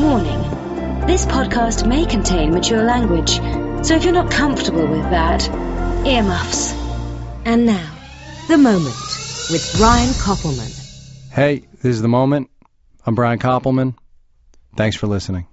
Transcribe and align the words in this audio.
Warning 0.00 0.40
this 1.08 1.26
podcast 1.26 1.84
may 1.84 2.04
contain 2.04 2.52
mature 2.52 2.84
language, 2.84 3.40
so 3.84 3.96
if 3.96 4.04
you're 4.04 4.12
not 4.12 4.30
comfortable 4.30 4.86
with 4.86 5.02
that, 5.10 5.48
earmuffs. 6.06 6.72
And 7.44 7.66
now, 7.66 7.96
The 8.46 8.58
Moment 8.58 8.94
with 9.50 9.74
Brian 9.76 10.10
Koppelman. 10.10 11.32
Hey, 11.32 11.66
this 11.82 11.96
is 11.96 12.00
The 12.00 12.06
Moment. 12.06 12.48
I'm 13.04 13.16
Brian 13.16 13.40
Koppelman. 13.40 13.96
Thanks 14.76 14.96
for 14.96 15.08
listening. 15.08 15.48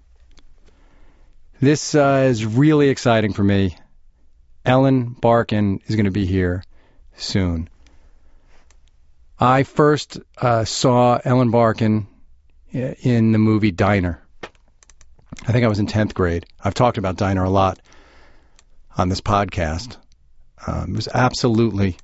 This 1.59 1.96
uh, 1.96 2.27
is 2.30 2.46
really 2.46 2.89
exciting 2.89 3.34
for 3.34 3.43
me. 3.43 3.75
Ellen 4.64 5.16
Barkin 5.20 5.80
is 5.88 5.96
going 5.96 6.05
to 6.05 6.12
be 6.12 6.27
here 6.27 6.64
soon. 7.18 7.68
I 9.39 9.64
first 9.64 10.20
uh, 10.38 10.66
saw 10.66 11.20
Ellen 11.25 11.50
Barkin 11.50 12.05
in 12.71 13.32
the 13.32 13.39
movie 13.39 13.71
Diner. 13.71 14.21
I 15.43 15.52
think 15.52 15.65
I 15.65 15.67
was 15.67 15.79
in 15.79 15.88
10th 15.88 16.13
grade. 16.13 16.45
I've 16.63 16.73
talked 16.73 16.98
about 16.98 17.17
Diner 17.17 17.43
a 17.43 17.49
lot 17.49 17.80
on 18.98 19.09
this 19.09 19.21
podcast. 19.21 19.98
Um, 20.66 20.91
it 20.91 20.95
was 20.95 21.07
absolutely 21.07 21.98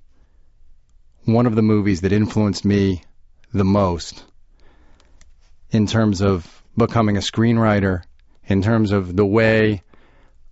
one 1.26 1.45
of 1.45 1.55
the 1.55 1.62
movies 1.62 2.02
that 2.02 2.12
influenced 2.12 2.66
me 2.66 3.03
the 3.53 3.63
most 3.63 4.23
in 5.72 5.88
terms 5.88 6.22
of 6.22 6.63
becoming 6.77 7.17
a 7.17 7.22
screenwriter, 7.22 8.03
in 8.45 8.62
terms 8.62 8.91
of 8.91 9.16
the 9.16 9.25
way 9.25 9.84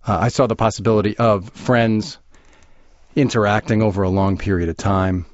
uh, 0.06 0.18
I 0.20 0.28
saw 0.28 0.46
the 0.46 0.56
possibility 0.56 1.16
of 1.16 1.50
friends 1.50 2.18
interacting 3.14 3.82
over 3.82 4.02
a 4.02 4.10
long 4.10 4.38
period 4.38 4.68
of 4.68 4.76
time. 4.76 5.26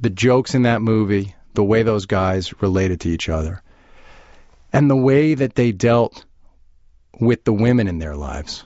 The 0.00 0.10
jokes 0.10 0.54
in 0.54 0.62
that 0.62 0.82
movie, 0.82 1.34
the 1.54 1.64
way 1.64 1.82
those 1.82 2.06
guys 2.06 2.62
related 2.62 3.00
to 3.00 3.08
each 3.08 3.28
other, 3.28 3.62
and 4.72 4.90
the 4.90 4.96
way 4.96 5.34
that 5.34 5.54
they 5.54 5.72
dealt 5.72 6.24
with 7.20 7.44
the 7.44 7.52
women 7.52 7.88
in 7.88 7.98
their 7.98 8.16
lives, 8.16 8.64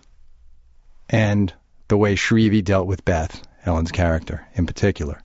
and 1.09 1.53
the 1.89 1.97
way 1.97 2.15
Shrevey 2.15 2.63
dealt 2.63 2.87
with 2.87 3.05
Beth, 3.05 3.43
Ellen's 3.65 3.93
character 3.93 4.47
in 4.55 4.67
particular, 4.67 5.21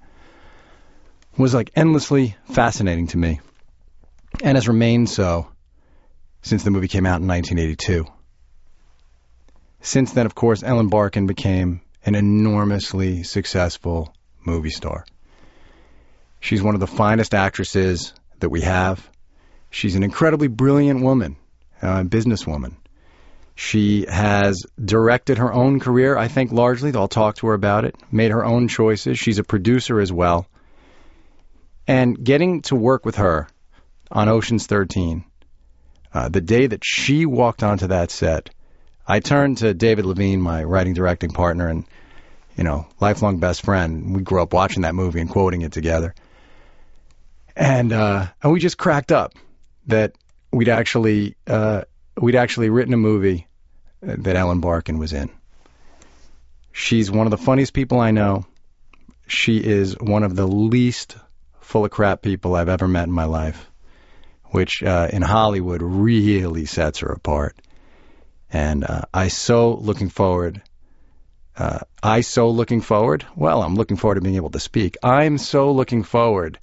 was 1.38 1.53
like 1.53 1.71
endlessly 1.75 2.35
fascinating 2.51 3.07
to 3.07 3.17
me, 3.17 3.39
and 4.43 4.57
has 4.57 4.67
remained 4.67 5.09
so 5.09 5.47
since 6.41 6.63
the 6.63 6.71
movie 6.71 6.88
came 6.88 7.05
out 7.05 7.21
in 7.21 7.27
1982. 7.27 8.05
Since 9.81 10.13
then, 10.13 10.25
of 10.25 10.35
course, 10.35 10.63
Ellen 10.63 10.89
Barkin 10.89 11.27
became 11.27 11.81
an 12.05 12.16
enormously 12.16 13.23
successful 13.23 14.13
movie 14.45 14.69
star. 14.69 15.05
She's 16.39 16.63
one 16.63 16.73
of 16.73 16.79
the 16.79 16.88
finest 16.88 17.33
actresses 17.33 18.13
that 18.39 18.49
we 18.49 18.61
have. 18.61 19.07
She's 19.72 19.95
an 19.95 20.03
incredibly 20.03 20.50
brilliant 20.50 21.02
woman, 21.02 21.38
uh, 21.81 22.03
businesswoman. 22.03 22.75
She 23.55 24.05
has 24.08 24.66
directed 24.83 25.38
her 25.38 25.52
own 25.52 25.80
career, 25.80 26.17
I 26.17 26.28
think, 26.28 26.52
largely. 26.52 26.91
I'll 26.94 27.08
talk 27.08 27.38
to 27.38 27.47
her 27.47 27.53
about 27.53 27.86
it. 27.86 27.95
Made 28.11 28.31
her 28.31 28.44
own 28.44 28.67
choices. 28.67 29.17
She's 29.17 29.39
a 29.39 29.44
producer 29.44 30.02
as 30.02 30.11
well. 30.11 30.45
And 31.88 32.22
getting 32.22 32.61
to 32.63 32.75
work 32.75 33.05
with 33.05 33.16
her 33.16 33.47
on 34.11 34.28
Ocean's 34.28 34.67
13, 34.67 35.23
uh, 36.13 36.30
the 36.30 36.41
day 36.41 36.67
that 36.67 36.83
she 36.83 37.25
walked 37.25 37.63
onto 37.63 37.88
that 37.88 38.11
set, 38.11 38.50
I 39.08 39.22
turned 39.22 39.59
to 39.59 39.73
David 39.73 40.06
Levine, 40.06 40.41
my 40.41 40.63
writing 40.63 40.94
directing 40.94 41.31
partner, 41.31 41.67
and 41.67 41.85
you 42.58 42.66
know, 42.66 42.88
lifelong 43.00 43.39
best 43.39 43.63
friend. 43.63 44.13
We 44.16 44.22
grew 44.22 44.41
up 44.41 44.53
watching 44.53 44.81
that 44.81 44.95
movie 44.95 45.22
and 45.22 45.30
quoting 45.30 45.61
it 45.61 45.72
together, 45.72 46.13
and 47.56 47.94
uh, 47.94 48.28
and 48.44 48.52
we 48.52 48.59
just 48.59 48.78
cracked 48.78 49.11
up 49.11 49.33
that 49.87 50.13
we'd 50.51 50.69
actually 50.69 51.35
uh, 51.47 51.83
we'd 52.19 52.35
actually 52.35 52.69
written 52.69 52.93
a 52.93 52.97
movie 52.97 53.47
that 54.01 54.35
Ellen 54.35 54.59
Barkin 54.59 54.97
was 54.97 55.13
in. 55.13 55.29
She's 56.71 57.11
one 57.11 57.27
of 57.27 57.31
the 57.31 57.38
funniest 57.38 57.73
people 57.73 57.99
I 57.99 58.11
know. 58.11 58.45
She 59.28 59.57
is 59.57 59.97
one 60.00 60.23
of 60.23 60.35
the 60.35 60.47
least 60.47 61.17
full 61.59 61.85
of 61.85 61.91
crap 61.91 62.22
people 62.22 62.56
I've 62.56 62.69
ever 62.69 62.88
met 62.88 63.06
in 63.07 63.11
my 63.11 63.25
life, 63.25 63.69
which 64.45 64.83
uh, 64.83 65.07
in 65.11 65.22
Hollywood 65.22 65.81
really 65.81 66.66
sets 66.66 67.00
her 67.00 67.09
apart. 67.09 67.56
And 68.51 68.83
uh, 68.83 69.03
I 69.13 69.29
so 69.29 69.75
looking 69.75 70.09
forward. 70.09 70.61
Uh, 71.56 71.79
I 72.01 72.22
so 72.22 72.50
looking 72.50 72.81
forward. 72.81 73.25
Well, 73.35 73.61
I'm 73.61 73.75
looking 73.75 73.97
forward 73.97 74.16
to 74.16 74.22
being 74.22 74.35
able 74.35 74.50
to 74.51 74.59
speak. 74.59 74.97
I'm 75.03 75.38
so 75.38 75.72
looking 75.72 76.03
forward 76.03 76.59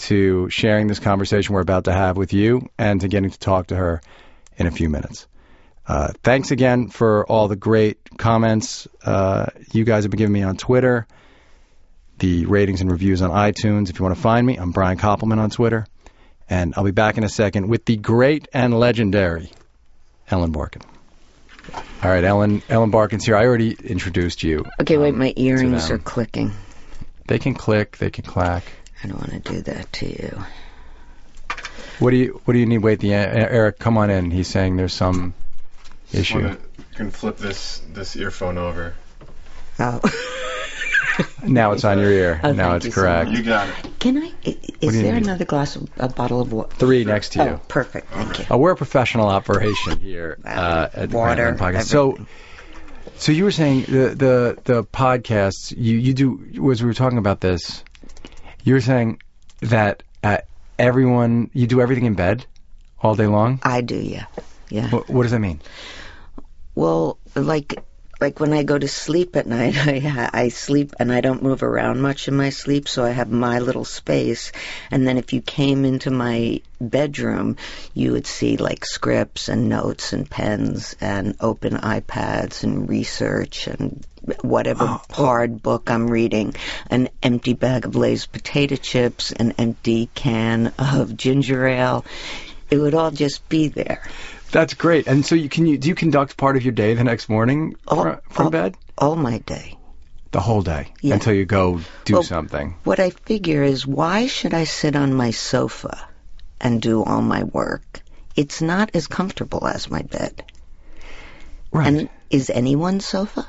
to 0.00 0.48
sharing 0.50 0.86
this 0.86 0.98
conversation 0.98 1.54
we're 1.54 1.60
about 1.60 1.84
to 1.84 1.92
have 1.92 2.16
with 2.16 2.32
you 2.32 2.68
and 2.78 3.00
to 3.02 3.08
getting 3.08 3.30
to 3.30 3.38
talk 3.38 3.68
to 3.68 3.76
her 3.76 4.00
in 4.56 4.66
a 4.66 4.70
few 4.70 4.88
minutes. 4.88 5.26
Uh, 5.86 6.12
thanks 6.22 6.50
again 6.50 6.88
for 6.88 7.26
all 7.26 7.48
the 7.48 7.56
great 7.56 7.98
comments 8.16 8.86
uh, 9.04 9.46
you 9.72 9.84
guys 9.84 10.04
have 10.04 10.10
been 10.10 10.18
giving 10.18 10.32
me 10.32 10.42
on 10.42 10.56
Twitter, 10.56 11.06
the 12.18 12.46
ratings 12.46 12.80
and 12.80 12.90
reviews 12.90 13.22
on 13.22 13.30
iTunes. 13.30 13.90
If 13.90 13.98
you 13.98 14.04
want 14.04 14.14
to 14.14 14.20
find 14.20 14.46
me, 14.46 14.56
I'm 14.56 14.70
Brian 14.70 14.98
Koppelman 14.98 15.38
on 15.38 15.50
Twitter. 15.50 15.86
And 16.48 16.74
I'll 16.76 16.84
be 16.84 16.90
back 16.90 17.16
in 17.16 17.24
a 17.24 17.28
second 17.28 17.68
with 17.68 17.84
the 17.84 17.96
great 17.96 18.48
and 18.52 18.78
legendary 18.78 19.50
Ellen 20.28 20.52
Barkin. 20.52 20.82
All 22.02 22.10
right, 22.10 22.24
Ellen. 22.24 22.62
Ellen 22.68 22.90
Barkin's 22.90 23.24
here. 23.24 23.36
I 23.36 23.44
already 23.44 23.72
introduced 23.72 24.42
you. 24.42 24.64
Okay, 24.80 24.96
wait, 24.96 25.12
um, 25.12 25.18
my 25.18 25.32
earrings 25.36 25.90
are 25.90 25.98
clicking. 25.98 26.52
They 27.26 27.38
can 27.38 27.54
click. 27.54 27.98
They 27.98 28.10
can 28.10 28.24
clack. 28.24 28.64
I 29.02 29.08
don't 29.08 29.18
want 29.18 29.44
to 29.44 29.52
do 29.52 29.62
that 29.62 29.92
to 29.94 30.06
you. 30.06 30.44
What 31.98 32.10
do 32.10 32.16
you 32.16 32.40
What 32.44 32.54
do 32.54 32.58
you 32.60 32.66
need? 32.66 32.78
Wait, 32.78 33.00
the 33.00 33.12
Eric, 33.14 33.78
come 33.78 33.98
on 33.98 34.10
in. 34.10 34.30
He's 34.30 34.48
saying 34.48 34.76
there's 34.76 34.94
some 34.94 35.34
issue. 36.12 36.36
Wanna, 36.42 36.58
you 36.78 36.84
can 36.94 37.10
flip 37.10 37.36
this 37.36 37.80
this 37.92 38.16
earphone 38.16 38.58
over. 38.58 38.94
Oh, 39.78 40.00
Now 41.46 41.72
it's 41.72 41.84
on 41.84 41.98
your 41.98 42.10
ear. 42.10 42.40
Oh, 42.42 42.52
now 42.52 42.76
it's 42.76 42.86
you 42.86 42.92
so 42.92 43.00
correct. 43.02 43.30
You 43.30 43.42
got 43.42 43.68
it. 43.68 43.98
can 43.98 44.16
I? 44.22 44.32
i- 44.46 44.56
Is 44.80 45.02
there 45.02 45.12
need? 45.14 45.24
another 45.24 45.44
glass, 45.44 45.76
of, 45.76 45.88
a 45.98 46.08
bottle 46.08 46.40
of 46.40 46.52
water? 46.52 46.74
Three 46.76 47.04
next 47.04 47.32
to 47.32 47.38
you. 47.44 47.50
Oh, 47.50 47.60
perfect. 47.68 48.10
Thank 48.10 48.38
you. 48.38 48.44
Uh, 48.50 48.56
we're 48.56 48.70
a 48.72 48.76
professional 48.76 49.26
operation 49.28 49.98
here 49.98 50.38
uh, 50.44 50.88
at 50.94 51.10
the 51.10 51.16
Water, 51.16 51.52
Podcast. 51.54 51.84
So, 51.84 52.18
so 53.16 53.32
you 53.32 53.44
were 53.44 53.50
saying 53.50 53.82
the 53.82 54.14
the 54.14 54.58
the 54.64 54.84
podcasts 54.84 55.74
you 55.76 55.98
you 55.98 56.14
do 56.14 56.60
was 56.62 56.82
we 56.82 56.86
were 56.86 56.94
talking 56.94 57.18
about 57.18 57.40
this, 57.40 57.84
you 58.64 58.74
were 58.74 58.80
saying 58.80 59.20
that 59.60 60.02
uh, 60.22 60.38
everyone 60.78 61.50
you 61.52 61.66
do 61.66 61.80
everything 61.80 62.04
in 62.06 62.14
bed 62.14 62.46
all 63.02 63.14
day 63.14 63.26
long. 63.26 63.60
I 63.62 63.80
do, 63.80 63.96
yeah, 63.96 64.26
yeah. 64.68 64.88
What, 64.90 65.08
what 65.08 65.22
does 65.22 65.32
that 65.32 65.40
mean? 65.40 65.60
Well, 66.74 67.18
like 67.34 67.82
like 68.20 68.38
when 68.38 68.52
I 68.52 68.62
go 68.62 68.78
to 68.78 68.88
sleep 68.88 69.36
at 69.36 69.46
night, 69.46 69.74
I 69.86 70.30
I 70.32 70.48
sleep 70.48 70.94
and 70.98 71.12
I 71.12 71.20
don't 71.20 71.42
move 71.42 71.62
around 71.62 72.00
much 72.00 72.28
in 72.28 72.36
my 72.36 72.50
sleep, 72.50 72.88
so 72.88 73.04
I 73.04 73.10
have 73.10 73.30
my 73.30 73.58
little 73.58 73.84
space. 73.84 74.52
And 74.90 75.06
then 75.06 75.16
if 75.16 75.32
you 75.32 75.40
came 75.40 75.84
into 75.84 76.10
my 76.10 76.60
bedroom, 76.80 77.56
you 77.94 78.12
would 78.12 78.26
see 78.26 78.56
like 78.56 78.84
scripts 78.84 79.48
and 79.48 79.68
notes 79.68 80.12
and 80.12 80.28
pens 80.28 80.96
and 81.00 81.36
open 81.40 81.74
iPads 81.74 82.62
and 82.62 82.88
research 82.88 83.66
and 83.66 84.04
whatever 84.42 84.84
Oh, 84.84 85.02
hard 85.10 85.62
book 85.62 85.90
I'm 85.90 86.08
reading, 86.08 86.54
an 86.90 87.08
empty 87.22 87.54
bag 87.54 87.86
of 87.86 87.96
Lay's 87.96 88.26
potato 88.26 88.76
chips, 88.76 89.32
an 89.32 89.52
empty 89.58 90.10
can 90.14 90.72
of 90.78 91.16
ginger 91.16 91.66
ale. 91.66 92.04
It 92.70 92.78
would 92.78 92.94
all 92.94 93.10
just 93.10 93.48
be 93.48 93.68
there. 93.68 94.02
That's 94.52 94.74
great. 94.74 95.06
And 95.06 95.24
so 95.24 95.34
you 95.34 95.48
can 95.48 95.66
you 95.66 95.78
do 95.78 95.88
you 95.88 95.94
conduct 95.94 96.36
part 96.36 96.56
of 96.56 96.62
your 96.64 96.72
day 96.72 96.94
the 96.94 97.04
next 97.04 97.28
morning 97.28 97.76
Oh, 97.86 98.02
fr- 98.02 98.20
from 98.32 98.46
oh. 98.48 98.50
bed? 98.50 98.76
All 98.98 99.16
my 99.16 99.38
day. 99.38 99.76
The 100.32 100.40
whole 100.40 100.62
day 100.62 100.92
Yeah. 101.00 101.14
until 101.14 101.34
you 101.34 101.44
go 101.44 101.80
do 102.04 102.14
Well, 102.14 102.22
something. 102.22 102.74
What 102.84 103.00
I 103.00 103.10
figure 103.10 103.62
is 103.62 103.86
why 103.86 104.26
should 104.26 104.54
I 104.54 104.64
sit 104.64 104.94
on 104.96 105.14
my 105.14 105.30
sofa 105.32 106.06
and 106.60 106.80
do 106.80 107.02
all 107.02 107.22
my 107.22 107.44
work? 107.44 108.00
It's 108.36 108.60
not 108.62 108.90
as 108.94 109.06
comfortable 109.08 109.66
as 109.66 109.90
my 109.90 110.02
bed. 110.02 110.44
Right. 111.72 111.86
And 111.86 112.08
is 112.30 112.50
anyone's 112.50 113.04
sofa? 113.06 113.46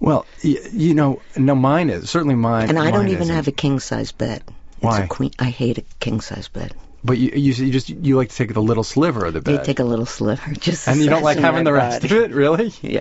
well, 0.00 0.26
y- 0.42 0.58
you 0.72 0.94
know, 0.94 1.20
no, 1.36 1.54
mine 1.54 1.88
is 1.90 2.10
certainly 2.10 2.34
mine. 2.34 2.68
And 2.68 2.78
I 2.78 2.90
don't 2.90 3.08
even 3.08 3.22
isn't. 3.22 3.34
have 3.36 3.48
a 3.48 3.52
king 3.52 3.78
size 3.80 4.12
bed. 4.12 4.42
It's 4.48 4.82
Why? 4.82 5.00
A 5.04 5.06
queen. 5.06 5.30
I 5.38 5.44
hate 5.50 5.78
a 5.78 5.84
king 6.00 6.20
size 6.20 6.48
bed. 6.48 6.74
But 7.04 7.18
you, 7.18 7.32
you 7.34 7.52
you 7.52 7.70
just 7.72 7.90
you 7.90 8.16
like 8.16 8.30
to 8.30 8.34
take 8.36 8.54
the 8.54 8.62
little 8.62 8.82
sliver 8.82 9.26
of 9.26 9.34
the 9.34 9.42
bed, 9.42 9.64
take 9.64 9.78
a 9.78 9.84
little 9.84 10.06
sliver, 10.06 10.54
just 10.58 10.88
and 10.88 11.00
you 11.00 11.10
don't 11.10 11.22
like 11.22 11.38
having 11.38 11.64
the 11.64 11.72
rest 11.72 12.00
body. 12.00 12.16
of 12.16 12.24
it, 12.24 12.34
really? 12.34 12.72
Yeah. 12.82 13.00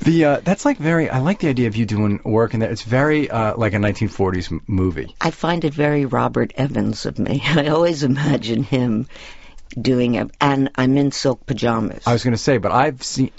The 0.00 0.24
uh, 0.24 0.40
that's 0.40 0.64
like 0.64 0.78
very. 0.78 1.10
I 1.10 1.18
like 1.18 1.40
the 1.40 1.48
idea 1.48 1.68
of 1.68 1.76
you 1.76 1.84
doing 1.86 2.20
work 2.24 2.54
in 2.54 2.60
there. 2.60 2.70
It's 2.70 2.82
very 2.82 3.30
uh, 3.30 3.54
like 3.56 3.74
a 3.74 3.76
1940s 3.76 4.50
m- 4.50 4.62
movie. 4.66 5.14
I 5.20 5.30
find 5.30 5.64
it 5.64 5.74
very 5.74 6.06
Robert 6.06 6.52
Evans 6.56 7.04
of 7.04 7.18
me. 7.18 7.42
I 7.44 7.68
always 7.68 8.02
imagine 8.02 8.62
him 8.62 9.08
doing 9.80 10.14
it. 10.14 10.30
And 10.40 10.70
I'm 10.74 10.96
in 10.96 11.12
silk 11.12 11.44
pajamas. 11.46 12.06
I 12.06 12.12
was 12.14 12.24
going 12.24 12.32
to 12.32 12.38
say, 12.38 12.58
but 12.58 12.72
I've 12.72 13.02
seen 13.02 13.30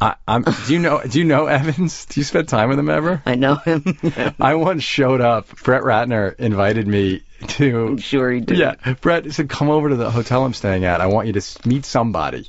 I, 0.00 0.14
I'm. 0.26 0.42
Do 0.42 0.72
you 0.72 0.78
know? 0.78 1.02
Do 1.02 1.18
you 1.18 1.24
know 1.24 1.46
Evans? 1.46 2.06
Do 2.06 2.20
you 2.20 2.24
spend 2.24 2.48
time 2.48 2.70
with 2.70 2.78
him 2.78 2.88
ever? 2.88 3.22
I 3.26 3.34
know 3.34 3.56
him. 3.56 3.98
I 4.40 4.54
once 4.54 4.82
showed 4.82 5.20
up. 5.20 5.48
Brett 5.62 5.82
Ratner 5.82 6.34
invited 6.36 6.86
me 6.86 7.22
to. 7.48 7.88
I'm 7.88 7.98
sure 7.98 8.30
he 8.30 8.40
did. 8.40 8.58
Yeah, 8.58 8.94
Brett 9.00 9.30
said, 9.32 9.50
"Come 9.50 9.68
over 9.68 9.90
to 9.90 9.96
the 9.96 10.10
hotel 10.10 10.44
I'm 10.44 10.54
staying 10.54 10.84
at. 10.84 11.00
I 11.00 11.06
want 11.06 11.26
you 11.26 11.34
to 11.34 11.68
meet 11.68 11.84
somebody." 11.84 12.48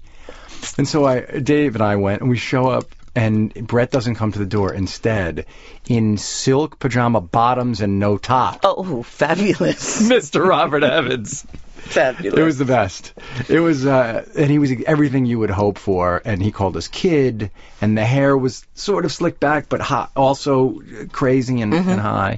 And 0.78 0.88
so 0.88 1.06
I, 1.06 1.22
Dave 1.22 1.76
and 1.76 1.84
I 1.84 1.96
went, 1.96 2.22
and 2.22 2.30
we 2.30 2.38
show 2.38 2.68
up, 2.68 2.86
and 3.16 3.54
Brett 3.68 3.92
doesn't 3.92 4.16
come 4.16 4.32
to 4.32 4.40
the 4.40 4.46
door. 4.46 4.74
Instead, 4.74 5.46
in 5.88 6.18
silk 6.18 6.80
pajama 6.80 7.22
bottoms 7.22 7.82
and 7.82 8.00
no 8.00 8.18
top, 8.18 8.62
Oh, 8.64 9.04
fabulous. 9.04 10.02
Mr. 10.10 10.46
Robert 10.48 10.84
Evans. 10.84 11.46
fabulous. 11.76 12.40
It 12.40 12.44
was 12.44 12.58
the 12.58 12.66
best. 12.66 13.14
It 13.50 13.60
was, 13.60 13.86
uh, 13.86 14.26
and 14.38 14.50
he 14.50 14.60
was 14.60 14.72
everything 14.86 15.26
you 15.26 15.40
would 15.40 15.50
hope 15.50 15.78
for. 15.78 16.22
And 16.24 16.42
he 16.42 16.52
called 16.52 16.78
us 16.78 16.88
kid, 16.88 17.52
and 17.82 17.98
the 17.98 18.06
hair 18.06 18.38
was 18.38 18.66
sort 18.76 19.04
of 19.06 19.12
slicked 19.12 19.40
back, 19.40 19.68
but 19.68 19.82
hot, 19.82 20.12
also 20.16 20.82
crazy 21.12 21.62
and, 21.62 21.74
and 21.74 22.00
high. 22.00 22.38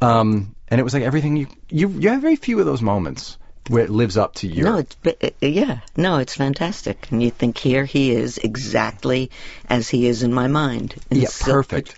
Um, 0.00 0.54
and 0.68 0.80
it 0.80 0.84
was 0.84 0.94
like 0.94 1.02
everything 1.04 1.36
you 1.36 1.46
you 1.68 1.88
you 1.88 2.10
have 2.10 2.20
very 2.20 2.36
few 2.36 2.58
of 2.60 2.66
those 2.66 2.82
moments 2.82 3.38
where 3.68 3.84
it 3.84 3.90
lives 3.90 4.16
up 4.16 4.34
to 4.36 4.46
you. 4.46 4.64
No, 4.64 4.78
it's 4.78 4.96
uh, 5.06 5.30
yeah, 5.40 5.80
no, 5.96 6.18
it's 6.18 6.34
fantastic. 6.34 7.10
And 7.10 7.22
you 7.22 7.30
think 7.30 7.58
here 7.58 7.84
he 7.84 8.12
is 8.12 8.38
exactly 8.38 9.30
as 9.68 9.88
he 9.88 10.06
is 10.06 10.22
in 10.22 10.32
my 10.32 10.48
mind. 10.48 10.94
in 11.10 11.18
yeah, 11.18 11.28
silk 11.28 11.68
perfect. 11.68 11.96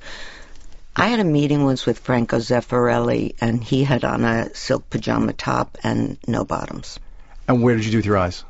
I 0.96 1.08
had 1.08 1.20
a 1.20 1.24
meeting 1.24 1.64
once 1.64 1.86
with 1.86 2.00
Franco 2.00 2.38
Zeffirelli, 2.38 3.36
and 3.40 3.62
he 3.62 3.84
had 3.84 4.04
on 4.04 4.24
a 4.24 4.52
silk 4.54 4.90
pajama 4.90 5.32
top 5.32 5.78
and 5.84 6.18
no 6.26 6.44
bottoms. 6.44 6.98
And 7.46 7.62
where 7.62 7.76
did 7.76 7.84
you 7.84 7.92
do 7.92 7.98
with 7.98 8.06
your 8.06 8.18
eyes? 8.18 8.44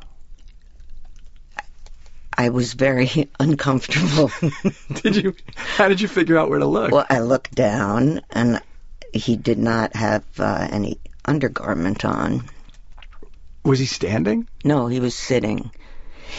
I 2.38 2.48
was 2.48 2.72
very 2.72 3.30
uncomfortable. 3.40 4.30
Did 5.02 5.16
you? 5.16 5.34
How 5.56 5.88
did 5.88 6.00
you 6.00 6.06
figure 6.06 6.38
out 6.38 6.48
where 6.48 6.60
to 6.60 6.66
look? 6.66 6.92
well, 6.92 7.06
I 7.10 7.18
looked 7.18 7.52
down, 7.52 8.20
and 8.30 8.62
he 9.12 9.34
did 9.36 9.58
not 9.58 9.96
have 9.96 10.24
uh, 10.38 10.68
any 10.70 11.00
undergarment 11.24 12.04
on. 12.04 12.48
Was 13.68 13.78
he 13.78 13.86
standing? 13.86 14.48
No, 14.64 14.86
he 14.88 15.00
was 15.00 15.14
sitting. 15.14 15.70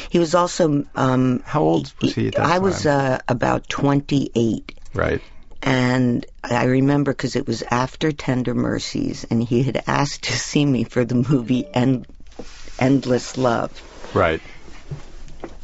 He 0.10 0.20
was 0.20 0.36
also. 0.36 0.86
Um, 0.96 1.42
How 1.46 1.62
old 1.62 1.94
was 2.02 2.14
he 2.16 2.28
at 2.28 2.36
that 2.36 2.46
I 2.46 2.54
time? 2.54 2.62
was 2.64 2.86
uh, 2.86 3.20
about 3.28 3.70
28. 3.70 4.74
right. 4.94 5.22
And 5.62 6.26
I 6.44 6.66
remember 6.66 7.12
because 7.12 7.36
it 7.36 7.46
was 7.46 7.64
after 7.64 8.14
Tender 8.14 8.56
Mercies, 8.56 9.26
and 9.30 9.44
he 9.44 9.62
had 9.64 9.84
asked 9.88 10.24
to 10.24 10.32
see 10.32 10.66
me 10.66 10.86
for 10.86 11.04
the 11.04 11.16
movie 11.16 11.68
End- 11.74 12.08
Endless 12.80 13.38
Love. 13.38 13.72
Right. 14.16 14.42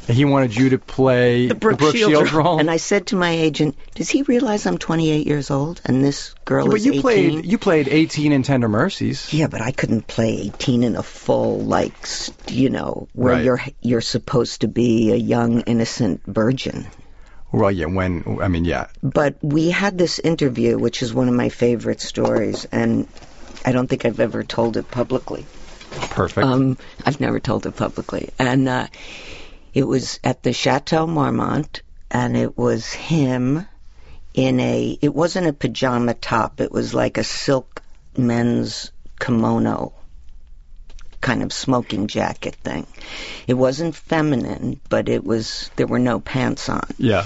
He 0.07 0.25
wanted 0.25 0.55
you 0.55 0.69
to 0.69 0.77
play 0.77 1.47
The 1.47 1.55
Brooke, 1.55 1.79
Shields, 1.79 1.97
Shields 1.97 2.33
role. 2.33 2.59
And 2.59 2.69
I 2.69 2.77
said 2.77 3.07
to 3.07 3.15
my 3.15 3.31
agent, 3.31 3.75
"Does 3.95 4.09
he 4.09 4.21
realize 4.21 4.65
I'm 4.65 4.77
28 4.77 5.25
years 5.25 5.49
old 5.51 5.81
and 5.85 6.03
this 6.03 6.35
girl 6.45 6.67
but 6.67 6.75
is 6.75 6.85
you 6.85 6.91
18?" 6.93 7.01
played 7.01 7.45
you 7.45 7.57
played 7.57 7.87
18 7.87 8.31
in 8.31 8.43
Tender 8.43 8.69
Mercies. 8.69 9.33
Yeah, 9.33 9.47
but 9.47 9.61
I 9.61 9.71
couldn't 9.71 10.07
play 10.07 10.37
18 10.43 10.83
in 10.83 10.95
a 10.95 11.03
full 11.03 11.59
like, 11.61 11.95
you 12.47 12.69
know, 12.69 13.07
where 13.13 13.33
Right. 13.33 13.43
you're 13.45 13.61
you're 13.81 14.01
supposed 14.01 14.61
to 14.61 14.67
be 14.67 15.11
a 15.11 15.15
young 15.17 15.61
innocent 15.61 16.21
virgin. 16.27 16.85
Well, 17.51 17.71
yeah. 17.71 17.85
When 17.85 18.39
I 18.41 18.47
mean, 18.47 18.65
yeah. 18.65 18.87
But 19.01 19.37
we 19.41 19.69
had 19.69 19.97
this 19.97 20.19
interview, 20.19 20.77
which 20.77 21.01
is 21.01 21.13
one 21.13 21.29
of 21.29 21.33
my 21.33 21.49
favorite 21.49 22.01
stories, 22.01 22.67
and 22.71 23.07
I 23.65 23.71
don't 23.71 23.87
think 23.87 24.05
I've 24.05 24.19
ever 24.19 24.43
told 24.43 24.77
it 24.77 24.91
publicly. 24.91 25.45
Perfect. 26.09 26.45
Um, 26.45 26.77
I've 27.05 27.21
never 27.21 27.39
told 27.39 27.65
it 27.65 27.75
publicly. 27.77 28.29
And 28.37 28.67
uh, 28.67 28.87
it 29.75 29.83
was 29.83 30.21
at 30.23 30.41
the 30.41 30.53
Chateau 30.53 31.05
Marmont, 31.05 31.81
and 32.09 32.37
it 32.37 32.57
was 32.57 32.91
him 32.91 33.67
in 34.33 34.59
a. 34.61 34.97
It 35.01 35.13
wasn't 35.13 35.47
a 35.47 35.53
pajama 35.53 36.13
top. 36.13 36.61
It 36.61 36.71
was 36.71 36.93
like 36.93 37.17
a 37.17 37.25
silk 37.25 37.83
men's 38.17 38.91
kimono 39.19 39.93
kind 41.19 41.43
of 41.43 41.51
smoking 41.51 42.07
jacket 42.07 42.55
thing. 42.63 42.87
It 43.47 43.55
wasn't 43.55 43.95
feminine, 43.95 44.79
but 44.87 45.09
it 45.09 45.25
was. 45.25 45.69
There 45.75 45.87
were 45.87 45.99
no 45.99 46.21
pants 46.21 46.69
on 46.69 46.87
yeah. 46.97 47.25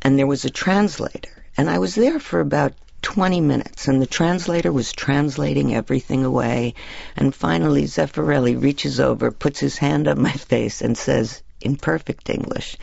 and 0.00 0.18
there 0.18 0.26
was 0.26 0.46
a 0.46 0.50
translator. 0.50 1.44
And 1.58 1.68
I 1.68 1.78
was 1.78 1.94
there 1.94 2.18
for 2.18 2.40
about 2.40 2.72
20 3.02 3.42
minutes, 3.42 3.88
and 3.88 4.00
the 4.00 4.06
translator 4.06 4.72
was 4.72 4.92
translating 4.92 5.74
everything 5.74 6.24
away. 6.24 6.72
And 7.16 7.34
finally, 7.34 7.84
Zeffirelli 7.84 8.56
reaches 8.56 8.98
over, 8.98 9.30
puts 9.30 9.60
his 9.60 9.76
hand 9.76 10.08
on 10.08 10.22
my 10.22 10.32
face, 10.52 10.80
and 10.80 10.96
says, 10.96 11.42
in 11.62 11.76
perfect 11.76 12.28
English, 12.30 12.76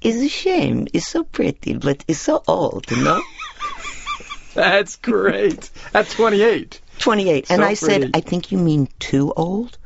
It's 0.00 0.18
a 0.18 0.28
shame. 0.28 0.88
It's 0.94 1.06
so 1.06 1.24
pretty, 1.24 1.74
but 1.74 2.04
it's 2.08 2.20
so 2.20 2.42
old, 2.46 2.90
you 2.90 3.04
know? 3.04 3.22
That's 4.54 4.96
great. 4.96 5.70
At 5.92 6.08
28. 6.08 6.80
28. 6.98 7.50
And 7.50 7.60
So 7.60 7.66
I 7.66 7.74
said. 7.74 8.10
I 8.14 8.20
think 8.20 8.50
you 8.52 8.58
mean 8.58 8.88
too 8.98 9.32
old? 9.36 9.76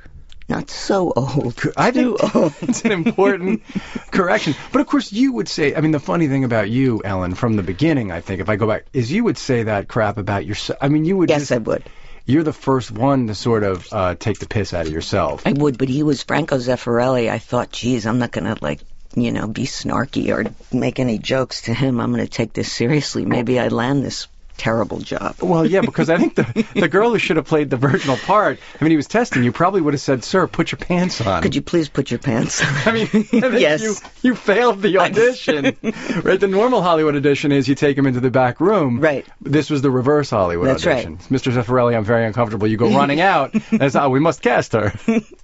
Not 0.48 0.70
so 0.70 1.12
old. 1.16 1.60
I 1.76 1.90
think 1.90 2.18
Too 2.20 2.52
it's 2.60 2.84
an 2.84 2.92
important 2.92 3.62
correction. 4.10 4.54
But 4.72 4.80
of 4.82 4.86
course, 4.86 5.10
you 5.12 5.32
would 5.32 5.48
say. 5.48 5.74
I 5.74 5.80
mean, 5.80 5.92
the 5.92 6.00
funny 6.00 6.28
thing 6.28 6.44
about 6.44 6.68
you, 6.68 7.00
Ellen, 7.04 7.34
from 7.34 7.56
the 7.56 7.62
beginning, 7.62 8.12
I 8.12 8.20
think, 8.20 8.40
if 8.40 8.48
I 8.48 8.56
go 8.56 8.66
back, 8.66 8.84
is 8.92 9.10
you 9.10 9.24
would 9.24 9.38
say 9.38 9.64
that 9.64 9.88
crap 9.88 10.18
about 10.18 10.44
yourself. 10.44 10.78
I 10.82 10.88
mean, 10.88 11.04
you 11.04 11.16
would. 11.16 11.30
Yes, 11.30 11.42
just, 11.42 11.52
I 11.52 11.58
would. 11.58 11.84
You're 12.26 12.42
the 12.42 12.52
first 12.52 12.90
one 12.90 13.26
to 13.26 13.34
sort 13.34 13.64
of 13.64 13.86
uh, 13.92 14.14
take 14.14 14.38
the 14.38 14.46
piss 14.46 14.72
out 14.72 14.86
of 14.86 14.92
yourself. 14.92 15.46
I 15.46 15.52
would, 15.52 15.76
but 15.76 15.88
he 15.88 16.02
was 16.02 16.22
Franco 16.22 16.56
Zeffirelli. 16.56 17.30
I 17.30 17.38
thought, 17.38 17.70
geez, 17.70 18.06
I'm 18.06 18.18
not 18.18 18.32
going 18.32 18.44
to, 18.44 18.56
like, 18.62 18.80
you 19.14 19.30
know, 19.30 19.46
be 19.46 19.64
snarky 19.64 20.30
or 20.30 20.50
make 20.76 20.98
any 20.98 21.18
jokes 21.18 21.62
to 21.62 21.74
him. 21.74 22.00
I'm 22.00 22.12
going 22.12 22.24
to 22.24 22.30
take 22.30 22.54
this 22.54 22.72
seriously. 22.72 23.26
Maybe 23.26 23.60
I 23.60 23.68
land 23.68 24.04
this 24.04 24.26
terrible 24.56 24.98
job. 24.98 25.36
Well, 25.40 25.66
yeah, 25.66 25.80
because 25.84 26.10
I 26.10 26.16
think 26.18 26.34
the 26.34 26.66
the 26.74 26.88
girl 26.88 27.10
who 27.10 27.18
should 27.18 27.36
have 27.36 27.46
played 27.46 27.70
the 27.70 27.76
virginal 27.76 28.16
part. 28.16 28.58
I 28.80 28.84
mean, 28.84 28.90
he 28.90 28.96
was 28.96 29.06
testing 29.06 29.44
you. 29.44 29.52
Probably 29.52 29.80
would 29.80 29.94
have 29.94 30.00
said, 30.00 30.24
"Sir, 30.24 30.46
put 30.46 30.72
your 30.72 30.78
pants 30.78 31.20
on." 31.20 31.42
Could 31.42 31.54
you 31.54 31.62
please 31.62 31.88
put 31.88 32.10
your 32.10 32.18
pants 32.18 32.62
on? 32.62 32.68
I 32.86 32.92
mean, 32.92 33.08
I 33.44 33.56
Yes. 33.58 33.82
you 33.82 33.94
you 34.22 34.34
failed 34.34 34.82
the 34.82 34.98
audition. 34.98 35.76
right, 36.22 36.40
the 36.40 36.48
normal 36.48 36.82
Hollywood 36.82 37.16
audition 37.16 37.52
is 37.52 37.68
you 37.68 37.74
take 37.74 37.96
him 37.96 38.06
into 38.06 38.20
the 38.20 38.30
back 38.30 38.60
room. 38.60 39.00
Right. 39.00 39.26
This 39.40 39.70
was 39.70 39.82
the 39.82 39.90
reverse 39.90 40.30
Hollywood 40.30 40.68
That's 40.68 40.86
right. 40.86 41.06
Mr. 41.30 41.52
Zeffirelli, 41.52 41.96
I'm 41.96 42.04
very 42.04 42.26
uncomfortable. 42.26 42.66
You 42.66 42.76
go 42.76 42.90
running 42.90 43.20
out. 43.20 43.54
That's 43.70 43.96
oh, 43.96 44.00
ah, 44.00 44.08
we 44.08 44.20
must 44.20 44.42
cast 44.42 44.72
her. 44.72 44.92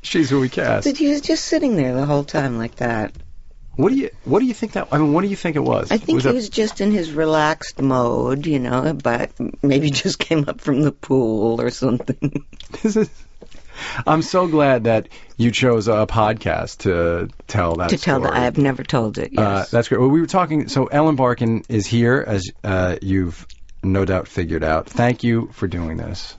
She's 0.02 0.30
who 0.30 0.40
we 0.40 0.48
cast. 0.48 0.86
But 0.86 0.96
he 0.96 1.08
was 1.08 1.20
just 1.20 1.44
sitting 1.44 1.76
there 1.76 1.94
the 1.94 2.06
whole 2.06 2.24
time 2.24 2.58
like 2.58 2.76
that. 2.76 3.12
What 3.76 3.90
do 3.90 3.96
you 3.96 4.10
What 4.24 4.40
do 4.40 4.46
you 4.46 4.54
think 4.54 4.72
that? 4.72 4.88
I 4.92 4.98
mean, 4.98 5.12
what 5.12 5.22
do 5.22 5.28
you 5.28 5.36
think 5.36 5.56
it 5.56 5.60
was? 5.60 5.90
I 5.90 5.96
think 5.96 6.16
was 6.16 6.24
he 6.24 6.30
it- 6.30 6.34
was 6.34 6.48
just 6.50 6.80
in 6.80 6.90
his 6.92 7.12
relaxed 7.12 7.80
mode, 7.80 8.46
you 8.46 8.58
know, 8.58 8.92
but 8.92 9.30
maybe 9.62 9.90
just 10.04 10.18
came 10.18 10.48
up 10.48 10.60
from 10.60 10.82
the 10.82 10.92
pool 10.92 11.60
or 11.60 11.70
something. 11.70 12.44
This 12.82 12.96
is. 12.96 13.10
I'm 14.06 14.20
so 14.22 14.46
glad 14.46 14.84
that 14.84 15.08
you 15.38 15.50
chose 15.50 15.88
a 15.88 16.06
podcast 16.06 16.78
to 16.78 17.30
tell 17.48 17.76
that 17.76 17.90
to 17.90 17.96
tell 17.98 18.20
that 18.20 18.32
I 18.34 18.40
have 18.40 18.58
never 18.58 18.82
told 18.84 19.16
it. 19.18 19.32
Uh, 19.36 19.40
Yes. 19.60 19.70
that's 19.70 19.88
great. 19.88 19.98
Well, 20.00 20.10
we 20.10 20.20
were 20.20 20.26
talking. 20.26 20.68
So 20.68 20.86
Ellen 20.86 21.16
Barkin 21.16 21.64
is 21.68 21.86
here, 21.86 22.22
as 22.26 22.50
uh, 22.62 22.96
you've 23.00 23.46
no 23.82 24.04
doubt 24.04 24.28
figured 24.28 24.62
out. 24.62 24.86
Thank 24.90 25.24
you 25.24 25.48
for 25.52 25.66
doing 25.66 25.96
this, 25.96 26.36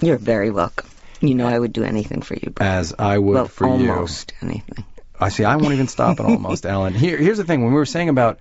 You're 0.00 0.18
very 0.18 0.50
welcome. 0.50 0.88
You 1.20 1.34
know 1.36 1.46
I 1.46 1.56
would 1.58 1.72
do 1.72 1.84
anything 1.84 2.20
for 2.22 2.34
you. 2.34 2.50
But, 2.54 2.66
as 2.66 2.92
I 2.98 3.16
would 3.16 3.34
well, 3.34 3.46
for 3.48 3.66
you. 3.78 3.90
almost 3.92 4.32
anything. 4.42 4.84
I 5.18 5.28
see. 5.28 5.44
I 5.44 5.56
won't 5.56 5.74
even 5.74 5.88
stop 5.88 6.18
at 6.20 6.26
almost, 6.26 6.66
Ellen. 6.66 6.94
Here, 6.94 7.16
here's 7.16 7.38
the 7.38 7.44
thing. 7.44 7.62
When 7.62 7.72
we 7.72 7.78
were 7.78 7.86
saying 7.86 8.08
about 8.08 8.38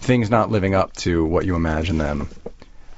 things 0.00 0.30
not 0.30 0.50
living 0.50 0.74
up 0.74 0.92
to 0.98 1.24
what 1.24 1.46
you 1.46 1.56
imagine 1.56 1.98
them 1.98 2.28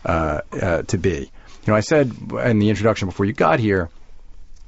uh, 0.05 0.41
uh, 0.53 0.83
to 0.83 0.99
be, 0.99 1.11
you 1.21 1.69
know, 1.69 1.75
I 1.75 1.81
said 1.81 2.13
in 2.45 2.59
the 2.59 2.71
introduction 2.71 3.09
before 3.09 3.27
you 3.27 3.33
got 3.33 3.61
here, 3.61 3.89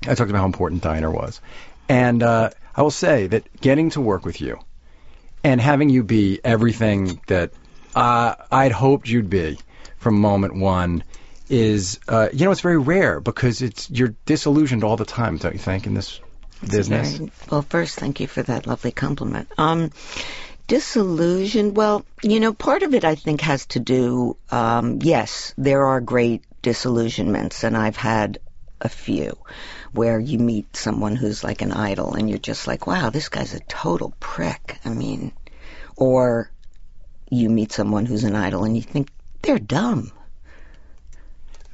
I 0.02 0.14
talked 0.14 0.30
about 0.30 0.40
how 0.40 0.46
important 0.46 0.82
Diner 0.82 1.10
was, 1.10 1.40
and 1.88 2.22
uh, 2.22 2.50
I 2.74 2.82
will 2.82 2.90
say 2.90 3.26
that 3.26 3.60
getting 3.60 3.90
to 3.90 4.00
work 4.00 4.24
with 4.24 4.40
you 4.40 4.58
and 5.42 5.60
having 5.60 5.90
you 5.90 6.04
be 6.04 6.40
everything 6.44 7.20
that 7.26 7.52
uh, 7.94 8.34
I'd 8.50 8.72
hoped 8.72 9.08
you'd 9.08 9.30
be 9.30 9.58
from 9.98 10.20
moment 10.20 10.54
one 10.54 11.02
is, 11.48 12.00
uh, 12.08 12.28
you 12.32 12.44
know, 12.44 12.50
it's 12.50 12.60
very 12.60 12.78
rare 12.78 13.20
because 13.20 13.62
it's 13.62 13.90
you're 13.90 14.14
disillusioned 14.26 14.84
all 14.84 14.96
the 14.96 15.04
time, 15.04 15.38
don't 15.38 15.52
you 15.52 15.58
think, 15.58 15.86
in 15.86 15.94
this 15.94 16.20
business? 16.60 17.16
Very- 17.16 17.30
well, 17.50 17.62
first, 17.62 17.98
thank 17.98 18.20
you 18.20 18.26
for 18.26 18.42
that 18.42 18.66
lovely 18.66 18.92
compliment. 18.92 19.48
Um, 19.58 19.90
disillusion. 20.66 21.74
Well, 21.74 22.04
you 22.22 22.40
know, 22.40 22.52
part 22.52 22.82
of 22.82 22.94
it 22.94 23.04
I 23.04 23.14
think 23.14 23.40
has 23.42 23.66
to 23.66 23.80
do. 23.80 24.36
Um, 24.50 24.98
yes, 25.02 25.54
there 25.56 25.86
are 25.86 26.00
great 26.00 26.42
disillusionments, 26.62 27.64
and 27.64 27.76
I've 27.76 27.96
had 27.96 28.38
a 28.80 28.88
few 28.88 29.38
where 29.92 30.18
you 30.20 30.38
meet 30.38 30.76
someone 30.76 31.16
who's 31.16 31.42
like 31.42 31.62
an 31.62 31.72
idol, 31.72 32.14
and 32.14 32.28
you're 32.28 32.38
just 32.38 32.66
like, 32.66 32.86
wow, 32.86 33.10
this 33.10 33.28
guy's 33.28 33.54
a 33.54 33.60
total 33.60 34.12
prick. 34.20 34.78
I 34.84 34.90
mean, 34.90 35.32
or 35.96 36.50
you 37.30 37.48
meet 37.48 37.72
someone 37.72 38.06
who's 38.06 38.24
an 38.24 38.36
idol, 38.36 38.64
and 38.64 38.76
you 38.76 38.82
think 38.82 39.08
they're 39.42 39.58
dumb. 39.58 40.12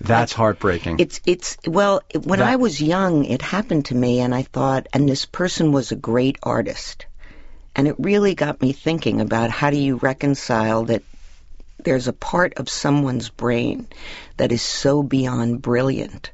That's 0.06 0.32
heartbreaking. 0.32 1.00
It's 1.00 1.20
it's 1.26 1.56
well, 1.66 2.02
when 2.24 2.40
That- 2.40 2.48
I 2.48 2.56
was 2.56 2.80
young, 2.80 3.24
it 3.24 3.42
happened 3.42 3.86
to 3.86 3.94
me, 3.94 4.20
and 4.20 4.34
I 4.34 4.42
thought, 4.42 4.86
and 4.92 5.08
this 5.08 5.26
person 5.26 5.72
was 5.72 5.92
a 5.92 5.96
great 5.96 6.38
artist, 6.42 7.06
And 7.74 7.88
it 7.88 7.94
really 7.98 8.34
got 8.34 8.60
me 8.60 8.72
thinking 8.72 9.22
about 9.22 9.48
how 9.48 9.70
do 9.70 9.78
you 9.78 9.96
reconcile 9.96 10.84
that 10.84 11.02
there's 11.82 12.06
a 12.06 12.12
part 12.12 12.54
of 12.58 12.68
someone's 12.68 13.30
brain 13.30 13.88
that 14.36 14.52
is 14.52 14.60
so 14.60 15.02
beyond 15.02 15.62
brilliant, 15.62 16.30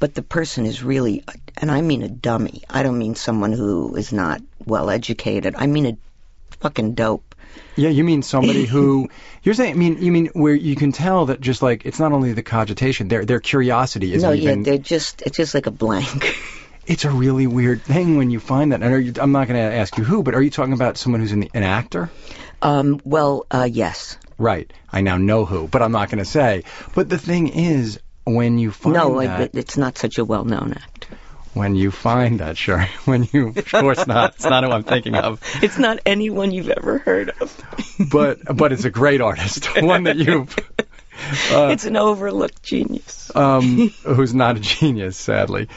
but 0.00 0.14
the 0.14 0.22
person 0.22 0.66
is 0.66 0.82
really, 0.82 1.22
and 1.56 1.70
I 1.70 1.80
mean 1.80 2.02
a 2.02 2.08
dummy. 2.08 2.62
I 2.68 2.82
don't 2.82 2.98
mean 2.98 3.14
someone 3.14 3.52
who 3.52 3.94
is 3.94 4.12
not 4.12 4.42
well 4.66 4.90
educated. 4.90 5.54
I 5.56 5.66
mean 5.68 5.86
a 5.86 5.96
fucking 6.60 6.94
dope. 6.94 7.33
Yeah, 7.76 7.88
you 7.88 8.04
mean 8.04 8.22
somebody 8.22 8.66
who 8.66 9.08
you're 9.42 9.54
saying? 9.54 9.72
I 9.72 9.74
mean, 9.74 10.02
you 10.02 10.12
mean 10.12 10.26
where 10.34 10.54
you 10.54 10.76
can 10.76 10.92
tell 10.92 11.26
that 11.26 11.40
just 11.40 11.62
like 11.62 11.84
it's 11.86 11.98
not 11.98 12.12
only 12.12 12.32
the 12.32 12.42
cogitation, 12.42 13.08
their 13.08 13.24
their 13.24 13.40
curiosity 13.40 14.14
isn't 14.14 14.28
no, 14.28 14.34
yeah, 14.34 14.56
they're 14.62 14.78
just, 14.78 15.22
it's 15.22 15.36
just 15.36 15.54
like 15.54 15.66
a 15.66 15.70
blank. 15.70 16.36
it's 16.86 17.04
a 17.04 17.10
really 17.10 17.46
weird 17.46 17.82
thing 17.82 18.16
when 18.16 18.30
you 18.30 18.40
find 18.40 18.72
that. 18.72 18.82
And 18.82 18.94
are 18.94 18.98
you, 18.98 19.12
I'm 19.20 19.32
not 19.32 19.48
going 19.48 19.58
to 19.58 19.76
ask 19.76 19.96
you 19.96 20.04
who, 20.04 20.22
but 20.22 20.34
are 20.34 20.42
you 20.42 20.50
talking 20.50 20.72
about 20.72 20.96
someone 20.96 21.20
who's 21.20 21.32
an, 21.32 21.48
an 21.54 21.62
actor? 21.62 22.10
um, 22.62 23.00
well, 23.04 23.46
uh, 23.50 23.68
yes. 23.70 24.18
Right. 24.38 24.72
I 24.90 25.00
now 25.00 25.16
know 25.16 25.44
who, 25.44 25.68
but 25.68 25.82
I'm 25.82 25.92
not 25.92 26.10
going 26.10 26.18
to 26.18 26.24
say. 26.24 26.64
But 26.94 27.08
the 27.08 27.18
thing 27.18 27.48
is, 27.48 28.00
when 28.24 28.58
you 28.58 28.70
find 28.70 28.94
No, 28.94 29.20
that, 29.20 29.40
it, 29.40 29.50
it's 29.54 29.76
not 29.76 29.98
such 29.98 30.18
a 30.18 30.24
well-known 30.24 30.72
actor. 30.72 31.16
When 31.54 31.74
you 31.74 31.90
find 31.90 32.40
that, 32.40 32.56
sure, 32.56 32.80
when 33.04 33.28
you, 33.32 33.48
of 33.48 33.70
course 33.70 34.06
not. 34.06 34.34
It's 34.34 34.44
not 34.44 34.64
who 34.64 34.70
I'm 34.70 34.84
thinking 34.84 35.14
of. 35.14 35.40
It's 35.62 35.78
not 35.78 36.00
anyone 36.04 36.50
you've 36.50 36.70
ever 36.70 36.98
heard 36.98 37.30
of. 37.40 37.56
But 38.10 38.40
but 38.56 38.72
it's 38.72 38.84
a 38.84 38.90
great 38.90 39.20
artist, 39.20 39.66
one 39.82 40.04
that 40.04 40.16
you've. 40.16 40.54
Uh, 41.52 41.68
it's 41.68 41.84
an 41.84 41.96
overlooked 41.96 42.62
genius. 42.62 43.30
um, 43.34 43.88
who's 44.04 44.34
not 44.34 44.56
a 44.56 44.60
genius, 44.60 45.16
sadly. 45.16 45.68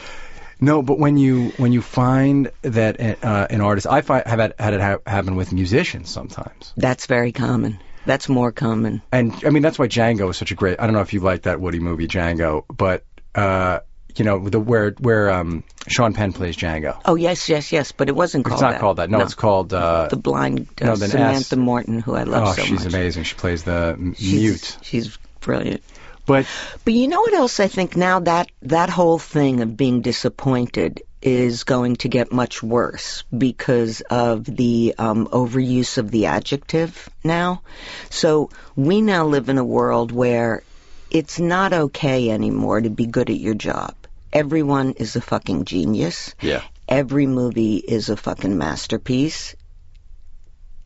No, 0.59 0.81
but 0.81 0.97
when 0.97 1.17
you 1.17 1.49
when 1.57 1.71
you 1.71 1.81
find 1.83 2.51
that 2.63 2.99
uh, 3.23 3.47
an 3.49 3.61
artist, 3.61 3.85
I 3.87 4.01
find, 4.01 4.25
have 4.25 4.39
had, 4.39 4.55
had 4.57 4.73
it 4.73 4.81
ha- 4.81 4.97
happen 5.05 5.35
with 5.35 5.53
musicians 5.53 6.09
sometimes, 6.09 6.73
That's 6.75 7.05
very 7.05 7.31
common. 7.31 7.79
That's 8.07 8.27
more 8.27 8.51
common. 8.51 9.01
and 9.11 9.33
I 9.45 9.51
mean 9.51 9.61
that's 9.61 9.77
why 9.77 9.87
Django 9.87 10.29
is 10.31 10.37
such 10.37 10.51
a 10.51 10.55
great. 10.55 10.79
I 10.79 10.85
don't 10.85 10.93
know 10.93 11.01
if 11.01 11.13
you 11.13 11.19
like 11.19 11.43
that 11.43 11.61
Woody 11.61 11.79
movie 11.79 12.07
Django, 12.07 12.63
but 12.75 13.03
uh, 13.35 13.79
you 14.17 14.25
know 14.25 14.49
the 14.49 14.59
where 14.59 14.91
where 14.99 15.29
um, 15.31 15.63
Sean 15.87 16.13
Penn 16.13 16.33
plays 16.33 16.57
Django. 16.57 16.99
Oh 17.05 17.15
yes, 17.15 17.49
yes, 17.49 17.71
yes. 17.71 17.91
But 17.91 18.09
it 18.09 18.15
wasn't 18.15 18.45
called 18.45 18.55
It's 18.55 18.61
not 18.61 18.71
that. 18.73 18.81
called 18.81 18.97
that. 18.97 19.09
No, 19.09 19.21
it's 19.21 19.35
called. 19.35 19.73
Uh, 19.73 20.07
the 20.09 20.17
blind 20.17 20.67
uh, 20.81 20.85
no, 20.85 20.95
Samantha 20.95 21.55
S. 21.55 21.55
Morton, 21.55 21.99
who 21.99 22.15
I 22.15 22.23
love 22.23 22.47
so 22.47 22.49
much. 22.49 22.59
oh, 22.59 22.61
so 22.61 22.67
she's 22.67 22.85
much. 22.85 22.93
amazing. 22.93 23.23
She 23.23 23.35
plays 23.35 23.63
the 23.63 23.95
m- 23.97 24.15
She's, 24.15 24.33
mute. 24.33 24.77
She's 24.81 25.17
brilliant. 25.41 25.83
But 26.25 26.45
But 26.83 26.93
you 26.93 27.07
know 27.07 27.21
what 27.21 27.33
else 27.33 27.59
I 27.59 27.67
think 27.67 27.95
now 27.95 28.19
that 28.19 28.49
that 28.63 28.89
whole 28.89 29.17
thing 29.17 29.61
of 29.61 29.77
being 29.77 30.01
disappointed 30.01 31.03
is 31.21 31.63
going 31.63 31.95
to 31.97 32.09
get 32.09 32.31
much 32.31 32.61
worse 32.61 33.23
because 33.35 34.01
of 34.01 34.45
the 34.45 34.93
um, 34.97 35.27
overuse 35.27 35.97
of 35.97 36.11
the 36.11 36.27
adjective 36.27 37.09
now. 37.23 37.61
So 38.09 38.49
we 38.75 39.01
now 39.01 39.25
live 39.25 39.49
in 39.49 39.57
a 39.57 39.63
world 39.65 40.11
where 40.11 40.63
it's 41.09 41.39
not 41.39 41.73
okay 41.73 42.29
anymore 42.29 42.81
to 42.81 42.89
be 42.89 43.05
good 43.05 43.29
at 43.29 43.39
your 43.39 43.55
job. 43.55 43.95
Everyone 44.33 44.91
is 44.93 45.15
a 45.15 45.21
fucking 45.21 45.65
genius. 45.65 46.35
yeah, 46.41 46.61
Every 46.87 47.25
movie 47.27 47.77
is 47.77 48.09
a 48.09 48.17
fucking 48.17 48.57
masterpiece. 48.57 49.55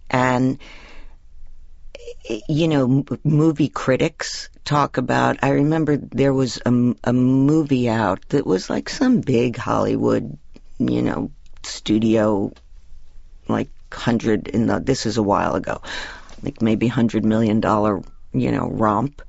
And 0.09 0.59
you 2.47 2.67
know, 2.67 2.83
m- 3.09 3.19
movie 3.23 3.69
critics 3.69 4.49
talk 4.63 4.97
about. 4.97 5.37
I 5.43 5.49
remember 5.51 5.97
there 5.97 6.33
was 6.33 6.57
a, 6.57 6.67
m- 6.67 6.95
a 7.03 7.13
movie 7.13 7.89
out 7.89 8.27
that 8.29 8.45
was 8.45 8.69
like 8.69 8.89
some 8.89 9.21
big 9.21 9.57
Hollywood, 9.57 10.37
you 10.79 11.01
know, 11.01 11.31
studio, 11.63 12.51
like 13.47 13.69
hundred 13.91 14.47
in 14.47 14.67
the. 14.67 14.79
This 14.79 15.05
is 15.05 15.17
a 15.17 15.23
while 15.23 15.55
ago, 15.55 15.81
like 16.43 16.61
maybe 16.61 16.87
hundred 16.87 17.25
million 17.25 17.59
dollar, 17.59 18.01
you 18.33 18.51
know, 18.51 18.69
romp, 18.69 19.21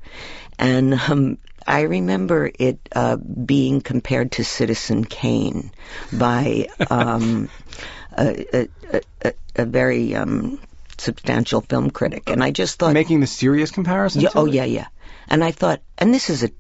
and 0.59 0.95
um, 0.95 1.39
I 1.67 1.83
remember 1.83 2.51
it 2.59 2.79
uh, 2.93 3.17
being 3.17 3.81
compared 3.81 4.33
to 4.33 4.45
Citizen 4.45 5.05
Kane 5.05 5.71
by 6.13 6.69
um, 6.91 7.49
a, 8.19 8.47
a, 8.93 9.01
a, 9.25 9.33
a- 9.57 9.65
very 9.65 10.15
um, 10.15 10.59
substantial 10.99 11.61
film 11.61 11.91
critic, 11.91 12.31
and 12.31 12.43
I 12.43 12.51
just 12.51 12.79
thought, 12.79 12.95
making 12.95 13.21
the 13.21 13.27
serious 13.27 13.71
comparison. 13.71 14.23
yeah, 14.23 14.31
oh 14.35 14.47
it? 14.47 14.55
yeah, 14.55 14.65
yeah, 14.65 14.87
and 15.29 15.43
I 15.43 15.51
thought, 15.53 15.81
and 15.99 16.13
this 16.13 16.31
is 16.31 16.45
a 16.45 16.51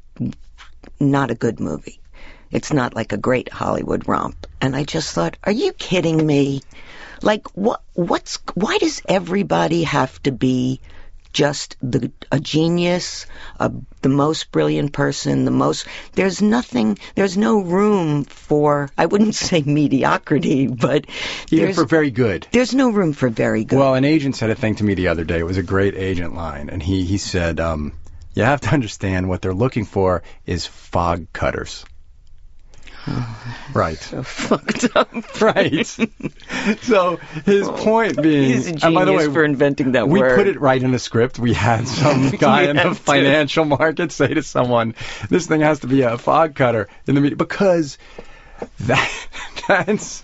not 1.00 1.30
a 1.30 1.34
good 1.34 1.60
movie. 1.60 2.00
It's 2.50 2.72
not 2.72 2.94
like 2.94 3.12
a 3.12 3.16
great 3.16 3.50
Hollywood 3.50 4.06
romp, 4.06 4.46
and 4.60 4.76
I 4.76 4.84
just 4.84 5.14
thought, 5.14 5.38
are 5.42 5.52
you 5.52 5.72
kidding 5.72 6.24
me? 6.26 6.62
Like 7.22 7.48
what? 7.56 7.82
What's 7.94 8.38
why 8.54 8.78
does 8.78 9.00
everybody 9.08 9.84
have 9.84 10.22
to 10.24 10.32
be 10.32 10.80
just 11.32 11.76
the 11.82 12.10
a 12.30 12.38
genius, 12.40 13.26
a, 13.58 13.72
the 14.02 14.08
most 14.08 14.52
brilliant 14.52 14.92
person, 14.92 15.44
the 15.44 15.50
most? 15.50 15.86
There's 16.12 16.42
nothing. 16.42 16.98
There's 17.14 17.36
no 17.36 17.60
room 17.60 18.24
for. 18.24 18.90
I 18.96 19.06
wouldn't 19.06 19.34
say 19.48 19.62
mediocrity, 19.62 20.66
but 20.66 21.06
even 21.50 21.74
for 21.74 21.84
very 21.84 22.10
good. 22.10 22.46
there's 22.52 22.74
no 22.74 22.90
room 22.90 23.12
for 23.12 23.28
very 23.28 23.64
good. 23.64 23.78
Well, 23.78 23.94
an 23.94 24.04
agent 24.04 24.36
said 24.36 24.50
a 24.50 24.54
thing 24.54 24.74
to 24.76 24.84
me 24.84 24.94
the 24.94 25.08
other 25.08 25.24
day. 25.24 25.38
It 25.38 25.46
was 25.46 25.58
a 25.58 25.62
great 25.62 25.94
agent 25.94 26.34
line, 26.34 26.68
and 26.68 26.82
he 26.82 27.04
he 27.04 27.18
said, 27.18 27.60
um, 27.60 27.92
"You 28.34 28.44
have 28.44 28.60
to 28.62 28.68
understand 28.72 29.28
what 29.28 29.42
they're 29.42 29.54
looking 29.54 29.84
for 29.84 30.22
is 30.46 30.66
fog 30.66 31.26
cutters." 31.32 31.84
right, 33.74 33.98
so 33.98 34.22
fucked 34.22 34.94
up. 34.96 35.12
right. 35.40 35.86
so 36.82 37.16
his 37.44 37.68
point 37.68 38.22
being, 38.22 38.44
He's 38.50 38.66
a 38.66 38.70
genius 38.70 38.84
and 38.84 38.94
by 38.94 39.04
the 39.04 39.12
way, 39.12 39.28
for 39.28 39.44
inventing 39.44 39.92
that 39.92 40.08
word. 40.08 40.12
we 40.12 40.20
word. 40.20 40.36
put 40.36 40.46
it 40.46 40.60
right 40.60 40.82
in 40.82 40.90
the 40.92 40.98
script. 40.98 41.38
We 41.38 41.52
had 41.52 41.88
some 42.02 42.30
guy 42.30 42.62
in 42.62 42.76
the 42.76 42.82
to. 42.84 42.94
financial 42.94 43.64
market 43.64 44.12
say 44.12 44.28
to 44.34 44.42
someone, 44.42 44.94
"This 45.28 45.46
thing 45.46 45.60
has 45.62 45.80
to 45.80 45.86
be 45.86 46.02
a 46.02 46.18
fog 46.18 46.54
cutter 46.54 46.88
in 47.06 47.14
the 47.14 47.20
meeting," 47.20 47.38
because 47.38 47.98
that 48.80 49.10
that's 49.68 50.22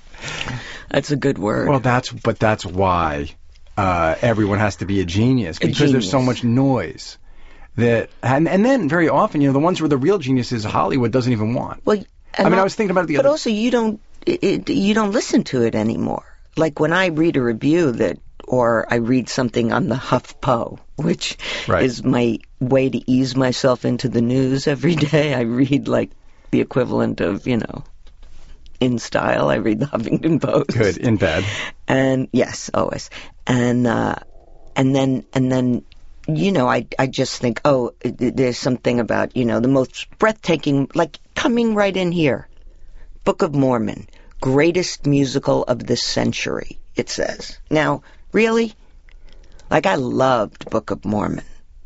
That's 0.90 1.10
a 1.10 1.16
good 1.16 1.38
word. 1.38 1.68
well, 1.68 1.80
that's 1.80 2.10
but 2.12 2.38
that's 2.38 2.64
why 2.64 3.30
uh, 3.76 4.14
everyone 4.22 4.58
has 4.58 4.76
to 4.76 4.86
be 4.86 5.00
a 5.00 5.04
genius 5.04 5.58
A 5.58 5.66
because 5.66 5.92
there's 5.92 6.10
so 6.10 6.22
much 6.22 6.44
noise 6.44 7.18
that 7.76 8.10
and 8.22 8.48
and 8.48 8.64
then 8.64 8.88
very 8.88 9.08
often 9.08 9.40
you 9.40 9.48
know 9.48 9.52
the 9.52 9.58
ones 9.60 9.80
where 9.80 9.88
the 9.88 9.96
real 9.96 10.18
geniuses 10.18 10.64
Hollywood 10.64 11.12
doesn't 11.12 11.32
even 11.32 11.54
want. 11.54 11.84
well, 11.84 12.02
and 12.34 12.46
I 12.46 12.50
mean, 12.50 12.58
I 12.58 12.62
was 12.64 12.74
thinking 12.74 12.90
about 12.90 13.04
it 13.04 13.08
the 13.08 13.16
but 13.16 13.20
other. 13.26 13.30
also 13.30 13.50
you 13.50 13.70
don't 13.70 14.00
it, 14.26 14.42
it, 14.44 14.70
you 14.70 14.94
don't 14.94 15.12
listen 15.12 15.44
to 15.44 15.62
it 15.62 15.74
anymore. 15.74 16.24
Like 16.56 16.80
when 16.80 16.92
I 16.92 17.06
read 17.06 17.36
a 17.36 17.42
review 17.42 17.92
that, 17.92 18.18
or 18.46 18.86
I 18.92 18.96
read 18.96 19.28
something 19.28 19.72
on 19.72 19.88
the 19.88 19.94
HuffPo, 19.94 20.78
which 20.96 21.38
Right. 21.68 21.84
is 21.84 22.02
my 22.02 22.38
way 22.60 22.90
to 22.90 23.10
ease 23.10 23.36
myself 23.36 23.84
into 23.84 24.08
the 24.08 24.20
news 24.22 24.66
every 24.66 24.96
day. 24.96 25.34
I 25.34 25.42
read 25.42 25.86
like 25.88 26.10
the 26.50 26.60
equivalent 26.60 27.20
of 27.20 27.46
you 27.46 27.58
know. 27.58 27.84
In 28.80 28.98
style, 29.00 29.48
I 29.50 29.56
read 29.56 29.80
the 29.80 29.86
Huffington 29.86 30.40
Post. 30.40 30.68
Good 30.70 30.98
in 30.98 31.16
bed. 31.16 31.44
and 31.88 32.28
yes, 32.32 32.70
always, 32.72 33.10
and 33.46 33.86
uh, 33.88 34.14
and 34.76 34.94
then 34.94 35.24
and 35.32 35.50
then 35.50 35.84
you 36.28 36.52
know, 36.52 36.68
I 36.68 36.86
I 36.98 37.06
just 37.06 37.40
think, 37.40 37.60
oh, 37.64 37.92
there's 38.04 38.58
something 38.58 39.00
about 39.00 39.36
you 39.36 39.44
know 39.44 39.60
the 39.60 39.68
most 39.68 40.06
breathtaking, 40.18 40.90
like 40.94 41.18
coming 41.34 41.74
right 41.74 41.96
in 41.96 42.12
here, 42.12 42.48
Book 43.24 43.42
of 43.42 43.54
Mormon, 43.54 44.08
greatest 44.40 45.06
musical 45.06 45.62
of 45.64 45.84
the 45.86 45.96
century. 45.96 46.78
It 46.96 47.08
says 47.08 47.58
now, 47.70 48.02
really, 48.32 48.74
like 49.70 49.86
I 49.86 49.94
loved 49.96 50.68
Book 50.70 50.90
of 50.90 51.04
Mormon, 51.04 51.44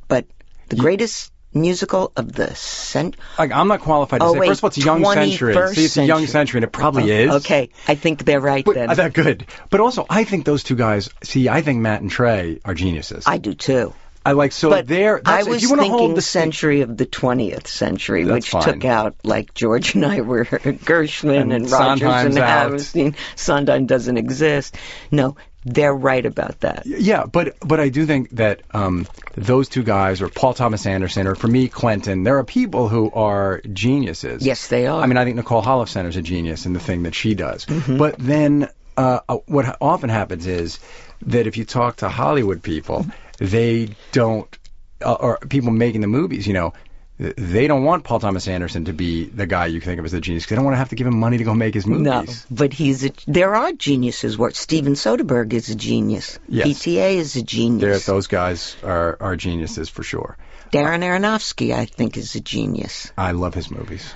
but 0.09 0.27
the 0.69 0.77
greatest 0.77 1.31
musical 1.55 2.11
of 2.17 2.33
the 2.33 2.55
century. 2.55 3.21
Like 3.39 3.53
I'm 3.53 3.69
not 3.69 3.81
qualified 3.81 4.21
to 4.21 4.27
Oh, 4.27 4.33
say. 4.33 4.39
wait, 4.41 4.49
First 4.49 4.61
of 4.61 4.65
all, 4.65 4.69
it's 4.69 4.79
a 4.79 4.81
young 4.81 5.05
century. 5.05 5.55
21st 5.55 5.75
See, 5.75 5.85
it's 5.85 5.97
a 5.99 6.05
young 6.07 6.27
century. 6.27 6.59
and 6.59 6.65
it 6.65 6.73
probably 6.73 7.11
is. 7.11 7.31
Okay, 7.45 7.69
I 7.87 7.95
think 7.95 8.25
they're 8.25 8.41
right 8.41 8.65
But 8.65 8.75
then. 8.75 8.91
uh, 8.91 8.95
that 8.95 9.13
good. 9.13 9.47
But 9.71 9.81
also, 9.81 10.07
I 10.09 10.25
think 10.25 10.47
those 10.47 10.63
two 10.65 10.77
guys. 10.77 11.11
See, 11.23 11.49
I 11.51 11.61
think 11.63 11.81
Matt 11.81 12.01
and 12.01 12.11
Trey 12.11 12.59
are 12.65 12.75
geniuses. 12.75 13.25
I 13.27 13.37
do 13.39 13.53
too. 13.55 13.93
I 14.25 14.33
like 14.33 14.52
so 14.52 14.71
but 14.71 14.87
they're. 14.87 15.21
I 15.25 15.43
was 15.43 15.62
thinking 15.69 15.91
hold 15.91 16.17
the 16.17 16.23
century 16.23 16.83
of 16.83 16.97
the 16.97 17.07
20th 17.07 17.67
century, 17.67 18.25
That's 18.25 18.35
which 18.35 18.50
fine. 18.50 18.62
took 18.62 18.85
out 18.85 19.17
like 19.25 19.55
George 19.55 19.95
and 19.95 20.05
Ira 20.07 20.45
Gershwin 20.47 21.41
And 21.41 21.52
and, 21.52 21.71
Rodgers 21.71 22.02
and. 22.25 22.37
Hammerstein. 22.37 23.17
Sondheim 23.37 23.87
doesn't 23.87 24.17
exist. 24.17 24.76
No, 25.11 25.37
they're 25.64 25.95
right 25.95 26.25
about 26.25 26.61
that. 26.61 26.87
Yeah, 26.87 27.25
but 27.26 27.57
but 27.61 27.81
I 27.81 27.88
do 27.88 28.07
think 28.07 28.31
that 28.31 28.62
um, 28.73 29.07
those 29.35 29.69
two 29.69 29.83
guys, 29.83 30.21
or 30.23 30.29
Paul 30.29 30.55
Thomas 30.55 30.87
Anderson, 30.87 31.26
or 31.26 31.35
for 31.35 31.49
me 31.49 31.69
Quentin, 31.69 32.23
there 32.25 32.38
are 32.38 32.45
people 32.45 32.88
who 32.88 33.11
are 33.12 33.61
geniuses. 33.73 34.45
Yes, 34.45 34.69
they 34.69 34.87
are. 34.87 35.00
I 35.02 35.07
mean, 35.07 35.17
I 35.17 35.25
think 35.25 35.37
Nicole 35.37 35.62
Holofcener's 35.62 36.17
a 36.17 36.23
genius 36.23 36.67
in 36.67 36.73
the 36.73 36.81
thing 36.81 37.05
that 37.05 37.14
she 37.14 37.35
does. 37.35 37.67
Mm-hmm. 37.67 37.97
But 37.97 38.17
then 38.19 38.69
uh, 38.97 39.21
uh, 39.29 39.37
what 39.47 39.76
often 39.81 40.11
happens 40.11 40.47
is 40.47 40.79
that 41.26 41.47
if 41.47 41.57
you 41.57 41.64
talk 41.64 41.97
to 41.97 42.09
Hollywood 42.09 42.62
people, 42.62 43.07
they 43.51 43.89
don't, 44.13 44.59
uh, 45.05 45.13
or 45.15 45.39
people 45.49 45.71
making 45.73 46.01
the 46.01 46.07
movies, 46.07 46.47
you 46.47 46.53
know, 46.55 46.73
they 47.19 47.67
don't 47.69 47.85
want 47.85 48.05
Paul 48.05 48.19
Thomas 48.21 48.49
Anderson 48.49 48.87
to 48.87 48.93
be 48.93 49.27
the 49.27 49.47
guy 49.47 49.67
you 49.67 49.81
think 49.81 49.99
of 50.01 50.05
as 50.05 50.13
a 50.13 50.21
genius. 50.21 50.47
They 50.47 50.57
don't 50.57 50.65
want 50.65 50.75
to 50.75 50.79
have 50.79 50.89
to 50.89 50.97
give 50.97 51.07
him 51.07 51.19
money 51.21 51.39
to 51.39 51.45
go 51.45 51.55
make 51.55 51.75
his 51.75 51.87
movies. 51.87 52.03
No, 52.05 52.25
but 52.51 52.73
he's 52.73 53.05
a, 53.05 53.11
there 53.27 53.55
are 53.55 53.73
geniuses. 53.73 54.37
What 54.39 54.57
Steven 54.57 54.95
Soderbergh 54.95 55.53
is 55.53 55.69
a 55.69 55.75
genius. 55.77 56.39
Yes. 56.49 56.67
PTA 56.69 57.15
is 57.17 57.37
a 57.37 57.43
genius. 57.43 58.07
those 58.07 58.27
guys 58.27 58.77
are, 58.83 59.17
are 59.21 59.37
geniuses 59.37 59.89
for 59.89 60.03
sure. 60.03 60.37
Darren 60.73 61.03
Aronofsky, 61.05 61.75
I 61.75 61.85
think, 61.85 62.17
is 62.17 62.35
a 62.35 62.41
genius. 62.41 63.13
I 63.17 63.33
love 63.33 63.55
his 63.55 63.71
movies. 63.71 64.13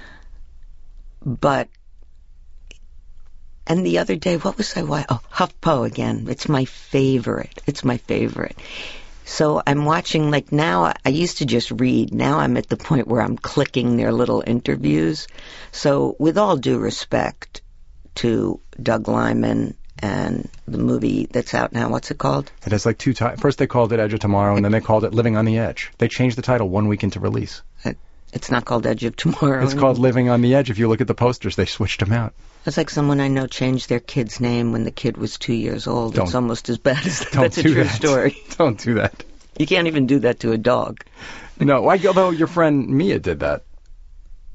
But 1.25 1.69
and 3.67 3.85
the 3.85 3.99
other 3.99 4.17
day, 4.17 4.37
what 4.37 4.57
was 4.57 4.77
I? 4.77 4.83
wa- 4.83 5.05
Oh, 5.09 5.21
HuffPo 5.33 5.87
again. 5.87 6.27
It's 6.29 6.49
my 6.49 6.65
favorite. 6.65 7.63
It's 7.67 7.85
my 7.85 7.97
favorite. 7.99 8.57
So 9.27 9.61
I'm 9.67 9.85
watching. 9.85 10.31
Like 10.31 10.53
now, 10.53 10.95
I- 11.05 11.09
used 11.11 11.39
to 11.39 11.47
just 11.47 11.71
read. 11.73 12.15
Now 12.15 12.39
I'm 12.39 12.57
at 12.57 12.69
the 12.69 12.77
point 12.77 13.09
where 13.09 13.21
I'm 13.21 13.37
clicking 13.37 13.97
their 13.97 14.13
little 14.13 14.43
interviews. 14.47 15.27
So 15.73 16.15
with 16.19 16.39
all 16.39 16.57
due 16.57 16.79
respect 16.79 17.61
to 18.17 18.61
Doug 18.81 19.09
Liman 19.09 19.77
and 19.99 20.49
the 20.69 20.79
movie 20.79 21.27
that's 21.27 21.55
out 21.55 21.73
now, 21.73 21.89
what's 21.89 22.11
it 22.11 22.19
called? 22.19 22.53
It 22.65 22.73
has 22.73 22.87
like 22.87 22.99
two 22.99 23.15
titles. 23.15 23.41
First 23.41 23.59
they 23.59 23.67
called 23.67 23.93
it 23.93 23.99
Edge 23.99 24.15
of 24.15 24.21
Tomorrow, 24.21 24.55
and 24.57 24.65
then 24.65 24.73
they 24.73 24.81
called 24.81 25.05
it 25.05 25.13
Living 25.13 25.37
on 25.37 25.45
the 25.45 25.59
Edge. 25.59 25.91
They 25.99 26.09
changed 26.09 26.39
the 26.39 26.43
title 26.43 26.69
one 26.69 26.87
week 26.87 27.03
into 27.03 27.19
release. 27.19 27.63
Uh, 27.85 27.95
It's 28.37 28.51
not 28.51 28.67
called 28.67 28.87
Edge 28.87 29.03
of 29.05 29.17
Tomorrow. 29.17 29.65
It's 29.65 29.73
called 29.73 29.97
Living 29.97 30.29
on 30.29 30.43
the 30.43 30.55
Edge. 30.57 30.69
If 30.69 30.79
you 30.79 30.89
look 30.89 31.01
at 31.01 31.07
the 31.07 31.15
posters, 31.15 31.57
they 31.57 31.65
switched 31.65 32.01
them 32.01 32.13
out. 32.13 32.35
It's 32.67 32.77
like 32.77 32.91
someone 32.91 33.19
I 33.19 33.29
know 33.29 33.47
changed 33.47 33.89
their 33.89 33.99
kid's 33.99 34.41
name 34.41 34.73
when 34.73 34.85
the 34.85 34.91
kid 34.91 35.17
was 35.17 35.39
two 35.39 35.55
years 35.55 35.87
old. 35.87 36.13
Don't- 36.13 36.27
it's 36.27 36.35
almost 36.35 36.69
as 36.69 36.77
bad 36.77 37.07
as 37.07 37.21
that. 37.21 37.33
That's 37.33 37.57
a 37.57 37.63
true 37.63 37.85
that. 37.85 37.95
story. 37.95 38.37
Don't 38.59 38.79
do 38.79 38.95
that. 38.97 39.25
You 39.57 39.67
can't 39.67 39.87
even 39.87 40.07
do 40.07 40.19
that 40.19 40.41
to 40.41 40.53
a 40.53 40.59
dog. 40.59 41.03
No, 41.59 41.89
I, 41.89 41.99
although 42.07 42.29
your 42.29 42.47
friend 42.47 42.89
Mia 42.89 43.19
did 43.19 43.41
that. 43.41 43.63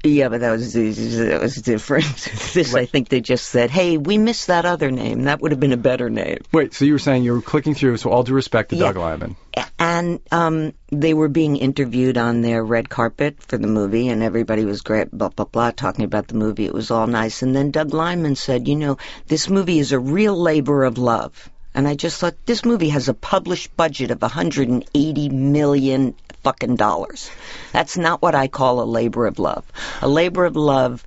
Yeah, 0.04 0.28
but 0.28 0.40
that 0.42 0.52
was 0.52 0.72
that 0.74 1.40
was 1.42 1.56
different. 1.56 2.04
this, 2.54 2.74
I 2.74 2.86
think, 2.86 3.08
they 3.08 3.20
just 3.20 3.48
said, 3.48 3.70
"Hey, 3.70 3.98
we 3.98 4.16
missed 4.16 4.46
that 4.46 4.64
other 4.64 4.92
name. 4.92 5.24
That 5.24 5.40
would 5.40 5.50
have 5.52 5.60
been 5.60 5.72
a 5.72 5.76
better 5.76 6.08
name." 6.08 6.38
Wait, 6.52 6.74
so 6.74 6.84
you 6.84 6.92
were 6.92 6.98
saying 7.00 7.24
you 7.24 7.32
were 7.32 7.42
clicking 7.42 7.74
through, 7.74 7.96
so 7.96 8.10
all 8.10 8.22
due 8.22 8.34
respect 8.34 8.70
to 8.70 8.76
Yeah. 8.76 8.92
Doug 8.92 8.96
Liman. 8.96 9.36
And 9.78 10.20
um, 10.30 10.74
they 10.90 11.12
were 11.14 11.28
being 11.28 11.56
interviewed 11.56 12.16
on 12.16 12.40
their 12.40 12.64
red 12.64 12.88
carpet 12.88 13.42
for 13.42 13.58
the 13.58 13.66
movie, 13.66 14.08
and 14.08 14.22
everybody 14.22 14.64
was 14.64 14.82
great, 14.82 15.10
blah 15.10 15.30
blah 15.30 15.46
blah, 15.46 15.70
talking 15.72 16.04
about 16.04 16.28
the 16.28 16.34
movie. 16.34 16.66
It 16.66 16.74
was 16.74 16.90
all 16.90 17.06
nice. 17.06 17.42
And 17.42 17.54
then 17.54 17.70
Doug 17.70 17.92
Liman 17.92 18.36
said, 18.36 18.68
"You 18.68 18.76
know, 18.76 18.98
this 19.26 19.48
movie 19.48 19.78
is 19.78 19.92
a 19.92 19.98
real 19.98 20.40
labor 20.40 20.84
of 20.84 20.98
love." 20.98 21.50
And 21.74 21.88
I 21.88 21.94
just 21.94 22.20
thought 22.20 22.34
this 22.44 22.64
movie 22.64 22.90
has 22.90 23.08
a 23.08 23.14
published 23.14 23.76
budget 23.76 24.10
of 24.10 24.20
180 24.20 25.28
million 25.30 26.14
fucking 26.42 26.76
dollars. 26.76 27.30
That's 27.72 27.96
not 27.96 28.20
what 28.20 28.34
I 28.34 28.48
call 28.48 28.80
a 28.80 28.84
labor 28.84 29.26
of 29.26 29.38
love. 29.38 29.64
A 30.02 30.08
labor 30.08 30.44
of 30.44 30.56
love 30.56 31.06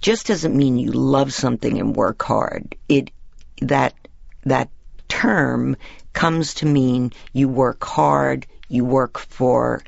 just 0.00 0.26
doesn't 0.26 0.56
mean 0.56 0.78
you 0.78 0.92
love 0.92 1.32
something 1.32 1.78
and 1.78 1.94
work 1.94 2.22
hard. 2.22 2.76
It 2.88 3.10
that 3.60 3.94
that 4.44 4.70
term 5.08 5.76
comes 6.16 6.54
to 6.54 6.66
mean 6.66 7.12
you 7.32 7.48
work 7.48 7.84
hard, 7.84 8.46
you 8.68 8.84
work 8.84 9.18
for 9.18 9.82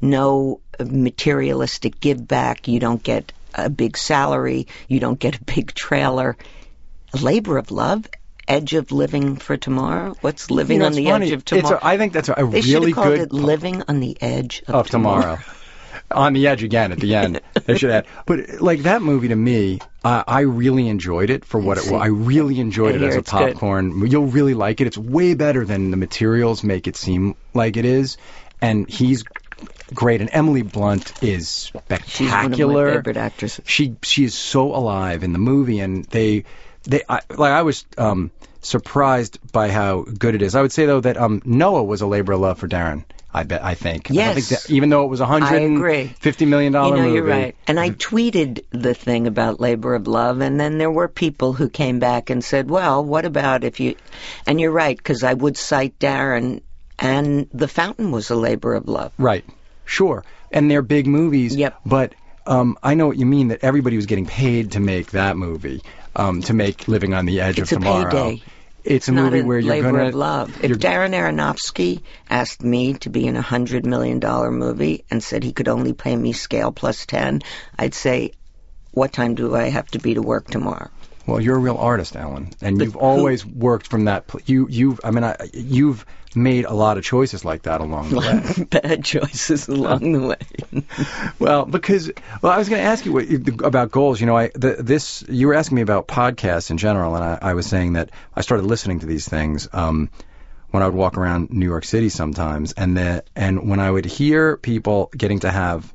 no 0.00 0.60
materialistic 0.80 2.00
give 2.00 2.26
back, 2.26 2.66
you 2.66 2.80
don't 2.80 3.02
get 3.02 3.32
a 3.54 3.70
big 3.70 3.96
salary, 3.96 4.66
you 4.88 4.98
don't 4.98 5.18
get 5.20 5.36
a 5.40 5.44
big 5.44 5.74
trailer. 5.74 6.36
A 7.12 7.18
labor 7.18 7.58
of 7.58 7.70
love, 7.70 8.08
edge 8.48 8.74
of 8.74 8.90
living 8.90 9.36
for 9.36 9.56
tomorrow. 9.56 10.16
What's 10.20 10.50
living 10.50 10.76
You 10.76 10.80
know, 10.80 10.86
on 10.86 10.92
the 10.92 11.04
funny. 11.04 11.26
edge 11.26 11.32
of 11.32 11.40
It's 11.40 11.50
tomorrow? 11.50 11.78
a, 11.80 11.86
I 11.86 11.98
think 11.98 12.12
that's 12.12 12.28
a, 12.28 12.32
a 12.32 12.46
they 12.50 12.60
should 12.62 12.74
really 12.74 12.86
have 12.92 12.94
called 12.96 13.08
good 13.14 13.20
it 13.20 13.32
living 13.32 13.82
on 13.86 14.00
the 14.00 14.16
edge 14.20 14.62
of, 14.66 14.74
of 14.74 14.90
tomorrow. 14.90 15.38
On 16.14 16.32
the 16.32 16.46
edge 16.46 16.62
again 16.62 16.92
at 16.92 16.98
the 16.98 17.14
end. 17.14 17.40
they 17.66 17.76
should 17.76 17.90
add. 17.90 18.06
But 18.26 18.60
like 18.60 18.82
that 18.82 19.02
movie 19.02 19.28
to 19.28 19.36
me, 19.36 19.80
uh, 20.04 20.24
I 20.26 20.40
really 20.40 20.88
enjoyed 20.88 21.30
it 21.30 21.44
for 21.44 21.60
what 21.60 21.78
it 21.78 21.90
was. 21.90 22.00
I 22.00 22.06
really 22.06 22.60
enjoyed 22.60 22.94
I 22.94 22.96
it 22.96 23.02
as 23.02 23.16
a 23.16 23.18
it's 23.18 23.32
good. 23.32 23.52
popcorn. 23.54 24.06
You'll 24.06 24.26
really 24.26 24.54
like 24.54 24.80
it. 24.80 24.86
It's 24.86 24.98
way 24.98 25.34
better 25.34 25.64
than 25.64 25.90
the 25.90 25.96
materials 25.96 26.62
make 26.62 26.86
it 26.86 26.96
seem 26.96 27.36
like 27.52 27.76
it 27.76 27.84
is. 27.84 28.16
And 28.60 28.88
he's 28.88 29.24
great. 29.92 30.20
And 30.20 30.30
Emily 30.32 30.62
Blunt 30.62 31.22
is 31.22 31.48
spectacular. 31.48 32.06
She's 32.06 32.30
one 32.30 32.76
of 32.76 32.86
my 32.86 32.92
favorite 32.94 33.16
actresses. 33.16 33.64
she 33.66 33.96
she 34.02 34.24
is 34.24 34.34
so 34.34 34.74
alive 34.74 35.22
in 35.24 35.32
the 35.32 35.38
movie, 35.38 35.80
and 35.80 36.04
they 36.06 36.44
they 36.84 37.02
I, 37.08 37.20
like 37.30 37.52
I 37.52 37.62
was 37.62 37.84
um, 37.98 38.30
surprised 38.60 39.38
by 39.52 39.70
how 39.70 40.02
good 40.02 40.34
it 40.34 40.42
is. 40.42 40.54
I 40.54 40.62
would 40.62 40.72
say 40.72 40.86
though 40.86 41.00
that 41.00 41.16
um, 41.16 41.42
Noah 41.44 41.84
was 41.84 42.00
a 42.00 42.06
labor 42.06 42.32
of 42.32 42.40
love 42.40 42.58
for 42.58 42.68
Darren. 42.68 43.04
I 43.34 43.42
bet 43.42 43.64
I 43.64 43.74
think. 43.74 44.10
I 44.10 44.14
Yes. 44.14 44.34
think 44.34 44.46
that, 44.62 44.70
even 44.70 44.88
though 44.90 45.04
it 45.04 45.08
was 45.08 45.20
a 45.20 45.26
hundred 45.26 45.60
agree. 45.60 46.14
You 46.90 46.96
know, 46.96 47.02
movie. 47.02 47.14
you're 47.14 47.24
right. 47.24 47.56
And 47.66 47.80
I 47.80 47.90
tweeted 47.90 48.62
the 48.70 48.94
thing 48.94 49.26
about 49.26 49.60
labor 49.60 49.94
of 49.96 50.06
love, 50.06 50.40
and 50.40 50.58
then 50.60 50.78
there 50.78 50.90
were 50.90 51.08
people 51.08 51.52
who 51.52 51.68
came 51.68 51.98
back 51.98 52.30
and 52.30 52.44
said, 52.44 52.70
"Well, 52.70 53.04
what 53.04 53.24
about 53.24 53.64
if 53.64 53.80
you?" 53.80 53.96
And 54.46 54.60
you're 54.60 54.70
right 54.70 54.96
because 54.96 55.24
I 55.24 55.34
would 55.34 55.56
cite 55.56 55.98
Darren, 55.98 56.62
and 56.98 57.48
The 57.52 57.66
Fountain 57.68 58.12
was 58.12 58.30
a 58.30 58.36
labor 58.36 58.74
of 58.74 58.88
love. 58.88 59.12
Right. 59.18 59.44
Sure. 59.84 60.24
And 60.52 60.70
they're 60.70 60.82
big 60.82 61.06
movies. 61.08 61.56
Yep. 61.56 61.74
But 61.84 62.14
um, 62.46 62.78
I 62.82 62.94
know 62.94 63.08
what 63.08 63.16
you 63.16 63.26
mean 63.26 63.48
that 63.48 63.64
everybody 63.64 63.96
was 63.96 64.06
getting 64.06 64.26
paid 64.26 64.72
to 64.72 64.80
make 64.80 65.10
that 65.10 65.36
movie, 65.36 65.82
um, 66.14 66.40
to 66.42 66.54
make 66.54 66.86
Living 66.86 67.14
on 67.14 67.26
the 67.26 67.40
Edge 67.40 67.58
of 67.58 67.68
tomorrow 67.68 67.96
It's 67.96 68.04
of 68.04 68.10
a 68.10 68.10
Tomorrow. 68.12 68.30
payday. 68.30 68.42
It's 68.84 69.08
a 69.08 69.12
Not 69.12 69.32
movie 69.32 69.40
a 69.40 69.44
where 69.44 69.58
you're 69.58 69.74
labor 69.74 69.92
gonna. 69.92 70.08
of 70.08 70.14
love. 70.14 70.62
If 70.62 70.72
Darren 70.72 71.14
Aronofsky 71.14 72.02
asked 72.28 72.62
me 72.62 72.94
to 72.94 73.08
be 73.08 73.26
in 73.26 73.36
a 73.36 73.42
hundred 73.42 73.86
million 73.86 74.20
dollar 74.20 74.50
movie 74.50 75.04
and 75.10 75.22
said 75.22 75.42
he 75.42 75.52
could 75.52 75.68
only 75.68 75.94
pay 75.94 76.14
me 76.14 76.32
scale 76.34 76.70
plus 76.70 77.06
ten, 77.06 77.40
I'd 77.78 77.94
say, 77.94 78.32
"What 78.92 79.12
time 79.12 79.34
do 79.34 79.56
I 79.56 79.70
have 79.70 79.86
to 79.92 79.98
be 79.98 80.14
to 80.14 80.22
work 80.22 80.48
tomorrow?" 80.50 80.90
Well, 81.26 81.40
you're 81.40 81.56
a 81.56 81.60
real 81.60 81.76
artist, 81.76 82.16
Ellen, 82.16 82.50
and 82.60 82.78
But 82.78 82.84
you've 82.84 82.94
who- 82.94 83.00
always 83.00 83.46
worked 83.46 83.86
from 83.86 84.04
that. 84.06 84.26
Pl- 84.26 84.40
you, 84.46 84.66
you've, 84.68 85.00
I 85.02 85.10
mean, 85.10 85.24
I, 85.24 85.36
you've 85.54 86.04
made 86.36 86.64
a 86.66 86.74
lot 86.74 86.98
of 86.98 87.04
choices 87.04 87.44
like 87.44 87.62
that 87.62 87.80
along 87.80 88.10
the 88.10 88.18
way. 88.18 88.64
Bad 88.82 89.04
choices 89.04 89.68
along 89.68 90.12
the 90.12 90.26
way. 90.26 90.84
well, 91.38 91.64
because, 91.64 92.10
well, 92.42 92.52
I 92.52 92.58
was 92.58 92.68
going 92.68 92.82
to 92.82 92.86
ask 92.86 93.06
you 93.06 93.12
what, 93.12 93.26
about 93.64 93.90
goals. 93.90 94.20
You 94.20 94.26
know, 94.26 94.36
I 94.36 94.50
the, 94.54 94.76
this 94.80 95.24
you 95.28 95.46
were 95.46 95.54
asking 95.54 95.76
me 95.76 95.82
about 95.82 96.08
podcasts 96.08 96.70
in 96.70 96.76
general, 96.76 97.14
and 97.14 97.24
I, 97.24 97.38
I 97.40 97.54
was 97.54 97.66
saying 97.66 97.94
that 97.94 98.10
I 98.34 98.40
started 98.42 98.66
listening 98.66 99.00
to 99.00 99.06
these 99.06 99.26
things 99.28 99.68
um, 99.72 100.10
when 100.72 100.82
I 100.82 100.86
would 100.86 100.94
walk 100.96 101.16
around 101.16 101.50
New 101.50 101.66
York 101.66 101.84
City 101.84 102.08
sometimes, 102.10 102.72
and 102.72 102.96
that, 102.98 103.30
and 103.36 103.70
when 103.70 103.80
I 103.80 103.90
would 103.90 104.04
hear 104.04 104.56
people 104.56 105.10
getting 105.16 105.38
to 105.40 105.50
have 105.50 105.90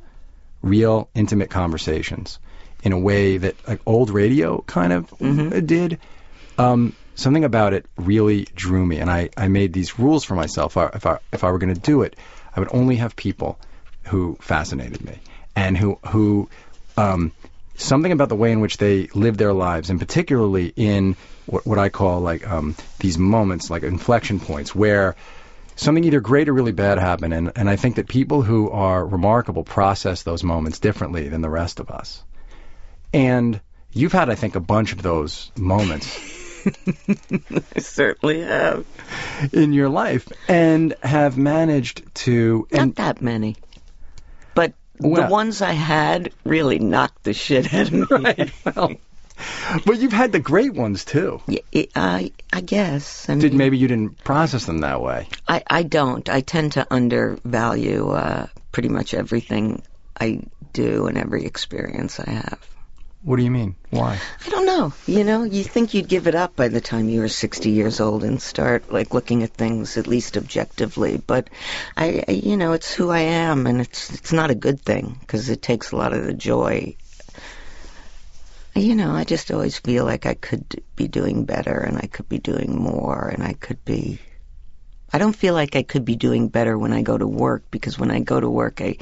real 0.62 1.10
intimate 1.14 1.50
conversations 1.50 2.40
in 2.84 2.92
a 2.92 3.00
way 3.00 3.38
that 3.38 3.56
like 3.68 3.82
old 3.86 4.10
radio 4.10 4.62
kind 4.62 4.94
of 4.94 5.18
did. 5.66 6.00
Um, 6.58 6.96
something 7.16 7.44
about 7.44 7.74
it 7.74 7.86
really 7.98 8.48
drew 8.56 8.86
me, 8.86 9.00
and 9.00 9.10
I, 9.10 9.30
I 9.38 9.48
made 9.48 9.74
these 9.74 10.00
rules 10.00 10.24
for 10.24 10.36
myself. 10.36 10.78
If 10.78 11.06
I 11.06 11.20
if 11.32 11.44
I 11.44 11.52
were 11.52 11.60
going 11.60 11.74
to 11.74 11.80
do 11.80 12.02
it, 12.04 12.16
I 12.56 12.60
would 12.60 12.70
only 12.72 12.98
have 12.98 13.16
people 13.16 13.60
who 14.04 14.38
fascinated 14.42 15.04
me 15.04 15.20
and 15.56 15.78
who 15.78 16.00
who 16.08 16.50
um, 16.98 17.32
something 17.76 18.12
about 18.12 18.30
the 18.30 18.36
way 18.36 18.52
in 18.52 18.60
which 18.60 18.78
they 18.78 19.08
live 19.08 19.38
their 19.38 19.54
lives, 19.54 19.90
and 19.90 20.00
particularly 20.00 20.74
in 20.76 21.16
what, 21.46 21.66
what 21.66 21.80
I 21.80 21.90
call 21.90 22.22
like 22.22 22.48
um, 22.48 22.76
these 23.00 23.18
moments, 23.18 23.70
like 23.70 23.84
inflection 23.84 24.40
points, 24.40 24.74
where 24.76 25.16
something 25.76 26.04
either 26.04 26.20
great 26.20 26.50
or 26.50 26.54
really 26.54 26.72
bad 26.72 26.98
happened. 26.98 27.34
And, 27.34 27.52
and 27.56 27.70
I 27.70 27.76
think 27.76 27.96
that 27.96 28.08
people 28.08 28.42
who 28.42 28.70
are 28.70 29.06
remarkable 29.06 29.64
process 29.64 30.24
those 30.24 30.44
moments 30.44 30.80
differently 30.80 31.30
than 31.30 31.42
the 31.42 31.50
rest 31.50 31.80
of 31.80 31.90
us. 31.90 32.22
And 33.14 33.60
you've 33.92 34.12
had, 34.12 34.30
I 34.30 34.36
think, 34.36 34.56
a 34.56 34.60
bunch 34.60 34.92
of 34.94 35.02
those 35.02 35.52
moments 35.58 36.18
I 37.76 37.80
certainly 37.80 38.42
have. 38.42 38.86
in 39.54 39.74
your 39.74 39.90
life 39.90 40.28
and 40.48 40.94
have 41.02 41.38
managed 41.38 42.14
to. 42.16 42.68
Not 42.72 42.82
And, 42.82 42.96
that 42.96 43.22
many. 43.22 43.56
But 44.54 44.74
Well- 45.00 45.24
the 45.24 45.32
ones 45.32 45.62
I 45.62 45.72
had 45.74 46.32
really 46.44 46.80
knocked 46.80 47.24
the 47.24 47.34
shit 47.34 47.74
out 47.74 47.88
of 47.88 47.94
me. 47.94 48.06
right, 48.12 48.52
well, 48.76 48.92
but 49.86 49.98
you've 50.00 50.12
had 50.12 50.34
the 50.34 50.40
great 50.40 50.74
ones 50.74 51.06
too. 51.06 51.42
Yeah, 51.48 51.62
it- 51.72 51.92
I, 51.96 52.32
I 52.52 52.62
guess. 52.62 53.30
I, 53.30 53.36
Did 53.36 53.52
mean, 53.54 53.58
maybe 53.58 53.78
you 53.78 53.88
didn't 53.88 54.24
process 54.24 54.66
them 54.66 54.80
that 54.80 55.02
way? 55.02 55.30
I, 55.48 55.64
I 55.68 55.84
don't. 55.84 56.28
I 56.30 56.42
tend 56.42 56.74
to 56.74 56.86
undervalue 56.94 58.10
uh, 58.10 58.48
pretty 58.74 58.90
much 58.90 59.14
everything 59.14 59.82
I 60.20 60.42
do 60.74 61.08
and 61.08 61.18
every 61.18 61.46
experience 61.46 62.20
I 62.20 62.30
have. 62.30 62.60
What 63.22 63.36
do 63.36 63.44
you 63.44 63.52
mean? 63.52 63.76
Why? 63.90 64.18
I 64.46 64.50
don't 64.50 64.66
know. 64.66 64.94
You 65.06 65.26
know, 65.26 65.44
you 65.44 65.64
think 65.64 65.94
you'd 65.94 66.08
give 66.08 66.28
it 66.28 66.36
up 66.36 66.56
by 66.56 66.70
the 66.70 66.80
time 66.80 67.10
you 67.10 67.20
were 67.20 67.28
60 67.28 67.70
years 67.70 68.00
old 68.00 68.24
and 68.24 68.42
start 68.42 68.94
like 68.94 69.14
looking 69.14 69.44
at 69.44 69.54
things 69.54 69.98
at 69.98 70.08
least 70.08 70.38
objectively. 70.38 71.18
But 71.18 71.50
I, 71.98 72.24
I 72.28 72.32
you 72.32 72.56
know, 72.56 72.72
it's 72.72 72.94
who 72.94 73.10
I 73.10 73.20
am, 73.20 73.68
and 73.68 73.82
it's 73.82 74.14
it's 74.14 74.32
not 74.32 74.52
a 74.52 74.56
good 74.56 74.80
thing 74.80 75.18
because 75.20 75.50
it 75.50 75.62
takes 75.62 75.92
a 75.92 75.98
lot 75.98 76.14
of 76.14 76.26
the 76.26 76.34
joy. 76.34 76.96
You 78.74 78.96
know, 78.96 79.12
I 79.12 79.26
just 79.26 79.52
always 79.52 79.78
feel 79.78 80.06
like 80.06 80.26
I 80.26 80.36
could 80.36 80.82
be 80.96 81.10
doing 81.10 81.44
better, 81.44 81.78
and 81.78 81.98
I 81.98 82.08
could 82.08 82.30
be 82.30 82.40
doing 82.40 82.82
more, 82.82 83.28
and 83.28 83.44
I 83.44 83.54
could 83.54 83.84
be. 83.84 84.22
I 85.12 85.18
don't 85.18 85.36
feel 85.36 85.56
like 85.56 85.76
I 85.76 85.84
could 85.84 86.06
be 86.06 86.16
doing 86.16 86.48
better 86.48 86.78
when 86.78 86.94
I 86.94 87.02
go 87.02 87.18
to 87.18 87.28
work 87.28 87.64
because 87.72 88.00
when 88.00 88.12
I 88.12 88.20
go 88.20 88.40
to 88.40 88.50
work, 88.50 88.80
I 88.80 88.98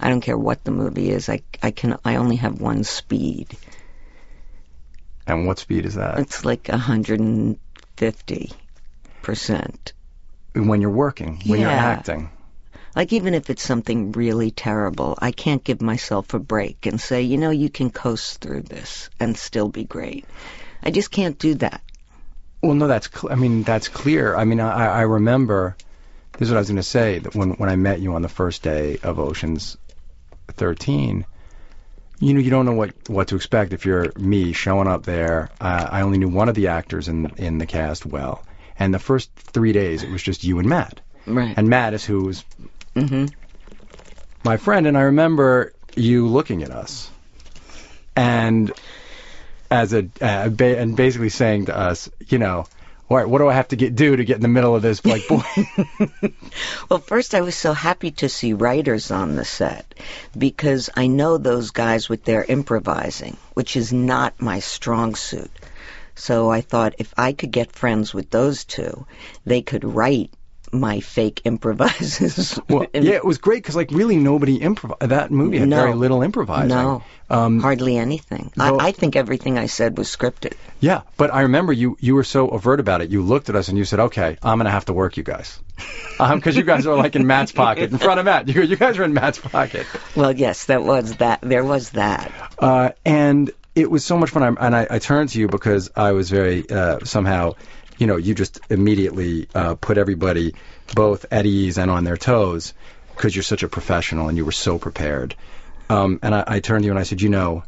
I 0.00 0.08
don't 0.08 0.20
care 0.20 0.38
what 0.38 0.64
the 0.64 0.70
movie 0.70 1.10
is. 1.10 1.28
I 1.28 1.42
I 1.62 1.70
can 1.70 1.96
I 2.04 2.16
only 2.16 2.36
have 2.36 2.60
one 2.60 2.84
speed. 2.84 3.56
And 5.26 5.46
what 5.46 5.58
speed 5.58 5.86
is 5.86 5.94
that? 5.94 6.18
It's 6.18 6.44
like 6.44 6.68
150 6.68 8.52
percent. 9.22 9.92
When 10.54 10.80
you're 10.80 10.90
working, 10.90 11.40
when 11.46 11.60
you're 11.60 11.70
acting. 11.70 12.30
Like 12.96 13.12
even 13.12 13.34
if 13.34 13.50
it's 13.50 13.62
something 13.62 14.12
really 14.12 14.50
terrible, 14.50 15.16
I 15.20 15.30
can't 15.30 15.62
give 15.62 15.80
myself 15.80 16.34
a 16.34 16.40
break 16.40 16.86
and 16.86 17.00
say, 17.00 17.22
you 17.22 17.38
know, 17.38 17.50
you 17.50 17.70
can 17.70 17.90
coast 17.90 18.40
through 18.40 18.62
this 18.62 19.10
and 19.20 19.36
still 19.36 19.68
be 19.68 19.84
great. 19.84 20.24
I 20.82 20.90
just 20.90 21.10
can't 21.10 21.38
do 21.38 21.54
that. 21.56 21.82
Well, 22.62 22.74
no, 22.74 22.88
that's. 22.88 23.08
Cl- 23.08 23.32
I 23.32 23.36
mean, 23.36 23.62
that's 23.62 23.88
clear. 23.88 24.34
I 24.34 24.44
mean, 24.44 24.60
I, 24.60 24.86
I 24.86 25.02
remember. 25.02 25.76
This 26.32 26.48
is 26.48 26.52
what 26.52 26.58
I 26.58 26.60
was 26.60 26.68
going 26.68 26.76
to 26.76 26.82
say. 26.82 27.18
That 27.18 27.34
when 27.34 27.50
when 27.52 27.68
I 27.68 27.76
met 27.76 28.00
you 28.00 28.14
on 28.14 28.22
the 28.22 28.28
first 28.28 28.62
day 28.62 28.98
of 29.02 29.18
Ocean's 29.18 29.76
13, 30.54 31.24
you 32.20 32.34
know, 32.34 32.40
you 32.40 32.50
don't 32.50 32.66
know 32.66 32.74
what 32.74 32.90
what 33.08 33.28
to 33.28 33.36
expect 33.36 33.72
if 33.72 33.86
you're 33.86 34.12
me 34.16 34.52
showing 34.52 34.86
up 34.86 35.04
there. 35.04 35.50
Uh, 35.60 35.88
I 35.90 36.02
only 36.02 36.18
knew 36.18 36.28
one 36.28 36.48
of 36.48 36.54
the 36.54 36.68
actors 36.68 37.08
in 37.08 37.32
in 37.36 37.58
the 37.58 37.66
cast 37.66 38.04
well, 38.04 38.44
and 38.78 38.92
the 38.92 38.98
first 38.98 39.30
three 39.34 39.72
days 39.72 40.02
it 40.02 40.10
was 40.10 40.22
just 40.22 40.44
you 40.44 40.58
and 40.58 40.68
Matt. 40.68 41.00
Right. 41.26 41.54
And 41.56 41.68
Matt 41.68 41.94
is 41.94 42.04
who 42.04 42.24
was 42.24 42.44
hmm 42.94 43.26
my 44.42 44.56
friend, 44.56 44.86
and 44.86 44.96
I 44.96 45.02
remember 45.02 45.74
you 45.96 46.26
looking 46.28 46.62
at 46.62 46.70
us, 46.70 47.10
and 48.16 48.72
as 49.70 49.92
a 49.92 50.08
uh, 50.20 50.48
ba- 50.48 50.78
and 50.78 50.96
basically 50.96 51.28
saying 51.28 51.66
to 51.66 51.76
us, 51.76 52.10
you 52.28 52.38
know, 52.38 52.66
all 53.10 53.16
right, 53.16 53.28
what 53.28 53.38
do 53.38 53.48
I 53.48 53.54
have 53.54 53.66
to 53.68 53.76
get 53.76 53.96
do 53.96 54.14
to 54.14 54.24
get 54.24 54.36
in 54.36 54.42
the 54.42 54.46
middle 54.46 54.76
of 54.76 54.82
this? 54.82 55.04
Like, 55.04 55.26
boy, 55.26 55.42
Well, 56.88 57.00
first 57.00 57.34
I 57.34 57.40
was 57.40 57.56
so 57.56 57.72
happy 57.72 58.12
to 58.12 58.28
see 58.28 58.52
writers 58.52 59.10
on 59.10 59.34
the 59.34 59.44
set 59.44 59.96
because 60.38 60.90
I 60.96 61.08
know 61.08 61.36
those 61.36 61.72
guys 61.72 62.08
with 62.08 62.24
their 62.24 62.44
improvising, 62.44 63.36
which 63.54 63.76
is 63.76 63.92
not 63.92 64.40
my 64.40 64.60
strong 64.60 65.16
suit. 65.16 65.50
So 66.14 66.50
I 66.50 66.60
thought 66.60 66.94
if 66.98 67.12
I 67.16 67.32
could 67.32 67.50
get 67.50 67.72
friends 67.72 68.14
with 68.14 68.30
those 68.30 68.64
two, 68.64 69.06
they 69.44 69.62
could 69.62 69.82
write 69.82 70.30
my 70.72 71.00
fake 71.00 71.42
improvises. 71.44 72.58
well, 72.68 72.86
yeah, 72.94 73.14
it 73.14 73.24
was 73.24 73.38
great 73.38 73.62
because 73.62 73.76
like 73.76 73.90
really 73.90 74.16
nobody 74.16 74.58
improv. 74.60 74.96
That 75.00 75.30
movie 75.30 75.58
had 75.58 75.68
No. 75.68 75.76
very 75.76 75.94
little 75.94 76.22
improvising. 76.22 76.68
No, 76.68 77.02
Um, 77.28 77.60
hardly 77.60 77.96
anything. 77.96 78.52
I, 78.58 78.70
I 78.74 78.92
think 78.92 79.16
everything 79.16 79.58
I 79.58 79.66
said 79.66 79.98
was 79.98 80.08
scripted. 80.14 80.54
yeah, 80.80 81.02
but 81.16 81.32
I 81.34 81.42
remember 81.42 81.72
you 81.72 81.96
you 82.00 82.14
were 82.14 82.24
so 82.24 82.48
overt 82.48 82.80
about 82.80 83.00
it. 83.02 83.10
You 83.10 83.22
looked 83.22 83.48
at 83.48 83.56
us 83.56 83.68
and 83.68 83.76
you 83.78 83.84
said, 83.84 84.00
"Okay, 84.00 84.36
I'm 84.42 84.58
gonna 84.58 84.70
have 84.70 84.84
to 84.86 84.92
work 84.92 85.16
you 85.16 85.22
guys," 85.22 85.58
because 86.18 86.56
you 86.56 86.62
guys 86.64 86.86
are 86.86 86.96
like 86.96 87.16
in 87.16 87.26
Matt's 87.26 87.52
pocket, 87.52 87.90
in 87.92 87.98
front 87.98 88.20
of 88.20 88.26
Matt. 88.26 88.48
You 88.48 88.62
you 88.62 88.76
guys 88.76 88.98
are 88.98 89.04
in 89.04 89.12
Matt's 89.14 89.38
pocket. 89.38 89.86
Well, 90.16 90.32
yes, 90.36 90.66
that 90.66 90.82
was 90.82 91.16
that. 91.16 91.40
There 91.42 91.64
was 91.64 91.90
that. 91.90 92.32
Uh, 92.58 92.90
and 93.04 93.50
it 93.74 93.90
was 93.90 94.04
so 94.04 94.18
much 94.18 94.30
fun. 94.30 94.42
I, 94.42 94.66
and 94.66 94.74
I, 94.76 94.86
I 94.90 94.98
turned 94.98 95.30
to 95.30 95.38
you 95.40 95.46
because 95.48 95.90
I 95.96 96.12
was 96.12 96.28
very 96.28 96.68
uh, 96.68 96.98
somehow, 97.04 97.54
you 98.00 98.06
know, 98.06 98.16
you 98.16 98.34
just 98.34 98.60
immediately 98.70 99.46
uh, 99.54 99.74
put 99.74 99.98
everybody 99.98 100.54
both 100.94 101.26
at 101.30 101.44
ease 101.44 101.78
and 101.78 101.90
on 101.90 102.04
their 102.04 102.16
toes 102.16 102.72
because 103.14 103.36
you're 103.36 103.42
such 103.42 103.62
a 103.62 103.68
professional 103.68 104.28
and 104.28 104.38
you 104.38 104.44
were 104.44 104.52
so 104.52 104.78
prepared. 104.78 105.34
Um, 105.90 106.18
and 106.22 106.34
I, 106.34 106.44
I 106.46 106.60
turned 106.60 106.82
to 106.82 106.86
you 106.86 106.92
and 106.92 106.98
I 106.98 107.02
said, 107.02 107.20
you 107.20 107.28
know, 107.28 107.62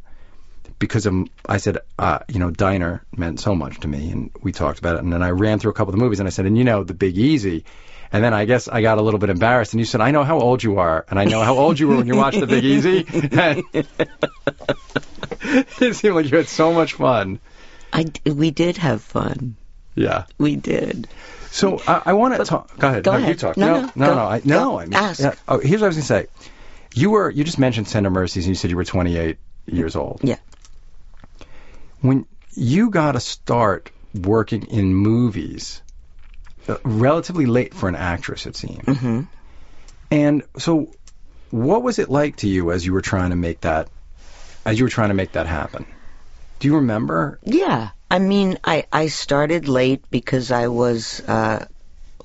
because 0.78 1.06
of, 1.06 1.28
I 1.46 1.58
said, 1.58 1.78
uh, 1.98 2.20
you 2.28 2.38
know, 2.38 2.50
Diner 2.50 3.04
meant 3.14 3.40
so 3.40 3.54
much 3.54 3.80
to 3.80 3.88
me, 3.88 4.10
and 4.10 4.30
we 4.42 4.50
talked 4.50 4.80
about 4.80 4.96
it. 4.96 5.02
And 5.02 5.12
then 5.12 5.22
I 5.22 5.30
ran 5.30 5.60
through 5.60 5.70
a 5.70 5.74
couple 5.74 5.94
of 5.94 5.98
the 5.98 6.04
movies, 6.04 6.18
and 6.18 6.26
I 6.26 6.30
said, 6.30 6.46
and 6.46 6.58
you 6.58 6.64
know, 6.64 6.82
The 6.82 6.94
Big 6.94 7.18
Easy. 7.18 7.64
And 8.10 8.24
then 8.24 8.34
I 8.34 8.46
guess 8.46 8.66
I 8.66 8.82
got 8.82 8.98
a 8.98 9.02
little 9.02 9.20
bit 9.20 9.30
embarrassed, 9.30 9.74
and 9.74 9.80
you 9.80 9.84
said, 9.84 10.00
I 10.00 10.10
know 10.10 10.24
how 10.24 10.40
old 10.40 10.62
you 10.62 10.78
are, 10.78 11.04
and 11.08 11.20
I 11.20 11.24
know 11.24 11.42
how 11.42 11.56
old 11.56 11.78
you 11.78 11.88
were 11.88 11.96
when 11.96 12.06
you 12.06 12.16
watched 12.16 12.40
The 12.40 12.46
Big 12.46 12.64
Easy. 12.64 13.04
It 15.80 15.96
seemed 15.96 16.14
like 16.14 16.30
you 16.30 16.36
had 16.36 16.48
so 16.48 16.72
much 16.72 16.94
fun. 16.94 17.40
I 17.92 18.06
we 18.24 18.50
did 18.50 18.78
have 18.78 19.02
fun. 19.02 19.56
Yeah. 19.94 20.24
We 20.38 20.56
did. 20.56 21.08
So 21.50 21.82
I, 21.86 22.02
I 22.06 22.12
want 22.14 22.36
to 22.36 22.44
talk. 22.44 22.78
Go 22.78 22.88
ahead. 22.88 23.04
go 23.04 23.12
no, 23.12 23.18
you 23.18 23.24
ahead. 23.24 23.38
talk. 23.38 23.56
No, 23.56 23.66
no, 23.66 23.80
no, 23.80 23.90
no. 23.94 24.06
go. 24.06 24.14
no, 24.14 24.26
I, 24.26 24.40
no, 24.44 24.78
I 24.78 24.84
mean, 24.84 24.94
Ask. 24.94 25.20
yeah. 25.20 25.34
Oh, 25.46 25.58
here's 25.58 25.80
what 25.80 25.86
I 25.86 25.88
was 25.88 25.96
gonna 25.96 26.04
say. 26.06 26.26
You 26.94 27.10
were 27.10 27.30
you 27.30 27.44
just 27.44 27.58
mentioned 27.58 27.86
Tender 27.88 28.10
Mercies, 28.10 28.46
and 28.46 28.50
you 28.50 28.54
said 28.54 28.70
you 28.70 28.76
were 28.76 28.84
28 28.84 29.36
years 29.66 29.96
old. 29.96 30.20
Yeah. 30.22 30.38
When 32.00 32.26
you 32.54 32.90
got 32.90 33.12
to 33.12 33.20
start 33.20 33.90
working 34.14 34.64
in 34.64 34.94
movies, 34.94 35.82
uh, 36.68 36.76
relatively 36.84 37.46
late 37.46 37.74
for 37.74 37.88
an 37.88 37.94
actress, 37.96 38.46
it 38.46 38.56
seemed. 38.56 38.84
hmm 38.84 39.20
And 40.10 40.42
so, 40.58 40.94
what 41.50 41.82
was 41.82 41.98
it 41.98 42.08
like 42.08 42.36
to 42.36 42.48
you 42.48 42.72
as 42.72 42.84
you 42.84 42.92
were 42.92 43.02
trying 43.02 43.30
to 43.30 43.36
make 43.36 43.60
that, 43.62 43.88
as 44.64 44.78
you 44.78 44.84
were 44.84 44.90
trying 44.90 45.08
to 45.08 45.14
make 45.14 45.32
that 45.32 45.46
happen? 45.46 45.86
Do 46.58 46.68
you 46.68 46.76
remember? 46.76 47.40
Yeah. 47.44 47.90
I 48.12 48.18
mean, 48.18 48.58
I 48.62 48.84
I 48.92 49.06
started 49.06 49.68
late 49.68 50.04
because 50.10 50.50
I 50.50 50.68
was, 50.68 51.20
uh, 51.20 51.64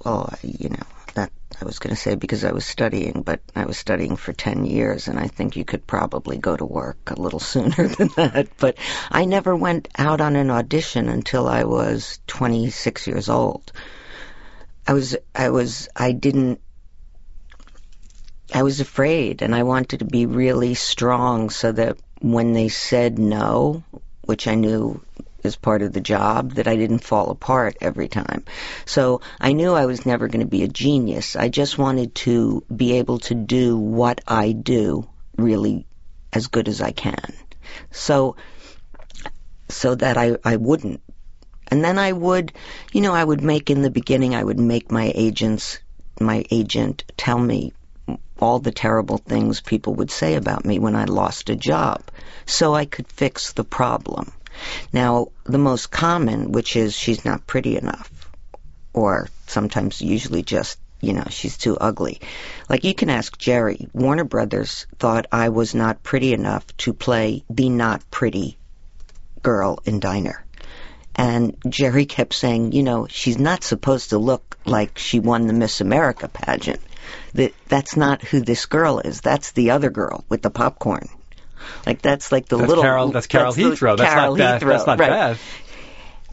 well, 0.04 0.34
you 0.44 0.68
know, 0.68 0.84
that 1.14 1.32
I 1.62 1.64
was 1.64 1.80
going 1.80 1.96
to 1.96 2.02
say 2.02 2.16
because 2.16 2.44
I 2.44 2.52
was 2.52 2.66
studying, 2.66 3.22
but 3.22 3.40
I 3.56 3.64
was 3.64 3.78
studying 3.78 4.18
for 4.18 4.34
10 4.34 4.66
years, 4.66 5.08
and 5.08 5.18
I 5.18 5.30
think 5.30 5.56
you 5.56 5.64
could 5.64 5.88
probably 5.88 6.40
go 6.40 6.58
to 6.58 6.66
work 6.66 6.98
a 7.08 7.22
little 7.22 7.40
sooner 7.54 7.88
than 7.88 8.10
that. 8.18 8.50
But 8.58 8.78
I 9.10 9.24
never 9.24 9.56
went 9.56 9.88
out 9.98 10.20
on 10.20 10.36
an 10.36 10.52
audition 10.52 11.08
until 11.08 11.48
I 11.48 11.64
was 11.64 12.20
26 12.28 13.08
years 13.08 13.30
old. 13.30 13.72
I 14.86 14.92
was, 14.92 15.16
I 15.34 15.52
was, 15.52 15.88
I 15.96 16.12
didn't, 16.12 16.60
I 18.54 18.64
was 18.64 18.82
afraid, 18.82 19.42
and 19.42 19.56
I 19.56 19.64
wanted 19.64 20.00
to 20.00 20.06
be 20.06 20.26
really 20.26 20.74
strong 20.74 21.50
so 21.50 21.72
that 21.72 21.98
when 22.20 22.52
they 22.52 22.68
said 22.68 23.18
no, 23.18 23.86
which 24.26 24.50
I 24.50 24.56
knew 24.56 25.02
is 25.48 25.56
part 25.56 25.82
of 25.82 25.94
the 25.94 26.02
job, 26.02 26.54
that 26.54 26.68
I 26.68 26.76
didn't 26.76 27.00
fall 27.00 27.32
apart 27.32 27.78
every 27.82 28.08
time. 28.08 28.46
So 28.86 29.22
I 29.40 29.54
knew 29.54 29.74
I 29.74 29.88
was 29.88 30.06
never 30.06 30.28
going 30.28 30.46
to 30.46 30.52
be 30.58 30.64
a 30.64 30.68
genius. 30.68 31.36
I 31.36 31.50
just 31.50 31.80
wanted 31.80 32.14
to 32.16 32.64
be 32.74 33.00
able 33.00 33.20
to 33.20 33.34
do 33.34 33.78
what 33.78 34.22
I 34.28 34.52
do 34.52 35.10
really 35.38 35.88
as 36.32 36.48
good 36.48 36.68
as 36.68 36.82
I 36.82 36.92
can. 36.92 37.34
So, 37.92 38.36
so 39.70 39.96
that 39.96 40.18
I, 40.18 40.38
I 40.44 40.58
wouldn't. 40.58 41.02
And 41.70 41.84
then 41.84 41.98
I 41.98 42.12
would, 42.12 42.54
you 42.94 43.02
know, 43.02 43.14
I 43.14 43.24
would 43.24 43.42
make 43.42 43.70
in 43.70 43.82
the 43.82 43.90
beginning, 43.90 44.36
I 44.36 44.44
would 44.44 44.60
make 44.60 44.92
my 44.92 45.12
agents, 45.16 45.80
my 46.20 46.46
agent 46.52 47.04
tell 47.18 47.40
me 47.40 47.74
all 48.40 48.60
the 48.60 48.72
terrible 48.72 49.18
things 49.18 49.62
people 49.62 49.96
would 49.96 50.12
say 50.12 50.36
about 50.36 50.66
me 50.66 50.80
when 50.80 50.96
I 50.96 51.06
lost 51.06 51.50
a 51.50 51.56
job 51.56 52.04
so 52.46 52.74
I 52.74 52.86
could 52.86 53.08
fix 53.08 53.54
the 53.54 53.64
problem. 53.64 54.32
Now, 54.94 55.28
the 55.44 55.58
most 55.58 55.92
common, 55.92 56.52
which 56.52 56.76
is 56.76 56.96
she's 56.96 57.26
not 57.26 57.48
pretty 57.48 57.78
enough, 57.78 58.10
or 58.94 59.30
sometimes 59.48 60.02
usually 60.02 60.44
just, 60.44 60.80
you 61.02 61.14
know, 61.14 61.26
she's 61.30 61.58
too 61.58 61.78
ugly. 61.78 62.22
Like 62.70 62.84
you 62.84 62.94
can 62.94 63.10
ask 63.10 63.38
Jerry. 63.38 63.88
Warner 63.94 64.24
Brothers 64.24 64.88
thought 65.00 65.28
I 65.32 65.50
was 65.50 65.76
not 65.76 66.04
pretty 66.04 66.34
enough 66.34 66.66
to 66.78 66.94
play 66.94 67.44
the 67.50 67.70
not 67.70 68.10
pretty 68.12 68.58
girl 69.42 69.80
in 69.86 70.00
Diner. 70.00 70.44
And 71.16 71.58
Jerry 71.68 72.06
kept 72.06 72.36
saying, 72.36 72.74
you 72.74 72.84
know, 72.84 73.08
she's 73.10 73.40
not 73.40 73.64
supposed 73.64 74.12
to 74.12 74.20
look 74.20 74.58
like 74.66 75.00
she 75.00 75.20
won 75.20 75.48
the 75.48 75.54
Miss 75.54 75.82
America 75.82 76.28
pageant. 76.28 76.80
That 77.34 77.54
that's 77.68 77.96
not 77.98 78.22
who 78.22 78.42
this 78.42 78.66
girl 78.66 79.00
is. 79.00 79.22
That's 79.22 79.52
the 79.52 79.72
other 79.72 79.90
girl 79.90 80.26
with 80.30 80.42
the 80.42 80.52
popcorn. 80.52 81.10
Like 81.86 82.02
that's 82.02 82.32
like 82.32 82.48
the 82.48 82.58
That's 82.58 82.70
little. 82.70 82.84
Carol. 82.84 83.10
That's 83.10 83.28
Carol 83.28 83.54
the 83.54 83.64
Heathrow. 83.64 83.98
That's 83.98 84.14
Carol 84.14 84.36
not. 84.36 84.62
Heathrow, 84.62 84.68
That's 84.68 84.88
not 84.88 85.00
right. 85.00 85.10
Beth. 85.10 85.62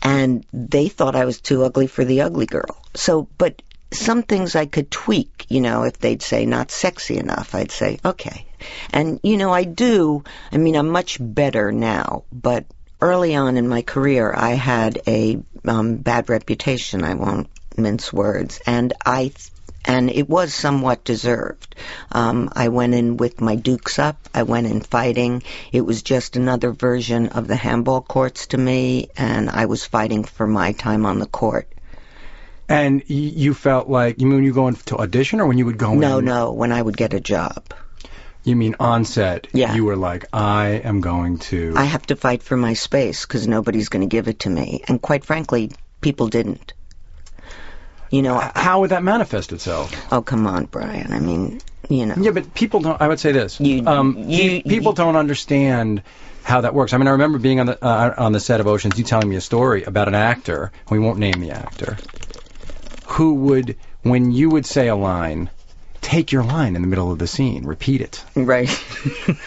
And 0.03 0.45
they 0.53 0.89
thought 0.89 1.17
I 1.17 1.25
was 1.25 1.41
too 1.41 1.65
ugly 1.65 1.87
for 1.87 2.05
the 2.05 2.23
ugly 2.23 2.47
girl. 2.47 2.77
So, 2.95 3.27
but 3.39 3.63
some 3.91 4.23
things 4.23 4.55
I 4.55 4.67
could 4.67 4.91
tweak. 4.91 5.47
You 5.49 5.61
know, 5.61 5.85
if 5.85 5.99
they'd 5.99 6.23
say 6.23 6.47
not 6.47 6.71
sexy 6.71 7.19
enough, 7.19 7.55
I'd 7.55 7.71
say 7.71 7.99
okay. 8.05 8.47
And 8.93 9.21
you 9.23 9.37
know, 9.37 9.53
I 9.53 9.65
do. 9.65 10.25
I 10.53 10.57
mean, 10.59 10.77
I'm 10.77 10.89
much 10.89 11.19
better 11.21 11.73
now, 11.73 12.25
but 12.33 12.65
early 13.01 13.35
on 13.35 13.57
in 13.57 13.69
my 13.69 13.83
career, 13.83 14.33
I 14.35 14.51
had 14.51 15.01
a 15.07 15.39
um, 15.67 15.97
bad 15.97 16.29
reputation. 16.29 17.05
I 17.05 17.15
won't 17.15 17.49
mince 17.77 18.13
words, 18.13 18.61
and 18.67 18.93
I 19.05 19.33
and 19.85 20.11
it 20.11 20.29
was 20.29 20.55
somewhat 20.55 21.05
deserved. 21.05 21.75
Um, 22.13 22.51
I 22.55 22.69
went 22.69 22.95
in 22.95 23.17
with 23.17 23.41
my 23.41 23.55
dukes 23.57 23.99
up. 23.99 24.29
I 24.35 24.43
went 24.45 24.67
in 24.67 24.81
fighting. 24.81 25.43
It 25.73 25.83
was 25.83 26.03
just 26.03 26.37
another 26.37 26.73
version 26.73 27.29
of 27.29 27.47
the 27.47 27.57
handball 27.57 28.01
courts 28.01 28.49
to 28.49 28.59
me, 28.59 29.09
and 29.17 29.51
I 29.51 29.67
was 29.67 29.85
fighting 29.85 30.25
for 30.25 30.47
my 30.47 30.73
time 30.73 31.07
on 31.07 31.19
the 31.19 31.27
court. 31.27 31.69
And 32.69 33.03
you 33.09 33.53
felt 33.53 33.89
like 33.89 34.21
you 34.21 34.27
mean 34.27 34.37
when 34.37 34.45
you 34.45 34.55
go 34.55 34.69
in 34.69 34.75
to 34.75 34.97
audition 34.97 35.41
or 35.41 35.47
when 35.47 35.59
you 35.59 35.67
would 35.67 35.77
go 35.77 35.95
No, 35.95 36.19
in? 36.19 36.25
no, 36.25 36.53
when 36.53 36.73
I 36.73 36.81
would 36.81 36.97
get 36.97 37.13
a 37.13 37.21
job. 37.21 37.63
You 38.43 38.57
mean 38.57 38.77
on 38.81 39.05
set? 39.05 39.49
Yeah. 39.53 39.75
You 39.75 39.85
were 39.85 39.97
like, 39.97 40.27
I 40.33 40.81
am 40.85 41.01
going 41.01 41.39
to. 41.51 41.75
I 41.77 41.85
have 41.85 42.07
to 42.07 42.17
fight 42.17 42.43
for 42.43 42.57
my 42.57 42.75
space 42.75 43.25
because 43.27 43.47
nobody's 43.49 43.89
going 43.89 44.03
to 44.03 44.07
give 44.07 44.29
it 44.29 44.41
to 44.41 44.51
me. 44.51 44.83
And 44.89 45.01
quite 45.01 45.25
frankly, 45.25 45.73
people 46.01 46.29
didn't. 46.29 46.73
You 48.15 48.23
know, 48.23 48.39
How 48.55 48.79
would 48.81 48.91
that 48.91 49.03
manifest 49.03 49.53
itself? 49.53 49.91
oh, 50.13 50.23
come 50.23 50.47
on, 50.47 50.67
Brian. 50.67 51.13
I 51.13 51.19
mean, 51.19 51.61
you 51.89 52.07
know. 52.07 52.15
Yeah, 52.17 52.31
but 52.31 52.55
people 52.55 52.79
don't. 52.79 53.03
I 53.03 53.09
would 53.09 53.19
say 53.19 53.33
this. 53.33 53.59
You- 53.59 53.85
um, 53.89 54.15
you- 54.17 54.63
pe- 54.63 54.63
people 54.63 54.93
don't 54.93 55.17
understand 55.17 56.01
how 56.45 56.61
that 56.61 56.75
works. 56.75 56.93
I 56.93 56.99
mean, 56.99 57.09
I 57.09 57.11
remember 57.11 57.39
being 57.41 57.59
on 57.59 57.67
the 57.67 57.85
uh, 57.85 58.15
on 58.17 58.31
the 58.31 58.39
set 58.39 58.61
of 58.61 58.69
Oceans. 58.69 58.97
You 58.99 59.05
telling 59.05 59.29
me 59.29 59.35
a 59.35 59.41
story 59.41 59.83
about 59.83 60.07
an 60.07 60.15
actor. 60.15 60.71
We 60.89 61.01
won't 61.01 61.19
name 61.19 61.41
the 61.41 61.51
actor. 61.51 61.99
Who 63.03 63.35
would, 63.47 63.77
when 64.03 64.31
you 64.31 64.49
would 64.51 64.65
say 64.65 64.87
a 64.87 64.95
line, 64.95 65.51
take 66.05 66.33
your 66.33 66.45
line 66.45 66.77
in 66.77 66.83
the 66.83 66.89
middle 66.89 67.11
of 67.11 67.19
the 67.19 67.27
scene, 67.27 67.65
repeat 67.65 68.03
it, 68.03 68.23
Right. 68.37 68.69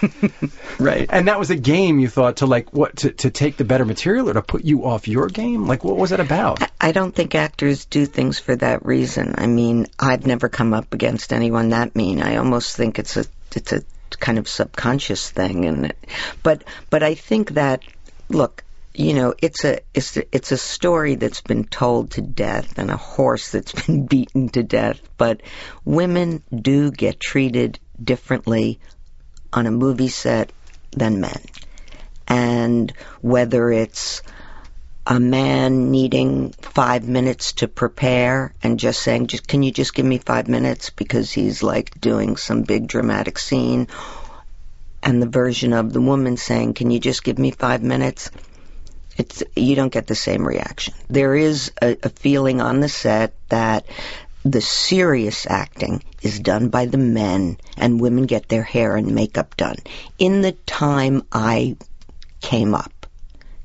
right. 0.80 1.08
and 1.10 1.28
that 1.28 1.38
was 1.38 1.52
a 1.52 1.56
game 1.56 2.00
you 2.00 2.08
thought 2.08 2.38
to 2.38 2.48
like 2.48 2.74
what 2.74 2.98
to 2.98 3.12
to 3.12 3.30
take 3.30 3.58
the 3.58 3.64
better 3.64 3.86
material 3.86 4.28
or 4.30 4.34
to 4.34 4.42
put 4.42 4.66
you 4.66 4.86
off 4.86 5.08
your 5.08 5.28
game. 5.28 5.68
Like, 5.68 5.84
what 5.84 5.98
was 5.98 6.12
it 6.12 6.20
about? 6.20 6.62
I 6.82 6.92
don't 6.92 7.14
think 7.14 7.36
actors 7.36 7.86
do 7.86 8.06
things 8.06 8.40
for 8.40 8.56
that 8.56 8.86
reason. 8.86 9.36
I 9.38 9.46
mean, 9.46 9.86
I've 10.00 10.26
never 10.26 10.50
come 10.50 10.74
up 10.74 10.94
against 10.94 11.32
anyone 11.32 11.70
that 11.70 11.96
mean. 11.96 12.22
I 12.22 12.38
almost 12.38 12.76
think 12.76 12.98
it's 12.98 13.18
a 13.18 13.26
it's 13.56 13.72
a 13.72 13.84
kind 14.20 14.40
of 14.40 14.50
subconscious 14.50 15.30
thing, 15.30 15.66
and 15.66 15.94
but 16.42 16.64
but 16.90 17.04
I 17.04 17.14
think 17.14 17.52
that 17.52 17.84
look, 18.30 18.64
you 18.98 19.14
know, 19.14 19.36
it's 19.38 19.64
a 19.64 19.82
it's 19.94 20.18
a, 20.18 20.36
it's 20.36 20.52
a 20.52 20.58
story 20.58 21.16
that's 21.16 21.42
been 21.42 21.66
told 21.66 22.12
to 22.12 22.22
death 22.22 22.80
and 22.80 22.90
a 22.90 22.98
horse 22.98 23.52
that's 23.52 23.72
been 23.86 24.08
beaten 24.08 24.50
to 24.50 24.64
death. 24.64 25.00
But 25.18 25.42
women 25.86 26.42
do 26.54 26.90
get 26.90 27.20
treated 27.20 27.80
differently 28.04 28.80
on 29.54 29.68
a 29.68 29.72
movie 29.72 30.08
set 30.08 30.52
than 30.92 31.22
men, 31.22 31.40
and 32.28 32.92
whether 33.22 33.72
it's 33.72 34.24
a 35.06 35.20
man 35.20 35.92
needing 35.92 36.52
five 36.54 37.08
minutes 37.08 37.54
to 37.54 37.68
prepare 37.68 38.54
and 38.64 38.80
just 38.80 39.02
saying, 39.02 39.28
just 39.28 39.48
can 39.48 39.62
you 39.62 39.72
just 39.72 39.94
give 39.94 40.08
me 40.08 40.18
five 40.18 40.48
minutes 40.48 40.90
because 40.90 41.32
he's 41.32 41.62
like 41.62 42.02
doing 42.02 42.36
some 42.36 42.64
big 42.64 42.88
dramatic 42.88 43.38
scene, 43.38 43.88
and 45.04 45.22
the 45.22 45.30
version 45.30 45.72
of 45.74 45.94
the 45.94 46.02
woman 46.02 46.36
saying, 46.36 46.74
can 46.74 46.90
you 46.90 47.00
just 47.00 47.24
give 47.24 47.38
me 47.38 47.52
five 47.52 47.84
minutes? 47.84 48.32
It's 49.18 49.44
you 49.56 49.76
don't 49.76 49.92
get 49.92 50.08
the 50.08 50.16
same 50.16 50.48
reaction. 50.48 50.94
There 51.10 51.36
is 51.36 51.72
a, 51.82 51.98
a 52.04 52.10
feeling 52.10 52.62
on 52.62 52.80
the 52.80 52.90
set 52.90 53.34
that 53.50 53.86
the 54.46 54.62
serious 54.62 55.48
acting 55.50 56.04
is 56.22 56.40
done 56.40 56.70
by 56.70 56.86
the 56.86 56.98
men 56.98 57.58
and 57.78 58.00
women 58.00 58.26
get 58.26 58.48
their 58.48 58.64
hair 58.64 58.96
and 58.96 59.14
makeup 59.14 59.58
done. 59.58 59.78
In 60.20 60.42
the 60.42 60.54
time 60.66 61.24
I 61.32 61.76
came 62.42 62.74
up 62.74 63.08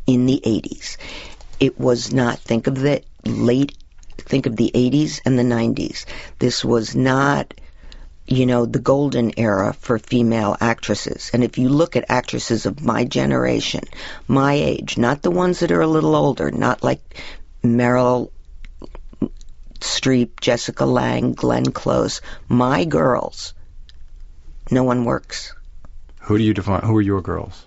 in 0.07 0.27
the 0.27 0.43
80s, 0.45 0.97
it 1.61 1.79
was 1.79 2.13
not 2.13 2.39
think 2.41 2.67
of 2.67 2.77
the 2.77 3.03
late 3.25 3.77
think 4.19 4.47
of 4.47 4.57
the 4.57 4.71
80s 4.75 5.21
and 5.25 5.39
the 5.39 5.43
90s 5.43 6.07
this 6.39 6.65
was 6.65 6.95
not 6.95 7.55
you 8.27 8.47
know 8.47 8.67
the 8.67 8.79
golden 8.79 9.33
era 9.39 9.73
for 9.73 9.99
female 9.99 10.57
actresses 10.61 11.31
and 11.33 11.43
if 11.43 11.59
you 11.59 11.69
look 11.69 11.97
at 11.97 12.05
actresses 12.09 12.67
of 12.67 12.83
my 12.83 13.05
generation 13.05 13.83
my 14.29 14.55
age 14.55 14.97
not 14.97 15.23
the 15.23 15.31
ones 15.31 15.61
that 15.61 15.73
are 15.73 15.81
a 15.81 15.87
little 15.87 16.15
older 16.15 16.51
not 16.51 16.83
like 16.83 17.01
Meryl 17.63 18.31
Streep, 19.79 20.41
Jessica 20.41 20.85
Lange, 20.85 21.33
Glenn 21.33 21.67
Close, 21.73 22.21
my 22.49 22.85
girls 22.85 23.55
no 24.71 24.85
one 24.85 25.05
works 25.05 25.55
Who 26.23 26.39
do 26.39 26.45
you 26.45 26.55
define? 26.55 26.83
Who 26.83 26.97
are 26.97 27.03
your 27.03 27.21
girls? 27.21 27.67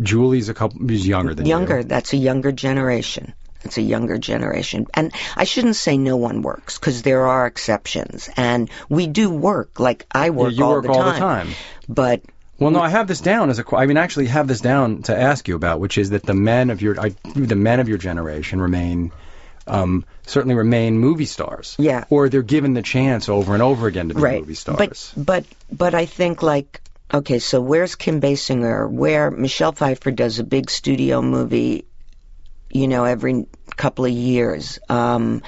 Julie's 0.00 0.48
a 0.48 0.54
couple. 0.54 0.88
She's 0.88 1.06
younger 1.06 1.34
than 1.34 1.44
younger 1.44 1.78
you. 1.78 1.84
that's 1.84 2.14
a 2.14 2.16
younger 2.16 2.50
generation 2.50 3.34
it's 3.64 3.78
a 3.78 3.82
younger 3.82 4.18
generation 4.18 4.86
and 4.94 5.12
i 5.36 5.44
shouldn't 5.44 5.76
say 5.76 5.96
no 5.96 6.16
one 6.16 6.42
works 6.42 6.78
because 6.78 7.02
there 7.02 7.26
are 7.26 7.46
exceptions 7.46 8.28
and 8.36 8.70
we 8.88 9.06
do 9.06 9.30
work 9.30 9.78
like 9.80 10.06
i 10.12 10.30
work, 10.30 10.52
Yeah, 10.52 10.58
you 10.58 10.64
all, 10.64 10.72
work 10.74 10.84
the 10.84 10.90
all 10.90 11.02
time, 11.02 11.14
the 11.14 11.20
time. 11.20 11.48
but 11.88 12.22
Well, 12.58 12.70
no, 12.70 12.80
I 12.80 12.90
have 12.90 13.08
this 13.08 13.20
down 13.20 13.50
as 13.50 13.58
a. 13.58 13.64
I 13.76 13.86
mean, 13.86 13.96
actually, 13.96 14.26
have 14.28 14.46
this 14.46 14.60
down 14.60 15.02
to 15.04 15.18
ask 15.18 15.48
you 15.48 15.56
about, 15.56 15.80
which 15.80 15.98
is 15.98 16.10
that 16.10 16.22
the 16.22 16.34
men 16.34 16.70
of 16.70 16.80
your, 16.80 16.94
I, 17.00 17.08
the 17.34 17.56
men 17.56 17.80
of 17.80 17.88
your 17.88 17.98
generation 17.98 18.60
remain, 18.60 19.10
um, 19.66 20.04
certainly 20.26 20.54
remain 20.54 20.96
movie 20.98 21.24
stars. 21.24 21.74
Yeah. 21.78 22.04
Or 22.08 22.28
they're 22.28 22.42
given 22.42 22.74
the 22.74 22.82
chance 22.82 23.28
over 23.28 23.54
and 23.54 23.62
over 23.64 23.88
again 23.88 24.08
to 24.10 24.14
be 24.14 24.20
right 24.20 24.40
movie 24.40 24.54
stars. 24.54 24.78
but 24.78 25.12
but 25.16 25.44
but 25.76 25.94
i 25.94 26.06
think 26.06 26.42
like 26.42 26.80
okay 27.12 27.38
so 27.40 27.60
where's 27.60 27.94
kim 27.96 28.20
basinger 28.20 28.88
where 28.88 29.30
michelle 29.30 29.72
pfeiffer 29.72 30.10
does 30.12 30.38
a 30.38 30.44
big 30.44 30.70
studio 30.70 31.20
movie 31.20 31.84
you 32.72 32.88
know 32.88 33.04
every 33.04 33.46
couple 33.76 34.04
of 34.04 34.10
years 34.10 34.78
um 34.88 35.42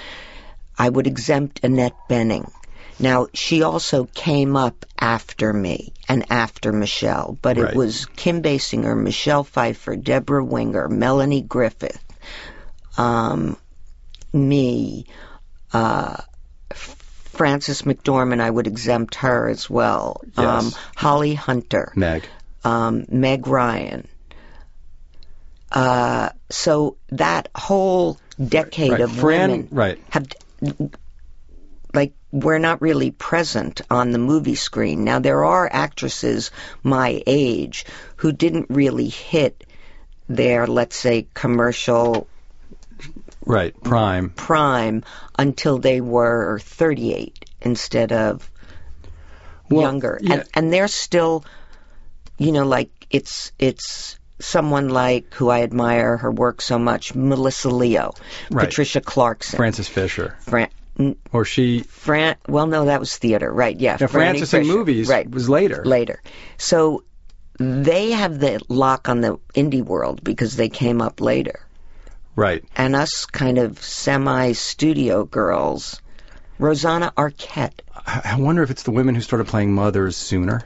i 0.79 0.89
would 0.89 1.07
exempt 1.07 1.61
annette 1.63 1.97
bening 2.09 2.51
now 2.99 3.27
she 3.35 3.63
also 3.63 4.05
came 4.15 4.57
up 4.57 4.87
after 4.99 5.53
me 5.53 5.93
and 6.09 6.25
after 6.31 6.73
michelle 6.73 7.37
but 7.43 7.57
Right. 7.59 7.71
it 7.71 7.77
was 7.77 8.07
kim 8.17 8.43
basinger 8.43 8.95
michelle 9.01 9.45
pfeiffer 9.45 9.97
debra 9.97 10.45
winger 10.45 10.89
melanie 10.89 11.43
griffith 11.43 12.03
um 12.97 13.57
me 14.33 15.07
uh 15.73 16.17
Frances 17.35 17.83
McDormand, 17.83 18.41
I 18.41 18.49
would 18.49 18.69
exempt 18.69 19.17
her 19.17 19.49
as 19.49 19.69
well. 19.69 20.21
Yes. 20.39 20.47
Um, 20.77 20.81
Holly 20.95 21.35
Hunter, 21.35 21.93
Meg. 21.97 22.29
um, 22.63 23.07
Meg 23.09 23.49
Ryan. 23.49 24.07
Uh, 25.73 26.29
so 26.55 26.97
that 27.11 27.49
whole 27.55 28.19
decade 28.43 28.93
Right. 28.93 29.01
of 29.01 29.13
Fran, 29.13 29.51
women 29.51 29.69
right. 29.71 29.99
have, 30.11 30.27
like, 31.93 32.15
we're 32.31 32.59
not 32.59 32.81
really 32.83 33.11
present 33.11 33.81
on 33.91 34.11
the 34.13 34.19
movie 34.19 34.55
screen. 34.55 35.05
Now, 35.05 35.19
there 35.19 35.45
are 35.45 35.69
actresses 35.71 36.51
my 36.83 37.23
age 37.27 37.85
who 38.17 38.33
didn't 38.33 38.67
really 38.71 39.09
hit 39.09 39.65
their, 40.29 40.67
let's 40.67 40.97
say, 40.97 41.27
commercial 41.35 42.27
Right. 43.47 43.75
Prime. 43.83 44.31
prime 44.31 45.05
until 45.39 45.79
they 45.79 46.01
were 46.01 46.59
38 46.61 47.45
instead 47.61 48.11
of 48.13 48.51
Well, 49.69 49.83
younger 49.83 50.19
yeah. 50.23 50.33
and 50.35 50.45
and 50.55 50.73
they're 50.73 50.89
still 50.89 51.45
you 52.39 52.53
know 52.53 52.65
like 52.65 52.91
it's 53.11 53.53
it's 53.59 54.19
someone 54.45 54.89
like 54.89 55.33
who 55.35 55.49
I 55.49 55.63
admire 55.63 56.17
her 56.19 56.31
work 56.31 56.61
so 56.61 56.79
much 56.79 57.15
Melissa 57.15 57.71
Leo 57.71 58.13
Right. 58.51 58.67
Patricia 58.67 59.01
Clarkson 59.01 59.57
Frances 59.57 59.89
Fisher. 59.89 60.37
Fran, 60.41 60.69
Or 61.33 61.45
she. 61.45 61.81
Fran 61.81 62.37
well 62.49 62.67
no 62.67 62.85
that 62.85 63.01
was 63.01 63.17
theater 63.17 63.53
right 63.53 63.79
yeah 63.79 63.97
Now, 64.01 64.07
Frances 64.07 64.53
in 64.55 64.67
movies 64.67 65.09
right 65.09 65.29
was 65.31 65.49
later. 65.49 65.83
later 65.85 66.23
so 66.59 67.03
they 67.59 68.11
have 68.11 68.39
the 68.41 68.61
lock 68.69 69.09
on 69.09 69.21
the 69.21 69.39
indie 69.55 69.85
world 69.85 70.23
because 70.25 70.57
they 70.57 70.69
came 70.69 71.01
up 71.01 71.21
later 71.21 71.61
Right. 72.37 72.65
and 72.77 72.95
us 72.97 73.27
kind 73.27 73.59
of 73.59 73.83
semi 73.83 74.53
studio 74.53 75.25
girls 75.25 76.01
Rosanna 76.59 77.13
Arquette 77.17 77.81
I 78.07 78.33
I 78.35 78.41
wonder 78.41 78.63
if 78.63 78.71
it's 78.71 78.83
the 78.85 78.91
women 78.93 79.15
who 79.15 79.21
started 79.21 79.47
playing 79.49 79.73
mothers 79.73 80.17
sooner. 80.17 80.63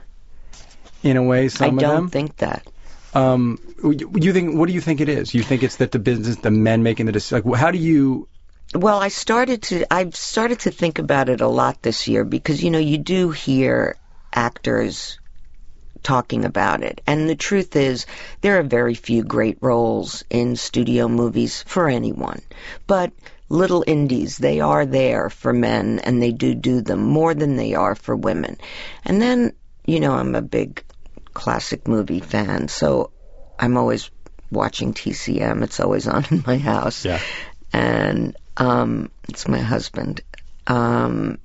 In 1.03 1.17
a 1.17 1.23
way, 1.23 1.49
some 1.49 1.65
I 1.65 1.69
of 1.69 1.79
don't 1.79 1.95
them. 1.95 2.09
think 2.11 2.37
that 2.39 2.67
Um, 3.15 3.59
you 3.83 4.33
think? 4.33 4.57
What 4.57 4.69
do 4.69 4.75
you 4.75 4.81
think 4.81 5.01
it 5.01 5.09
is? 5.09 5.35
You 5.35 5.43
think 5.43 5.63
it's 5.63 5.77
that 5.77 5.93
the 5.93 5.99
business, 5.99 6.37
the 6.37 6.51
men 6.51 6.83
making 6.83 7.07
the 7.07 7.13
decision? 7.13 7.49
Like, 7.49 7.59
how 7.59 7.71
do 7.71 7.79
you? 7.79 8.29
Well, 8.75 8.99
I 8.99 9.09
started 9.09 9.63
to 9.65 9.93
I've 9.93 10.15
started 10.15 10.61
to 10.61 10.71
think 10.71 10.99
about 10.99 11.29
it 11.31 11.41
a 11.41 11.49
lot 11.49 11.83
this 11.83 12.07
year 12.07 12.25
because 12.25 12.63
you 12.63 12.71
know 12.71 12.79
you 12.79 12.99
do 12.99 13.31
hear 13.31 13.97
actors 14.33 15.19
talking 16.03 16.45
about 16.45 16.83
it. 16.83 17.01
And 17.07 17.29
the 17.29 17.37
truth 17.37 17.77
is 17.77 18.07
there 18.41 18.59
are 18.59 18.63
very 18.63 18.95
few 18.95 19.23
great 19.25 19.59
roles 19.61 20.25
in 20.31 20.57
studio 20.57 21.09
movies 21.09 21.63
for 21.67 21.89
anyone. 21.89 22.43
But 22.87 23.13
little 23.49 23.85
indies, 23.87 24.37
they 24.37 24.61
are 24.61 24.87
there 24.87 25.31
for 25.31 25.53
men 25.53 25.99
and 26.01 26.23
they 26.23 26.33
do 26.33 26.55
do 26.55 26.81
them 26.81 27.03
more 27.03 27.35
than 27.35 27.57
they 27.57 27.75
are 27.75 27.95
for 27.95 28.15
women. 28.15 28.59
And 29.05 29.21
then, 29.21 29.53
you 29.87 30.01
know, 30.01 30.13
I'm 30.13 30.35
a 30.35 30.43
big 30.43 30.83
classic 31.39 31.87
movie 31.87 32.21
fan, 32.21 32.67
so 32.69 33.11
I'm 33.59 33.77
always 33.77 34.11
watching 34.51 34.93
TCM. 34.93 35.63
It's 35.63 35.79
always 35.81 36.09
on 36.09 36.25
in 36.31 36.43
my 36.47 36.59
house 36.59 37.05
Yeah. 37.05 37.21
and 37.73 38.37
um, 38.57 39.11
it's 39.29 39.47
my 39.47 39.61
husband. 39.61 40.21
Um, 40.67 41.39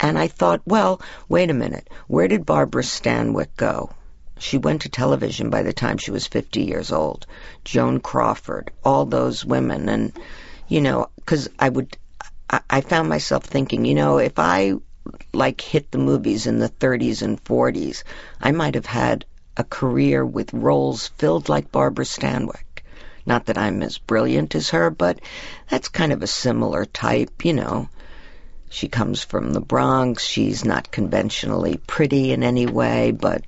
and 0.00 0.18
I 0.18 0.28
thought, 0.28 0.62
well, 0.64 1.00
wait 1.28 1.50
a 1.50 1.54
minute, 1.54 1.88
where 2.08 2.26
did 2.28 2.46
Barbara 2.46 2.82
Stanwyck 2.82 3.54
go? 3.56 3.90
She 4.38 4.56
went 4.58 4.82
to 4.82 4.88
television 4.88 5.50
by 5.50 5.62
the 5.62 5.72
time 5.74 5.98
she 5.98 6.10
was 6.10 6.26
50 6.26 6.62
years 6.62 6.90
old. 6.90 7.26
Joan 7.64 8.00
Crawford, 8.00 8.70
all 8.82 9.04
those 9.04 9.44
women, 9.44 9.88
and 9.88 10.12
you 10.68 10.80
know, 10.80 11.08
because 11.16 11.48
I 11.58 11.68
would, 11.68 11.96
I, 12.48 12.60
I 12.70 12.80
found 12.80 13.08
myself 13.08 13.44
thinking, 13.44 13.84
you 13.84 13.94
know, 13.94 14.18
if 14.18 14.38
I 14.38 14.72
like 15.32 15.60
hit 15.60 15.90
the 15.90 15.98
movies 15.98 16.46
in 16.46 16.58
the 16.58 16.68
30s 16.68 17.22
and 17.22 17.42
40s, 17.44 18.02
I 18.40 18.52
might 18.52 18.74
have 18.74 18.86
had 18.86 19.24
a 19.56 19.64
career 19.64 20.24
with 20.24 20.52
roles 20.54 21.08
filled 21.18 21.48
like 21.48 21.72
Barbara 21.72 22.04
Stanwyck. 22.04 22.82
Not 23.24 23.46
that 23.46 23.58
I'm 23.58 23.82
as 23.82 23.98
brilliant 23.98 24.54
as 24.54 24.70
her, 24.70 24.90
but 24.90 25.20
that's 25.68 25.88
kind 25.88 26.12
of 26.12 26.22
a 26.22 26.26
similar 26.26 26.84
type, 26.84 27.44
you 27.44 27.52
know. 27.52 27.88
She 28.68 28.88
comes 28.88 29.22
from 29.22 29.52
the 29.52 29.60
Bronx. 29.60 30.24
She's 30.24 30.64
not 30.64 30.90
conventionally 30.90 31.76
pretty 31.86 32.32
in 32.32 32.42
any 32.42 32.66
way, 32.66 33.10
but 33.10 33.44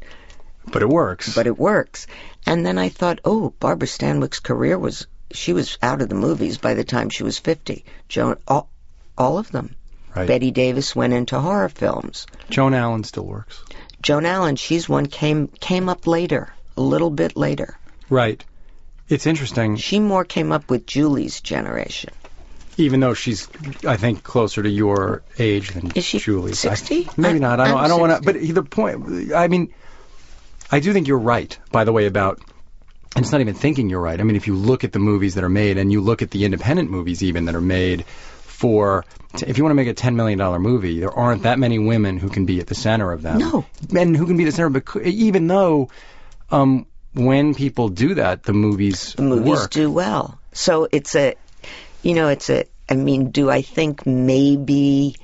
But 0.70 0.82
it 0.82 0.88
works. 0.88 1.34
but 1.34 1.46
it 1.46 1.58
works. 1.58 2.06
And 2.46 2.64
then 2.64 2.78
I 2.78 2.90
thought, 2.90 3.20
oh, 3.24 3.54
Barbara 3.58 3.88
Stanwyck's 3.88 4.40
career 4.40 4.78
was 4.78 5.06
she 5.30 5.52
was 5.52 5.78
out 5.82 6.02
of 6.02 6.08
the 6.08 6.14
movies 6.14 6.58
by 6.58 6.74
the 6.74 6.84
time 6.84 7.08
she 7.08 7.24
was 7.24 7.38
50. 7.38 7.84
Joan 8.08 8.36
all, 8.46 8.68
all 9.16 9.38
of 9.38 9.50
them. 9.50 9.74
Right. 10.14 10.28
Bette 10.28 10.50
Davis 10.50 10.94
went 10.94 11.12
into 11.12 11.40
horror 11.40 11.68
films. 11.68 12.26
Joan 12.50 12.74
Allen 12.74 13.04
still 13.04 13.26
works. 13.26 13.62
Joan 14.02 14.26
Allen, 14.26 14.56
she's 14.56 14.88
one 14.88 15.06
came 15.06 15.48
came 15.48 15.88
up 15.88 16.06
later, 16.06 16.52
a 16.76 16.80
little 16.82 17.10
bit 17.10 17.36
later. 17.36 17.76
Right. 18.10 18.44
It's 19.08 19.26
interesting, 19.26 19.76
She 19.76 19.98
more 19.98 20.24
came 20.24 20.50
up 20.52 20.70
with 20.70 20.86
Julie's 20.86 21.40
generation. 21.40 22.10
even 22.76 23.00
though 23.00 23.14
she's, 23.14 23.48
I 23.86 23.96
think, 23.96 24.22
closer 24.22 24.62
to 24.62 24.68
your 24.68 25.22
age 25.38 25.70
than 25.72 25.90
Is 25.94 26.04
she 26.04 26.18
Julie. 26.18 26.54
60? 26.54 27.08
maybe 27.16 27.36
I- 27.36 27.38
not. 27.38 27.60
I 27.60 27.68
don't. 27.68 27.78
I'm 27.78 27.84
I 27.84 27.88
don't 27.88 28.00
want 28.00 28.16
to. 28.16 28.32
But 28.32 28.40
the 28.40 28.62
point. 28.62 29.32
I 29.34 29.48
mean, 29.48 29.72
I 30.70 30.80
do 30.80 30.92
think 30.92 31.06
you're 31.08 31.18
right. 31.18 31.56
By 31.72 31.84
the 31.84 31.92
way, 31.92 32.06
about. 32.06 32.40
And 33.16 33.24
it's 33.24 33.30
not 33.30 33.40
even 33.40 33.54
thinking 33.54 33.88
you're 33.90 34.00
right. 34.00 34.18
I 34.18 34.22
mean, 34.24 34.34
if 34.36 34.46
you 34.48 34.56
look 34.56 34.82
at 34.84 34.90
the 34.92 34.98
movies 34.98 35.34
that 35.36 35.44
are 35.44 35.48
made, 35.48 35.78
and 35.78 35.92
you 35.92 36.00
look 36.00 36.20
at 36.22 36.30
the 36.32 36.44
independent 36.44 36.90
movies 36.90 37.22
even 37.22 37.44
that 37.44 37.54
are 37.54 37.60
made 37.60 38.04
for, 38.64 39.04
if 39.46 39.58
you 39.58 39.64
want 39.64 39.72
to 39.72 39.76
make 39.76 39.88
a 39.88 39.92
ten 39.94 40.16
million 40.16 40.38
dollar 40.38 40.58
movie, 40.58 41.00
there 41.00 41.10
aren't 41.12 41.42
that 41.42 41.58
many 41.58 41.78
women 41.78 42.16
who 42.18 42.30
can 42.30 42.46
be 42.46 42.60
at 42.60 42.66
the 42.66 42.74
center 42.74 43.12
of 43.12 43.20
them. 43.20 43.38
No. 43.38 43.66
and 43.94 44.16
who 44.16 44.26
can 44.26 44.38
be 44.38 44.44
the 44.44 44.52
center. 44.52 44.70
But 44.70 44.96
even 45.06 45.46
though, 45.48 45.90
um, 46.50 46.86
when 47.12 47.54
people 47.54 47.90
do 47.90 48.14
that, 48.14 48.44
the 48.44 48.54
movies 48.54 49.12
The 49.12 49.22
movies 49.22 49.50
work. 49.60 49.70
do 49.70 49.90
well. 49.92 50.38
So 50.52 50.88
it's 50.90 51.14
a, 51.14 51.34
you 52.02 52.14
know, 52.14 52.28
it's 52.28 52.48
a. 52.48 52.64
I 52.88 52.94
mean, 52.94 53.30
do 53.30 53.50
I 53.50 53.60
think 53.60 54.06
maybe 54.06 55.16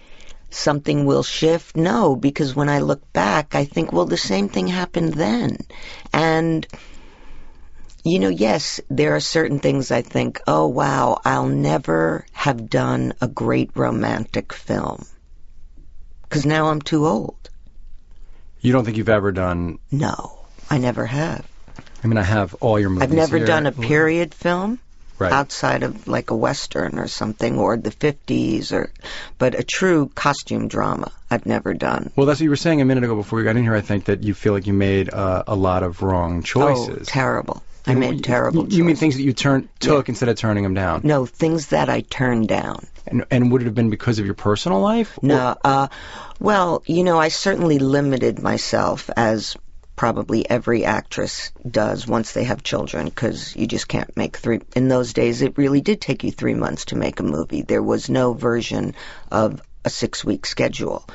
something 0.50 1.06
will 1.06 1.22
shift? 1.22 1.76
No, 1.76 2.14
because 2.16 2.54
when 2.54 2.68
I 2.68 2.80
look 2.80 3.10
back, 3.14 3.54
I 3.54 3.64
think, 3.64 3.90
well, 3.92 4.06
the 4.06 4.16
same 4.18 4.48
thing 4.50 4.66
happened 4.68 5.14
then, 5.14 5.56
and. 6.12 6.66
You 8.02 8.18
know, 8.18 8.28
yes, 8.28 8.80
there 8.88 9.14
are 9.14 9.20
certain 9.20 9.58
things 9.58 9.90
I 9.90 10.02
think, 10.02 10.40
oh 10.46 10.66
wow, 10.68 11.20
I'll 11.24 11.46
never 11.48 12.24
have 12.32 12.70
done 12.70 13.12
a 13.20 13.28
great 13.28 13.70
romantic 13.74 14.52
film. 14.52 15.04
Because 16.22 16.46
now 16.46 16.68
I'm 16.70 16.80
too 16.80 17.06
old. 17.06 17.50
You 18.60 18.72
don't 18.72 18.84
think 18.84 18.96
you've 18.96 19.08
ever 19.08 19.32
done? 19.32 19.78
No, 19.90 20.38
I 20.70 20.78
never 20.78 21.04
have. 21.06 21.46
I 22.02 22.06
mean, 22.06 22.16
I 22.16 22.22
have 22.22 22.54
all 22.54 22.78
your 22.78 22.88
movies. 22.90 23.02
I've 23.02 23.12
never 23.12 23.36
here. 23.36 23.46
done 23.46 23.66
a 23.66 23.72
period 23.72 24.34
film 24.34 24.78
Right. 25.18 25.32
outside 25.34 25.82
of 25.82 26.08
like 26.08 26.30
a 26.30 26.36
western 26.36 26.98
or 26.98 27.06
something 27.06 27.58
or 27.58 27.76
the 27.76 27.90
50s 27.90 28.72
or 28.72 28.90
but 29.36 29.54
a 29.54 29.62
true 29.62 30.10
costume 30.14 30.66
drama 30.66 31.12
I've 31.30 31.44
never 31.44 31.74
done. 31.74 32.10
Well, 32.16 32.24
that's 32.24 32.40
what 32.40 32.44
you 32.44 32.48
were 32.50 32.56
saying 32.56 32.80
a 32.80 32.86
minute 32.86 33.04
ago 33.04 33.14
before 33.16 33.36
we 33.38 33.44
got 33.44 33.56
in 33.56 33.62
here. 33.62 33.74
I 33.74 33.82
think 33.82 34.06
that 34.06 34.22
you 34.22 34.32
feel 34.32 34.54
like 34.54 34.66
you 34.66 34.72
made 34.72 35.12
uh, 35.12 35.44
a 35.46 35.54
lot 35.54 35.82
of 35.82 36.00
wrong 36.00 36.42
choices 36.42 36.86
Oh, 36.88 36.92
choices. 36.94 37.08
terrible. 37.08 37.62
I 37.86 37.92
You- 37.92 37.98
made 37.98 38.24
terrible 38.24 38.68
You, 38.68 38.78
you 38.78 38.84
mean 38.84 38.96
things 38.96 39.16
that 39.16 39.22
you 39.22 39.32
turn 39.32 39.68
took 39.78 40.08
instead 40.08 40.28
of 40.28 40.36
turning 40.36 40.62
them 40.64 40.74
down? 40.74 41.00
No, 41.04 41.26
things 41.26 41.68
that 41.68 41.88
I 41.88 42.00
turned 42.02 42.48
down. 42.48 42.86
And, 43.06 43.24
and 43.30 43.50
would 43.50 43.62
it 43.62 43.64
have 43.64 43.74
been 43.74 43.90
because 43.90 44.18
of 44.18 44.26
your 44.26 44.34
personal 44.34 44.80
life? 44.80 45.18
No, 45.22 45.56
uh, 45.64 45.88
well, 46.38 46.82
you 46.86 47.02
know, 47.04 47.18
I 47.18 47.28
certainly 47.28 47.78
limited 47.78 48.42
myself 48.42 49.08
as 49.16 49.56
probably 49.96 50.48
every 50.48 50.84
actress 50.84 51.50
does 51.68 52.06
once 52.06 52.32
they 52.32 52.44
have 52.44 52.62
children 52.62 53.06
because 53.06 53.54
you 53.56 53.66
just 53.66 53.88
can't 53.88 54.16
make 54.16 54.36
three. 54.36 54.60
In 54.76 54.88
those 54.88 55.12
days, 55.12 55.42
it 55.42 55.58
really 55.58 55.80
did 55.80 56.00
take 56.00 56.24
you 56.24 56.30
three 56.30 56.54
months 56.54 56.86
to 56.86 56.96
make 56.96 57.20
a 57.20 57.22
movie. 57.24 57.62
There 57.62 57.82
was 57.82 58.08
no 58.08 58.32
version 58.32 58.94
of 59.30 59.60
a 59.84 59.90
six 59.90 60.24
week 60.24 60.46
schedule. 60.46 61.06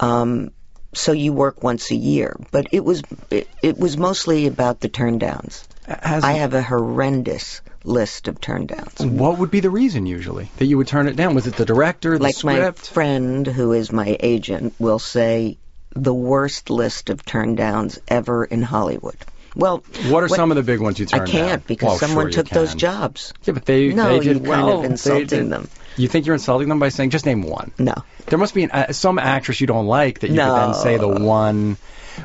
Um, 0.00 0.50
so 0.92 1.12
you 1.12 1.32
work 1.32 1.62
once 1.62 1.90
a 1.90 1.96
year, 1.96 2.36
but 2.50 2.68
it 2.72 2.84
was 2.84 3.02
it, 3.30 3.48
it 3.62 3.78
was 3.78 3.96
mostly 3.96 4.46
about 4.46 4.80
the 4.80 4.88
turn 4.88 5.18
downs. 5.18 5.66
Has- 5.86 6.24
I 6.24 6.32
have 6.32 6.54
a 6.54 6.62
horrendous 6.62 7.60
list 7.84 8.28
of 8.28 8.40
turn 8.40 8.66
downs. 8.66 8.98
What 9.00 9.38
would 9.38 9.50
be 9.50 9.60
the 9.60 9.70
reason 9.70 10.06
usually 10.06 10.50
that 10.58 10.66
you 10.66 10.76
would 10.78 10.88
turn 10.88 11.08
it 11.08 11.16
down? 11.16 11.34
Was 11.34 11.46
it 11.46 11.56
the 11.56 11.64
director, 11.64 12.18
the 12.18 12.24
like 12.24 12.44
my 12.44 12.56
script? 12.56 12.90
friend 12.90 13.46
who 13.46 13.72
is 13.72 13.92
my 13.92 14.16
agent 14.20 14.74
will 14.78 14.98
say 14.98 15.58
the 15.94 16.14
worst 16.14 16.70
list 16.70 17.10
of 17.10 17.24
turn 17.24 17.54
downs 17.54 17.98
ever 18.08 18.44
in 18.44 18.62
Hollywood. 18.62 19.16
Well, 19.56 19.82
what 20.08 20.22
are 20.22 20.28
some 20.28 20.52
of 20.52 20.56
the 20.56 20.62
big 20.62 20.80
ones 20.80 21.00
you 21.00 21.06
turned 21.06 21.26
down? 21.26 21.34
I 21.34 21.38
can't 21.38 21.60
down? 21.62 21.64
because 21.66 21.86
Well, 21.88 21.98
someone 21.98 22.26
sure 22.26 22.42
took 22.42 22.48
those 22.50 22.74
jobs. 22.74 23.32
Yeah, 23.44 23.54
but 23.54 23.64
they 23.64 23.88
No, 23.88 24.18
they 24.18 24.24
did 24.24 24.44
you're 24.44 24.54
kind 24.54 24.68
of 24.70 24.84
insulting 24.84 25.48
them. 25.48 25.68
You 25.98 26.08
think 26.08 26.26
you're 26.26 26.34
insulting 26.34 26.68
them 26.68 26.78
by 26.78 26.88
saying 26.90 27.10
just 27.10 27.26
name 27.26 27.42
one? 27.42 27.72
No. 27.78 27.94
There 28.26 28.38
must 28.38 28.54
be 28.54 28.64
an, 28.64 28.70
uh, 28.70 28.92
some 28.92 29.18
actress 29.18 29.60
you 29.60 29.66
don't 29.66 29.86
like 29.86 30.20
that 30.20 30.30
you 30.30 30.36
could 30.36 30.54
then 30.54 30.74
say 30.74 30.96
the 30.96 31.08
one 31.08 31.76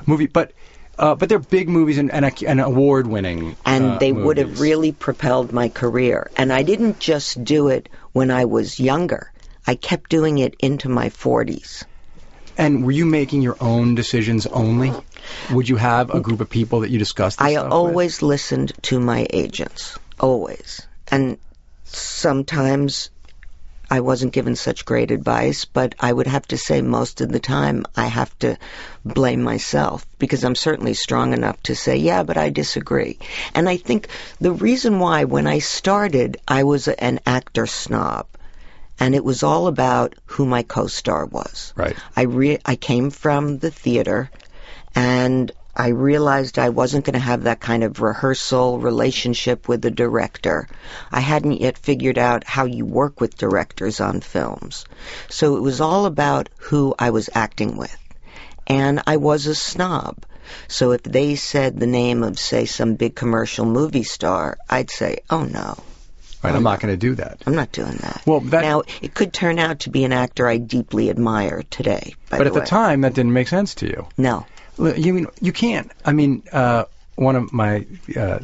movie, 0.05 0.27
but 0.27 0.53
uh, 0.97 1.15
but 1.15 1.27
they're 1.27 1.39
big 1.39 1.69
movies 1.69 1.97
and, 1.97 2.11
and, 2.11 2.43
and 2.43 2.61
award 2.61 3.07
winning. 3.07 3.55
and 3.65 3.85
uh, 3.85 3.97
they 3.97 4.11
would 4.11 4.37
have 4.37 4.59
really 4.59 4.91
propelled 4.91 5.51
my 5.51 5.69
career. 5.69 6.29
And 6.37 6.53
I 6.53 6.61
didn't 6.61 6.99
just 6.99 7.43
do 7.43 7.69
it 7.69 7.89
when 8.11 8.29
I 8.29 8.45
was 8.45 8.79
younger. 8.79 9.31
I 9.65 9.75
kept 9.75 10.09
doing 10.09 10.37
it 10.37 10.55
into 10.59 10.89
my 10.89 11.09
40s. 11.09 11.85
And 12.57 12.85
were 12.85 12.91
you 12.91 13.07
making 13.07 13.41
your 13.41 13.57
own 13.59 13.95
decisions 13.95 14.45
only? 14.45 14.93
Would 15.51 15.67
you 15.67 15.77
have 15.77 16.13
a 16.13 16.19
group 16.19 16.41
of 16.41 16.49
people 16.49 16.81
that 16.81 16.91
you 16.91 16.99
discussed? 16.99 17.41
I 17.41 17.53
stuff 17.53 17.65
with? 17.65 17.73
always 17.73 18.21
listened 18.21 18.73
to 18.83 18.99
my 18.99 19.25
agents, 19.31 19.97
always. 20.19 20.85
And 21.07 21.39
sometimes 21.85 23.09
I 23.89 23.99
wasn't 23.99 24.33
given 24.33 24.55
such 24.55 24.85
great 24.85 25.11
advice, 25.11 25.65
but 25.65 25.95
I 25.99 26.11
would 26.11 26.27
have 26.27 26.47
to 26.47 26.57
say 26.57 26.81
most 26.81 27.21
of 27.21 27.31
the 27.31 27.39
time 27.39 27.85
I 27.95 28.05
have 28.05 28.37
to 28.39 28.57
blame 29.05 29.43
myself 29.43 30.05
because 30.17 30.43
I'm 30.43 30.55
certainly 30.55 30.93
strong 30.93 31.33
enough 31.33 31.61
to 31.63 31.75
say, 31.75 31.97
yeah, 31.97 32.23
but 32.23 32.37
I 32.37 32.49
disagree. 32.49 33.19
And 33.53 33.69
I 33.69 33.77
think 33.77 34.07
the 34.39 34.51
reason 34.51 34.99
why 34.99 35.25
when 35.25 35.47
I 35.47 35.59
started, 35.59 36.37
I 36.47 36.63
was 36.63 36.87
an 36.87 37.19
actor 37.25 37.67
snob. 37.67 38.27
And 38.99 39.15
it 39.15 39.23
was 39.23 39.43
all 39.43 39.67
about 39.67 40.15
who 40.25 40.45
my 40.45 40.63
co-star 40.63 41.25
was. 41.25 41.73
Right. 41.75 41.95
I 42.15 42.21
re- 42.23 42.59
I 42.63 42.75
came 42.75 43.09
from 43.09 43.57
the 43.57 43.71
theater, 43.71 44.29
and 44.95 45.51
I 45.75 45.89
realized 45.89 46.59
I 46.59 46.69
wasn't 46.69 47.05
going 47.05 47.13
to 47.13 47.19
have 47.19 47.43
that 47.43 47.59
kind 47.59 47.83
of 47.83 47.99
rehearsal 48.01 48.79
relationship 48.79 49.67
with 49.67 49.81
the 49.81 49.91
director. 49.91 50.67
I 51.11 51.19
hadn't 51.19 51.61
yet 51.61 51.77
figured 51.77 52.17
out 52.17 52.43
how 52.43 52.65
you 52.65 52.85
work 52.85 53.19
with 53.19 53.37
directors 53.37 53.99
on 53.99 54.21
films. 54.21 54.85
So 55.29 55.57
it 55.57 55.61
was 55.61 55.81
all 55.81 56.05
about 56.05 56.49
who 56.57 56.93
I 56.99 57.09
was 57.09 57.29
acting 57.33 57.77
with. 57.77 57.97
And 58.67 59.01
I 59.07 59.17
was 59.17 59.47
a 59.47 59.55
snob. 59.55 60.25
So 60.67 60.91
if 60.91 61.03
they 61.03 61.35
said 61.35 61.79
the 61.79 61.87
name 61.87 62.23
of, 62.23 62.37
say, 62.37 62.65
some 62.65 62.95
big 62.95 63.15
commercial 63.15 63.65
movie 63.65 64.03
star, 64.03 64.57
I'd 64.69 64.91
say, 64.91 65.19
oh 65.29 65.43
no, 65.43 65.77
Right, 66.43 66.53
I'm 66.53 66.63
not 66.63 66.81
going 66.81 66.93
to 66.93 66.97
do 66.97 67.15
that. 67.15 67.41
I'm 67.47 67.55
not 67.55 67.71
doing 67.71 67.95
that. 68.01 68.21
Well, 68.25 68.41
that- 68.41 68.63
now, 68.63 68.83
it 69.01 69.13
could 69.13 69.31
turn 69.31 69.59
out 69.59 69.79
to 69.81 69.89
be 69.89 70.03
an 70.03 70.11
actor 70.11 70.45
I 70.45 70.57
deeply 70.57 71.09
admire 71.09 71.63
today, 71.69 72.15
But 72.29 72.39
the 72.39 72.45
at 72.45 72.53
the 72.53 72.61
time, 72.61 73.01
that 73.01 73.13
didn't 73.13 73.31
make 73.31 73.47
sense 73.47 73.75
to 73.75 73.87
you. 73.87 74.07
No. 74.17 74.45
You 74.77 75.13
mean 75.13 75.27
you 75.41 75.51
can't? 75.51 75.91
I 76.03 76.13
mean, 76.13 76.43
uh, 76.51 76.85
one 77.15 77.35
of 77.35 77.53
my 77.53 77.85
uh, 78.17 78.39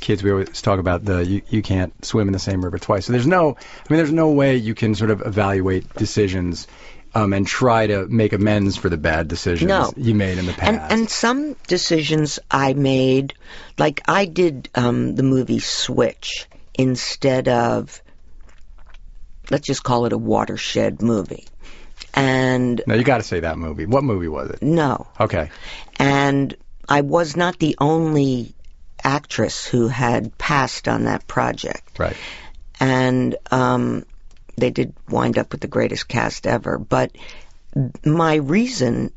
kids, 0.00 0.22
we 0.22 0.30
always 0.30 0.60
talk 0.62 0.78
about 0.78 1.04
the 1.04 1.24
you, 1.24 1.42
you 1.48 1.62
can't 1.62 2.04
swim 2.04 2.28
in 2.28 2.32
the 2.32 2.38
same 2.38 2.64
river 2.64 2.78
twice. 2.78 3.06
So 3.06 3.12
there's 3.12 3.26
no, 3.26 3.50
I 3.50 3.92
mean, 3.92 3.98
there's 3.98 4.12
no 4.12 4.30
way 4.32 4.56
you 4.56 4.74
can 4.74 4.94
sort 4.94 5.10
of 5.10 5.22
evaluate 5.24 5.94
decisions 5.94 6.66
um, 7.14 7.32
and 7.32 7.46
try 7.46 7.86
to 7.86 8.06
make 8.06 8.32
amends 8.32 8.76
for 8.76 8.88
the 8.88 8.96
bad 8.96 9.28
decisions 9.28 9.68
No. 9.68 9.92
you 9.96 10.14
made 10.14 10.38
in 10.38 10.46
the 10.46 10.52
past. 10.52 10.68
And 10.68 11.00
and 11.00 11.10
some 11.10 11.56
decisions 11.66 12.38
I 12.50 12.72
made, 12.74 13.34
like 13.78 14.02
I 14.06 14.24
did 14.24 14.68
um, 14.74 15.14
the 15.14 15.22
movie 15.22 15.60
Switch 15.60 16.46
instead 16.74 17.48
of, 17.48 18.00
let's 19.50 19.66
just 19.66 19.82
call 19.82 20.06
it 20.06 20.12
a 20.12 20.18
watershed 20.18 21.02
movie. 21.02 21.46
And 22.14 22.82
no, 22.86 22.94
you 22.94 23.04
got 23.04 23.18
to 23.18 23.22
say 23.22 23.40
that 23.40 23.58
movie. 23.58 23.86
What 23.86 24.04
movie 24.04 24.28
was 24.28 24.50
it? 24.50 24.62
no, 24.62 25.06
Okay. 25.18 25.50
and 25.98 26.54
I 26.88 27.02
was 27.02 27.36
not 27.36 27.58
the 27.58 27.76
only 27.80 28.54
actress 29.02 29.64
who 29.64 29.88
had 29.88 30.36
passed 30.36 30.88
on 30.88 31.04
that 31.04 31.26
project. 31.26 31.98
Right. 31.98 32.16
and 32.80 33.36
um, 33.50 34.04
they 34.56 34.70
did 34.70 34.92
wind 35.08 35.38
up 35.38 35.52
with 35.52 35.60
the 35.60 35.68
greatest 35.68 36.08
cast 36.08 36.46
ever. 36.46 36.78
But 36.78 37.12
my 38.04 38.34
reason, 38.34 39.12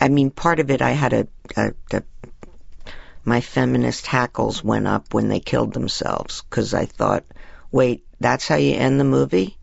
I 0.00 0.08
mean, 0.08 0.30
part 0.30 0.58
of 0.60 0.70
it, 0.70 0.82
I 0.82 0.90
had 0.90 1.12
a, 1.12 1.28
a, 1.56 1.72
a 1.92 2.02
my 3.24 3.40
feminist 3.40 4.06
hackles 4.06 4.64
went 4.64 4.86
up 4.86 5.14
when 5.14 5.28
they 5.28 5.40
killed 5.40 5.72
themselves 5.72 6.42
because 6.42 6.74
I 6.74 6.86
thought, 6.86 7.24
wait, 7.70 8.04
that's 8.18 8.48
how 8.48 8.56
you 8.56 8.74
end 8.74 8.98
the 8.98 9.04
movie? 9.04 9.56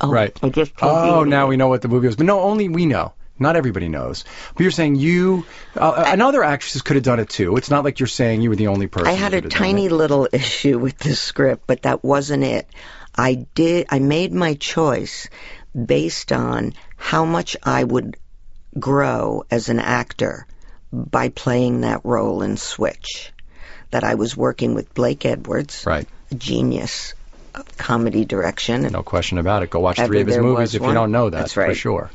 Oh, 0.00 0.10
Right. 0.10 0.38
I 0.42 0.48
just 0.48 0.72
Oh, 0.80 1.24
now 1.24 1.46
we 1.46 1.56
know 1.56 1.68
what 1.68 1.82
the 1.82 1.88
movie 1.88 2.06
was. 2.06 2.16
But 2.16 2.26
no, 2.26 2.40
only 2.40 2.68
we 2.68 2.86
know. 2.86 3.12
Not 3.38 3.56
everybody 3.56 3.88
knows. 3.88 4.24
But 4.54 4.62
you're 4.62 4.70
saying 4.70 4.96
you, 4.96 5.46
uh, 5.74 6.04
and 6.06 6.20
other 6.20 6.44
actresses 6.44 6.82
could 6.82 6.96
have 6.96 7.04
done 7.04 7.20
it 7.20 7.30
too. 7.30 7.56
It's 7.56 7.70
not 7.70 7.84
like 7.84 7.98
you're 7.98 8.06
saying 8.06 8.42
you 8.42 8.50
were 8.50 8.56
the 8.56 8.66
only 8.66 8.86
person. 8.86 9.08
I 9.08 9.12
had 9.12 9.32
a 9.32 9.36
could 9.38 9.44
have 9.44 9.52
done 9.52 9.62
tiny 9.62 9.88
little 9.88 10.28
issue 10.30 10.78
with 10.78 10.98
the 10.98 11.16
script, 11.16 11.64
but 11.66 11.82
that 11.82 12.04
wasn't 12.04 12.44
it. 12.44 12.68
I 13.16 13.46
did 13.54 13.86
I 13.90 13.98
made 13.98 14.32
my 14.32 14.54
choice 14.54 15.28
based 15.74 16.32
on 16.32 16.74
how 16.96 17.24
much 17.24 17.56
I 17.62 17.82
would 17.82 18.18
grow 18.78 19.44
as 19.50 19.70
an 19.70 19.80
actor 19.80 20.46
by 20.92 21.30
playing 21.30 21.80
that 21.80 22.02
role 22.04 22.42
in 22.42 22.56
Switch. 22.58 23.32
That 23.90 24.04
I 24.04 24.14
was 24.14 24.36
working 24.36 24.74
with 24.74 24.94
Blake 24.94 25.24
Edwards, 25.24 25.84
Right. 25.86 26.06
a 26.30 26.34
genius 26.34 27.14
comedy 27.76 28.24
direction, 28.24 28.82
No 28.82 29.02
question 29.02 29.38
about 29.38 29.62
it. 29.62 29.70
Go 29.70 29.80
watch 29.80 29.98
three 29.98 30.20
of 30.20 30.26
his 30.26 30.38
movies 30.38 30.74
if 30.74 30.82
you 30.82 30.92
don't 30.92 31.12
know 31.12 31.30
that 31.30 31.38
That's 31.38 31.52
for 31.52 31.74
sure. 31.74 32.10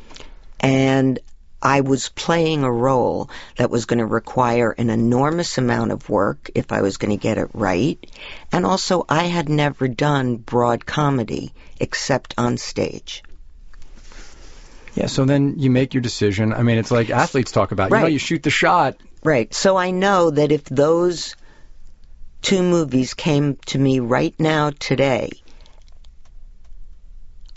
and 0.60 1.20
I 1.62 1.82
was 1.82 2.10
playing 2.10 2.64
a 2.64 2.72
role 2.72 3.30
that 3.56 3.72
was 3.72 3.86
going 3.86 3.98
to 3.98 4.06
require 4.06 4.72
an 4.72 4.92
enormous 4.92 5.58
amount 5.58 5.92
of 5.92 6.08
work 6.10 6.52
if 6.54 6.72
I 6.72 6.82
was 6.82 6.98
going 6.98 7.10
to 7.10 7.18
get 7.18 7.40
it 7.40 7.50
right. 7.54 7.98
And 8.52 8.68
also, 8.68 9.04
I 9.10 9.24
had 9.24 9.50
never 9.50 9.88
done 9.88 10.38
broad 10.38 10.86
comedy 10.86 11.54
except 11.80 12.36
on 12.38 12.58
stage. 12.58 13.24
Yeah, 14.94 15.08
so 15.08 15.26
then 15.26 15.56
you 15.58 15.72
make 15.72 15.96
your 15.96 16.02
decision. 16.02 16.54
I 16.54 16.62
mean, 16.62 16.78
it's 16.78 16.92
like 16.92 17.10
athletes 17.10 17.52
talk 17.52 17.72
about. 17.72 17.90
You 17.90 17.98
know, 17.98 18.06
you 18.06 18.20
shoot 18.20 18.44
the 18.44 18.52
shot. 18.52 18.98
Right. 19.24 19.52
So 19.54 19.76
I 19.76 19.90
know 19.90 20.30
that 20.30 20.52
if 20.52 20.66
those 20.66 21.36
two 22.46 22.62
movies 22.62 23.16
came 23.16 23.58
to 23.66 23.80
me 23.80 24.00
right 24.00 24.36
now 24.40 24.70
today, 24.78 25.32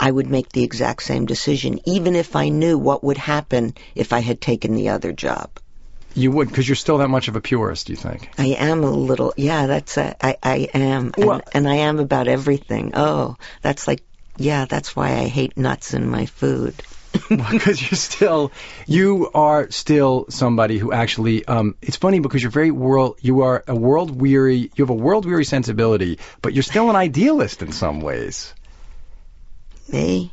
I 0.00 0.10
would 0.10 0.28
make 0.28 0.50
the 0.50 0.64
exact 0.64 1.02
same 1.02 1.26
decision, 1.26 1.78
even 1.84 2.16
if 2.16 2.34
I 2.34 2.48
knew 2.48 2.78
what 2.78 3.04
would 3.04 3.18
happen 3.18 3.74
if 3.94 4.14
I 4.14 4.20
had 4.20 4.40
taken 4.40 4.74
the 4.74 4.88
other 4.88 5.12
job. 5.12 5.50
You 6.14 6.30
would, 6.30 6.48
because 6.48 6.66
you're 6.66 6.76
still 6.76 6.98
that 6.98 7.08
much 7.08 7.28
of 7.28 7.36
a 7.36 7.40
purist. 7.42 7.90
You 7.90 7.96
think? 7.96 8.30
I 8.38 8.46
am 8.46 8.82
a 8.82 8.90
little, 8.90 9.34
yeah, 9.36 9.66
that's, 9.66 9.98
a, 9.98 10.16
I, 10.24 10.38
I 10.42 10.56
am. 10.72 11.12
And, 11.18 11.42
and 11.52 11.68
I 11.68 11.74
am 11.74 11.98
about 11.98 12.26
everything. 12.26 12.92
Oh, 12.94 13.36
that's 13.60 13.86
like, 13.86 14.02
yeah, 14.38 14.64
that's 14.64 14.96
why 14.96 15.18
I 15.18 15.26
hate 15.26 15.58
nuts 15.58 15.92
in 15.92 16.08
my 16.08 16.24
food. 16.24 16.74
Because 17.28 17.80
you're 17.80 17.98
still, 17.98 18.52
you 18.86 19.30
are 19.34 19.70
still 19.70 20.26
somebody 20.30 20.78
who 20.78 20.92
actually. 20.92 21.44
Um, 21.44 21.74
it's 21.82 21.96
funny 21.96 22.20
because 22.20 22.42
you're 22.42 22.50
very 22.50 22.70
world. 22.70 23.18
You 23.20 23.42
are 23.42 23.64
a 23.66 23.74
world 23.74 24.10
weary. 24.10 24.70
You 24.74 24.84
have 24.84 24.90
a 24.90 24.94
world 24.94 25.26
weary 25.26 25.44
sensibility, 25.44 26.18
but 26.42 26.54
you're 26.54 26.62
still 26.62 26.90
an 26.90 26.96
idealist 26.96 27.62
in 27.62 27.72
some 27.72 28.00
ways. 28.00 28.54
Me? 29.92 30.30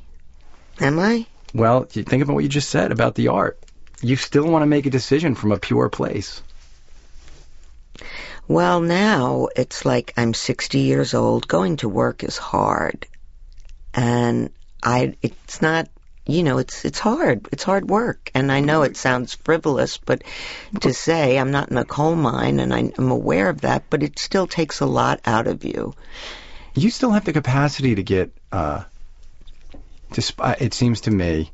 Am 0.80 1.00
I? 1.00 1.26
Well, 1.54 1.88
you 1.94 2.04
think 2.04 2.24
about 2.24 2.34
what 2.34 2.44
you 2.44 2.50
just 2.50 2.70
said 2.70 2.92
about 2.92 3.16
the 3.16 3.30
art. 3.30 3.60
You 4.02 4.16
still 4.18 4.46
want 4.46 4.64
to 4.64 4.68
make 4.68 4.86
a 4.86 4.90
decision 4.90 5.36
from 5.36 5.52
a 5.52 5.58
pure 5.58 5.90
place. 5.90 6.42
Well, 8.48 8.82
now 8.82 9.48
it's 9.56 9.86
like 9.86 10.14
I'm 10.18 10.34
60 10.34 10.80
years 10.80 11.14
old. 11.14 11.48
Going 11.48 11.78
to 11.78 11.90
work 11.90 12.24
is 12.24 12.38
hard. 12.38 13.08
And 13.94 14.52
I, 14.84 15.16
it's 15.22 15.62
not, 15.62 15.88
you 16.26 16.44
know, 16.44 16.58
it's, 16.58 16.86
it's 16.86 17.00
hard. 17.00 17.48
It's 17.52 17.64
hard 17.64 17.90
work. 17.90 18.32
And 18.34 18.52
I 18.52 18.60
know 18.60 18.82
it 18.84 18.98
sounds 18.98 19.36
frivolous, 19.36 19.98
but 19.98 20.24
to 20.82 20.94
say 20.94 21.38
I'm 21.38 21.52
not 21.52 21.70
in 21.70 21.78
a 21.78 21.86
coal 21.86 22.16
mine 22.16 22.60
and 22.60 22.74
I, 22.74 22.92
I'm 22.98 23.12
aware 23.12 23.50
of 23.50 23.62
that, 23.62 23.84
but 23.90 24.04
it 24.04 24.20
still 24.20 24.48
takes 24.48 24.80
a 24.80 24.86
lot 24.86 25.20
out 25.26 25.48
of 25.48 25.64
you. 25.64 25.94
you 26.76 26.90
still 26.90 27.12
have 27.12 27.26
the 27.26 27.34
capacity 27.34 27.96
to 27.96 28.04
get 28.04 28.32
uh 28.52 28.84
despite 30.12 30.62
it 30.62 30.74
seems 30.74 31.02
to 31.02 31.12
me 31.12 31.52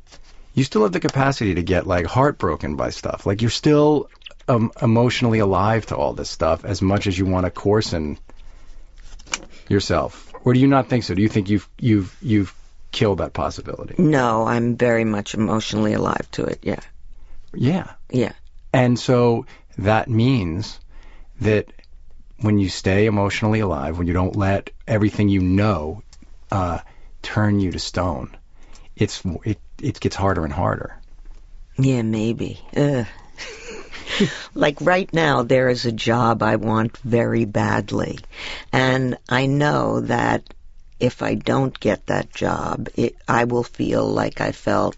you 0.54 0.64
still 0.64 0.84
have 0.84 0.92
the 0.92 1.00
capacity 1.00 1.56
to 1.56 1.64
get 1.64 1.88
like 1.88 2.06
heartbroken 2.06 2.76
by 2.76 2.90
stuff 2.90 3.26
like 3.26 3.42
you're 3.42 3.50
still 3.52 4.10
um, 4.48 4.72
emotionally 4.82 5.40
alive 5.40 5.86
to 5.86 5.96
all 5.96 6.14
this 6.14 6.30
stuff 6.30 6.66
as 6.66 6.82
much 6.82 7.08
as 7.08 7.18
you 7.18 7.26
want 7.26 7.46
to 7.46 7.52
coarsen 7.52 8.18
yourself 9.70 10.34
or 10.44 10.54
do 10.54 10.60
you 10.60 10.68
not 10.68 10.90
think 10.90 11.04
so 11.04 11.14
do 11.14 11.22
you 11.22 11.30
think 11.30 11.50
you've 11.50 11.70
you've 11.80 12.16
you've 12.22 12.54
killed 12.92 13.20
that 13.20 13.34
possibility 13.34 13.96
No, 13.98 14.46
I'm 14.46 14.76
very 14.76 15.06
much 15.06 15.34
emotionally 15.34 15.94
alive 15.94 16.30
to 16.32 16.46
it. 16.46 16.60
Yeah. 16.62 16.80
yeah 17.54 17.92
Yeah. 18.10 18.34
and 18.74 19.00
so 19.00 19.46
that 19.78 20.10
means 20.10 20.80
that 21.40 21.72
when 22.42 22.58
you 22.58 22.70
stay 22.70 23.06
emotionally 23.06 23.60
alive, 23.60 23.98
when 23.98 24.08
you 24.08 24.14
don't 24.14 24.36
let 24.36 24.72
everything 24.88 25.30
you 25.30 25.42
know 25.42 26.04
uh, 26.52 26.80
turn 27.22 27.60
you 27.60 27.72
to 27.72 27.80
stone, 27.80 28.36
it's 28.96 29.22
it 29.46 29.60
it 29.82 30.00
gets 30.00 30.16
harder 30.16 30.44
and 30.44 30.54
harder. 30.54 30.98
Yeah, 31.78 32.02
maybe. 32.02 32.60
Ugh. 32.76 33.06
like 34.54 34.78
right 34.82 35.12
now, 35.14 35.44
there 35.44 35.70
is 35.70 35.86
a 35.86 35.92
job 35.92 36.44
I 36.44 36.58
want 36.58 36.98
very 36.98 37.46
badly. 37.46 38.20
And 38.72 39.18
I 39.30 39.46
know 39.46 40.02
that 40.02 40.54
if 41.02 41.22
I 41.22 41.34
don't 41.34 41.78
get 41.80 42.06
that 42.08 42.32
job, 42.32 42.88
it, 42.96 43.16
I 43.28 43.46
will 43.46 43.64
feel 43.64 44.08
like 44.08 44.40
I 44.40 44.52
felt 44.52 44.96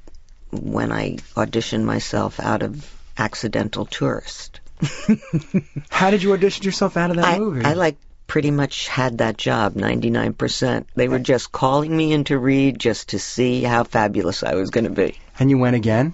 when 0.51 0.91
I 0.91 1.17
auditioned 1.35 1.85
myself 1.85 2.39
out 2.39 2.61
of 2.61 2.93
Accidental 3.17 3.85
Tourist. 3.85 4.59
How 5.89 6.11
did 6.11 6.21
you 6.21 6.33
audition 6.33 6.65
yourself 6.65 6.97
out 6.97 7.09
of 7.09 7.15
that 7.15 7.25
I, 7.25 7.39
movie? 7.39 7.63
I 7.63 7.73
like 7.73 7.95
pretty 8.27 8.51
much 8.51 8.87
had 8.87 9.19
that 9.19 9.37
job 9.37 9.75
99%. 9.75 10.85
They 10.95 11.07
were 11.07 11.19
just 11.19 11.51
calling 11.51 11.95
me 11.95 12.11
in 12.11 12.25
to 12.25 12.37
read 12.37 12.79
just 12.79 13.09
to 13.09 13.19
see 13.19 13.63
how 13.63 13.83
fabulous 13.83 14.43
I 14.43 14.55
was 14.55 14.71
going 14.71 14.85
to 14.85 14.89
be. 14.89 15.17
and 15.39 15.49
you 15.49 15.57
went 15.57 15.75
again 15.75 16.13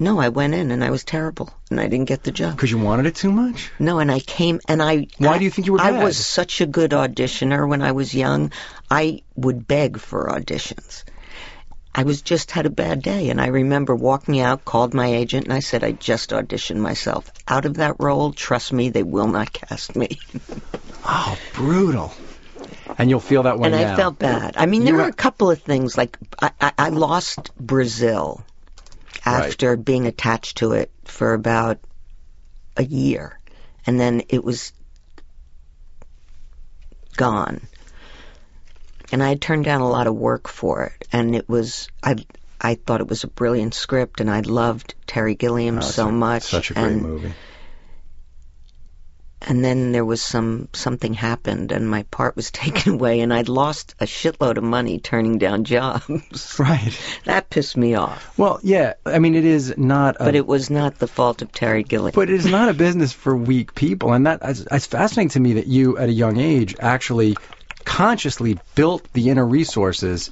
No, 0.00 0.20
I 0.20 0.28
went 0.28 0.54
in 0.54 0.70
and 0.70 0.84
I 0.84 0.90
was 0.90 1.02
terrible 1.04 1.50
and 1.70 1.80
I 1.80 1.88
didn't 1.88 2.06
get 2.06 2.22
the 2.22 2.30
job. 2.30 2.54
because 2.56 2.70
you 2.70 2.78
wanted 2.78 3.06
it 3.06 3.16
too 3.16 3.32
much. 3.32 3.70
No, 3.80 3.98
and 3.98 4.10
I 4.12 4.20
came 4.20 4.60
and 4.68 4.80
I. 4.82 5.08
Why 5.18 5.34
I- 5.34 5.38
do 5.38 5.44
you 5.44 5.50
think 5.50 5.66
you 5.66 5.72
were 5.72 5.80
I 5.80 6.04
was 6.04 6.24
such 6.24 6.60
a 6.60 6.66
good 6.66 6.92
auditioner 6.92 7.68
when 7.68 7.82
I 7.82 7.92
was 7.92 8.14
young. 8.14 8.52
I 8.90 9.22
would 9.36 9.66
beg 9.66 9.98
for 9.98 10.28
auditions. 10.28 11.04
I 11.94 12.04
was 12.04 12.22
just 12.22 12.52
had 12.52 12.64
a 12.66 12.70
bad 12.70 13.02
day, 13.02 13.28
and 13.30 13.40
I 13.40 13.48
remember 13.48 13.92
walking 13.96 14.38
out, 14.38 14.64
called 14.64 14.94
my 14.94 15.06
agent, 15.08 15.44
and 15.46 15.52
I 15.52 15.58
said, 15.58 15.82
"I 15.82 15.90
just 15.92 16.30
auditioned 16.30 16.76
myself 16.76 17.32
out 17.48 17.64
of 17.64 17.74
that 17.78 17.96
role. 17.98 18.32
Trust 18.32 18.72
me, 18.72 18.90
they 18.90 19.02
will 19.02 19.26
not 19.28 19.52
cast 19.52 19.96
me." 19.96 20.18
Oh, 21.10 21.38
brutal. 21.54 22.12
And 22.98 23.08
you'll 23.08 23.20
feel 23.20 23.44
that 23.44 23.58
way 23.58 23.68
and 23.72 23.80
now. 23.80 23.94
I 23.94 23.96
felt 23.96 24.18
bad. 24.18 24.56
I 24.58 24.66
mean, 24.66 24.84
there 24.84 24.94
were- 24.94 25.04
were 25.04 25.08
a 25.08 25.12
couple 25.12 25.50
of 25.50 25.62
things 25.62 25.96
like 25.96 26.18
I, 26.42 26.50
I, 26.60 26.72
I 26.76 26.88
lost 26.90 27.50
Brazil 27.58 28.44
after 29.24 29.76
being 29.76 30.06
attached 30.06 30.58
to 30.58 30.72
it 30.72 30.90
for 31.04 31.34
about 31.34 31.78
a 32.76 32.84
year, 32.84 33.38
and 33.86 33.98
then 33.98 34.22
it 34.28 34.44
was 34.44 34.72
gone. 37.16 37.60
And 39.10 39.22
I 39.22 39.30
had 39.30 39.40
turned 39.40 39.64
down 39.64 39.80
a 39.80 39.88
lot 39.88 40.06
of 40.06 40.14
work 40.14 40.48
for 40.48 40.84
it, 40.84 41.08
and 41.12 41.34
it 41.34 41.48
was 41.48 41.88
I. 42.02 42.16
I 42.60 42.74
thought 42.74 43.00
it 43.00 43.06
was 43.06 43.22
a 43.22 43.28
brilliant 43.28 43.74
script, 43.74 44.20
and 44.20 44.28
I 44.28 44.40
loved 44.40 44.94
Terry 45.06 45.36
Gilliam 45.36 45.78
Oh, 45.78 45.82
so 45.82 46.10
much. 46.10 46.42
Such 46.42 46.72
a 46.72 46.74
great 46.74 46.86
and, 46.86 47.02
movie. 47.02 47.32
And 49.42 49.64
then 49.64 49.92
there 49.92 50.04
was 50.04 50.20
some 50.20 50.68
something 50.72 51.14
happened, 51.14 51.72
and 51.72 51.88
my 51.88 52.02
part 52.04 52.34
was 52.36 52.50
taken 52.52 52.94
away, 52.94 53.20
and 53.20 53.32
I'd 53.32 53.48
lost 53.48 53.94
a 54.00 54.04
shitload 54.04 54.56
of 54.56 54.64
money 54.64 54.98
turning 54.98 55.38
down 55.38 55.64
jobs. 55.64 56.08
Right. 56.58 56.98
that 57.24 57.50
pissed 57.50 57.76
me 57.76 57.94
off. 57.94 58.36
Well, 58.36 58.58
yeah. 58.62 58.94
I 59.06 59.18
mean, 59.18 59.34
it 59.34 59.44
is 59.44 59.74
not. 59.76 60.16
A, 60.18 60.24
But 60.24 60.34
it 60.34 60.46
was 60.46 60.70
not 60.70 60.98
the 60.98 61.06
fault 61.06 61.40
of 61.42 61.52
Terry 61.52 61.84
Gilliam. 61.84 62.12
But 62.14 62.30
it 62.30 62.34
is 62.34 62.46
not 62.46 62.68
a 62.68 62.74
business 62.74 63.12
for 63.12 63.36
weak 63.36 63.74
people, 63.74 64.12
and 64.12 64.26
that 64.26 64.40
it's, 64.42 64.86
fascinating 64.86 65.30
to 65.30 65.40
me 65.40 65.54
that 65.54 65.66
you, 65.66 65.98
at 65.98 66.08
a 66.08 66.12
young 66.12 66.38
age, 66.38 66.74
actually 66.80 67.36
consciously 67.84 68.58
built 68.74 69.06
the 69.12 69.30
inner 69.30 69.46
resources. 69.46 70.30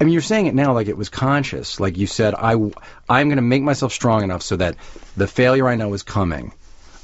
I 0.00 0.04
mean, 0.04 0.12
you're 0.12 0.22
saying 0.22 0.46
it 0.46 0.54
now 0.54 0.74
like 0.74 0.86
it 0.86 0.96
was 0.96 1.08
conscious. 1.08 1.80
Like 1.80 1.98
you 1.98 2.06
said, 2.06 2.34
I, 2.34 2.52
I'm 2.52 3.28
going 3.28 3.36
to 3.36 3.42
make 3.42 3.62
myself 3.62 3.92
strong 3.92 4.22
enough 4.22 4.42
so 4.42 4.56
that 4.56 4.76
the 5.16 5.26
failure 5.26 5.68
I 5.68 5.74
know 5.74 5.92
is 5.94 6.02
coming 6.04 6.52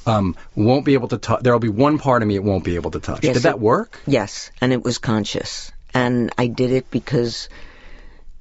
um, 0.07 0.37
won't 0.55 0.85
be 0.85 0.95
able 0.95 1.09
to 1.09 1.19
touch. 1.19 1.43
There'll 1.43 1.59
be 1.59 1.69
one 1.69 1.99
part 1.99 2.23
of 2.23 2.29
me 2.29 2.35
it 2.37 2.45
won't 2.45 2.65
be 2.65 2.75
able 2.77 2.91
to 2.93 3.01
touch. 3.01 3.25
Yes, 3.25 3.35
Did 3.35 3.43
that 3.45 3.55
it- 3.57 3.61
work? 3.61 4.01
Yes, 4.07 4.51
and 4.61 4.73
it 4.73 4.83
was 4.83 4.99
conscious. 4.99 5.71
And 5.93 6.33
I 6.37 6.49
did 6.49 6.73
it 6.73 6.91
because, 6.91 7.49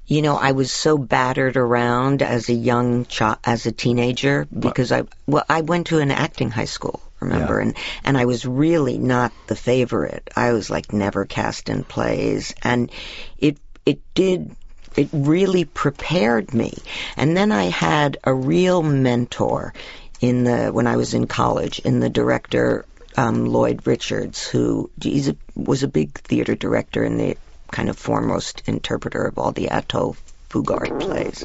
you 0.06 0.22
know, 0.22 0.36
I 0.36 0.52
was 0.52 0.72
so 0.72 0.98
battered 0.98 1.56
around 1.56 2.20
as 2.22 2.48
a 2.48 2.52
young 2.54 3.06
child, 3.06 3.38
as 3.44 3.66
a 3.66 3.72
teenager, 3.72 4.46
because 4.56 4.90
I, 4.90 5.04
well, 5.26 5.44
I 5.48 5.60
went 5.60 5.86
to 5.88 6.00
an 6.00 6.10
acting 6.10 6.50
high 6.50 6.64
school, 6.64 7.00
remember, 7.20 7.60
Yeah. 7.60 7.66
and, 7.68 7.76
and 8.04 8.18
I 8.18 8.24
was 8.24 8.44
really 8.44 8.98
not 8.98 9.32
the 9.46 9.54
favorite. 9.56 10.28
I 10.34 10.52
was 10.52 10.68
like 10.68 10.92
never 10.92 11.24
cast 11.26 11.68
in 11.68 11.84
plays, 11.84 12.54
and 12.62 12.90
it, 13.38 13.56
it 13.86 14.00
did, 14.14 14.50
it 14.96 15.08
really 15.12 15.64
prepared 15.64 16.52
me. 16.52 16.74
And 17.16 17.36
then 17.36 17.52
I 17.52 17.64
had 17.70 18.16
a 18.24 18.34
real 18.34 18.82
mentor 18.82 19.72
in 20.20 20.44
the, 20.44 20.68
when 20.68 20.86
I 20.86 20.96
was 20.96 21.14
in 21.14 21.26
college, 21.26 21.78
in 21.80 22.00
the 22.00 22.10
director 22.10 22.84
um, 23.16 23.46
Lloyd 23.46 23.86
Richards, 23.86 24.46
who 24.46 24.90
a, 25.04 25.36
was 25.54 25.82
a 25.82 25.88
big 25.88 26.18
theater 26.18 26.54
director 26.54 27.04
and 27.04 27.18
the 27.18 27.36
kind 27.70 27.88
of 27.88 27.98
foremost 27.98 28.62
interpreter 28.66 29.24
of 29.24 29.38
all 29.38 29.52
the 29.52 29.68
Athol 29.68 30.16
Fugard 30.48 31.00
plays. 31.00 31.44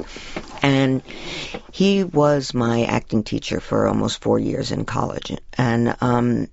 And 0.62 1.02
he 1.72 2.04
was 2.04 2.54
my 2.54 2.84
acting 2.84 3.24
teacher 3.24 3.60
for 3.60 3.88
almost 3.88 4.20
four 4.20 4.38
years 4.38 4.72
in 4.72 4.84
college. 4.84 5.36
And 5.56 5.96
um, 6.00 6.48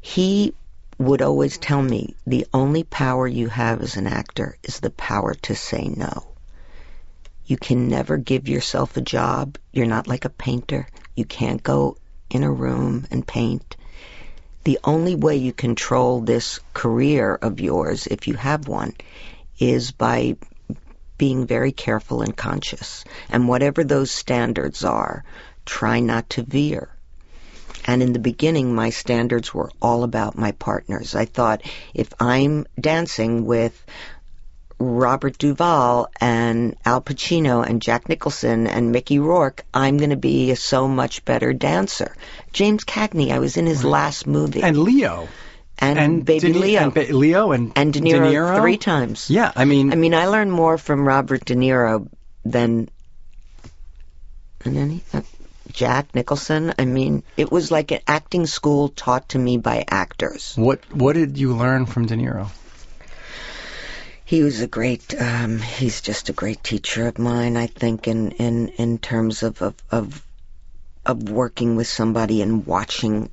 he 0.00 0.54
would 0.98 1.22
always 1.22 1.58
tell 1.58 1.82
me 1.82 2.14
the 2.26 2.46
only 2.52 2.84
power 2.84 3.26
you 3.26 3.48
have 3.48 3.82
as 3.82 3.96
an 3.96 4.06
actor 4.06 4.56
is 4.62 4.80
the 4.80 4.90
power 4.90 5.34
to 5.34 5.54
say 5.54 5.88
no. 5.88 6.33
You 7.46 7.56
can 7.56 7.88
never 7.88 8.16
give 8.16 8.48
yourself 8.48 8.96
a 8.96 9.02
job. 9.02 9.58
You're 9.72 9.86
not 9.86 10.08
like 10.08 10.24
a 10.24 10.30
painter. 10.30 10.88
You 11.14 11.24
can't 11.24 11.62
go 11.62 11.96
in 12.30 12.42
a 12.42 12.50
room 12.50 13.06
and 13.10 13.26
paint. 13.26 13.76
The 14.64 14.78
only 14.82 15.14
way 15.14 15.36
you 15.36 15.52
control 15.52 16.20
this 16.20 16.58
career 16.72 17.34
of 17.34 17.60
yours, 17.60 18.06
if 18.06 18.26
you 18.28 18.34
have 18.34 18.66
one, 18.66 18.94
is 19.58 19.92
by 19.92 20.36
being 21.18 21.46
very 21.46 21.70
careful 21.70 22.22
and 22.22 22.36
conscious. 22.36 23.04
And 23.28 23.46
whatever 23.46 23.84
those 23.84 24.10
standards 24.10 24.82
are, 24.84 25.24
try 25.66 26.00
not 26.00 26.30
to 26.30 26.42
veer. 26.42 26.88
And 27.86 28.02
in 28.02 28.14
the 28.14 28.18
beginning, 28.18 28.74
my 28.74 28.90
standards 28.90 29.52
were 29.52 29.70
all 29.82 30.04
about 30.04 30.38
my 30.38 30.52
partners. 30.52 31.14
I 31.14 31.26
thought 31.26 31.62
if 31.92 32.08
I'm 32.18 32.66
dancing 32.80 33.44
with 33.44 33.84
Robert 34.78 35.38
Duvall 35.38 36.10
and 36.20 36.76
Al 36.84 37.00
Pacino 37.00 37.66
and 37.66 37.80
Jack 37.80 38.08
Nicholson 38.08 38.66
and 38.66 38.92
Mickey 38.92 39.18
Rourke, 39.18 39.64
I'm 39.72 39.98
going 39.98 40.10
to 40.10 40.16
be 40.16 40.50
a 40.50 40.56
so 40.56 40.88
much 40.88 41.24
better 41.24 41.52
dancer. 41.52 42.16
James 42.52 42.84
Cagney, 42.84 43.30
I 43.30 43.38
was 43.38 43.56
in 43.56 43.66
his 43.66 43.84
last 43.84 44.26
movie. 44.26 44.62
And 44.62 44.78
Leo. 44.78 45.28
And, 45.78 46.24
Baby 46.24 46.52
De 46.52 46.58
Leo. 46.58 46.82
And 46.82 46.94
Ba- 46.94 47.12
Leo 47.12 47.52
and, 47.52 47.72
and 47.76 47.92
De 47.92 48.00
Niro, 48.00 48.60
three 48.60 48.76
times. 48.76 49.28
Yeah, 49.28 49.50
I 49.54 49.64
mean, 49.64 49.92
I 49.92 49.96
mean, 49.96 50.14
I 50.14 50.26
learned 50.26 50.52
more 50.52 50.78
from 50.78 51.06
Robert 51.06 51.44
De 51.44 51.54
Niro 51.54 52.08
than 52.44 52.88
than 54.60 54.76
any 54.76 55.02
uh, 55.12 55.22
Jack 55.72 56.14
Nicholson. 56.14 56.72
I 56.78 56.84
mean, 56.84 57.22
it 57.36 57.50
was 57.50 57.70
like 57.70 57.90
an 57.90 58.00
acting 58.06 58.46
school 58.46 58.88
taught 58.88 59.30
to 59.30 59.38
me 59.38 59.58
by 59.58 59.84
actors. 59.88 60.54
what 60.56 60.80
what 60.94 61.14
did 61.14 61.36
you 61.36 61.54
learn 61.54 61.86
from 61.86 62.06
De 62.06 62.14
Niro? 62.14 62.48
He 64.26 64.42
was 64.42 64.60
a 64.60 64.66
great. 64.66 65.14
Um, 65.20 65.58
he's 65.58 66.00
just 66.00 66.30
a 66.30 66.32
great 66.32 66.64
teacher 66.64 67.06
of 67.06 67.18
mine. 67.18 67.56
I 67.58 67.66
think 67.66 68.08
in 68.08 68.30
in 68.32 68.68
in 68.68 68.98
terms 68.98 69.42
of 69.42 69.60
of 69.60 69.74
of, 69.90 70.26
of 71.04 71.28
working 71.28 71.76
with 71.76 71.86
somebody 71.86 72.40
and 72.40 72.66
watching 72.66 73.30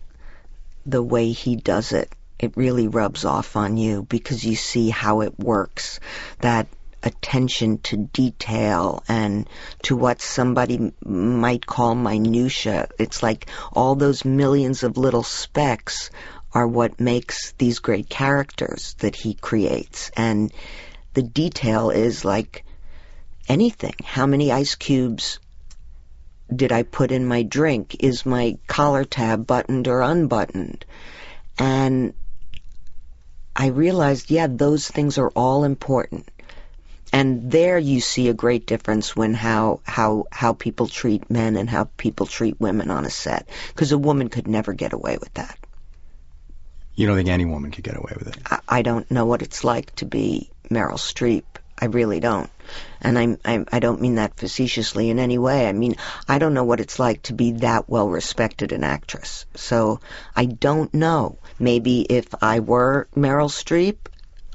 the 0.86 1.02
way 1.02 1.32
he 1.32 1.56
does 1.56 1.94
it. 1.94 2.12
It 2.40 2.58
really 2.58 2.88
rubs 2.88 3.24
off 3.24 3.56
on 3.56 3.78
you 3.78 4.04
because 4.04 4.44
you 4.44 4.56
see 4.56 4.90
how 4.90 5.22
it 5.22 5.40
works. 5.40 6.00
That 6.40 6.68
attention 7.04 7.80
to 7.80 7.98
detail 7.98 9.04
and 9.08 9.48
to 9.84 9.96
what 9.96 10.22
somebody 10.22 10.92
might 11.06 11.66
call 11.66 11.96
minutia. 11.96 12.90
It's 13.00 13.24
like 13.24 13.48
all 13.74 13.96
those 13.96 14.26
millions 14.26 14.84
of 14.84 14.98
little 14.98 15.24
specks 15.24 16.10
are 16.54 16.68
what 16.68 17.00
makes 17.00 17.54
these 17.54 17.80
great 17.80 18.10
characters 18.10 18.96
that 19.00 19.16
he 19.16 19.34
creates. 19.34 20.12
And 20.16 20.52
the 21.14 21.22
detail 21.22 21.90
is 21.90 22.26
like 22.26 22.66
anything. 23.48 23.96
How 24.04 24.26
many 24.26 24.52
ice 24.52 24.76
cubes 24.76 25.40
did 26.54 26.72
I 26.72 26.84
put 26.84 27.12
in 27.12 27.26
my 27.26 27.44
drink? 27.44 27.98
Is 28.00 28.26
my 28.26 28.58
collar 28.68 29.06
tab 29.06 29.48
buttoned 29.48 29.88
or 29.88 30.02
unbuttoned? 30.02 30.86
And 31.58 32.14
I 33.56 33.68
realized, 33.68 34.32
yeah, 34.32 34.48
those 34.48 34.88
things 34.88 35.18
are 35.18 35.30
all 35.30 35.64
important. 35.64 36.30
And 37.14 37.52
there 37.52 37.78
you 37.78 38.00
see 38.00 38.30
a 38.30 38.34
great 38.34 38.66
difference 38.66 39.16
when 39.16 39.34
how 39.34 39.82
how 39.84 40.28
how 40.32 40.54
people 40.54 40.88
treat 40.88 41.30
men 41.30 41.58
and 41.58 41.70
how 41.70 41.90
people 41.98 42.26
treat 42.26 42.60
women 42.60 42.90
on 42.90 43.06
a 43.06 43.10
set 43.10 43.50
because 43.68 43.92
a 43.92 43.98
woman 43.98 44.30
could 44.30 44.48
never 44.48 44.72
get 44.72 44.94
away 44.94 45.18
with 45.20 45.34
that. 45.34 45.58
You 46.96 47.08
don't 47.08 47.16
think 47.16 47.30
any 47.30 47.46
woman 47.46 47.72
could 47.72 47.84
get 47.84 47.96
away 47.98 48.14
with 48.18 48.28
it? 48.28 48.38
I, 48.46 48.60
I 48.68 48.82
don't 48.82 49.10
know 49.10 49.26
what 49.26 49.42
it's 49.42 49.64
like 49.64 49.96
to 49.98 50.06
be 50.06 50.50
Meryl 50.70 50.98
Streep. 51.00 51.44
I 51.84 51.86
really 51.86 52.20
don't. 52.20 52.50
And 53.02 53.18
I'm, 53.18 53.38
I'm, 53.44 53.66
I 53.72 53.80
don't 53.80 54.02
mean 54.02 54.16
that 54.16 54.38
facetiously 54.38 55.10
in 55.10 55.18
any 55.18 55.40
way. 55.40 55.68
I 55.68 55.72
mean, 55.74 55.96
I 56.28 56.38
don't 56.38 56.54
know 56.54 56.64
what 56.64 56.80
it's 56.80 57.00
like 57.00 57.24
to 57.24 57.34
be 57.34 57.54
that 57.54 57.90
well 57.90 58.08
respected 58.08 58.72
an 58.72 58.84
actress. 58.84 59.46
So 59.56 60.00
I 60.36 60.46
don't 60.46 60.94
know. 60.94 61.40
Maybe 61.58 62.02
if 62.02 62.28
I 62.44 62.60
were 62.60 63.08
Meryl 63.16 63.50
Streep, 63.50 63.98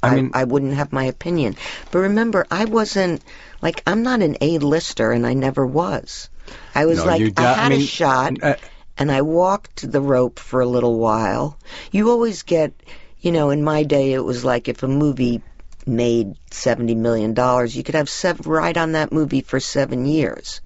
I 0.02 0.08
I, 0.10 0.14
mean- 0.14 0.30
I 0.34 0.44
wouldn't 0.44 0.74
have 0.74 0.92
my 0.92 1.04
opinion. 1.04 1.56
But 1.90 1.98
remember, 2.00 2.46
I 2.48 2.66
wasn't, 2.66 3.22
like, 3.60 3.82
I'm 3.88 4.04
not 4.04 4.22
an 4.22 4.36
A-lister 4.40 5.10
and 5.10 5.26
I 5.26 5.34
never 5.34 5.66
was. 5.66 6.28
I 6.76 6.86
was 6.86 6.98
No, 6.98 7.06
like, 7.06 7.40
I 7.40 7.44
I 7.44 7.54
had 7.54 7.68
mean, 7.70 7.80
a 7.80 7.84
shot 7.84 8.40
uh, 8.40 8.54
and 8.98 9.10
I 9.10 9.22
walked 9.22 9.90
the 9.90 10.00
rope 10.00 10.38
for 10.38 10.60
a 10.60 10.66
little 10.66 10.98
while. 10.98 11.58
You 11.90 12.10
always 12.10 12.42
get, 12.42 12.72
you 13.20 13.32
know, 13.32 13.50
in 13.50 13.62
my 13.62 13.82
day 13.82 14.12
it 14.12 14.24
was 14.24 14.44
like 14.44 14.68
if 14.68 14.82
a 14.82 14.88
movie 14.88 15.42
made 15.86 16.34
seventy 16.50 16.94
million 16.94 17.34
dollars, 17.34 17.76
you 17.76 17.82
could 17.82 17.94
have 17.94 18.08
seven, 18.08 18.50
ride 18.50 18.78
on 18.78 18.92
that 18.92 19.12
movie 19.12 19.42
for 19.42 19.60
seven 19.60 20.06
years. 20.06 20.60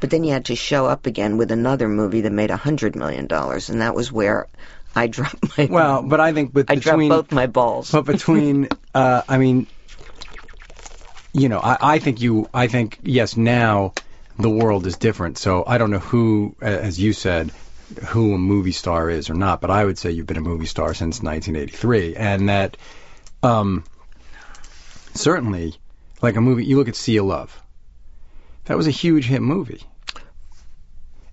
But 0.00 0.10
then 0.10 0.24
you 0.24 0.32
had 0.32 0.46
to 0.46 0.56
show 0.56 0.86
up 0.86 1.06
again 1.06 1.38
with 1.38 1.50
another 1.50 1.88
movie 1.88 2.22
that 2.22 2.32
made 2.32 2.50
a 2.50 2.56
hundred 2.56 2.94
million 2.96 3.26
dollars, 3.26 3.70
and 3.70 3.80
that 3.80 3.94
was 3.94 4.12
where 4.12 4.48
I 4.94 5.06
dropped 5.08 5.56
my. 5.56 5.68
Well, 5.70 6.02
but 6.02 6.20
I 6.20 6.32
think 6.32 6.54
with 6.54 6.70
I 6.70 6.74
dropped 6.74 7.08
both 7.08 7.32
my 7.32 7.46
balls. 7.46 7.90
but 7.90 8.04
between 8.04 8.68
uh, 8.94 9.22
I 9.28 9.38
mean, 9.38 9.66
you 11.32 11.48
know, 11.48 11.60
I, 11.60 11.78
I 11.80 11.98
think 12.00 12.20
you 12.20 12.48
I 12.52 12.66
think 12.66 12.98
yes 13.02 13.36
now 13.36 13.94
the 14.38 14.50
world 14.50 14.86
is 14.86 14.96
different. 14.96 15.38
So 15.38 15.64
I 15.66 15.78
don't 15.78 15.90
know 15.90 15.98
who, 15.98 16.56
as 16.60 16.98
you 16.98 17.12
said, 17.12 17.52
who 18.08 18.34
a 18.34 18.38
movie 18.38 18.72
star 18.72 19.10
is 19.10 19.30
or 19.30 19.34
not, 19.34 19.60
but 19.60 19.70
I 19.70 19.84
would 19.84 19.98
say 19.98 20.10
you've 20.10 20.26
been 20.26 20.36
a 20.36 20.42
movie 20.42 20.66
star 20.66 20.94
since 20.94 21.22
1983, 21.22 22.16
and 22.16 22.48
that 22.48 22.76
um, 23.42 23.84
certainly 25.14 25.74
like 26.22 26.36
a 26.36 26.40
movie. 26.40 26.64
You 26.64 26.76
look 26.76 26.88
at 26.88 26.96
Sea 26.96 27.18
of 27.18 27.26
Love. 27.26 27.62
That 28.64 28.76
was 28.76 28.86
a 28.86 28.92
huge 28.92 29.26
hit 29.26 29.42
movie. 29.42 29.82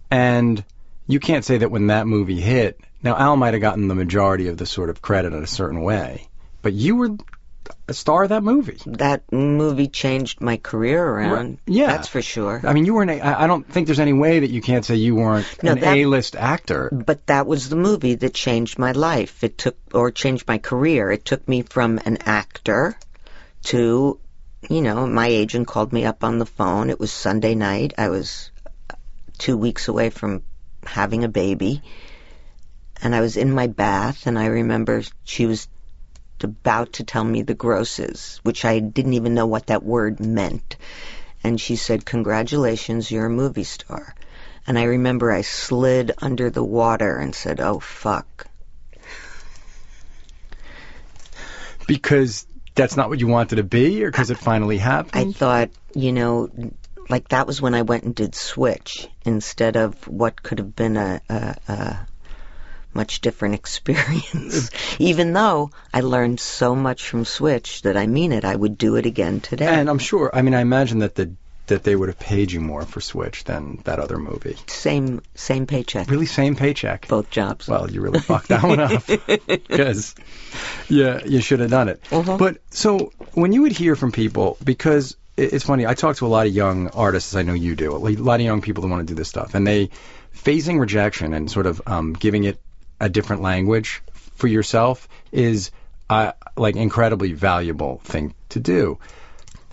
And 0.09 0.63
you 1.07 1.19
can't 1.19 1.45
say 1.45 1.59
that 1.59 1.71
when 1.71 1.87
that 1.87 2.05
movie 2.05 2.41
hit, 2.41 2.79
now 3.01 3.15
Al 3.15 3.37
might 3.37 3.53
have 3.53 3.61
gotten 3.61 3.87
the 3.87 3.95
majority 3.95 4.49
of 4.49 4.57
the 4.57 4.65
sort 4.65 4.89
of 4.89 5.01
credit 5.01 5.33
in 5.33 5.41
a 5.41 5.47
certain 5.47 5.81
way, 5.81 6.27
but 6.61 6.73
you 6.73 6.97
were 6.97 7.11
a 7.91 7.93
star 7.93 8.23
of 8.23 8.29
that 8.29 8.43
movie. 8.43 8.77
that 8.87 9.31
movie 9.31 9.87
changed 9.87 10.41
my 10.41 10.57
career 10.57 11.01
around. 11.05 11.31
Right. 11.33 11.59
Yeah. 11.67 11.87
that's 11.87 12.07
for 12.07 12.21
sure. 12.21 12.61
I 12.63 12.73
mean, 12.73 12.85
you 12.85 12.93
were 12.95 13.03
an, 13.03 13.09
a- 13.09 13.19
I 13.19 13.43
I 13.43 13.47
don't 13.47 13.65
think 13.67 13.85
there's 13.87 13.99
any 13.99 14.13
way 14.13 14.39
that 14.39 14.49
you 14.49 14.61
can't 14.61 14.83
say 14.85 14.95
you 14.95 15.15
weren't 15.15 15.47
No, 15.63 15.73
an 15.73 15.79
that- 15.81 15.97
A-list 15.97 16.35
actor. 16.35 16.89
But 16.91 17.27
that 17.27 17.45
was 17.47 17.69
the 17.69 17.75
movie 17.75 18.15
that 18.15 18.33
changed 18.33 18.79
my 18.79 18.91
life. 18.93 19.43
It 19.43 19.57
took, 19.57 19.77
or 19.93 20.11
changed 20.11 20.47
my 20.47 20.57
career. 20.57 21.11
It 21.11 21.23
took 21.25 21.47
me 21.47 21.61
from 21.61 21.99
an 22.05 22.17
actor 22.25 22.97
to, 23.65 24.19
you 24.69 24.81
know, 24.81 25.05
my 25.07 25.27
agent 25.27 25.67
called 25.67 25.93
me 25.93 26.05
up 26.05 26.23
on 26.23 26.39
the 26.39 26.45
phone. 26.57 26.89
It 26.89 26.99
was 26.99 27.11
Sunday 27.11 27.55
night. 27.55 27.93
I 27.97 28.09
was 28.09 28.51
two 29.37 29.57
weeks 29.57 29.87
away 29.87 30.09
from 30.09 30.43
having 30.85 31.23
a 31.23 31.29
baby. 31.29 31.81
And 33.03 33.15
I 33.15 33.21
was 33.21 33.35
in 33.35 33.51
my 33.51 33.65
bath, 33.67 34.27
and 34.27 34.37
I 34.37 34.45
remember 34.45 35.01
she 35.23 35.47
was 35.47 35.67
about 36.43 36.93
to 36.93 37.03
tell 37.03 37.23
me 37.23 37.41
the 37.41 37.53
grosses, 37.53 38.39
which 38.43 38.65
I 38.65 38.79
didn't 38.79 39.13
even 39.13 39.33
know 39.33 39.47
what 39.47 39.67
that 39.67 39.83
word 39.83 40.19
meant. 40.19 40.77
And 41.43 41.59
she 41.59 41.75
said, 41.75 42.05
Congratulations, 42.05 43.09
you're 43.11 43.25
a 43.25 43.29
movie 43.29 43.63
star. 43.63 44.15
And 44.67 44.77
I 44.77 44.83
remember 44.83 45.31
I 45.31 45.41
slid 45.41 46.11
under 46.19 46.49
the 46.49 46.63
water 46.63 47.17
and 47.17 47.33
said, 47.33 47.59
Oh, 47.59 47.79
fuck. 47.79 48.47
Because 51.87 52.45
that's 52.75 52.95
not 52.95 53.09
what 53.09 53.19
you 53.19 53.27
wanted 53.27 53.55
to 53.57 53.63
be, 53.63 54.03
or 54.03 54.11
because 54.11 54.29
it 54.29 54.37
finally 54.37 54.77
happened? 54.77 55.29
I 55.29 55.31
thought, 55.31 55.71
you 55.93 56.11
know, 56.11 56.49
like 57.09 57.27
that 57.29 57.47
was 57.47 57.61
when 57.61 57.75
I 57.75 57.81
went 57.81 58.03
and 58.03 58.15
did 58.15 58.35
Switch 58.35 59.09
instead 59.25 59.75
of 59.75 60.07
what 60.07 60.41
could 60.41 60.59
have 60.59 60.75
been 60.75 60.95
a, 60.95 61.21
a, 61.29 61.55
a 61.67 62.07
much 62.93 63.21
different 63.21 63.55
experience. 63.61 64.69
Even 64.99 65.33
though 65.33 65.71
I 65.93 66.01
learned 66.01 66.39
so 66.39 66.75
much 66.75 67.07
from 67.09 67.25
Switch 67.25 67.81
that 67.83 67.97
I 67.97 68.07
mean 68.07 68.31
it, 68.31 68.45
I 68.45 68.55
would 68.55 68.77
do 68.77 68.95
it 68.95 69.05
again 69.05 69.39
today. 69.41 69.65
and 69.67 69.89
I'm 69.89 69.99
sure. 69.99 70.29
I 70.33 70.41
mean, 70.41 70.53
I 70.53 70.61
imagine 70.61 70.99
that 70.99 71.15
the 71.15 71.31
that 71.67 71.83
they 71.83 71.95
would 71.95 72.09
have 72.09 72.19
paid 72.19 72.51
you 72.51 72.59
more 72.59 72.81
for 72.83 72.99
Switch 72.99 73.45
than 73.45 73.79
that 73.85 73.97
other 73.99 74.17
movie. 74.17 74.57
same 74.67 75.21
same 75.35 75.65
paycheck, 75.67 76.09
Really, 76.09 76.25
same 76.25 76.55
paycheck. 76.55 77.07
both 77.07 77.29
jobs. 77.29 77.67
Well, 77.67 77.89
you 77.89 78.01
really 78.01 78.19
fucked 78.19 78.49
that 78.49 78.63
one 78.63 78.79
up 78.81 79.05
because 79.47 80.13
yeah, 80.89 81.23
you 81.25 81.39
should 81.39 81.61
have 81.61 81.69
done 81.69 81.87
it. 81.87 82.01
Mhm. 82.09 82.37
But 82.37 82.57
so 82.71 83.13
when 83.33 83.53
you 83.53 83.61
would 83.61 83.71
hear 83.71 83.95
from 83.95 84.11
people, 84.11 84.57
because 84.63 85.15
it's 85.37 85.63
funny, 85.63 85.87
I 85.87 85.93
talk 85.93 86.17
to 86.17 86.25
a 86.25 86.27
lot 86.27 86.45
of 86.45 86.53
young 86.53 86.89
artists, 86.89 87.33
as 87.33 87.37
I 87.37 87.43
know 87.43 87.53
you 87.53 87.75
do, 87.75 87.95
a 87.95 87.97
lot 87.97 88.35
of 88.41 88.45
young 88.45 88.61
people 88.61 88.81
that 88.81 88.89
want 88.89 89.07
to 89.07 89.13
do 89.13 89.15
this 89.17 89.29
stuff, 89.29 89.55
and 89.55 89.65
they 89.65 89.91
facing 90.31 90.77
rejection 90.77 91.33
and 91.33 91.49
sort 91.49 91.67
of 91.67 91.81
um, 91.85 92.13
giving 92.13 92.43
it 92.43 92.59
a 93.01 93.09
different 93.09 93.41
language 93.41 94.01
for 94.35 94.47
yourself 94.47 95.09
is 95.31 95.71
uh, 96.09 96.31
like 96.55 96.77
incredibly 96.77 97.33
valuable 97.33 97.99
thing 98.05 98.33
to 98.49 98.59
do. 98.59 98.97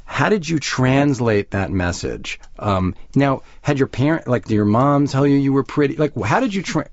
How 0.05 0.31
did 0.31 0.49
you 0.49 0.59
translate 0.59 1.51
that 1.51 1.71
message? 1.71 2.41
Um, 2.59 2.95
now, 3.15 3.43
had 3.61 3.79
your 3.79 3.89
parent, 3.89 4.27
like, 4.27 4.47
did 4.47 4.55
your 4.55 4.65
mom 4.65 5.07
tell 5.07 5.27
you 5.27 5.37
you 5.37 5.53
were 5.53 5.65
pretty? 5.65 5.97
Like, 5.97 6.17
how 6.19 6.41
did 6.41 6.55
you 6.55 6.63
tra- 6.63 6.89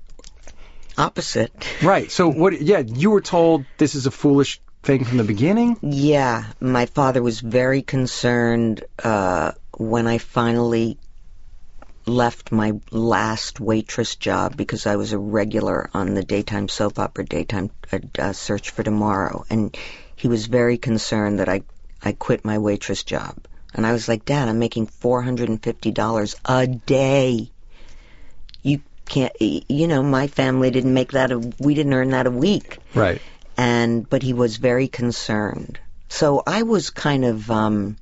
opposite. 0.98 1.52
Right. 1.82 2.10
So 2.10 2.28
what? 2.28 2.60
Yeah, 2.60 2.78
you 2.78 3.10
were 3.10 3.20
told 3.20 3.64
this 3.78 3.94
is 3.94 4.06
a 4.06 4.10
foolish 4.10 4.60
thing 4.82 5.04
from 5.04 5.18
the 5.18 5.24
beginning. 5.24 5.78
Yeah, 5.82 6.44
my 6.60 6.86
father 6.86 7.22
was 7.22 7.40
very 7.40 7.82
concerned 7.82 8.84
uh, 9.02 9.52
when 9.76 10.06
I 10.06 10.18
finally 10.18 10.98
left 12.06 12.52
my 12.52 12.72
last 12.90 13.58
waitress 13.58 14.14
job 14.16 14.56
because 14.56 14.86
I 14.86 14.96
was 14.96 15.12
a 15.12 15.18
regular 15.18 15.90
on 15.92 16.14
the 16.14 16.22
daytime 16.22 16.68
soap 16.68 16.98
opera 16.98 17.24
Daytime 17.24 17.70
uh, 17.92 17.98
uh, 18.18 18.32
Search 18.32 18.70
for 18.70 18.82
Tomorrow, 18.82 19.44
and 19.50 19.76
he 20.14 20.28
was 20.28 20.46
very 20.46 20.78
concerned 20.78 21.40
that 21.40 21.48
I 21.48 21.62
I 22.02 22.12
quit 22.12 22.44
my 22.44 22.58
waitress 22.58 23.02
job. 23.02 23.36
And 23.74 23.84
I 23.84 23.92
was 23.92 24.08
like, 24.08 24.24
Dad, 24.24 24.48
I'm 24.48 24.58
making 24.58 24.86
four 24.86 25.20
hundred 25.20 25.48
and 25.48 25.62
fifty 25.62 25.90
dollars 25.90 26.36
a 26.44 26.66
day. 26.66 27.50
You 28.62 28.80
can't, 29.06 29.32
you 29.40 29.86
know, 29.86 30.02
my 30.02 30.26
family 30.28 30.70
didn't 30.70 30.94
make 30.94 31.12
that. 31.12 31.32
A, 31.32 31.38
we 31.58 31.74
didn't 31.74 31.92
earn 31.94 32.10
that 32.10 32.26
a 32.26 32.30
week 32.30 32.78
Right. 32.94 33.20
and 33.56 34.08
but 34.08 34.22
he 34.22 34.32
was 34.32 34.56
very 34.56 34.88
concerned. 34.88 35.78
So 36.08 36.42
I 36.46 36.62
was 36.62 36.90
kind 36.90 37.24
of 37.24 37.50
um 37.50 37.96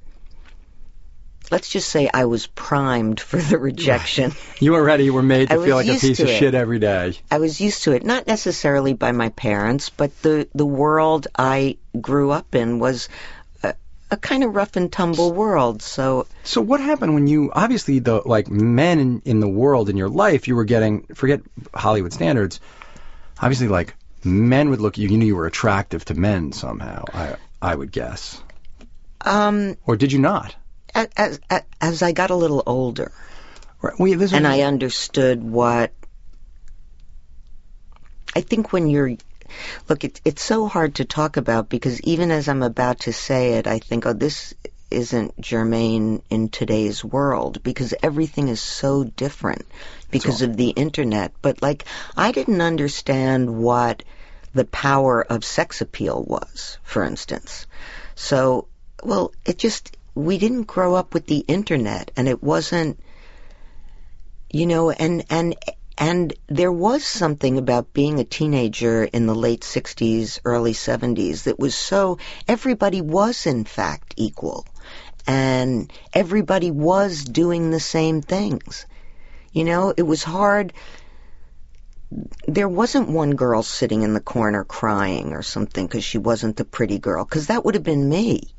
let's 1.51 1.69
just 1.69 1.89
say 1.89 2.09
I 2.13 2.25
was 2.25 2.47
primed 2.47 3.21
for 3.21 3.39
the 3.39 3.59
rejection. 3.59 4.33
You 4.61 4.77
already 4.77 5.11
were 5.11 5.23
made 5.23 5.49
to 5.51 5.61
I 5.61 5.65
feel 5.65 5.77
like 5.77 5.89
a 5.89 5.95
piece 5.99 6.21
of 6.21 6.29
it. 6.29 6.39
shit 6.39 6.55
every 6.55 6.79
day. 6.79 7.19
I 7.31 7.39
was 7.39 7.61
used 7.61 7.85
to 7.85 7.93
it, 7.93 8.05
not 8.05 8.27
necessarily 8.27 8.95
by 8.95 9.13
my 9.13 9.29
parents, 9.31 9.91
but 9.91 10.11
the 10.23 10.49
the 10.55 10.65
world 10.65 11.27
I 11.37 11.77
grew 12.01 12.31
up 12.31 12.55
in 12.55 12.79
was 12.79 13.09
a, 13.63 13.75
a 14.11 14.17
kind 14.17 14.43
of 14.45 14.55
rough 14.55 14.77
and 14.77 14.91
tumble 14.91 15.33
world. 15.33 15.83
So 15.83 16.27
So 16.45 16.61
what 16.63 16.81
happened 16.81 17.15
when 17.15 17.27
you 17.27 17.51
obviously 17.53 17.99
the 17.99 18.23
like 18.25 18.49
men 18.49 18.99
in, 19.01 19.23
in 19.25 19.41
the 19.41 19.49
world 19.49 19.89
in 19.91 19.97
your 19.97 20.09
life 20.09 20.49
you 20.49 20.57
were 20.57 20.65
getting 20.65 21.03
forget 21.15 21.41
Hollywood 21.75 22.13
standards. 22.13 22.61
Obviously 23.43 23.69
like 23.69 23.95
men 24.25 24.71
would 24.71 24.81
look 24.81 24.95
at 24.95 24.99
you 24.99 25.09
you 25.11 25.19
knew 25.19 25.27
you 25.27 25.37
were 25.37 25.47
attractive 25.47 26.05
to 26.07 26.15
men 26.15 26.53
somehow. 26.53 27.05
I 27.13 27.37
I 27.61 27.75
would 27.75 27.93
guess. 27.93 28.41
um 29.21 29.77
Or 29.85 29.97
did 29.97 30.13
you 30.13 30.21
not? 30.21 30.55
As 30.95 31.41
as, 31.51 31.63
as 31.81 32.03
I 32.03 32.13
got 32.13 32.31
a 32.31 32.37
little 32.37 32.63
older 32.67 33.13
Right. 33.85 33.99
Well, 33.99 34.19
this 34.19 34.33
and 34.33 34.47
I 34.47 34.63
understood 34.63 35.45
what 35.45 35.93
I 38.35 38.41
think 38.41 38.73
when 38.73 38.89
you're 38.89 39.15
look 39.91 40.05
it, 40.05 40.23
it's 40.25 40.43
so 40.43 40.67
hard 40.67 40.95
to 40.95 41.05
talk 41.05 41.37
about 41.37 41.69
because 41.69 42.01
even 42.01 42.31
as 42.31 42.49
I'm 42.49 42.63
about 42.63 43.01
to 43.01 43.13
say 43.13 43.55
it 43.59 43.67
I 43.67 43.81
think 43.81 44.07
oh 44.07 44.15
this 44.15 44.55
isn't 44.91 45.39
germane 45.39 46.23
in 46.31 46.49
today's 46.49 47.05
world 47.05 47.63
because 47.63 47.93
everything 48.03 48.49
is 48.49 48.63
so 48.63 49.05
different 49.05 49.67
because 50.11 50.41
of 50.41 50.57
the 50.57 50.71
internet 50.71 51.33
but 51.43 51.61
like 51.61 51.85
I 52.17 52.33
didn't 52.33 52.63
understand 52.63 53.59
what 53.59 54.03
the 54.55 54.65
power 54.65 55.23
of 55.23 55.45
sex 55.45 55.83
appeal 55.83 56.25
was 56.27 56.79
for 56.85 57.05
instance 57.05 57.67
so 58.15 58.67
well 59.03 59.33
it 59.45 59.59
just 59.59 59.95
we 60.15 60.39
didn't 60.39 60.65
grow 60.65 60.95
up 60.95 61.15
with 61.15 61.27
the 61.27 61.39
internet 61.39 62.11
and 62.17 62.29
it 62.29 62.43
wasn't 62.43 63.01
you 64.51 64.67
know 64.67 64.91
and 64.91 65.25
and 65.31 65.57
and 65.97 66.35
there 66.49 66.73
was 66.73 67.05
something 67.05 67.57
about 67.57 67.93
being 67.93 68.19
a 68.19 68.25
teenager 68.25 69.05
in 69.05 69.27
the 69.27 69.35
late 69.35 69.61
60s 69.61 70.41
early 70.45 70.73
70s 70.73 71.45
that 71.45 71.59
was 71.59 71.75
so 71.75 72.19
everybody 72.49 73.01
was 73.01 73.47
in 73.47 73.65
fact 73.65 74.15
equal. 74.17 74.67
And 75.27 75.91
everybody 76.13 76.71
was 76.71 77.25
doing 77.25 77.71
the 77.71 77.81
same 77.81 78.23
things. 78.23 78.87
You 79.53 79.65
know 79.65 79.95
it 79.97 80.03
was 80.03 80.25
hard. 80.25 80.73
There 82.47 82.69
wasn't 82.69 83.09
one 83.09 83.31
girl 83.31 83.63
sitting 83.63 84.03
in 84.03 84.15
the 84.15 84.21
corner 84.21 84.65
crying 84.65 85.33
or 85.33 85.43
something 85.43 85.87
because 85.87 86.05
she 86.05 86.19
wasn't 86.19 86.57
the 86.57 86.65
pretty 86.65 86.99
girl 86.99 87.25
because 87.25 87.47
that 87.47 87.65
would 87.65 87.75
have 87.75 87.85
been 87.85 88.09
me 88.09 88.53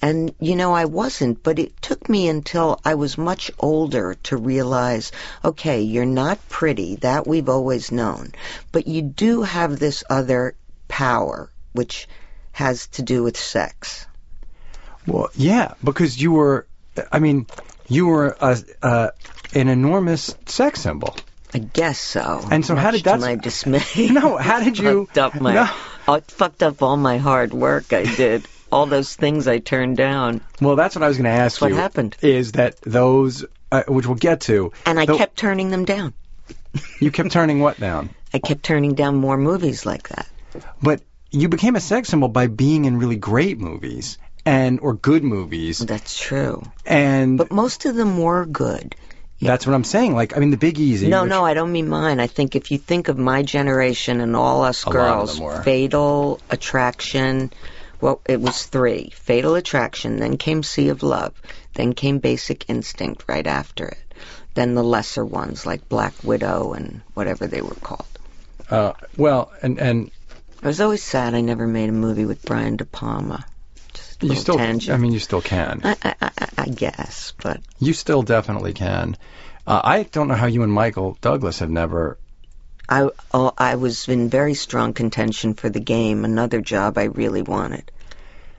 and, 0.00 0.34
you 0.40 0.56
know, 0.56 0.72
I 0.74 0.84
wasn't, 0.84 1.42
but 1.42 1.58
it 1.58 1.80
took 1.82 2.08
me 2.08 2.28
until 2.28 2.80
I 2.84 2.94
was 2.94 3.18
much 3.18 3.50
older 3.58 4.14
to 4.24 4.36
realize, 4.36 5.12
okay, 5.44 5.82
you're 5.82 6.04
not 6.06 6.38
pretty, 6.48 6.96
that 6.96 7.26
we've 7.26 7.48
always 7.48 7.90
known, 7.92 8.32
but 8.72 8.86
you 8.86 9.02
do 9.02 9.42
have 9.42 9.78
this 9.78 10.04
other 10.08 10.54
power, 10.88 11.50
which 11.72 12.08
has 12.52 12.86
to 12.88 13.02
do 13.02 13.22
with 13.22 13.36
sex. 13.36 14.06
Well, 15.06 15.30
yeah, 15.34 15.74
because 15.82 16.20
you 16.20 16.32
were 16.32 16.66
I 17.12 17.18
mean, 17.18 17.46
you 17.88 18.06
were 18.06 18.36
a, 18.40 18.58
a 18.82 19.12
an 19.54 19.68
enormous 19.68 20.34
sex 20.46 20.80
symbol. 20.80 21.16
I 21.54 21.58
guess 21.58 21.98
so. 21.98 22.46
And 22.50 22.64
so 22.64 22.76
how 22.76 22.90
did 22.90 23.04
that- 23.04 23.14
to 23.16 23.20
my 23.20 23.36
dismay? 23.36 23.82
No, 24.10 24.36
how 24.36 24.62
did 24.62 24.78
you- 24.78 25.06
fucked 25.06 25.18
up 25.18 25.40
my? 25.40 25.54
No. 25.54 25.62
I 25.62 25.72
uh, 26.08 26.20
fucked 26.26 26.62
up 26.62 26.82
all 26.82 26.96
my 26.96 27.18
hard 27.18 27.52
work. 27.54 27.92
I 27.92 28.04
did 28.04 28.46
all 28.70 28.86
those 28.86 29.14
things 29.16 29.48
I 29.48 29.58
turned 29.58 29.96
down, 29.96 30.40
Well, 30.60 30.76
that's 30.76 30.94
what 30.94 31.02
I 31.02 31.08
was 31.08 31.16
going 31.16 31.24
to 31.24 31.30
ask 31.30 31.60
What 31.60 31.70
you. 31.70 31.76
happened? 31.76 32.16
Is 32.22 32.52
that 32.52 32.80
those 32.82 33.44
uh, 33.72 33.82
which 33.88 34.06
we'll 34.06 34.16
get 34.16 34.40
to. 34.42 34.72
and 34.86 34.98
I 34.98 35.06
kept 35.06 35.36
turning 35.36 35.70
them 35.70 35.84
down. 35.84 36.14
you 37.00 37.10
kept 37.10 37.30
turning 37.32 37.60
what 37.60 37.78
down? 37.78 38.10
I 38.32 38.38
kept 38.38 38.62
turning 38.62 38.94
down 38.94 39.16
more 39.16 39.36
movies 39.36 39.84
like 39.86 40.08
that. 40.08 40.28
But 40.82 41.02
you 41.30 41.48
became 41.48 41.76
a 41.76 41.80
sex 41.80 42.08
symbol 42.08 42.28
by 42.28 42.46
being 42.46 42.84
in 42.86 42.98
really 42.98 43.16
great 43.16 43.58
movies 43.58 44.18
and 44.46 44.80
or 44.80 44.94
good 44.94 45.22
movies 45.24 45.78
That's 45.78 46.18
true. 46.18 46.62
and 46.86 47.36
But 47.36 47.52
most 47.52 47.84
of 47.84 47.94
them 47.96 48.18
were 48.18 48.46
good. 48.46 48.94
that's 49.40 49.66
what 49.66 49.74
I'm 49.74 49.84
saying. 49.84 50.14
Like 50.14 50.36
I 50.36 50.40
mean, 50.40 50.50
the 50.50 50.56
Big 50.56 50.78
Easy. 50.78 51.08
No, 51.08 51.22
which- 51.22 51.30
no, 51.30 51.44
I 51.44 51.52
don't 51.54 51.72
mean 51.72 51.88
mine. 51.88 52.18
I 52.20 52.26
think 52.26 52.56
if 52.56 52.70
you 52.70 52.78
think 52.78 53.08
of 53.08 53.18
my 53.18 53.42
generation 53.42 54.20
and 54.22 54.34
all 54.34 54.64
us 54.64 54.86
A 54.86 54.90
girls. 54.90 55.38
Fatal 55.64 56.40
Attraction, 56.50 57.52
well, 58.00 58.20
it 58.26 58.40
was 58.40 58.64
three. 58.64 59.10
Fatal 59.14 59.54
Attraction, 59.54 60.18
then 60.18 60.36
came 60.36 60.62
Sea 60.62 60.88
of 60.88 61.02
Love, 61.02 61.34
then 61.74 61.92
came 61.94 62.18
Basic 62.18 62.68
Instinct 62.68 63.24
right 63.28 63.46
after 63.46 63.86
it. 63.86 64.14
Then 64.54 64.74
the 64.74 64.82
lesser 64.82 65.24
ones 65.24 65.66
like 65.66 65.88
Black 65.88 66.14
Widow 66.22 66.72
and 66.72 67.00
whatever 67.14 67.46
they 67.46 67.60
were 67.60 67.74
called. 67.74 68.06
Uh, 68.70 68.92
well, 69.16 69.52
and 69.62 69.78
and 69.78 70.10
I 70.62 70.66
was 70.66 70.80
always 70.80 71.02
sad 71.02 71.34
I 71.34 71.40
never 71.40 71.66
made 71.66 71.88
a 71.88 71.92
movie 71.92 72.24
with 72.24 72.44
Brian 72.44 72.76
De 72.76 72.84
Palma. 72.84 73.46
Just 73.94 74.22
you 74.22 74.34
still. 74.34 74.56
tangent. 74.56 74.92
I 74.92 75.00
mean, 75.00 75.12
you 75.12 75.20
still 75.20 75.40
can. 75.40 75.80
I, 75.84 75.96
I, 76.02 76.14
I, 76.20 76.48
I 76.58 76.64
guess, 76.66 77.32
but 77.40 77.60
You 77.78 77.92
still 77.92 78.22
definitely 78.22 78.72
can. 78.72 79.16
Uh, 79.66 79.80
I 79.84 80.02
don't 80.02 80.28
know 80.28 80.34
how 80.34 80.46
you 80.46 80.62
and 80.62 80.72
Michael 80.72 81.16
Douglas 81.20 81.60
have 81.60 81.70
never. 81.70 82.18
I 82.88 83.08
oh, 83.34 83.52
I 83.58 83.74
was 83.76 84.08
in 84.08 84.28
very 84.30 84.54
strong 84.54 84.92
contention 84.94 85.54
for 85.54 85.68
the 85.68 85.80
game, 85.80 86.24
another 86.24 86.60
job 86.60 86.98
I 86.98 87.04
really 87.04 87.42
wanted. 87.42 87.90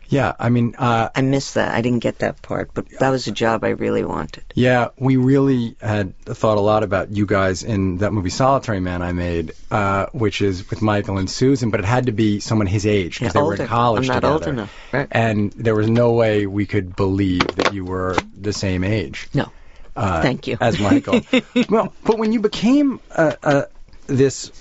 Yeah, 0.08 0.34
I 0.40 0.50
mean, 0.50 0.74
uh, 0.76 1.10
I 1.16 1.22
missed 1.22 1.54
that. 1.54 1.72
I 1.76 1.82
didn't 1.82 2.00
get 2.00 2.18
that 2.20 2.42
part, 2.42 2.72
but 2.74 2.90
that 2.98 3.12
was 3.12 3.28
a 3.28 3.32
job 3.32 3.64
I 3.64 3.70
really 3.70 4.04
wanted. 4.04 4.44
yeah, 4.56 4.88
we 4.98 5.18
really 5.18 5.76
had 5.80 6.18
thought 6.26 6.58
a 6.58 6.62
lot 6.62 6.82
about 6.82 7.12
you 7.16 7.28
guys 7.28 7.62
in 7.62 8.00
that 8.00 8.12
movie 8.12 8.32
Solitary 8.32 8.80
Man 8.80 9.04
I 9.04 9.12
made, 9.12 9.52
uh, 9.70 10.08
which 10.12 10.42
is 10.42 10.68
with 10.68 10.82
Michael 10.82 11.20
and 11.20 11.30
Susan, 11.30 11.70
but 11.70 11.80
it 11.80 11.86
had 11.86 12.08
to 12.08 12.12
be 12.12 12.40
someone 12.40 12.66
his 12.66 12.88
age 12.88 13.20
because 13.20 13.36
Yeah, 13.36 13.42
they 13.42 13.46
were 13.48 13.56
in 13.56 13.68
college 13.68 14.10
I'm 14.10 14.16
not 14.16 14.16
together. 14.16 14.34
old 14.34 14.48
enough. 14.48 14.74
Right. 14.92 15.08
And 15.12 15.52
there 15.52 15.76
was 15.76 15.88
no 15.88 16.14
way 16.14 16.48
we 16.48 16.66
could 16.66 16.96
believe 16.96 17.46
that 17.58 17.76
you 17.76 17.86
were 17.86 18.18
the 18.36 18.52
same 18.54 18.84
age. 18.84 19.28
No. 19.36 19.52
uh, 19.96 20.24
Thank 20.24 20.48
you. 20.48 20.58
as 20.60 20.80
Michael. 20.80 21.22
well, 21.70 21.94
but 22.04 22.18
when 22.18 22.34
you 22.34 22.40
became 22.40 23.00
uh, 23.12 23.36
uh, 23.44 23.62
this 24.10 24.52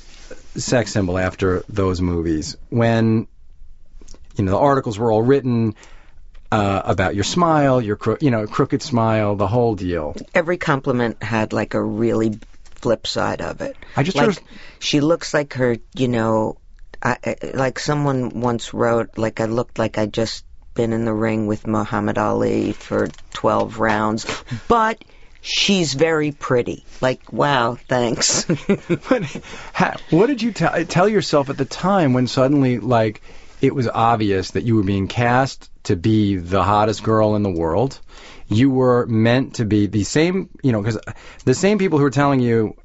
sex 0.56 0.92
symbol 0.92 1.18
after 1.18 1.64
those 1.68 2.00
movies, 2.00 2.56
when 2.68 3.26
you 4.36 4.44
know 4.44 4.52
the 4.52 4.58
articles 4.58 4.98
were 4.98 5.10
all 5.10 5.22
written 5.22 5.74
uh, 6.50 6.82
about 6.84 7.14
your 7.14 7.24
smile, 7.24 7.80
your 7.80 7.96
cro- 7.96 8.18
you 8.20 8.30
know 8.30 8.46
crooked 8.46 8.82
smile, 8.82 9.36
the 9.36 9.48
whole 9.48 9.74
deal. 9.74 10.16
Every 10.34 10.56
compliment 10.58 11.22
had 11.22 11.52
like 11.52 11.74
a 11.74 11.82
really 11.82 12.38
flip 12.76 13.06
side 13.06 13.40
of 13.40 13.60
it. 13.60 13.76
I 13.96 14.02
just 14.02 14.16
like 14.16 14.42
she 14.78 15.00
looks 15.00 15.34
like 15.34 15.54
her, 15.54 15.76
you 15.94 16.08
know, 16.08 16.58
I, 17.02 17.16
I- 17.24 17.36
like 17.54 17.78
someone 17.78 18.40
once 18.40 18.72
wrote, 18.72 19.18
like 19.18 19.40
I 19.40 19.46
looked 19.46 19.78
like 19.78 19.98
I'd 19.98 20.12
just 20.12 20.44
been 20.74 20.92
in 20.92 21.04
the 21.04 21.12
ring 21.12 21.48
with 21.48 21.66
Muhammad 21.66 22.18
Ali 22.18 22.70
for 22.72 23.08
12 23.32 23.80
rounds, 23.80 24.26
but 24.68 25.02
she's 25.48 25.94
very 25.94 26.32
pretty. 26.32 26.84
Like, 27.00 27.32
wow, 27.32 27.76
thanks. 27.88 28.44
But 29.08 29.22
ha, 29.74 29.94
what 30.10 30.26
did 30.26 30.42
you 30.42 30.52
tell 30.52 30.84
tell 30.84 31.08
yourself 31.08 31.50
at 31.50 31.56
the 31.58 31.64
time 31.64 32.12
when 32.12 32.26
suddenly 32.26 32.78
like 32.78 33.22
it 33.60 33.74
was 33.74 33.88
obvious 33.88 34.52
that 34.52 34.64
you 34.64 34.76
were 34.76 34.82
being 34.84 35.08
cast 35.08 35.70
to 35.84 35.96
be 35.96 36.36
the 36.36 36.62
hottest 36.62 37.02
girl 37.02 37.34
in 37.36 37.42
the 37.42 37.50
world? 37.50 37.98
You 38.48 38.70
were 38.70 39.04
meant 39.06 39.56
to 39.56 39.64
be 39.64 39.86
the 39.86 40.04
same, 40.04 40.48
you 40.62 40.72
know, 40.72 40.80
because 40.82 40.98
the 41.44 41.54
same 41.54 41.78
people 41.78 41.98
who 41.98 42.04
were 42.04 42.10
telling 42.10 42.40
you 42.40 42.76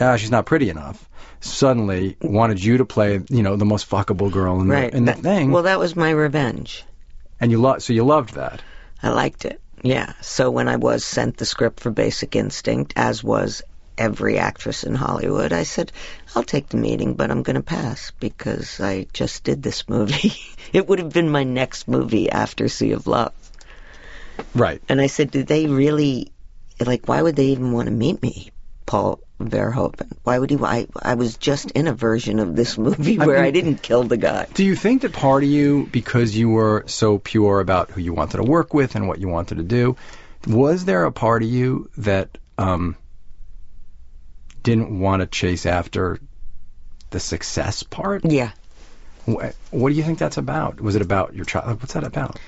ah, 0.00 0.16
she's 0.16 0.30
not 0.30 0.46
pretty 0.46 0.70
enough 0.70 1.08
suddenly 1.40 2.16
wanted 2.22 2.62
you 2.62 2.78
to 2.78 2.84
play, 2.86 3.20
you 3.28 3.42
know, 3.42 3.56
the 3.56 3.66
most 3.66 3.88
fuckable 3.88 4.32
girl 4.32 4.60
in 4.60 4.68
the, 4.68 4.74
right. 4.74 4.94
in 4.94 5.04
the 5.04 5.12
That- 5.12 5.20
thing, 5.22 5.50
Well, 5.50 5.64
that 5.64 5.78
was 5.78 5.94
my 5.94 6.10
revenge. 6.10 6.84
and 7.38 7.50
you 7.50 7.60
lo- 7.60 7.78
so 7.78 7.92
you 7.92 8.02
loved 8.04 8.34
that. 8.34 8.62
I 9.02 9.10
liked 9.10 9.44
it. 9.44 9.60
Yeah. 9.84 10.14
So 10.22 10.50
when 10.50 10.66
I 10.66 10.76
was 10.76 11.04
sent 11.04 11.36
the 11.36 11.44
script 11.44 11.78
for 11.78 11.90
Basic 11.90 12.34
Instinct, 12.34 12.94
as 12.96 13.22
was 13.22 13.62
every 13.96 14.38
actress 14.38 14.82
in 14.84 14.94
Hollywood. 14.94 15.52
I 15.52 15.62
said, 15.62 15.92
I'll 16.34 16.42
take 16.42 16.68
the 16.68 16.76
meeting, 16.76 17.14
but 17.14 17.30
I'm 17.30 17.42
going 17.42 17.56
to 17.56 17.62
pass 17.62 18.10
because 18.18 18.80
I 18.80 19.06
just 19.12 19.44
did 19.44 19.62
this 19.62 19.88
movie. 19.88 20.32
it 20.72 20.88
would 20.88 20.98
have 20.98 21.12
been 21.12 21.28
my 21.28 21.44
next 21.44 21.86
movie 21.86 22.30
after 22.30 22.68
Sea 22.68 22.92
of 22.92 23.06
Love. 23.06 23.32
Right. 24.54 24.82
And 24.88 25.00
I 25.00 25.06
said, 25.06 25.30
did 25.30 25.46
they 25.46 25.66
really, 25.66 26.32
like, 26.84 27.06
why 27.06 27.22
would 27.22 27.36
they 27.36 27.46
even 27.46 27.72
want 27.72 27.86
to 27.86 27.92
meet 27.92 28.20
me, 28.20 28.50
Paul 28.84 29.20
Verhoeven? 29.40 30.12
Why 30.22 30.38
would 30.38 30.50
he, 30.50 30.56
I, 30.62 30.86
I 31.02 31.14
was 31.14 31.36
just 31.36 31.70
in 31.72 31.88
a 31.88 31.92
version 31.92 32.38
of 32.38 32.54
this 32.56 32.78
movie 32.78 33.18
where 33.18 33.38
I 33.38 33.44
mean- 33.44 33.52
didn't 33.54 33.82
kill 33.82 34.04
the 34.04 34.16
guy. 34.16 34.46
Do 34.54 34.64
you 34.64 34.76
think 34.76 35.02
that 35.02 35.12
part 35.12 35.42
of 35.42 35.48
you, 35.48 35.88
because 35.90 36.36
you 36.36 36.48
were 36.48 36.84
so 36.86 37.18
pure 37.18 37.60
about 37.60 37.90
who 37.90 38.00
you 38.00 38.14
wanted 38.14 38.36
to 38.38 38.44
work 38.44 38.72
with 38.74 38.94
and 38.94 39.08
what 39.08 39.18
you 39.20 39.28
wanted 39.28 39.56
to 39.58 39.64
do, 39.64 39.96
was 40.46 40.84
there 40.84 41.04
a 41.04 41.12
part 41.12 41.42
of 41.42 41.48
you 41.48 41.90
that 41.98 42.38
um, 42.58 42.96
didn't 44.62 44.98
want 44.98 45.20
to 45.20 45.26
chase 45.26 45.66
after 45.66 46.18
the 47.10 47.20
success 47.20 47.82
part? 47.82 48.24
Yeah. 48.24 48.52
Wh- 49.26 49.50
What 49.70 49.88
do 49.90 49.94
you 49.94 50.02
think 50.02 50.18
that's 50.18 50.36
about? 50.36 50.80
Was 50.80 50.96
it 50.96 51.02
about 51.02 51.34
your 51.34 51.44
child? 51.44 51.80
What's 51.80 51.94
that 51.94 52.04
about? 52.04 52.38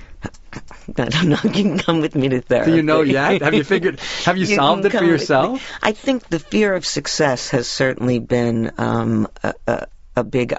I 0.99 1.05
don't 1.09 1.29
know. 1.29 1.39
You 1.43 1.51
can 1.51 1.79
come 1.79 2.01
with 2.01 2.15
me 2.15 2.29
to 2.31 2.41
therapy. 2.41 2.71
Do 2.71 2.77
you 2.77 2.83
know 2.83 3.03
yet? 3.03 3.43
Have 3.43 3.55
you 3.55 3.65
figured? 3.65 4.01
Have 4.25 4.37
you, 4.37 4.47
You 4.47 4.57
solved 4.57 4.85
it 4.85 4.93
for 4.93 5.05
yourself? 5.05 5.63
I 5.83 5.93
think 5.93 6.29
the 6.29 6.39
fear 6.39 6.75
of 6.75 6.87
success 6.87 7.51
has 7.51 7.69
certainly 7.69 8.19
been 8.19 8.73
um, 8.79 9.29
a, 9.43 9.55
a, 9.67 9.87
a 10.17 10.25
big 10.25 10.55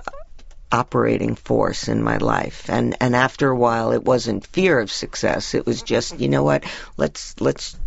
operating 0.72 1.36
force 1.36 1.88
in 1.88 2.04
my 2.04 2.18
life, 2.18 2.70
and 2.70 2.96
and 3.00 3.16
after 3.16 3.50
a 3.50 3.58
while, 3.58 3.92
it 3.92 4.04
wasn't 4.04 4.46
fear 4.48 4.80
of 4.80 4.92
success. 4.92 5.54
It 5.54 5.66
was 5.66 5.82
just, 5.82 6.20
you 6.20 6.30
know 6.30 6.44
what? 6.44 6.64
Let's 6.98 7.40
let's 7.40 7.78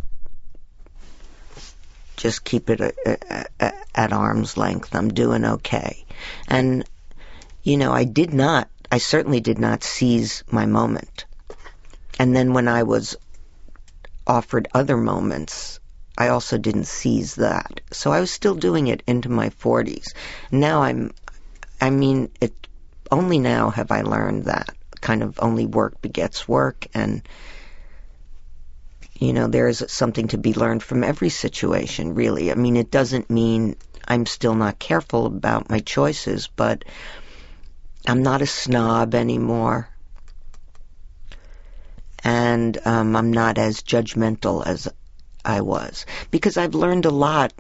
just 2.17 2.45
keep 2.45 2.69
it 2.71 2.81
a, 2.81 2.93
a, 3.07 3.47
a, 3.61 3.73
at 3.95 4.13
arm's 4.13 4.57
length. 4.57 4.95
I'm 4.95 5.13
doing 5.13 5.45
okay, 5.45 6.05
and 6.49 6.85
you 7.63 7.77
know, 7.77 7.93
I 7.93 8.05
did 8.05 8.33
not. 8.33 8.69
I 8.91 8.99
certainly 8.99 9.41
did 9.41 9.59
not 9.59 9.85
seize 9.85 10.43
my 10.51 10.67
moment. 10.67 11.27
And 12.21 12.37
then 12.37 12.53
when 12.53 12.69
I 12.69 12.83
was 12.83 13.17
offered 14.27 14.69
other 14.75 14.99
moments, 14.99 15.81
I 16.19 16.29
also 16.29 16.59
didn't 16.59 16.85
seize 16.85 17.37
that. 17.37 17.81
So 17.93 18.13
I 18.13 18.21
was 18.21 18.31
still 18.31 18.55
doing 18.55 18.89
it 18.89 19.03
into 19.07 19.31
my 19.31 19.49
40s. 19.49 20.09
Now 20.53 20.83
I'm, 20.83 21.13
I 21.81 21.89
mean, 21.89 22.31
it, 22.39 22.53
only 23.11 23.39
now 23.39 23.71
have 23.71 23.91
I 23.91 24.03
learned 24.03 24.45
that 24.45 24.69
kind 25.01 25.23
of 25.23 25.39
only 25.41 25.65
work 25.65 26.03
begets 26.03 26.47
work 26.47 26.87
and, 26.93 27.23
you 29.15 29.33
know, 29.33 29.47
there's 29.47 29.91
something 29.91 30.29
to 30.29 30.37
be 30.37 30.53
learned 30.53 30.83
from 30.83 31.03
every 31.03 31.31
situation, 31.31 32.15
really. 32.15 32.53
I 32.53 32.55
mean, 32.55 32.77
it 32.77 32.91
doesn't 32.91 33.31
mean 33.31 33.77
I'm 34.07 34.27
still 34.27 34.55
not 34.55 34.79
careful 34.79 35.25
about 35.25 35.71
my 35.71 35.79
choices, 35.79 36.49
but 36.55 36.85
I'm 38.07 38.23
not 38.23 38.43
a 38.43 38.47
snob 38.47 39.15
anymore 39.15 39.90
and 42.25 42.79
um, 42.85 43.17
I'm 43.17 43.33
not 43.33 43.59
as 43.59 43.83
judgmental 43.83 44.67
as 44.67 44.89
I 45.45 45.61
was 45.63 46.07
because 46.31 46.57
I've 46.57 46.75
learned 46.75 47.07
a 47.07 47.11
lot. 47.11 47.53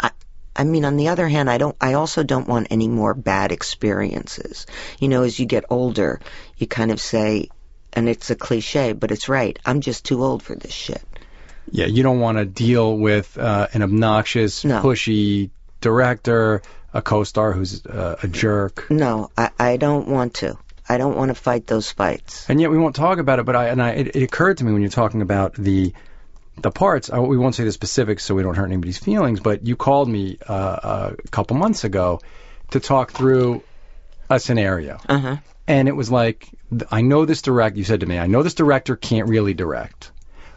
I, 0.00 0.10
I 0.54 0.64
mean, 0.64 0.84
on 0.84 0.96
the 0.96 1.08
other 1.08 1.28
hand, 1.28 1.50
I 1.50 1.58
don't. 1.58 1.76
I 1.80 1.94
also 1.94 2.22
don't 2.22 2.48
want 2.48 2.68
any 2.70 2.88
more 2.88 3.14
bad 3.14 3.52
experiences. 3.52 4.66
You 4.98 5.08
know, 5.08 5.22
as 5.22 5.38
you 5.38 5.46
get 5.46 5.64
older, 5.70 6.20
you 6.56 6.66
kind 6.66 6.90
of 6.90 7.00
say, 7.00 7.48
and 7.92 8.08
it's 8.08 8.30
a 8.30 8.36
cliche, 8.36 8.92
but 8.92 9.10
it's 9.10 9.28
right. 9.28 9.58
I'm 9.66 9.80
just 9.80 10.04
too 10.04 10.22
old 10.22 10.42
for 10.42 10.54
this 10.54 10.72
shit. 10.72 11.02
Yeah, 11.70 11.86
you 11.86 12.02
don't 12.02 12.20
want 12.20 12.38
to 12.38 12.44
deal 12.44 12.96
with 12.96 13.36
uh, 13.36 13.68
an 13.72 13.82
obnoxious, 13.82 14.64
No. 14.64 14.80
pushy 14.80 15.50
director, 15.80 16.62
a 16.94 17.02
co-star 17.02 17.52
who's 17.52 17.84
uh, 17.84 18.16
a 18.22 18.28
jerk. 18.28 18.86
No, 18.88 19.30
I, 19.36 19.50
I 19.58 19.76
don't 19.76 20.08
want 20.08 20.34
to. 20.34 20.56
I 20.88 20.98
don't 20.98 21.16
want 21.16 21.30
to 21.30 21.34
fight 21.34 21.66
those 21.66 21.90
fights. 21.90 22.48
And 22.48 22.60
yet 22.60 22.70
we 22.70 22.78
won't 22.78 22.94
talk 22.96 23.18
about 23.18 23.38
it. 23.38 23.44
But 23.46 23.56
I 23.56 23.68
and 23.68 23.82
I, 23.82 23.90
it, 23.90 24.16
it 24.16 24.22
occurred 24.22 24.58
to 24.58 24.64
me 24.64 24.72
when 24.72 24.82
you're 24.82 24.90
talking 24.90 25.22
about 25.22 25.54
the 25.54 25.92
the 26.60 26.70
parts. 26.70 27.10
I, 27.10 27.18
we 27.18 27.36
won't 27.36 27.54
say 27.54 27.64
the 27.64 27.72
specifics 27.72 28.24
so 28.24 28.34
we 28.34 28.42
don't 28.42 28.54
hurt 28.54 28.66
anybody's 28.66 28.98
feelings. 28.98 29.40
But 29.40 29.66
you 29.66 29.76
called 29.76 30.08
me 30.08 30.38
uh, 30.46 31.12
a 31.16 31.28
couple 31.30 31.56
months 31.56 31.84
ago 31.84 32.20
to 32.70 32.80
talk 32.80 33.12
through 33.12 33.62
a 34.28 34.40
scenario, 34.40 34.98
Uh 35.08 35.18
huh. 35.18 35.36
and 35.68 35.88
it 35.88 35.92
was 35.94 36.10
like 36.10 36.48
I 36.90 37.02
know 37.02 37.24
this 37.26 37.42
direct. 37.42 37.76
You 37.76 37.84
said 37.84 38.00
to 38.00 38.06
me, 38.06 38.18
I 38.18 38.26
know 38.26 38.42
this 38.42 38.54
director 38.54 38.96
can't 38.96 39.28
really 39.28 39.54
direct, 39.54 40.10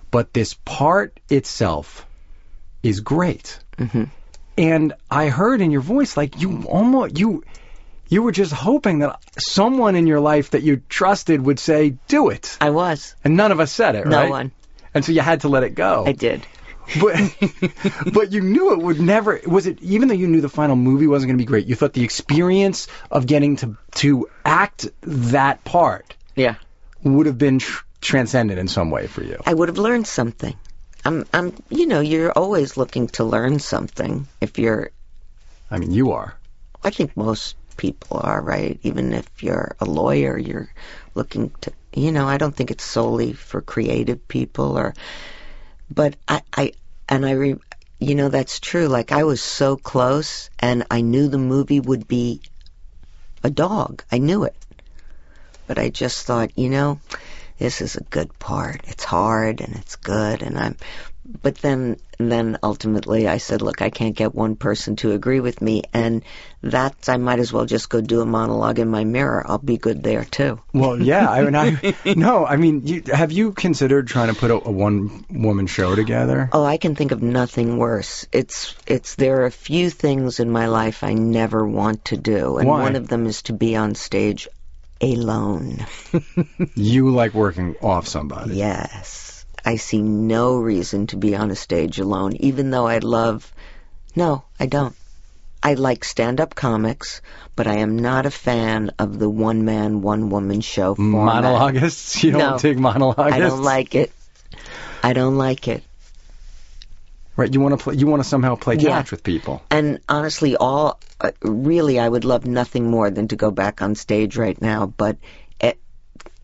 but 0.09 0.34
this 0.34 0.55
part 0.65 1.19
itself 1.30 2.05
is 2.82 3.01
great. 3.01 3.59
Mm-hmm. 3.77 4.05
And 4.57 4.93
I 5.09 5.30
heard 5.30 5.61
in 5.61 5.69
your 5.71 5.82
voice 5.82 6.17
like 6.17 6.41
you 6.41 6.63
almost 6.63 7.17
you 7.19 7.43
you 8.10 8.24
were 8.24 8.32
just 8.32 8.51
hoping 8.51 8.99
that 8.99 9.20
someone 9.38 9.95
in 9.95 10.07
your 10.07 10.20
life 10.20 10.49
that 10.51 10.64
you 10.64 10.78
trusted 10.89 11.41
would 11.41 11.60
say, 11.60 11.95
"Do 12.07 12.30
it." 12.30 12.57
I 12.60 12.72
was. 12.72 13.16
And 13.24 13.38
none 13.38 13.51
of 13.51 13.60
us 13.60 13.72
said 13.72 13.95
it, 13.95 14.05
No 14.05 14.18
right? 14.22 14.30
one. 14.30 14.51
And 14.93 15.05
so 15.05 15.12
you 15.12 15.22
had 15.22 15.41
to 15.41 15.49
let 15.49 15.64
it 15.64 15.76
go. 15.76 16.03
I 16.07 16.12
did. 16.14 16.45
But 16.99 17.16
but 18.14 18.32
you 18.32 18.41
knew 18.41 18.74
it 18.74 18.80
would 18.80 18.99
never 18.99 19.39
was 19.45 19.68
it 19.68 19.80
even 19.84 20.07
though 20.07 20.16
you 20.16 20.28
knew 20.28 20.41
the 20.41 20.49
final 20.49 20.76
movie 20.76 21.05
wasn't 21.07 21.30
going 21.30 21.38
to 21.38 21.41
be 21.41 21.45
great, 21.47 21.68
you 21.68 21.76
thought 21.76 21.93
the 21.93 22.03
experience 22.03 22.88
of 23.12 23.28
getting 23.28 23.57
to 23.57 23.78
to 23.95 24.28
act 24.43 24.88
that 25.01 25.64
part 25.64 26.16
Yeah. 26.36 26.55
would 27.03 27.28
have 27.28 27.38
been 27.38 27.60
tr- 27.60 27.84
transcendent 28.01 28.60
in 28.60 28.68
some 28.68 28.89
way 28.89 29.05
for 29.05 29.24
you. 29.24 29.38
I 29.45 29.53
would 29.53 29.70
have 29.70 29.78
learned 29.78 30.07
something. 30.07 30.55
I'm, 31.05 31.26
I'm, 31.34 31.53
you 31.70 31.86
know, 31.86 31.99
you're 32.01 32.32
always 32.32 32.76
looking 32.76 33.07
to 33.10 33.24
learn 33.24 33.60
something. 33.60 34.28
If 34.41 34.57
you're, 34.60 34.89
I 35.72 35.78
mean, 35.78 35.91
you 35.91 36.12
are. 36.12 36.36
I 36.84 36.89
think 36.89 37.16
most 37.16 37.55
people 37.80 38.19
are, 38.21 38.41
right? 38.41 38.77
Even 38.84 39.13
if 39.13 39.41
you're 39.41 39.75
a 39.80 39.86
lawyer, 39.86 40.38
you're 40.38 40.69
looking 41.15 41.49
to, 41.61 41.71
you 41.93 42.11
know, 42.11 42.27
I 42.27 42.38
don't 42.38 42.53
think 42.53 42.71
it's 42.71 42.84
solely 42.84 43.32
for 43.32 43.61
creative 43.61 44.27
people 44.27 44.77
or, 44.77 44.93
but 45.89 46.17
I, 46.27 46.41
I, 46.53 46.73
and 47.07 47.25
I, 47.25 47.32
re, 47.32 47.55
you 47.97 48.15
know, 48.15 48.27
that's 48.27 48.59
true. 48.59 48.88
Like 48.88 49.13
I 49.13 49.23
was 49.23 49.41
so 49.41 49.77
close 49.77 50.49
and 50.59 50.86
I 50.91 50.99
knew 50.99 51.30
the 51.30 51.38
movie 51.38 51.80
would 51.80 52.05
be 52.05 52.41
a 53.45 53.49
dog. 53.49 54.03
I 54.11 54.17
knew 54.17 54.43
it. 54.43 54.57
But 55.65 55.80
I 55.80 55.88
just 55.88 56.25
thought, 56.25 56.57
you 56.57 56.69
know, 56.69 56.99
this 57.59 57.80
is 57.80 57.95
a 57.95 58.03
good 58.03 58.38
part. 58.39 58.82
It's 58.88 59.05
hard 59.05 59.61
and 59.61 59.73
it's 59.77 59.95
good 59.95 60.41
and 60.41 60.59
I'm 60.59 60.75
but 61.41 61.55
then 61.57 61.97
then 62.17 62.57
ultimately 62.61 63.27
I 63.27 63.38
said, 63.38 63.61
look, 63.61 63.82
I 63.82 63.89
can't 63.89 64.15
get 64.15 64.36
one 64.36 64.57
person 64.57 64.97
to 64.97 65.13
agree 65.13 65.39
with 65.39 65.61
me 65.61 65.84
and 65.93 66.23
that 66.63 67.07
I 67.07 67.15
might 67.15 67.39
as 67.39 67.53
well 67.53 67.65
just 67.65 67.88
go 67.88 68.01
do 68.01 68.19
a 68.19 68.25
monologue 68.25 68.80
in 68.80 68.89
my 68.89 69.05
mirror. 69.05 69.41
I'll 69.45 69.57
be 69.57 69.77
good 69.77 70.03
there 70.03 70.25
too. 70.25 70.59
Well, 70.73 71.01
yeah. 71.01 71.30
I 71.30 71.43
mean, 71.43 71.55
I 71.55 71.95
no. 72.15 72.45
I 72.45 72.57
mean, 72.57 72.86
you, 72.86 73.03
have 73.13 73.32
you 73.32 73.53
considered 73.53 74.07
trying 74.07 74.34
to 74.34 74.39
put 74.39 74.51
a, 74.51 74.55
a 74.55 74.71
one 74.71 75.25
woman 75.30 75.67
show 75.67 75.95
together? 75.95 76.49
Oh, 76.51 76.65
I 76.65 76.77
can 76.77 76.95
think 76.95 77.11
of 77.11 77.21
nothing 77.21 77.77
worse. 77.77 78.27
It's 78.34 78.75
it's 78.86 79.15
there 79.15 79.41
are 79.41 79.45
a 79.45 79.51
few 79.51 79.89
things 79.89 80.39
in 80.41 80.49
my 80.49 80.67
life 80.67 81.03
I 81.03 81.13
never 81.13 81.65
want 81.65 82.05
to 82.05 82.17
do, 82.17 82.57
and 82.57 82.67
Why? 82.67 82.82
one 82.82 82.95
of 82.95 83.07
them 83.07 83.27
is 83.27 83.43
to 83.43 83.53
be 83.53 83.75
on 83.75 83.95
stage 83.95 84.47
alone. 85.01 85.86
You 86.75 87.11
like 87.11 87.34
working 87.34 87.75
off 87.82 88.07
somebody. 88.07 88.55
Yes. 88.55 89.28
I 89.70 89.76
see 89.76 90.01
no 90.01 90.57
reason 90.57 91.05
to 91.07 91.15
be 91.17 91.36
on 91.36 91.51
a 91.51 91.55
stage 91.55 91.99
alone, 91.99 92.36
even 92.38 92.72
though 92.72 92.88
I 92.88 92.97
love. 92.97 93.53
No, 94.15 94.43
I 94.59 94.65
don't. 94.65 94.95
I 95.61 95.76
like 95.76 96.03
stand 96.03 96.41
up 96.41 96.55
comics, 96.55 97.22
but 97.55 97.67
I 97.67 97.76
am 97.76 97.99
not 97.99 98.26
a 98.26 98.32
fan 98.32 98.89
of 98.97 99.20
the 99.20 99.30
one 99.30 99.65
man, 99.65 100.01
one 100.01 100.32
woman 100.32 100.61
show 100.61 100.95
format. 100.95 101.43
Monologists? 101.43 102.24
You 102.24 102.32
don't 102.32 102.53
No. 102.53 102.57
dig 102.57 102.80
monologists? 102.80 103.32
I 103.32 103.38
don't 103.38 103.61
like 103.61 103.93
it. 103.93 104.11
I 105.03 105.13
don't 105.13 105.38
like 105.38 105.67
it. 105.67 105.84
Right. 107.36 107.53
You 107.53 107.59
want 107.59 107.78
to 107.78 107.84
play. 107.84 107.93
You 107.93 108.07
want 108.07 108.24
to 108.24 108.28
somehow 108.28 108.55
play 108.55 108.76
Yeah. 108.76 108.97
catch 108.97 109.11
with 109.11 109.22
people. 109.22 109.61
And 109.70 109.99
honestly, 110.09 110.55
all 110.55 110.99
uh, 111.22 111.30
really, 111.43 111.99
I 111.99 112.09
would 112.09 112.26
love 112.26 112.47
nothing 112.47 112.89
more 112.89 113.11
than 113.11 113.28
to 113.28 113.36
go 113.36 113.51
back 113.51 113.84
on 113.84 113.93
stage 113.93 114.36
right 114.36 114.59
now. 114.59 114.88
But 114.88 115.17
eh, 115.61 115.74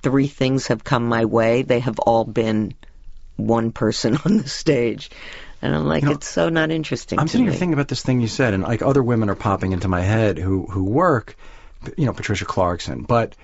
three 0.04 0.28
things 0.28 0.68
have 0.68 0.84
come 0.84 1.08
my 1.08 1.26
way. 1.26 1.64
They 1.64 1.80
have 1.80 1.98
all 1.98 2.24
been 2.24 2.76
one 3.38 3.72
person 3.72 4.18
on 4.26 4.38
the 4.38 4.50
stage, 4.50 5.10
and 5.62 5.76
I'm 5.76 5.86
like, 5.86 6.04
You 6.04 6.10
know, 6.10 6.16
it's 6.16 6.28
so 6.28 6.50
not 6.50 6.72
interesting. 6.72 7.20
I'm 7.20 7.28
to 7.28 7.32
sitting 7.32 7.48
here 7.48 7.54
thinking 7.54 7.74
about 7.74 7.88
this 7.88 8.02
thing 8.02 8.22
you 8.22 8.28
said, 8.28 8.54
and 8.54 8.64
like 8.64 8.82
other 8.82 9.04
women 9.04 9.30
are 9.30 9.36
popping 9.36 9.72
into 9.72 9.88
my 9.88 10.02
head 10.02 10.38
who 10.38 10.66
who 10.66 10.84
work, 10.84 11.36
you 11.98 12.06
know, 12.06 12.14
Patricia 12.14 12.46
Clarkson. 12.46 13.04
But 13.04 13.36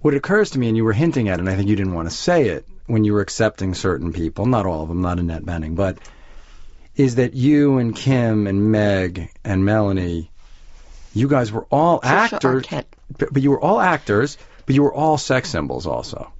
what 0.00 0.14
occurs 0.14 0.50
to 0.50 0.58
me, 0.58 0.68
and 0.68 0.76
you 0.76 0.84
were 0.84 0.92
hinting 0.92 1.28
at, 1.28 1.34
it, 1.34 1.40
and 1.40 1.48
I 1.48 1.56
think 1.56 1.68
you 1.68 1.76
didn't 1.76 1.94
want 1.94 2.10
to 2.10 2.14
say 2.14 2.48
it 2.48 2.66
when 2.86 3.04
you 3.04 3.14
were 3.14 3.20
accepting 3.20 3.74
certain 3.74 4.12
people, 4.12 4.46
not 4.46 4.66
all 4.66 4.82
of 4.82 4.88
them, 4.88 5.00
not 5.00 5.18
Annette 5.18 5.44
Bening, 5.44 5.74
but 5.74 5.98
is 6.96 7.14
that 7.14 7.34
you 7.34 7.78
and 7.78 7.96
Kim 7.96 8.46
and 8.46 8.70
Meg 8.70 9.30
and 9.42 9.64
Melanie, 9.64 10.30
you 11.14 11.28
guys 11.28 11.50
were 11.50 11.66
all 11.70 12.00
actors, 12.02 12.64
Arquette. 12.66 12.84
but 13.16 13.42
you 13.42 13.50
were 13.50 13.60
all 13.60 13.80
actors, 13.80 14.36
but 14.66 14.74
you 14.74 14.82
were 14.82 14.92
all 14.92 15.16
sex 15.18 15.48
symbols 15.48 15.86
also, 15.86 16.32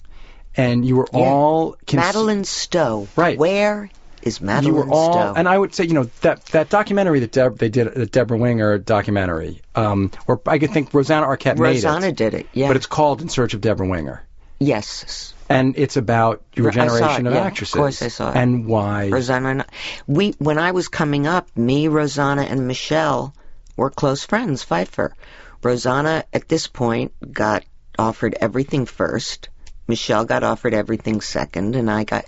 and 0.56 0.84
you 0.84 0.96
were 0.96 1.08
Yeah. 1.12 1.20
all 1.20 1.76
cons- 1.86 1.94
Madeleine 2.04 2.44
Stowe. 2.44 3.08
Right. 3.16 3.38
Where 3.38 3.90
is 4.22 4.40
Madeleine 4.40 4.74
you 4.74 4.80
were 4.80 4.88
all, 4.90 5.12
Stowe. 5.12 5.34
and 5.36 5.48
I 5.48 5.58
would 5.58 5.74
say, 5.74 5.84
you 5.84 5.94
know, 5.94 6.08
that 6.22 6.44
that 6.46 6.70
documentary 6.70 7.20
that 7.20 7.32
Deb, 7.32 7.58
they 7.58 7.68
did, 7.68 7.94
the 7.94 8.06
Deborah 8.06 8.38
Winger 8.38 8.78
documentary, 8.78 9.60
um, 9.74 10.10
or 10.26 10.40
I 10.46 10.58
could 10.58 10.70
think 10.70 10.94
Rosanna 10.94 11.26
Arquette 11.26 11.58
Rosanna 11.58 12.00
made 12.00 12.08
it, 12.08 12.16
did 12.16 12.34
it. 12.34 12.46
Yeah. 12.52 12.68
but 12.68 12.76
it's 12.76 12.86
called 12.86 13.20
In 13.20 13.28
Search 13.28 13.52
of 13.54 13.60
Deborah 13.60 13.86
Winger, 13.88 14.22
yes. 14.58 15.34
and 15.50 15.74
it's 15.76 15.96
about 15.98 16.42
your 16.54 16.68
I 16.70 16.72
saw 16.72 16.80
it, 16.80 16.84
generation 16.88 17.26
of 17.26 17.34
yeah, 17.34 17.48
of 17.48 17.70
course 17.72 18.00
I 18.02 18.08
saw 18.08 18.30
it. 18.30 18.36
and 18.36 18.66
why. 18.66 19.08
Rosanna 19.10 19.48
and 19.50 19.62
I, 19.62 19.66
we 20.06 20.30
when 20.38 20.58
I 20.58 20.70
was 20.72 20.88
coming 20.88 21.26
up, 21.26 21.48
me, 21.56 21.88
Rosanna, 21.88 22.42
and 22.42 22.66
Michelle 22.66 23.34
were 23.76 23.90
close 23.90 24.24
friends. 24.24 24.62
Pfeiffer. 24.62 25.14
Rosanna 25.62 26.24
at 26.32 26.48
this 26.48 26.66
point 26.66 27.12
got 27.32 27.64
offered 27.98 28.36
everything 28.40 28.86
first. 28.86 29.48
Michelle 29.86 30.24
got 30.24 30.42
offered 30.42 30.74
everything 30.74 31.20
second, 31.20 31.76
and 31.76 31.90
I 31.90 32.04
got 32.04 32.24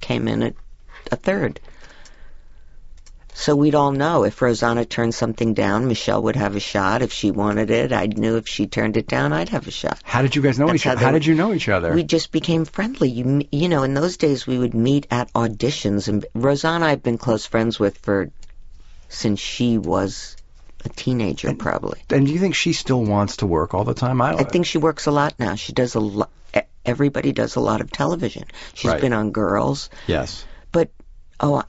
came 0.00 0.28
in 0.28 0.42
at 0.42 0.54
a 1.10 1.16
third. 1.16 1.60
So 3.34 3.54
we'd 3.54 3.74
all 3.74 3.92
know 3.92 4.24
if 4.24 4.40
Rosanna 4.40 4.86
turned 4.86 5.14
something 5.14 5.52
down, 5.52 5.88
Michelle 5.88 6.22
would 6.22 6.36
have 6.36 6.56
a 6.56 6.60
shot. 6.60 7.02
If 7.02 7.12
she 7.12 7.30
wanted 7.30 7.70
it, 7.70 7.92
I 7.92 8.06
knew 8.06 8.36
if 8.36 8.48
she 8.48 8.66
turned 8.66 8.96
it 8.96 9.06
down, 9.06 9.34
I'd 9.34 9.50
have 9.50 9.68
a 9.68 9.70
shot. 9.70 10.00
how 10.04 10.22
did 10.22 10.34
you 10.34 10.40
guys 10.40 10.58
know 10.58 10.66
That's 10.68 10.76
each 10.76 10.84
how 10.84 10.92
other? 10.92 11.00
they 11.00 11.04
How 11.04 11.12
did 11.12 11.26
you 11.26 11.34
know 11.34 11.52
each 11.52 11.68
other? 11.68 11.92
We 11.92 12.02
just 12.02 12.32
became 12.32 12.64
friendly. 12.64 13.10
You 13.10 13.42
you 13.52 13.68
know, 13.68 13.82
in 13.82 13.92
those 13.92 14.16
days 14.16 14.46
we 14.46 14.58
would 14.58 14.72
meet 14.72 15.06
at 15.10 15.30
auditions, 15.34 16.08
and 16.08 16.24
Rosanna 16.34 16.86
I've 16.86 17.02
been 17.02 17.18
close 17.18 17.44
friends 17.44 17.78
with 17.78 17.98
for 17.98 18.30
since 19.10 19.38
she 19.38 19.76
was 19.76 20.36
a 20.86 20.88
teenager, 20.88 21.54
probably. 21.54 22.00
and 22.10 22.26
do 22.26 22.32
you 22.32 22.38
think 22.38 22.54
she 22.54 22.72
still 22.72 23.04
wants 23.04 23.38
to 23.38 23.46
work 23.46 23.74
all 23.74 23.84
the 23.84 23.94
time? 23.94 24.22
I, 24.22 24.34
I 24.36 24.44
think 24.44 24.64
she 24.64 24.78
works 24.78 25.06
a 25.06 25.10
lot 25.10 25.34
now. 25.38 25.56
She 25.56 25.72
does 25.72 25.94
a 25.94 26.00
lot. 26.00 26.30
Everybody 26.86 27.32
does 27.32 27.56
a 27.56 27.60
lot 27.60 27.80
of 27.80 27.90
television. 27.90 28.44
She's 28.74 28.90
Right. 28.90 29.00
been 29.00 29.12
on 29.12 29.32
Girls, 29.32 29.90
yes. 30.06 30.44
but 30.72 30.90
oh, 31.40 31.62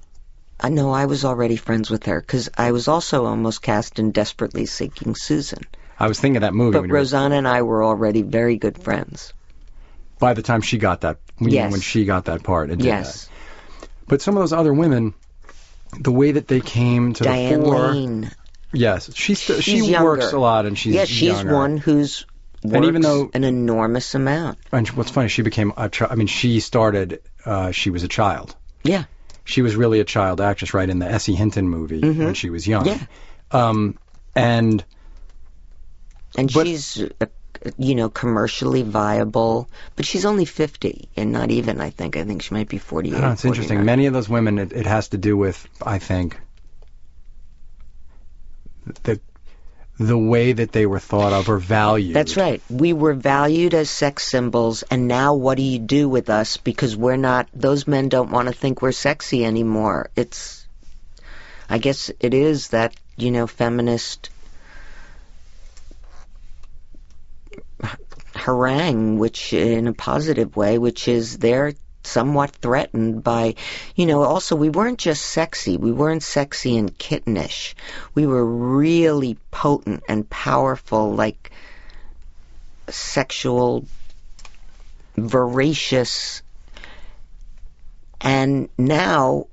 I- 0.59 0.69
know 0.69 0.91
I 0.91 1.05
was 1.05 1.25
already 1.25 1.55
friends 1.55 1.89
with 1.89 2.05
her 2.05 2.21
because 2.21 2.49
I 2.57 2.71
was 2.71 2.87
also 2.87 3.25
almost 3.25 3.61
cast 3.61 3.99
in 3.99 4.11
Desperately 4.11 4.65
Seeking 4.67 5.15
Susan. 5.15 5.63
I 5.99 6.07
was 6.07 6.19
thinking 6.19 6.37
of 6.37 6.41
that 6.41 6.53
movie. 6.53 6.73
But 6.73 6.81
when 6.81 6.89
you 6.89 6.93
were- 6.93 6.99
Rosanna 6.99 7.35
and 7.35 7.47
I 7.47 7.63
were 7.63 7.83
already 7.83 8.21
very 8.21 8.57
good 8.57 8.77
friends. 8.81 9.33
by 10.19 10.33
the 10.33 10.41
time 10.41 10.61
she 10.61 10.79
got 10.79 11.01
that, 11.01 11.17
know, 11.39 11.47
Yes. 11.47 11.71
when 11.71 11.79
she 11.81 12.03
got 12.05 12.25
that 12.25 12.41
part, 12.41 12.69
did 12.69 12.81
Yes, 12.81 13.25
that. 13.79 13.87
But 14.07 14.21
some 14.23 14.35
of 14.35 14.41
those 14.41 14.51
other 14.53 14.73
women, 14.73 15.13
the 15.99 16.11
way 16.11 16.31
that 16.31 16.47
they 16.47 16.59
came 16.59 17.13
to 17.13 17.23
Diane 17.23 17.59
the 17.59 17.65
fore, 17.65 17.91
Lane. 17.91 18.31
yes, 18.73 19.11
she's 19.13 19.39
still, 19.39 19.57
she 19.61 19.73
She's 19.73 19.81
works 19.99 20.23
younger. 20.23 20.35
a 20.35 20.39
lot, 20.39 20.65
and 20.65 20.75
she's 20.75 20.95
yeah, 20.95 21.05
she's 21.05 21.21
younger. 21.33 21.53
one 21.53 21.77
who's 21.77 22.25
And 22.63 22.85
even 22.85 23.01
though- 23.01 23.29
an 23.33 23.43
enormous 23.43 24.15
amount. 24.15 24.57
And 24.71 24.87
what's 24.89 25.11
funny, 25.11 25.29
she 25.29 25.41
became 25.41 25.73
a 25.77 25.89
child. 25.89 26.11
I 26.11 26.15
mean, 26.15 26.27
she 26.27 26.59
started. 26.59 27.21
Uh, 27.45 27.71
she 27.71 27.89
was 27.89 28.03
a 28.03 28.07
child. 28.07 28.55
Yeah. 28.83 29.05
She 29.45 29.61
was 29.61 29.75
really 29.75 29.99
a 29.99 30.03
child 30.03 30.41
actress, 30.41 30.73
right, 30.73 30.89
in 30.89 30.99
the 30.99 31.05
S.E. 31.09 31.33
Hinton 31.33 31.69
movie 31.69 32.01
when 32.01 32.33
she 32.33 32.49
was 32.49 32.67
young. 32.67 32.85
Mm-hmm. 32.85 33.03
Yeah. 33.53 33.69
Um, 33.69 33.97
and 34.35 34.83
And 36.35 36.51
But- 36.53 36.67
she's, 36.67 37.01
uh, 37.01 37.25
you 37.77 37.95
know, 37.95 38.09
commercially 38.09 38.83
viable, 38.83 39.69
but 39.95 40.05
she's 40.05 40.25
only 40.25 40.45
50 40.45 41.09
and 41.15 41.31
not 41.31 41.49
even, 41.49 41.79
I 41.81 41.89
think. 41.89 42.17
I 42.17 42.23
think 42.23 42.41
she 42.43 42.53
might 42.53 42.67
be 42.69 42.77
48. 42.77 43.23
oh, 43.23 43.31
it's 43.31 43.45
interesting. 43.45 43.83
Many 43.85 44.05
of 44.07 44.13
those 44.13 44.29
women, 44.29 44.59
it, 44.59 44.73
it 44.73 44.85
has 44.85 45.07
to 45.09 45.17
do 45.17 45.35
with, 45.37 45.67
I 45.81 45.97
think, 45.99 46.37
the 49.03 49.19
the 49.99 50.17
way 50.17 50.53
that 50.53 50.71
they 50.71 50.85
were 50.85 50.99
thought 50.99 51.33
of 51.33 51.49
or 51.49 51.57
valued. 51.57 52.15
That's 52.15 52.37
right. 52.37 52.61
We 52.69 52.93
were 52.93 53.13
valued 53.13 53.73
as 53.73 53.89
sex 53.89 54.29
symbols, 54.29 54.83
and 54.83 55.07
now 55.07 55.33
what 55.33 55.57
do 55.57 55.63
you 55.63 55.79
do 55.79 56.07
with 56.07 56.29
us? 56.29 56.57
Because 56.57 56.95
we're 56.95 57.17
not, 57.17 57.47
those 57.53 57.87
men 57.87 58.09
don't 58.09 58.31
want 58.31 58.47
to 58.47 58.53
think 58.53 58.81
we're 58.81 58.91
sexy 58.91 59.43
anymore. 59.43 60.09
It's, 60.15 60.67
I 61.69 61.79
guess 61.79 62.11
it 62.19 62.33
is 62.33 62.69
that, 62.69 62.95
you 63.15 63.31
know, 63.31 63.47
feminist 63.47 64.29
harangue, 68.35 69.17
which 69.17 69.51
in 69.51 69.87
a 69.87 69.93
positive 69.93 70.55
way, 70.55 70.77
which 70.77 71.07
is 71.07 71.39
they're 71.39 71.73
somewhat 72.07 72.51
threatened 72.51 73.23
by, 73.23 73.55
you 73.95 74.05
know, 74.05 74.23
also 74.23 74.55
we 74.55 74.69
weren't 74.69 74.99
just 74.99 75.23
sexy, 75.23 75.77
we 75.77 75.91
weren't 75.91 76.23
sexy 76.23 76.77
and 76.77 76.97
kittenish. 76.97 77.75
We 78.15 78.25
were 78.25 78.45
really 78.45 79.37
potent 79.51 80.03
and 80.07 80.29
powerful, 80.29 81.13
like 81.13 81.51
sexual, 82.89 83.85
voracious. 85.15 86.41
And 88.21 88.69
now 88.77 89.47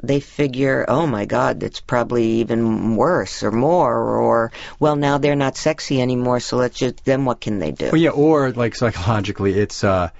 they 0.00 0.20
figure, 0.20 0.84
oh 0.86 1.06
my 1.06 1.24
God, 1.24 1.62
it's 1.62 1.80
probably 1.80 2.24
even 2.40 2.94
worse 2.96 3.42
or 3.42 3.50
more, 3.50 3.96
or, 3.96 4.52
well, 4.78 4.94
now 4.94 5.18
they're 5.18 5.34
not 5.34 5.56
sexy 5.56 6.00
anymore, 6.00 6.38
so 6.40 6.56
let's 6.56 6.78
just, 6.78 7.04
then 7.04 7.24
what 7.24 7.40
can 7.40 7.58
they 7.58 7.72
do? 7.72 7.86
Well, 7.86 8.00
yeah, 8.00 8.10
or 8.10 8.52
like 8.52 8.76
psychologically, 8.76 9.58
it's 9.58 9.82
uh, 9.82 10.10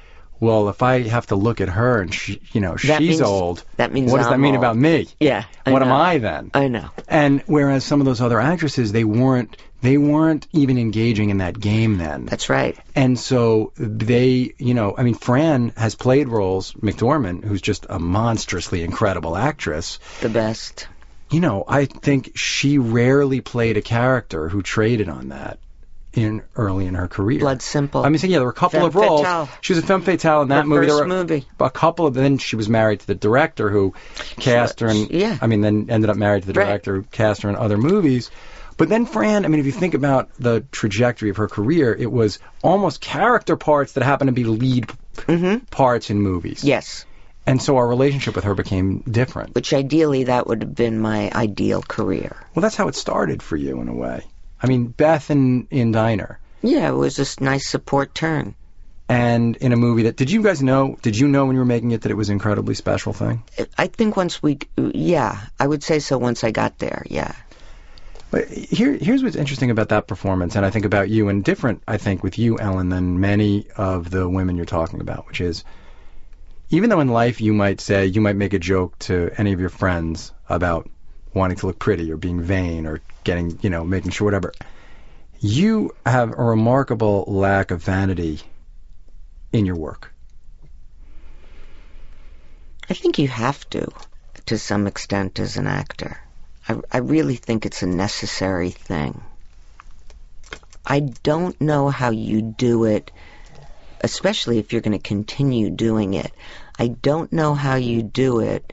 well, 0.40 0.68
if 0.68 0.82
I 0.82 1.02
have 1.02 1.26
to 1.28 1.36
look 1.36 1.60
at 1.60 1.68
her 1.68 2.00
and 2.00 2.12
she, 2.14 2.40
you 2.52 2.60
know, 2.60 2.72
That 2.84 2.98
she's 3.00 3.08
means- 3.18 3.20
old. 3.22 3.64
that 3.76 3.92
means 3.92 4.10
what 4.12 4.18
does 4.18 4.26
that 4.26 4.34
I'm 4.34 4.40
mean 4.40 4.54
old. 4.54 4.64
about 4.64 4.76
me? 4.76 5.08
Yeah. 5.20 5.44
I 5.66 5.72
what 5.72 5.82
am. 5.82 5.92
I 5.92 6.18
then? 6.18 6.50
I 6.54 6.68
know. 6.68 6.90
And 7.08 7.42
whereas 7.46 7.84
some 7.84 8.00
of 8.00 8.06
those 8.06 8.20
other 8.20 8.40
actresses, 8.40 8.92
they 8.92 9.04
weren't, 9.04 9.56
they 9.80 9.96
weren't 9.98 10.46
even 10.52 10.78
engaging 10.78 11.30
in 11.30 11.38
that 11.38 11.58
game 11.58 11.98
then. 11.98 12.26
That's 12.26 12.48
right. 12.48 12.76
And 12.94 13.18
so 13.18 13.72
they, 13.76 14.54
you 14.58 14.74
know, 14.74 14.94
I 14.96 15.02
mean, 15.02 15.14
Fran 15.14 15.72
has 15.76 15.94
played 15.94 16.28
roles. 16.28 16.72
McDormand, 16.74 17.44
who's 17.44 17.62
just 17.62 17.86
a 17.88 17.98
monstrously 17.98 18.82
incredible 18.82 19.36
actress. 19.36 19.98
The 20.20 20.28
best. 20.28 20.88
You 21.30 21.40
know, 21.40 21.62
I 21.68 21.84
think 21.84 22.32
she 22.36 22.78
rarely 22.78 23.40
played 23.42 23.76
a 23.76 23.82
character 23.82 24.48
who 24.48 24.62
traded 24.62 25.08
on 25.10 25.28
that 25.28 25.58
in 26.14 26.42
early 26.56 26.86
in 26.86 26.94
her 26.94 27.06
career. 27.08 27.38
Blood 27.40 27.62
Simple. 27.62 28.02
I 28.04 28.08
mean, 28.08 28.18
so 28.18 28.26
yeah, 28.26 28.38
there 28.38 28.44
were 28.46 28.50
a 28.50 28.54
couple 28.54 28.80
Femme 28.80 28.88
of 28.88 28.94
roles. 28.94 29.20
fatale. 29.22 29.48
She 29.60 29.72
was 29.74 29.82
a 29.82 29.86
femme 29.86 30.02
fatale 30.02 30.42
in 30.42 30.48
that 30.48 30.60
Her 30.62 30.64
movie. 30.64 30.86
first 30.88 31.06
movie. 31.06 31.46
a 31.60 31.70
couple 31.70 32.06
of. 32.06 32.14
Then 32.14 32.38
she 32.38 32.56
was 32.56 32.68
married 32.68 33.00
to 33.00 33.06
the 33.06 33.14
director 33.14 33.68
who 33.70 33.94
cast 34.38 34.80
her, 34.80 34.88
and 34.88 35.10
yeah. 35.10 35.38
I 35.40 35.46
mean, 35.46 35.60
then 35.60 35.86
ended 35.90 36.10
up 36.10 36.16
married 36.16 36.42
to 36.44 36.52
the 36.52 36.58
Right. 36.58 36.66
director 36.66 36.96
who 36.96 37.02
cast 37.04 37.42
her 37.42 37.48
in 37.50 37.56
other 37.56 37.76
movies. 37.78 38.30
But 38.76 38.88
then 38.88 39.06
Fran, 39.06 39.44
I 39.44 39.48
mean, 39.48 39.58
if 39.60 39.66
you 39.66 39.72
think 39.72 39.94
about 39.94 40.30
the 40.38 40.60
trajectory 40.70 41.30
of 41.30 41.36
her 41.38 41.48
career, 41.48 41.92
it 41.94 42.10
was 42.12 42.38
almost 42.62 43.00
character 43.00 43.56
parts 43.56 43.94
that 43.94 44.04
happened 44.04 44.28
to 44.28 44.32
be 44.32 44.44
lead 44.44 44.90
Mm-hmm. 45.26 45.64
parts 45.66 46.10
in 46.10 46.20
movies. 46.20 46.62
Yes. 46.62 47.04
And 47.44 47.60
so 47.60 47.76
our 47.78 47.88
relationship 47.88 48.36
with 48.36 48.44
her 48.44 48.54
became 48.54 49.00
different. 49.00 49.54
Which 49.56 49.72
ideally 49.74 50.24
that 50.24 50.46
would 50.46 50.62
have 50.62 50.74
been 50.76 51.00
my 51.00 51.32
ideal 51.34 51.82
career. 51.82 52.36
Well, 52.54 52.60
that's 52.62 52.76
how 52.76 52.86
it 52.86 52.94
started 52.94 53.42
for 53.42 53.56
you 53.56 53.80
in 53.80 53.88
a 53.88 53.94
way. 53.94 54.22
I 54.62 54.66
mean, 54.66 54.86
Beth 54.86 55.30
in, 55.30 55.68
in 55.70 55.92
Diner. 55.92 56.40
Yeah, 56.62 56.88
it 56.88 56.94
was 56.94 57.18
a 57.18 57.22
s- 57.22 57.40
nice 57.40 57.68
support 57.68 58.14
turn. 58.14 58.54
And 59.08 59.56
in 59.56 59.72
a 59.72 59.76
movie 59.76 60.02
that, 60.02 60.16
did 60.16 60.30
you 60.30 60.42
guys 60.42 60.62
know, 60.62 60.98
did 61.00 61.16
you 61.16 61.28
know 61.28 61.46
when 61.46 61.54
you 61.54 61.60
were 61.60 61.64
making 61.66 61.92
it 61.92 62.02
that 62.02 62.10
it 62.10 62.16
was 62.16 62.28
an 62.28 62.34
incredibly 62.34 62.74
special 62.74 63.12
thing? 63.12 63.42
I 63.78 63.86
think 63.86 64.16
once 64.16 64.42
we, 64.42 64.58
yeah, 64.76 65.40
I 65.58 65.66
would 65.66 65.82
say 65.82 65.98
so 66.00 66.18
once 66.18 66.44
I 66.44 66.50
got 66.50 66.78
there, 66.78 67.04
yeah. 67.08 67.32
But 68.30 68.48
here, 68.48 68.92
here's 68.92 69.22
what's 69.22 69.36
interesting 69.36 69.70
about 69.70 69.88
that 69.88 70.06
performance, 70.06 70.56
and 70.56 70.66
I 70.66 70.70
think 70.70 70.84
about 70.84 71.08
you, 71.08 71.28
and 71.28 71.42
different, 71.42 71.82
I 71.88 71.96
think, 71.96 72.22
with 72.22 72.38
you, 72.38 72.58
Ellen, 72.58 72.90
than 72.90 73.20
many 73.20 73.66
of 73.76 74.10
the 74.10 74.28
women 74.28 74.56
you're 74.56 74.66
talking 74.66 75.00
about, 75.00 75.26
which 75.26 75.40
is, 75.40 75.64
even 76.68 76.90
though 76.90 77.00
in 77.00 77.08
life 77.08 77.40
you 77.40 77.54
might 77.54 77.80
say, 77.80 78.04
you 78.04 78.20
might 78.20 78.36
make 78.36 78.52
a 78.52 78.58
joke 78.58 78.98
to 78.98 79.30
any 79.38 79.54
of 79.54 79.60
your 79.60 79.70
friends 79.70 80.34
about 80.50 80.90
wanting 81.34 81.56
to 81.58 81.66
look 81.66 81.78
pretty 81.78 82.10
or 82.12 82.16
being 82.16 82.40
vain 82.40 82.86
or 82.86 83.00
getting, 83.24 83.58
you 83.62 83.70
know, 83.70 83.84
making 83.84 84.10
sure 84.10 84.24
whatever, 84.24 84.52
you 85.40 85.94
have 86.04 86.30
a 86.30 86.42
remarkable 86.42 87.24
lack 87.26 87.70
of 87.70 87.82
vanity 87.82 88.40
in 89.52 89.66
your 89.66 89.76
work. 89.76 90.12
I 92.90 92.94
think 92.94 93.18
you 93.18 93.28
have 93.28 93.68
to, 93.70 93.88
to 94.46 94.58
some 94.58 94.86
extent, 94.86 95.38
as 95.38 95.56
an 95.56 95.66
actor. 95.66 96.18
I, 96.68 96.80
I 96.90 96.98
really 96.98 97.36
think 97.36 97.66
it's 97.66 97.82
a 97.82 97.86
necessary 97.86 98.70
thing. 98.70 99.22
I 100.86 101.00
don't 101.00 101.60
know 101.60 101.90
how 101.90 102.10
you 102.10 102.40
do 102.40 102.84
it, 102.84 103.10
especially 104.00 104.58
if 104.58 104.72
you're 104.72 104.80
going 104.80 104.98
to 104.98 105.06
continue 105.06 105.68
doing 105.68 106.14
it. 106.14 106.32
I 106.78 106.88
don't 106.88 107.30
know 107.30 107.54
how 107.54 107.74
you 107.74 108.02
do 108.02 108.40
it 108.40 108.72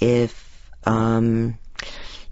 if 0.00 0.72
um, 0.84 1.58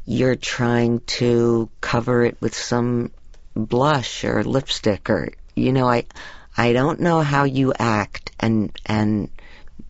you're 0.07 0.37
trying 0.37 1.01
to 1.01 1.69
cover 1.81 2.25
it 2.25 2.37
with 2.41 2.55
some 2.55 3.11
blush 3.57 4.25
or 4.25 4.43
lipstick 4.45 5.09
or 5.09 5.31
you 5.55 5.73
know 5.73 5.89
I 5.89 6.05
I 6.57 6.73
don't 6.73 7.01
know 7.01 7.21
how 7.21 7.45
you 7.45 7.73
act 7.79 8.33
and 8.41 8.77
and 8.87 9.29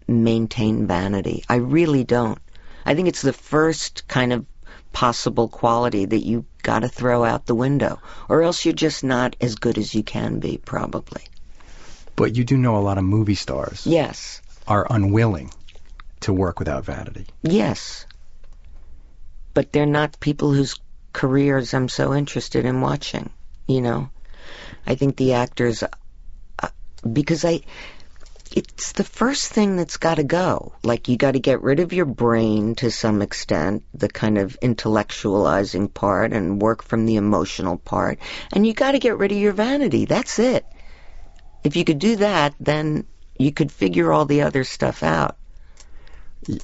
maintain 0.06 0.86
vanity. 0.86 1.44
I 1.48 1.56
really 1.56 2.04
don't. 2.04 2.38
I 2.86 2.94
think 2.94 3.08
it's 3.08 3.22
the 3.22 3.32
first 3.32 4.06
kind 4.08 4.32
of 4.32 4.46
possible 4.92 5.48
quality 5.48 6.04
that 6.04 6.24
you 6.24 6.44
got 6.62 6.80
to 6.80 6.88
throw 6.88 7.24
out 7.24 7.46
the 7.46 7.54
window, 7.54 8.00
or 8.28 8.42
else 8.42 8.64
you're 8.64 8.74
just 8.74 9.02
not 9.02 9.36
as 9.40 9.56
good 9.56 9.76
as 9.78 9.94
you 9.94 10.02
can 10.02 10.38
be, 10.38 10.58
probably. 10.58 11.22
But 12.16 12.36
you 12.36 12.44
do 12.44 12.56
know 12.56 12.76
a 12.76 12.78
lot 12.84 12.96
of 12.98 13.04
movie 13.04 13.34
stars 13.34 13.86
Yes. 13.86 14.40
are 14.68 14.86
unwilling 14.88 15.50
to 16.20 16.32
work 16.32 16.58
without 16.58 16.84
vanity. 16.84 17.26
Yes. 17.42 18.06
But 19.54 19.72
they're 19.72 19.86
not 19.86 20.20
people 20.20 20.52
whose 20.52 20.78
careers 21.12 21.72
I'm 21.72 21.88
so 21.88 22.12
interested 22.12 22.64
in 22.64 22.80
watching, 22.80 23.30
you 23.66 23.80
know. 23.80 24.10
I 24.86 24.96
think 24.96 25.16
the 25.16 25.34
actors, 25.34 25.82
uh, 25.82 26.68
because 27.10 27.44
I, 27.44 27.60
it's 28.52 28.92
the 28.92 29.04
first 29.04 29.52
thing 29.52 29.76
that's 29.76 29.96
got 29.96 30.16
to 30.16 30.24
go. 30.24 30.72
Like 30.82 31.08
you 31.08 31.16
got 31.16 31.32
to 31.32 31.40
get 31.40 31.62
rid 31.62 31.80
of 31.80 31.92
your 31.92 32.04
brain 32.04 32.74
to 32.76 32.90
some 32.90 33.22
extent, 33.22 33.84
the 33.94 34.08
kind 34.08 34.38
of 34.38 34.58
intellectualizing 34.60 35.92
part, 35.92 36.32
and 36.32 36.60
work 36.60 36.82
from 36.82 37.06
the 37.06 37.16
emotional 37.16 37.78
part, 37.78 38.18
and 38.52 38.66
you 38.66 38.74
got 38.74 38.92
to 38.92 38.98
get 38.98 39.18
rid 39.18 39.32
of 39.32 39.38
your 39.38 39.52
vanity. 39.52 40.04
That's 40.04 40.38
it. 40.38 40.66
If 41.62 41.76
you 41.76 41.84
could 41.84 41.98
do 41.98 42.16
that, 42.16 42.54
then 42.60 43.06
you 43.38 43.52
could 43.52 43.72
figure 43.72 44.12
all 44.12 44.26
the 44.26 44.42
other 44.42 44.64
stuff 44.64 45.02
out. 45.02 45.36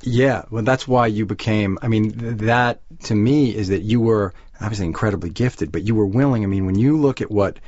Yeah, 0.02 0.44
well, 0.50 0.62
that's 0.62 0.86
why 0.86 1.06
you 1.06 1.26
became. 1.26 1.78
I 1.82 1.88
mean, 1.88 2.12
th- 2.12 2.36
that 2.38 2.82
to 3.04 3.14
me 3.14 3.54
is 3.54 3.68
that 3.68 3.82
you 3.82 4.00
were 4.00 4.34
obviously 4.60 4.86
incredibly 4.86 5.30
gifted, 5.30 5.72
but 5.72 5.82
you 5.82 5.94
were 5.94 6.06
willing. 6.06 6.44
I 6.44 6.46
mean, 6.46 6.66
when 6.66 6.78
you 6.78 6.98
look 6.98 7.20
at 7.20 7.30
what 7.30 7.58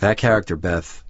that 0.00 0.16
character 0.16 0.56
Beth 0.56 1.02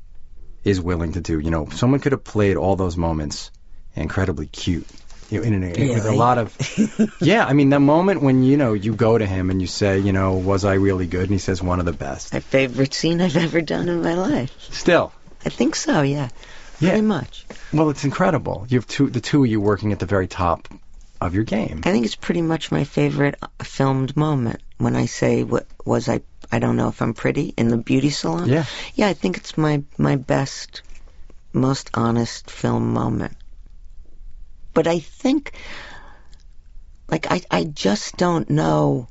is 0.64 0.80
willing 0.80 1.12
to 1.12 1.20
do, 1.20 1.38
you 1.38 1.50
know, 1.50 1.68
someone 1.70 2.00
could 2.00 2.12
have 2.12 2.24
played 2.24 2.56
all 2.56 2.76
those 2.76 2.96
moments 2.96 3.50
incredibly 3.94 4.46
cute. 4.46 4.86
You 5.30 5.40
know, 5.40 5.46
in, 5.46 5.54
in, 5.54 5.64
in, 5.64 5.88
with 5.94 6.04
a 6.04 6.12
lot 6.12 6.38
of, 6.38 7.16
yeah. 7.20 7.46
I 7.46 7.54
mean, 7.54 7.70
the 7.70 7.80
moment 7.80 8.22
when 8.22 8.42
you 8.42 8.56
know 8.56 8.74
you 8.74 8.94
go 8.94 9.16
to 9.16 9.26
him 9.26 9.50
and 9.50 9.60
you 9.60 9.66
say, 9.66 9.98
you 9.98 10.12
know, 10.12 10.34
was 10.34 10.64
I 10.64 10.74
really 10.74 11.06
good? 11.06 11.22
And 11.22 11.30
he 11.30 11.38
says, 11.38 11.62
one 11.62 11.80
of 11.80 11.86
the 11.86 11.92
best. 11.92 12.32
My 12.34 12.40
favorite 12.40 12.92
scene 12.92 13.20
I've 13.20 13.36
ever 13.36 13.62
done 13.62 13.88
in 13.88 14.02
my 14.02 14.14
life. 14.14 14.54
Still, 14.70 15.12
I 15.44 15.48
think 15.48 15.76
so, 15.76 16.02
yeah. 16.02 16.28
Very 16.86 17.02
much. 17.02 17.46
Well, 17.72 17.90
it's 17.90 18.04
incredible. 18.04 18.66
You 18.68 18.78
have 18.78 18.86
two, 18.86 19.10
the 19.10 19.20
two 19.20 19.44
of 19.44 19.50
you 19.50 19.60
working 19.60 19.92
at 19.92 19.98
the 19.98 20.06
very 20.06 20.26
top 20.26 20.68
of 21.20 21.34
your 21.34 21.44
game. 21.44 21.80
I 21.84 21.92
think 21.92 22.04
it's 22.04 22.16
pretty 22.16 22.42
much 22.42 22.70
my 22.70 22.84
favorite 22.84 23.36
uh, 23.40 23.48
filmed 23.62 24.16
moment 24.16 24.60
when 24.78 24.96
I 24.96 25.06
say 25.06 25.42
what 25.42 25.66
was 25.84 26.08
I 26.08 26.20
I 26.52 26.58
don't 26.58 26.76
know 26.76 26.88
if 26.88 27.00
I'm 27.00 27.14
pretty 27.14 27.54
in 27.56 27.68
the 27.68 27.76
beauty 27.76 28.10
salon. 28.10 28.48
Yeah. 28.48 28.64
Yeah, 28.94 29.08
I 29.08 29.14
think 29.14 29.36
it's 29.36 29.56
my 29.56 29.82
my 29.96 30.16
best 30.16 30.82
most 31.52 31.90
honest 31.94 32.50
film 32.50 32.92
moment. 32.92 33.36
But 34.74 34.86
I 34.86 34.98
think 34.98 35.52
like 37.08 37.30
I 37.30 37.42
I 37.50 37.64
just 37.64 38.16
don't 38.16 38.50
know 38.50 39.08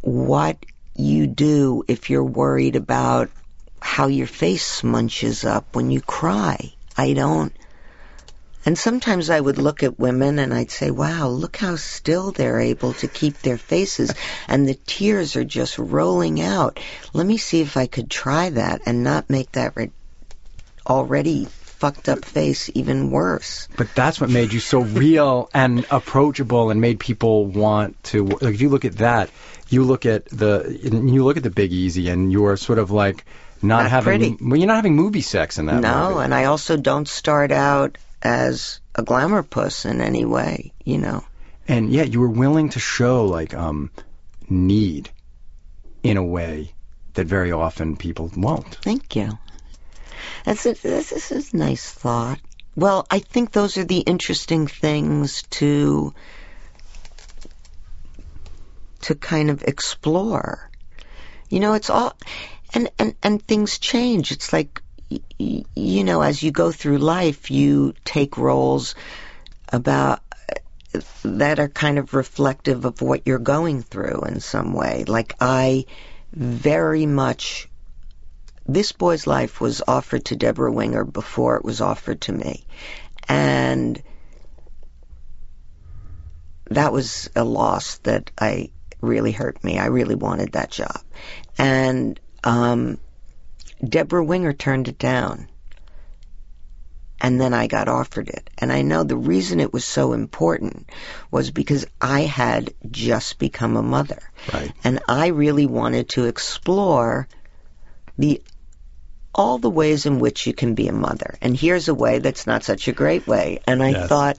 what 0.00 0.64
you 0.94 1.26
do 1.26 1.84
if 1.88 2.10
you're 2.10 2.24
worried 2.24 2.76
about 2.76 3.30
how 3.86 4.08
your 4.08 4.26
face 4.26 4.84
munches 4.84 5.44
up 5.44 5.74
when 5.74 5.90
you 5.90 6.00
cry. 6.00 6.72
I 6.96 7.12
don't 7.12 7.52
and 8.66 8.76
sometimes 8.76 9.30
I 9.30 9.40
would 9.40 9.58
look 9.58 9.84
at 9.84 9.96
women 9.96 10.40
and 10.40 10.52
I'd 10.52 10.72
say, 10.72 10.90
wow, 10.90 11.28
look 11.28 11.56
how 11.56 11.76
still 11.76 12.32
they're 12.32 12.58
able 12.58 12.94
to 12.94 13.06
keep 13.06 13.38
their 13.38 13.56
faces 13.56 14.12
and 14.48 14.68
the 14.68 14.74
tears 14.74 15.36
are 15.36 15.44
just 15.44 15.78
rolling 15.78 16.42
out. 16.42 16.80
Let 17.14 17.26
me 17.26 17.36
see 17.36 17.60
if 17.60 17.76
I 17.76 17.86
could 17.86 18.10
try 18.10 18.50
that 18.50 18.82
and 18.84 19.04
not 19.04 19.30
make 19.30 19.52
that 19.52 19.76
re- 19.76 19.92
already 20.84 21.44
fucked 21.44 22.08
up 22.08 22.24
face 22.24 22.68
even 22.74 23.12
worse. 23.12 23.68
But 23.76 23.94
that's 23.94 24.20
what 24.20 24.30
made 24.30 24.52
you 24.52 24.58
so 24.60 24.80
real 24.80 25.48
and 25.54 25.86
approachable, 25.90 26.70
and 26.70 26.80
made 26.80 26.98
people 26.98 27.44
want 27.44 28.02
to. 28.04 28.24
Like, 28.24 28.54
if 28.54 28.62
you 28.62 28.70
look 28.70 28.86
at 28.86 28.96
that, 28.96 29.30
you 29.68 29.84
look 29.84 30.06
at 30.06 30.24
the 30.26 30.78
you 30.82 31.22
look 31.22 31.36
at 31.36 31.42
the 31.42 31.50
Big 31.50 31.72
Easy, 31.72 32.08
and 32.08 32.32
you're 32.32 32.56
sort 32.56 32.78
of 32.78 32.90
like 32.90 33.26
not, 33.62 33.82
Not 33.82 33.90
having. 33.90 34.04
pretty. 34.36 34.44
Well, 34.44 34.56
you're 34.58 34.66
not 34.66 34.76
having 34.76 34.96
movie 34.96 35.20
sex 35.22 35.58
in 35.58 35.66
that. 35.66 35.80
no, 35.80 36.10
movie. 36.10 36.24
and 36.24 36.34
I 36.34 36.44
also 36.44 36.76
don't 36.76 37.08
start 37.08 37.50
out 37.52 37.98
as 38.22 38.80
a 38.94 39.02
glamour 39.02 39.42
puss 39.42 39.84
in 39.84 40.00
any 40.00 40.24
way, 40.24 40.72
you 40.84 40.98
know. 40.98 41.24
and 41.68 41.90
yet 41.90 42.12
you 42.12 42.20
were 42.20 42.28
willing 42.30 42.68
to 42.70 42.78
show 42.80 43.24
like 43.26 43.54
um 43.54 43.90
need 44.48 45.10
in 46.02 46.16
a 46.16 46.24
way 46.24 46.72
that 47.14 47.26
very 47.26 47.50
often 47.52 47.96
people 47.96 48.30
won't. 48.36 48.74
Thank 48.76 49.16
you. 49.16 49.38
That's 50.44 50.64
a, 50.66 50.74
this 50.74 51.12
is 51.32 51.52
a 51.52 51.56
nice 51.56 51.90
thought. 51.90 52.38
Well, 52.76 53.06
I 53.10 53.18
think 53.20 53.52
those 53.52 53.76
are 53.78 53.84
the 53.84 54.00
interesting 54.00 54.66
things 54.66 55.42
to 55.58 56.14
to 59.02 59.14
kind 59.14 59.50
of 59.50 59.62
explore. 59.64 60.70
You 61.48 61.60
know, 61.60 61.74
it's 61.74 61.90
all 61.90 62.16
and 62.74 62.90
and 62.98 63.14
and 63.22 63.42
things 63.42 63.78
change. 63.78 64.32
It's 64.32 64.52
like 64.52 64.82
you 65.38 66.04
know, 66.04 66.20
as 66.20 66.42
you 66.42 66.50
go 66.50 66.72
through 66.72 66.98
life, 66.98 67.50
you 67.50 67.94
take 68.04 68.36
roles 68.36 68.94
about 69.72 70.20
that 71.22 71.58
are 71.58 71.68
kind 71.68 71.98
of 71.98 72.14
reflective 72.14 72.84
of 72.84 73.02
what 73.02 73.26
you're 73.26 73.38
going 73.38 73.82
through 73.82 74.22
in 74.22 74.40
some 74.40 74.72
way. 74.72 75.04
Like 75.06 75.34
I 75.40 75.84
very 76.32 77.06
much 77.06 77.68
this 78.66 78.92
boy's 78.92 79.26
life 79.26 79.60
was 79.60 79.82
offered 79.86 80.24
to 80.26 80.36
Debra 80.36 80.72
Winger 80.72 81.04
before 81.04 81.56
it 81.56 81.64
was 81.64 81.80
offered 81.80 82.22
to 82.22 82.32
me. 82.32 82.66
And 83.28 84.02
that 86.70 86.92
was 86.92 87.30
a 87.36 87.44
loss 87.44 87.98
that 87.98 88.30
I 88.38 88.70
really 89.00 89.32
hurt 89.32 89.62
me. 89.62 89.78
I 89.78 89.86
really 89.86 90.16
wanted 90.16 90.52
that 90.52 90.70
job. 90.70 91.00
And 91.58 92.18
um, 92.46 92.98
Debra 93.86 94.24
Winger 94.24 94.54
turned 94.54 94.88
it 94.88 94.98
down. 94.98 95.48
And 97.20 97.40
then 97.40 97.54
I 97.54 97.66
got 97.66 97.88
offered 97.88 98.28
it. 98.28 98.50
And 98.58 98.70
I 98.72 98.82
know 98.82 99.02
the 99.02 99.16
reason 99.16 99.58
it 99.58 99.72
was 99.72 99.84
so 99.84 100.12
important 100.12 100.90
was 101.30 101.50
because 101.50 101.86
I 102.00 102.20
had 102.20 102.74
just 102.90 103.38
become 103.38 103.76
a 103.76 103.82
mother. 103.82 104.20
Right. 104.52 104.72
And 104.84 105.00
I 105.08 105.28
really 105.28 105.66
wanted 105.66 106.10
to 106.10 106.26
explore 106.26 107.26
the 108.18 108.42
all 109.34 109.58
the 109.58 109.70
ways 109.70 110.06
in 110.06 110.18
which 110.18 110.46
you 110.46 110.52
can 110.54 110.74
be 110.74 110.88
a 110.88 110.92
mother. 110.92 111.36
And 111.42 111.56
here's 111.56 111.88
a 111.88 111.94
way 111.94 112.18
that's 112.20 112.46
not 112.46 112.64
such 112.64 112.86
a 112.88 112.92
great 112.92 113.26
way. 113.26 113.60
And 113.66 113.82
I 113.82 113.92
Yes. 113.92 114.08
thought, 114.08 114.38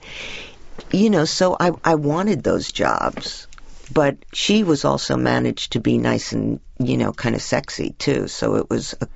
you 0.92 1.10
know, 1.10 1.24
so 1.24 1.56
I 1.58 1.72
I 1.84 1.96
wanted 1.96 2.42
those 2.44 2.72
jobs. 2.72 3.47
But 3.92 4.16
she 4.32 4.64
was 4.64 4.84
also 4.84 5.16
managed 5.16 5.72
to 5.72 5.80
be 5.80 5.98
nice 5.98 6.32
and, 6.32 6.60
you 6.78 6.96
know, 6.96 7.12
kind 7.12 7.34
of 7.34 7.42
sexy 7.42 7.90
too. 7.98 8.28
So 8.28 8.56
it 8.56 8.68
was 8.68 8.94
a 9.00 9.08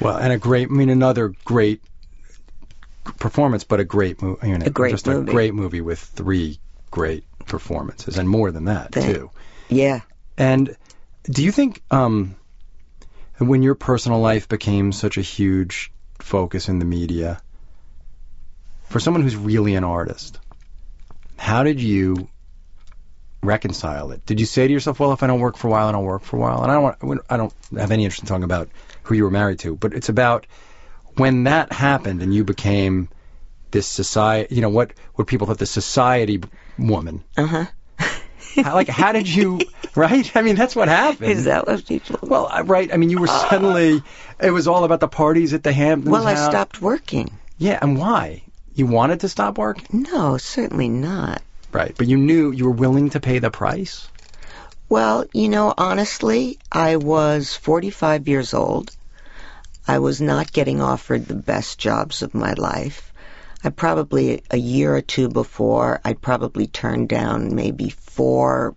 Well, 0.00 0.16
and 0.16 0.32
a 0.32 0.38
great. 0.38 0.68
I 0.68 0.72
mean, 0.72 0.90
another 0.90 1.32
great 1.44 1.80
performance, 3.18 3.64
but 3.64 3.80
a 3.80 3.84
great 3.84 4.20
movie. 4.20 4.48
You 4.48 4.58
know, 4.58 4.66
A 4.66 4.70
great 4.70 4.90
just 4.90 5.06
movie. 5.06 5.30
a 5.30 5.32
great 5.34 5.54
movie 5.54 5.80
with 5.80 5.98
three 5.98 6.58
great 6.90 7.24
performances, 7.46 8.18
and 8.18 8.28
more 8.28 8.50
than 8.50 8.66
that 8.66 8.92
Thank- 8.92 9.14
too. 9.16 9.30
yeah. 9.68 10.00
And 10.36 10.76
do 11.24 11.42
you 11.42 11.50
think 11.52 11.82
um, 11.90 12.36
when 13.38 13.62
your 13.62 13.74
personal 13.74 14.20
life 14.20 14.48
became 14.48 14.92
such 14.92 15.16
a 15.16 15.22
huge 15.22 15.90
focus 16.18 16.68
in 16.68 16.78
the 16.78 16.84
media, 16.84 17.40
for 18.84 19.00
someone 19.00 19.22
who's 19.22 19.36
really 19.36 19.74
an 19.76 19.84
artist, 19.84 20.38
how 21.38 21.62
did 21.62 21.80
you 21.80 22.28
reconcile 23.46 24.10
it? 24.10 24.24
Did 24.26 24.40
you 24.40 24.46
say 24.46 24.66
to 24.66 24.72
yourself, 24.72 25.00
"Well, 25.00 25.12
if 25.12 25.22
I 25.22 25.26
don't 25.26 25.40
work 25.40 25.56
for 25.56 25.68
a 25.68 25.70
while, 25.70 25.88
I 25.88 25.92
don't 25.92 26.04
work 26.04 26.22
for 26.22 26.36
a 26.36 26.40
while"? 26.40 26.62
And 26.62 26.70
I 26.70 26.74
don't, 26.74 27.02
want, 27.02 27.20
I 27.30 27.36
don't 27.36 27.52
have 27.76 27.90
any 27.90 28.04
interest 28.04 28.22
in 28.22 28.28
talking 28.28 28.44
about 28.44 28.68
who 29.04 29.14
you 29.14 29.24
were 29.24 29.30
married 29.30 29.60
to, 29.60 29.76
but 29.76 29.94
it's 29.94 30.08
about 30.08 30.46
when 31.16 31.44
that 31.44 31.72
happened 31.72 32.22
and 32.22 32.34
you 32.34 32.44
became 32.44 33.08
this 33.70 33.86
society. 33.86 34.54
You 34.54 34.62
know 34.62 34.68
what? 34.68 34.92
What 35.14 35.26
people 35.26 35.46
thought 35.46 35.58
the 35.58 35.66
society 35.66 36.42
woman. 36.78 37.24
Uh 37.36 37.46
huh. 37.46 37.64
How, 38.62 38.74
like, 38.74 38.88
how 38.88 39.12
did 39.12 39.28
you? 39.28 39.60
Right? 39.96 40.30
I 40.36 40.42
mean, 40.42 40.56
that's 40.56 40.76
what 40.76 40.88
happened. 40.88 41.30
Is 41.30 41.44
that 41.44 41.66
what 41.66 41.86
people? 41.86 42.18
Well, 42.20 42.50
right. 42.64 42.92
I 42.92 42.98
mean, 42.98 43.08
you 43.08 43.18
were 43.18 43.28
suddenly. 43.28 44.02
It 44.38 44.50
was 44.50 44.68
all 44.68 44.84
about 44.84 45.00
the 45.00 45.08
parties 45.08 45.54
at 45.54 45.62
the 45.62 45.72
Hamptons. 45.72 46.12
Well, 46.12 46.26
I 46.26 46.34
stopped 46.34 46.82
working. 46.82 47.30
Yeah, 47.56 47.78
and 47.80 47.98
why? 47.98 48.42
You 48.74 48.84
wanted 48.84 49.20
to 49.20 49.30
stop 49.30 49.56
working, 49.56 50.06
No, 50.12 50.36
certainly 50.36 50.90
not. 50.90 51.40
Right? 51.72 51.94
But 51.96 52.06
you 52.06 52.16
knew 52.16 52.50
you 52.50 52.64
were 52.64 52.70
willing 52.70 53.10
to 53.10 53.20
pay 53.20 53.38
the 53.38 53.50
price. 53.50 54.08
Well, 54.88 55.24
you 55.32 55.48
know, 55.48 55.74
honestly, 55.76 56.58
I 56.70 56.96
was 56.96 57.54
45 57.54 58.28
years 58.28 58.54
old. 58.54 58.94
I 59.88 59.98
was 59.98 60.20
not 60.20 60.52
getting 60.52 60.80
offered 60.80 61.26
the 61.26 61.34
best 61.34 61.78
jobs 61.78 62.22
of 62.22 62.34
my 62.34 62.52
life. 62.52 63.12
I 63.64 63.70
probably, 63.70 64.42
a 64.50 64.56
year 64.56 64.94
or 64.94 65.00
two 65.00 65.28
before, 65.28 66.00
I'd 66.04 66.20
probably 66.20 66.66
turned 66.66 67.08
down 67.08 67.54
maybe 67.54 67.90
four 67.90 68.76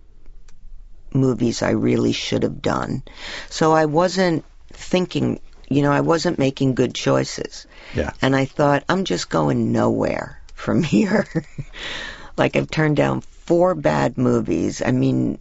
movies 1.13 1.61
I 1.61 1.71
really 1.71 2.11
should 2.11 2.43
have 2.43 2.61
done. 2.61 3.03
So 3.49 3.71
I 3.71 3.85
wasn't 3.85 4.45
thinking, 4.71 5.41
you 5.67 5.81
know, 5.81 5.91
I 5.91 6.01
wasn't 6.01 6.39
making 6.39 6.75
good 6.75 6.95
choices. 6.95 7.67
Yeah. 7.93 8.11
And 8.21 8.35
I 8.35 8.45
thought, 8.45 8.83
I'm 8.89 9.03
just 9.03 9.29
going 9.29 9.71
nowhere 9.71 10.41
from 10.53 10.81
here. 10.95 11.27
Like 12.39 12.55
I've 12.55 12.71
turned 12.71 12.95
down 12.95 13.21
four 13.21 13.75
bad 13.75 14.17
movies. 14.17 14.81
I 14.83 14.91
mean, 14.91 15.37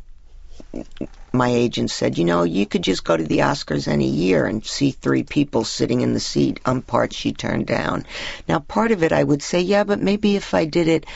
my 1.33 1.49
agent 1.49 1.91
said, 1.91 2.19
you 2.19 2.25
know, 2.25 2.43
you 2.43 2.67
could 2.67 2.83
just 2.83 3.05
go 3.05 3.17
to 3.17 3.25
the 3.25 3.39
Oscars 3.39 3.87
any 3.89 4.09
year 4.09 4.45
and 4.45 4.65
see 4.65 4.91
three 4.91 5.23
people 5.23 5.65
sitting 5.65 6.01
in 6.01 6.13
the 6.13 6.21
seat 6.21 6.61
on 6.67 6.83
parts 6.83 7.17
she 7.17 7.33
turned 7.33 7.67
down. 7.67 8.05
Now, 8.49 8.59
part 8.59 8.91
of 8.91 9.03
it, 9.03 9.13
I 9.13 9.23
would 9.23 9.43
say, 9.43 9.61
yeah, 9.61 9.85
but 9.85 10.01
maybe 10.01 10.37
if 10.37 10.53
I 10.53 10.65
did 10.65 10.89
it, 10.89 11.07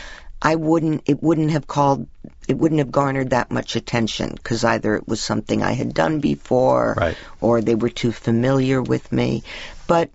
I 0.41 0.57
wouldn't. 0.57 1.03
It 1.07 1.23
wouldn't 1.23 1.53
have 1.53 1.67
called. 1.69 2.09
It 2.49 2.59
wouldn't 2.59 2.81
have 2.81 2.91
garnered 2.91 3.31
that 3.31 3.53
much 3.53 3.77
attention 3.77 4.33
because 4.35 4.65
either 4.65 4.97
it 4.97 5.07
was 5.07 5.23
something 5.23 5.63
I 5.63 5.73
had 5.73 5.95
done 5.95 6.19
before, 6.19 6.95
Right. 6.97 7.17
or 7.41 7.61
they 7.61 7.77
were 7.77 7.91
too 7.91 8.11
familiar 8.11 8.83
with 8.83 9.13
me. 9.13 9.45
But 9.87 10.11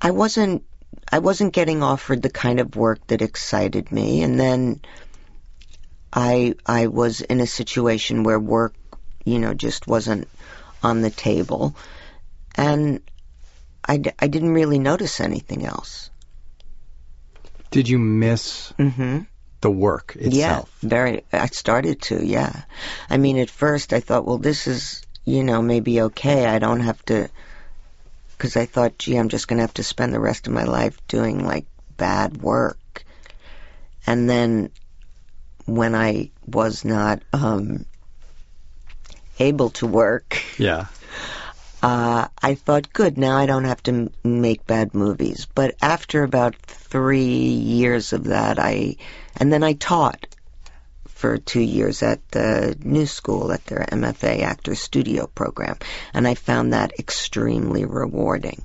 I 0.00 0.10
wasn't. 0.10 0.64
I 1.12 1.18
wasn't 1.18 1.52
getting 1.52 1.82
offered 1.82 2.22
the 2.22 2.30
kind 2.30 2.58
of 2.58 2.74
work 2.74 3.06
that 3.08 3.20
excited 3.22 3.92
me, 3.92 4.22
and 4.22 4.40
then 4.40 4.80
I 6.12 6.54
I 6.66 6.86
was 6.86 7.20
in 7.20 7.40
a 7.40 7.46
situation 7.46 8.22
where 8.24 8.40
work, 8.40 8.74
you 9.24 9.38
know, 9.38 9.52
just 9.52 9.86
wasn't 9.86 10.26
on 10.82 11.02
the 11.02 11.10
table, 11.10 11.76
and 12.56 13.00
I, 13.84 13.98
d- 13.98 14.10
I 14.18 14.28
didn't 14.28 14.54
really 14.54 14.78
notice 14.78 15.20
anything 15.20 15.66
else. 15.66 16.10
Did 17.70 17.88
you 17.88 17.98
miss 17.98 18.70
hmm 18.78 19.20
the 19.60 19.70
work 19.70 20.16
itself? 20.16 20.70
Yeah, 20.82 20.88
very. 20.88 21.24
I 21.32 21.46
started 21.46 22.02
to. 22.02 22.24
Yeah, 22.24 22.62
I 23.08 23.16
mean, 23.16 23.38
at 23.38 23.50
first 23.50 23.92
I 23.92 24.00
thought, 24.00 24.24
well, 24.24 24.38
this 24.38 24.66
is 24.66 25.02
you 25.24 25.44
know 25.44 25.62
maybe 25.62 26.00
okay. 26.02 26.46
I 26.46 26.58
don't 26.58 26.80
have 26.80 27.04
to, 27.06 27.28
because 28.42 28.56
I 28.56 28.66
thought, 28.66 28.98
gee, 28.98 29.16
I'm 29.16 29.28
just 29.28 29.46
gonna 29.46 29.60
have 29.60 29.74
to 29.74 29.84
spend 29.84 30.12
the 30.12 30.18
rest 30.18 30.48
of 30.48 30.52
my 30.52 30.64
life 30.64 30.98
doing 31.06 31.46
like 31.46 31.64
bad 31.96 32.42
work, 32.42 33.04
and 34.04 34.28
then 34.28 34.72
when 35.66 35.94
I 35.94 36.32
was 36.44 36.84
not 36.84 37.22
um, 37.32 37.86
able 39.38 39.70
to 39.70 39.86
work, 39.86 40.42
Yeah. 40.58 40.86
uh, 41.84 42.26
I 42.42 42.54
thought, 42.56 42.92
good, 42.92 43.16
now 43.16 43.36
I 43.36 43.46
don't 43.46 43.62
have 43.62 43.82
to 43.84 43.92
m- 43.92 44.10
make 44.24 44.66
bad 44.66 44.92
movies. 44.92 45.46
But 45.54 45.76
after 45.80 46.24
about 46.24 46.56
three 46.56 47.20
years 47.22 48.12
of 48.12 48.24
that, 48.24 48.58
I, 48.58 48.96
and 49.36 49.52
then 49.52 49.62
I 49.62 49.74
taught 49.74 50.31
for 51.22 51.38
two 51.38 51.60
years 51.60 52.02
at 52.02 52.18
the 52.32 52.76
New 52.82 53.06
School 53.06 53.52
at 53.52 53.64
their 53.66 53.86
MFA 53.92 54.42
Actor 54.42 54.74
Studio 54.74 55.28
program, 55.28 55.76
and 56.12 56.26
I 56.26 56.34
found 56.34 56.72
that 56.72 56.98
extremely 56.98 57.84
rewarding. 57.84 58.60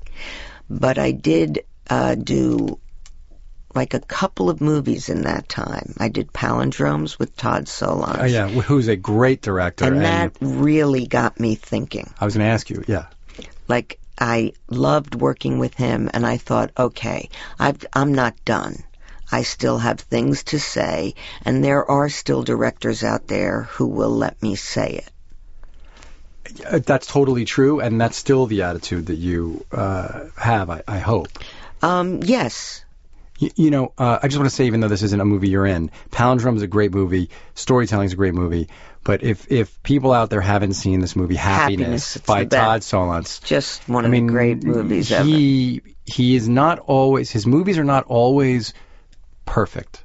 But 0.67 0.97
I 0.97 1.11
did 1.11 1.65
uh, 1.87 2.15
do 2.15 2.79
like 3.75 3.93
a 3.93 3.99
couple 3.99 4.49
of 4.49 4.59
movies 4.59 5.09
in 5.09 5.21
that 5.21 5.47
time. 5.47 5.93
I 5.99 6.09
did 6.09 6.33
Palindromes 6.33 7.19
with 7.19 7.37
Todd 7.37 7.65
Solondz. 7.65 8.21
Oh, 8.21 8.25
yeah. 8.25 8.47
Who's 8.47 8.87
a 8.87 8.95
great 8.95 9.43
director. 9.43 9.85
And 9.85 10.01
that 10.01 10.35
really 10.41 11.05
got 11.05 11.39
me 11.39 11.53
thinking. 11.53 12.11
I 12.19 12.25
was 12.25 12.33
going 12.33 12.47
to 12.47 12.51
ask 12.51 12.71
you. 12.71 12.83
Yeah. 12.87 13.05
like 13.67 13.99
I 14.17 14.53
loved 14.67 15.13
working 15.13 15.59
with 15.59 15.75
him 15.75 16.09
and 16.11 16.25
I 16.25 16.37
thought, 16.37 16.71
okay, 16.75 17.29
I've, 17.59 17.85
I'm 17.93 18.15
not 18.15 18.33
done. 18.45 18.83
I 19.32 19.43
still 19.43 19.78
have 19.78 19.99
things 19.99 20.43
to 20.45 20.59
say 20.59 21.15
and 21.45 21.63
there 21.63 21.89
are 21.89 22.09
still 22.09 22.43
directors 22.43 23.03
out 23.03 23.28
there 23.28 23.63
who 23.63 23.88
will 23.88 24.11
let 24.15 24.41
me 24.41 24.55
say 24.55 25.03
it. 25.05 25.11
Uh, 26.65 26.80
That's 26.80 27.07
totally 27.07 27.43
true, 27.43 27.82
and 27.82 27.99
that's 27.99 28.15
still 28.15 28.45
the 28.45 28.61
attitude 28.63 29.07
that 29.07 29.17
you 29.17 29.65
uh, 29.71 30.25
have. 30.38 30.69
I, 30.69 30.82
I 30.88 30.99
hope. 30.99 31.28
Um, 31.82 32.21
yes. 32.23 32.86
You, 33.38 33.49
you 33.55 33.69
know, 33.69 33.91
uh, 33.97 34.19
I 34.23 34.28
just 34.30 34.39
want 34.39 34.49
to 34.49 34.55
say, 34.55 34.65
even 34.65 34.80
though 34.80 34.88
this 34.88 35.03
isn't 35.03 35.19
a 35.19 35.25
movie 35.25 35.49
you're 35.49 35.65
in, 35.65 35.91
Palindrome 36.09 36.55
is 36.55 36.61
a 36.61 36.67
great 36.67 36.93
movie. 36.93 37.30
Storytelling 37.53 38.05
is 38.05 38.13
a 38.13 38.15
great 38.15 38.34
movie. 38.34 38.69
But 39.03 39.23
if 39.23 39.51
if 39.51 39.82
people 39.84 40.11
out 40.13 40.30
there 40.30 40.41
haven't 40.41 40.73
seen 40.73 40.99
this 41.01 41.15
movie, 41.15 41.36
Happiness, 41.36 42.15
Happiness, 42.15 42.25
by. 42.25 42.45
Todd 42.45 42.82
Solondz, 42.82 43.43
Just 43.43 43.88
one 43.88 44.05
I 44.05 44.07
of 44.07 44.11
mean, 44.11 44.28
the 44.28 44.34
great 44.34 44.63
movies 44.63 45.11
ever. 45.11 45.28
he 45.28 45.82
he 46.05 46.36
is 46.36 46.47
not 46.49 46.80
always 46.80 47.30
his 47.30 47.45
movies 47.45 47.78
are 47.78 47.84
not 47.84 48.05
always 48.05 48.73
perfect, 49.47 50.03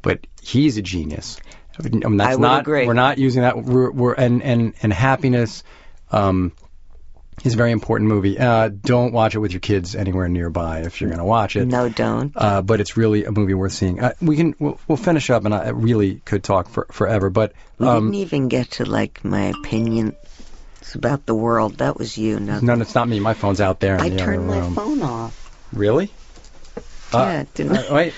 but 0.00 0.26
he's 0.40 0.78
a 0.78 0.82
genius. 0.82 1.38
I 1.78 1.82
mean, 1.86 2.16
that's 2.16 2.32
I 2.32 2.34
would 2.36 2.40
not 2.40 2.60
agree. 2.62 2.86
we're 2.86 2.94
not 2.94 3.18
using 3.18 3.42
that. 3.42 3.62
We're, 3.62 3.90
we're 3.90 4.14
and 4.14 4.42
and 4.42 4.74
and 4.82 4.92
happiness. 4.92 5.62
Um, 6.10 6.52
is 7.42 7.54
a 7.54 7.56
very 7.56 7.72
important 7.72 8.08
movie. 8.08 8.38
Uh, 8.38 8.68
don't 8.68 9.12
watch 9.12 9.34
it 9.34 9.40
with 9.40 9.52
your 9.52 9.60
kids 9.60 9.96
anywhere 9.96 10.28
nearby 10.28 10.82
if 10.82 11.00
you're 11.00 11.10
going 11.10 11.18
to 11.18 11.24
watch 11.24 11.56
it. 11.56 11.66
No, 11.66 11.88
don't. 11.88 12.32
Uh, 12.36 12.62
but 12.62 12.80
it's 12.80 12.96
really 12.96 13.24
a 13.24 13.32
movie 13.32 13.54
worth 13.54 13.72
seeing. 13.72 14.00
Uh, 14.00 14.14
we 14.22 14.36
can 14.36 14.54
we'll, 14.60 14.78
we'll 14.86 14.96
finish 14.96 15.28
up, 15.30 15.44
and 15.44 15.52
I 15.52 15.70
really 15.70 16.22
could 16.24 16.44
talk 16.44 16.68
for 16.68 16.86
forever. 16.92 17.30
But 17.30 17.52
We 17.78 17.88
um, 17.88 18.12
didn't 18.12 18.20
even 18.20 18.48
get 18.48 18.70
to 18.72 18.84
like 18.84 19.24
my 19.24 19.46
opinion 19.46 20.14
it's 20.84 20.94
about 20.94 21.24
the 21.24 21.34
world. 21.34 21.78
That 21.78 21.96
was 21.98 22.18
you. 22.18 22.38
No, 22.38 22.60
no, 22.60 22.74
it's 22.74 22.94
not 22.94 23.08
me. 23.08 23.18
My 23.18 23.32
phone's 23.32 23.62
out 23.62 23.80
there 23.80 23.94
in 23.94 24.02
I 24.02 24.10
the 24.10 24.16
other 24.16 24.24
turned 24.24 24.46
my 24.46 24.60
phone 24.74 25.02
off. 25.02 25.66
Really? 25.72 26.10
Yeah, 27.12 27.44
didn't 27.54 27.76
uh, 27.76 27.84
wait. 27.90 28.12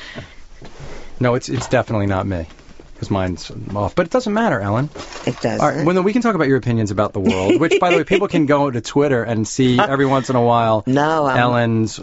No, 1.20 1.34
it's 1.34 1.48
it's 1.48 1.68
definitely 1.68 2.06
not 2.06 2.26
me. 2.26 2.46
Because 2.92 3.10
mine's 3.10 3.50
off. 3.74 3.94
But 3.94 4.06
it 4.06 4.12
doesn't 4.12 4.32
matter, 4.32 4.58
Ellen. 4.58 4.88
It 5.26 5.38
does. 5.40 5.60
All 5.60 5.68
right, 5.68 5.84
well, 5.84 5.94
then 5.94 6.04
we 6.04 6.14
can 6.14 6.22
talk 6.22 6.34
about 6.34 6.48
your 6.48 6.56
opinions 6.56 6.90
about 6.90 7.12
the 7.12 7.20
world, 7.20 7.60
which, 7.60 7.78
by 7.78 7.90
the 7.90 7.98
way, 7.98 8.04
people 8.04 8.26
can 8.26 8.46
go 8.46 8.70
to 8.70 8.80
Twitter 8.80 9.22
and 9.22 9.46
see 9.46 9.78
every 9.78 10.06
once 10.06 10.30
in 10.30 10.36
a 10.36 10.42
while 10.42 10.82
no, 10.86 11.26
I'm, 11.26 11.36
Ellen's 11.36 12.00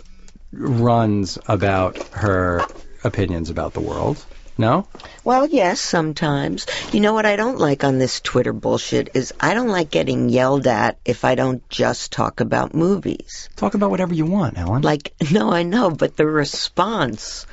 runs 0.52 1.40
about 1.48 1.98
her 2.10 2.64
opinions 3.04 3.50
about 3.50 3.74
the 3.74 3.82
world. 3.82 4.24
No? 4.56 4.88
Well, 5.24 5.48
yes, 5.48 5.82
sometimes. 5.82 6.68
You 6.92 7.00
know 7.00 7.14
what 7.14 7.26
I 7.26 7.38
don't 7.38 7.58
like 7.58 7.84
on 7.84 7.98
this 7.98 8.22
Twitter 8.22 8.54
bullshit 8.54 9.10
is 9.16 9.34
I 9.40 9.56
don't 9.56 9.70
like 9.70 9.90
getting 9.90 10.30
yelled 10.30 10.68
at 10.68 11.00
if 11.06 11.26
I 11.26 11.34
don't 11.34 11.68
just 11.70 12.12
talk 12.12 12.40
about 12.40 12.76
movies. 12.76 13.50
Talk 13.56 13.74
about 13.74 13.90
whatever 13.90 14.14
you 14.14 14.28
want, 14.28 14.60
Ellen. 14.60 14.84
Like, 14.84 15.14
no, 15.32 15.52
I 15.52 15.64
know, 15.64 15.90
but 15.90 16.16
the 16.18 16.28
response, 16.28 17.48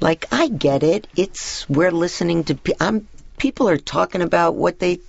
like, 0.00 0.26
I 0.32 0.48
get 0.48 0.82
it. 0.82 1.06
It's 1.16 1.68
we're 1.68 1.90
listening 1.92 2.44
to. 2.44 2.54
pe- 2.54 2.72
I'm 2.80 3.08
people 3.38 3.68
are 3.68 3.78
talking 3.78 4.22
about 4.22 4.54
what 4.54 4.78
they. 4.78 5.00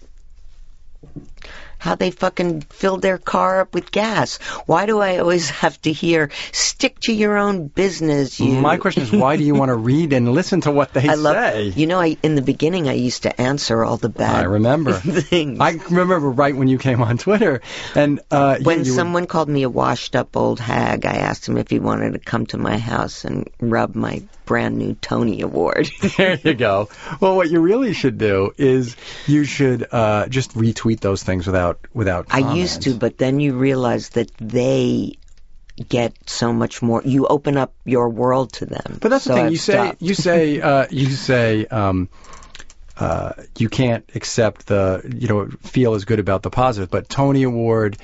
How 1.79 1.93
they 1.93 2.09
fucking 2.09 2.61
filled 2.61 3.03
their 3.03 3.19
car 3.19 3.61
up 3.61 3.75
with 3.75 3.91
gas. 3.91 4.37
Why 4.65 4.87
do 4.87 4.99
I 4.99 5.19
always 5.19 5.49
have 5.61 5.79
to 5.83 5.91
hear, 5.91 6.31
stick 6.51 6.99
to 7.01 7.13
your 7.13 7.37
own 7.37 7.67
business, 7.67 8.39
you. 8.39 8.55
My 8.55 8.77
question 8.83 9.03
is, 9.03 9.11
why 9.11 9.37
do 9.37 9.43
you 9.43 9.53
want 9.53 9.69
to 9.69 9.75
read 9.75 10.11
and 10.11 10.33
listen 10.33 10.61
to 10.61 10.71
what 10.71 10.93
they 10.93 11.07
I 11.07 11.13
love, 11.13 11.35
say? 11.35 11.67
you 11.67 11.85
know, 11.85 11.99
I 12.01 12.17
in 12.23 12.33
the 12.33 12.41
beginning 12.41 12.89
I 12.89 12.93
used 12.93 13.23
to 13.23 13.41
answer 13.41 13.83
all 13.85 13.97
the 13.97 14.09
bad 14.09 14.35
I 14.37 14.43
remember. 14.45 14.93
things. 14.99 15.59
I 15.59 15.73
remember 15.91 16.17
right 16.19 16.55
when 16.55 16.67
you 16.67 16.79
came 16.79 17.03
on 17.03 17.19
Twitter, 17.19 17.61
and 17.93 18.21
uh, 18.31 18.57
when 18.63 18.79
you, 18.79 18.85
you 18.85 18.91
were- 18.93 18.95
someone 18.95 19.27
called 19.27 19.47
me 19.47 19.61
a 19.61 19.69
washed 19.69 20.15
up 20.15 20.35
old 20.35 20.59
hag, 20.59 21.05
I 21.05 21.17
asked 21.17 21.47
him 21.47 21.57
if 21.57 21.69
he 21.69 21.77
wanted 21.77 22.13
to 22.13 22.19
come 22.19 22.47
to 22.47 22.57
my 22.57 22.79
house 22.79 23.23
and 23.23 23.47
rub 23.61 23.93
my 23.93 24.23
brand 24.47 24.77
new 24.77 24.95
Tony 24.95 25.41
Award. 25.41 25.89
there 26.17 26.39
you 26.43 26.55
go. 26.55 26.89
Well, 27.19 27.35
what 27.35 27.51
you 27.51 27.59
really 27.59 27.93
should 27.93 28.17
do 28.17 28.53
is 28.57 28.95
you 29.27 29.43
should 29.43 29.85
uh, 29.91 30.27
just 30.27 30.55
retweet 30.55 31.01
those 31.01 31.21
things 31.21 31.45
without 31.45 31.79
without. 31.93 32.27
I 32.31 32.55
used 32.55 32.83
to, 32.83 32.95
but 32.95 33.19
then 33.19 33.39
you 33.39 33.55
realize 33.55 34.09
that 34.09 34.31
they 34.37 35.19
get 35.89 36.15
so 36.27 36.51
much 36.51 36.81
more. 36.81 37.03
You 37.03 37.27
open 37.27 37.57
up 37.57 37.73
your 37.85 38.09
world 38.09 38.53
to 38.53 38.65
them. 38.65 38.97
But 38.99 39.09
that's 39.09 39.25
So 39.25 39.35
the 39.35 39.41
thing. 39.41 39.51
You 39.51 39.57
say 39.57 39.93
you 39.99 40.13
say 40.15 40.61
uh, 40.71 40.87
you 40.89 41.05
say 41.11 41.65
um, 41.67 42.09
uh, 42.97 43.33
you 43.57 43.69
can't 43.69 44.09
accept 44.15 44.67
the 44.67 45.01
you 45.15 45.27
know 45.27 45.47
feel 45.61 45.93
as 45.93 46.05
good 46.05 46.19
about 46.19 46.41
the 46.41 46.49
positive, 46.49 46.89
but 46.89 47.09
Tony 47.09 47.43
Award, 47.43 47.97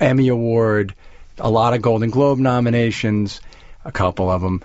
Emmy 0.00 0.28
Award, 0.28 0.94
a 1.38 1.50
lot 1.50 1.74
of 1.74 1.82
Golden 1.82 2.10
Globe 2.10 2.38
nominations, 2.38 3.40
a 3.84 3.92
couple 3.92 4.30
of 4.30 4.40
them. 4.40 4.62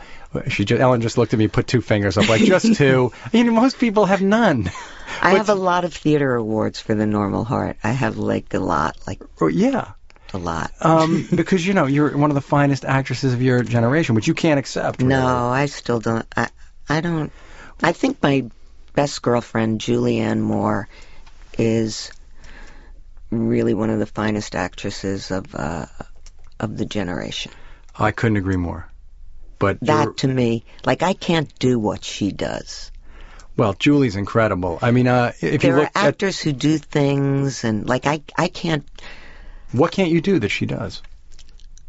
She 0.50 0.64
just, 0.64 0.80
Ellen 0.80 1.02
just 1.02 1.18
looked 1.18 1.34
at 1.34 1.40
me, 1.40 1.48
put 1.48 1.68
two 1.68 1.82
fingers 1.82 2.18
up, 2.18 2.30
like 2.30 2.42
just 2.42 2.76
two. 2.76 3.12
You 3.34 3.44
know, 3.44 3.52
most 3.52 3.80
people 3.80 4.06
have 4.06 4.22
none. 4.22 4.70
I 5.22 5.32
have 5.32 5.50
a 5.50 5.56
lot 5.56 5.86
of 5.86 5.94
theater 5.94 6.36
awards 6.36 6.80
for 6.80 6.94
the 6.94 7.08
Normal 7.08 7.44
Heart. 7.44 7.78
I 7.84 7.92
have 7.92 8.18
like 8.18 8.54
a 8.54 8.60
lot, 8.60 8.96
like 9.08 9.22
Well, 9.42 9.50
yeah, 9.50 9.94
a 10.34 10.38
lot. 10.38 10.72
um, 10.82 11.28
because 11.36 11.66
you 11.66 11.74
know 11.74 11.88
you're 11.88 12.16
one 12.16 12.30
of 12.30 12.36
the 12.36 12.42
finest 12.42 12.86
actresses 12.86 13.34
of 13.34 13.42
your 13.42 13.64
generation, 13.64 14.14
which 14.16 14.28
you 14.28 14.36
can't 14.36 14.60
accept. 14.60 15.02
No. 15.02 15.50
I 15.50 15.66
still 15.66 16.00
don't. 16.00 16.26
I 16.38 16.50
I 16.88 17.02
don't. 17.02 17.32
I 17.82 17.92
think 17.92 18.22
my 18.22 18.50
best 18.94 19.22
girlfriend, 19.22 19.82
Julianne 19.82 20.42
Moore, 20.42 20.88
is 21.58 22.12
really 23.32 23.74
one 23.74 23.90
of 23.90 24.00
the 24.00 24.06
finest 24.06 24.56
actresses 24.56 25.32
of 25.32 25.56
uh, 25.56 25.86
of 26.60 26.78
the 26.78 26.86
generation. 26.86 27.52
I 27.98 28.12
couldn't 28.12 28.38
agree 28.38 28.58
more. 28.58 28.89
But 29.60 29.80
That 29.82 30.18
to 30.18 30.28
me, 30.28 30.64
like 30.86 31.04
I 31.04 31.14
can't 31.14 31.54
do 31.60 31.78
what 31.78 32.04
she 32.04 32.32
does. 32.32 32.92
well, 33.58 33.74
Julie's 33.74 34.16
incredible. 34.16 34.80
I 34.82 34.92
mean, 34.92 35.08
uh, 35.08 35.34
if 35.42 35.52
you 35.52 35.58
there 35.58 35.76
are 35.76 35.80
look 35.82 35.92
at 35.96 36.06
actors 36.08 36.40
who 36.40 36.54
do 36.54 36.78
things, 36.78 37.66
and 37.66 37.88
like 37.88 38.06
I 38.06 38.22
I 38.38 38.48
can't 38.48 38.86
what 39.72 39.92
can't 39.92 40.10
you 40.10 40.22
do 40.22 40.40
that 40.40 40.50
she 40.50 40.66
does? 40.66 41.02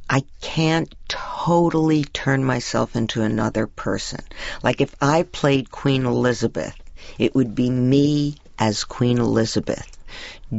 I 0.08 0.22
can't 0.40 0.92
totally 1.08 2.04
turn 2.04 2.44
myself 2.44 2.96
into 2.96 3.22
another 3.22 3.66
person. 3.66 4.20
Like 4.62 4.80
if 4.80 4.94
I 5.00 5.22
played 5.22 5.70
Queen 5.70 6.04
Elizabeth, 6.04 6.74
it 7.18 7.34
would 7.34 7.54
be 7.54 7.70
me 7.70 8.36
as 8.58 8.84
Queen 8.84 9.18
Elizabeth. 9.18 9.86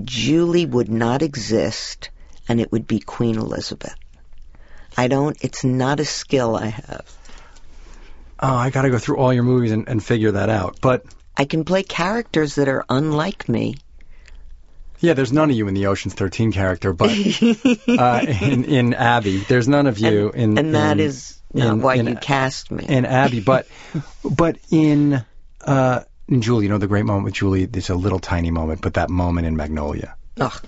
Julie 0.03 0.65
would 0.65 0.89
not 0.89 1.21
exist 1.21 2.09
and 2.47 2.61
it 2.61 2.71
would 2.71 2.87
be 2.87 2.99
Queen 2.99 3.37
Elizabeth. 3.37 3.95
I 4.97 5.07
don't, 5.07 5.37
it's 5.41 5.63
not 5.63 5.99
a 5.99 6.05
skill 6.05 6.55
I 6.55 6.67
have. 6.67 7.17
Oh, 8.39 8.55
I 8.55 8.69
got 8.71 8.83
to 8.83 8.89
go 8.89 8.97
through 8.97 9.17
all 9.17 9.31
your 9.33 9.43
movies 9.43 9.71
and, 9.71 9.87
and 9.87 10.03
figure 10.03 10.31
that 10.31 10.49
out. 10.49 10.79
But 10.81 11.05
I 11.37 11.45
can 11.45 11.63
play 11.63 11.83
characters 11.83 12.55
that 12.55 12.67
are 12.67 12.83
unlike 12.89 13.47
me. 13.47 13.75
yeah, 14.99 15.13
there's 15.13 15.31
none 15.31 15.49
of 15.49 15.55
you 15.55 15.67
in 15.67 15.73
the 15.73 15.87
Ocean's 15.87 16.13
13 16.15 16.51
character, 16.51 16.91
but 16.93 17.09
uh, 17.87 18.25
in 18.41 18.65
in 18.65 18.93
Abby, 18.93 19.37
there's 19.37 19.67
none 19.67 19.87
of 19.87 19.99
you 19.99 20.31
in. 20.31 20.57
and 20.57 20.75
that 20.75 20.99
in- 20.99 21.05
is 21.05 21.39
not 21.53 21.73
in- 21.73 21.81
why 21.81 21.95
you 21.95 22.15
cast 22.15 22.71
me. 22.71 22.85
in 22.87 23.05
Abby, 23.05 23.39
but 23.41 23.67
but 24.23 24.57
in 24.71 25.23
uh, 25.61 26.01
in 26.27 26.41
Julie, 26.41 26.65
you 26.65 26.69
know 26.69 26.77
the 26.79 26.87
great 26.87 27.05
moment 27.05 27.25
with 27.25 27.33
Julie. 27.35 27.63
It's 27.63 27.89
a 27.89 27.95
little 27.95 28.19
tiny 28.19 28.51
moment, 28.51 28.81
but 28.81 28.95
that 28.95 29.09
moment 29.09 29.45
in 29.47 29.55
Magnolia 29.55 30.15
Ugh, 30.39 30.61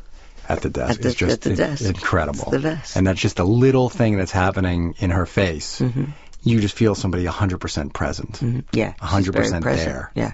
at 0.49 0.61
the 0.61 0.69
desk 0.69 0.95
At 0.95 1.01
the- 1.01 1.07
is 1.09 1.15
just 1.15 1.33
at 1.33 1.41
the 1.41 1.49
in- 1.51 1.55
desk. 1.55 1.85
incredible. 1.85 2.41
It's 2.43 2.51
the 2.51 2.59
best. 2.59 2.95
And 2.95 3.07
that's 3.07 3.19
just 3.21 3.39
a 3.39 3.43
little 3.43 3.89
thing 3.89 4.17
that's 4.17 4.31
happening 4.31 4.95
in 4.99 5.09
her 5.11 5.25
face. 5.25 5.79
Mm-hmm. 5.79 6.05
You 6.43 6.59
just 6.59 6.75
feel 6.75 6.93
somebody 6.95 7.25
100% 7.25 7.93
present. 7.93 8.39
yeah, 8.73 8.93
very 9.01 9.23
percent 9.31 9.63
present. 9.63 9.87
there. 9.89 10.11
Yeah, 10.13 10.33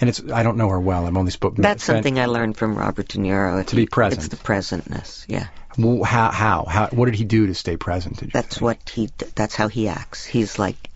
And 0.00 0.08
it's 0.08 0.22
I 0.32 0.42
don't 0.42 0.56
know 0.56 0.68
her 0.70 0.80
well. 0.80 1.06
I've 1.06 1.16
only 1.16 1.30
spoken. 1.30 1.60
that's 1.62 1.84
spent- 1.84 1.98
something 1.98 2.18
I 2.18 2.26
learned 2.26 2.56
from 2.56 2.74
Robert 2.76 3.08
De 3.08 3.18
Niro. 3.18 3.64
To 3.66 3.76
be 3.76 3.86
present. 3.86 4.24
It's 4.24 4.28
the 4.34 4.42
presentness. 4.42 5.26
Yeah, 5.28 5.48
Well, 5.76 6.02
How 6.04 6.30
how 6.30 6.64
how 6.64 6.86
what 6.88 7.04
did 7.06 7.16
he 7.16 7.24
do 7.24 7.48
to 7.48 7.54
stay 7.54 7.76
present? 7.76 8.16
Did 8.16 8.26
you 8.28 8.30
that's 8.32 8.54
think? 8.56 8.62
what 8.62 8.88
he. 8.88 9.10
That's 9.34 9.54
how 9.54 9.68
he 9.68 9.88
acts. 9.88 10.24
He's 10.24 10.58
like 10.58 10.88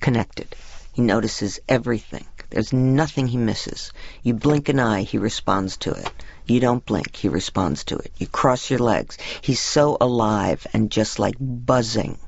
connected. 0.00 0.54
He 0.92 1.02
notices 1.02 1.60
everything. 1.68 2.24
There's 2.50 2.72
nothing 2.72 3.26
he 3.28 3.36
misses. 3.36 3.92
You 4.22 4.34
blink 4.34 4.68
an 4.68 4.80
eye, 4.80 5.02
he 5.02 5.18
responds 5.18 5.76
to 5.78 5.92
it. 5.92 6.10
You 6.50 6.58
don't 6.58 6.84
blink, 6.84 7.14
he 7.14 7.28
responds 7.28 7.84
to 7.84 7.96
it. 7.98 8.12
You 8.18 8.26
cross 8.26 8.70
your 8.70 8.80
legs. 8.80 9.18
He's 9.40 9.60
so 9.60 9.96
alive 10.00 10.66
and 10.72 10.90
just 10.90 11.20
like 11.20 11.36
buzzing, 11.38 12.18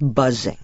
buzzing, 0.00 0.56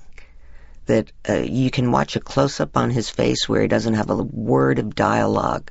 that 0.87 1.13
uh, 1.29 1.35
you 1.35 1.71
can 1.71 1.93
watch 1.93 2.17
a 2.17 2.21
close 2.21 2.59
up 2.59 2.79
on 2.79 2.89
his 2.89 3.11
face 3.11 3.47
where 3.47 3.61
he 3.61 3.69
doesn't 3.69 3.93
have 3.93 4.09
a 4.09 4.17
word 4.17 4.79
of 4.79 4.95
dialogue. 4.95 5.71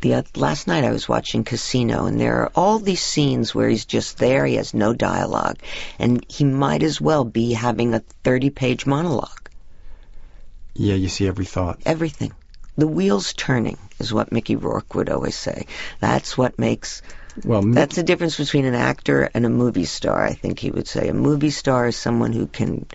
The 0.00 0.14
oth- 0.14 0.38
last 0.38 0.66
night 0.66 0.84
I 0.84 0.90
was 0.90 1.06
watching 1.06 1.44
Casino, 1.44 2.06
and 2.06 2.18
there 2.18 2.38
are 2.44 2.52
all 2.56 2.78
these 2.78 3.02
scenes 3.02 3.54
where 3.54 3.68
he's 3.68 3.84
just 3.84 4.16
there. 4.16 4.46
He 4.46 4.54
has 4.54 4.72
no 4.72 4.94
dialogue, 4.94 5.58
and 5.98 6.24
he 6.30 6.44
might 6.44 6.82
as 6.82 6.98
well 6.98 7.24
be 7.24 7.52
having 7.52 7.92
a 7.92 8.00
thirty-page 8.24 8.86
monologue. 8.86 9.50
Yeah, 10.72 10.94
you 10.94 11.08
see 11.08 11.28
every 11.28 11.44
thought. 11.44 11.82
Everything. 11.84 12.32
The 12.76 12.88
wheels 12.88 13.34
turning 13.34 13.78
is 13.98 14.12
what 14.12 14.32
Mickey 14.32 14.56
Rourke 14.56 14.94
would 14.94 15.10
always 15.10 15.36
say. 15.36 15.66
That's 16.00 16.38
what 16.38 16.58
makes 16.58 17.02
Well, 17.44 17.62
that's 17.62 17.96
the 17.96 18.02
difference 18.02 18.38
between 18.38 18.64
an 18.64 18.74
actor 18.74 19.28
and 19.34 19.44
a 19.44 19.50
movie 19.50 19.84
star, 19.84 20.24
I 20.24 20.32
think 20.32 20.58
he 20.58 20.70
would 20.70 20.88
say. 20.88 21.08
A 21.08 21.14
movie 21.14 21.50
star 21.50 21.88
is 21.88 21.96
someone 21.96 22.32
who 22.32 22.46
can, 22.46 22.86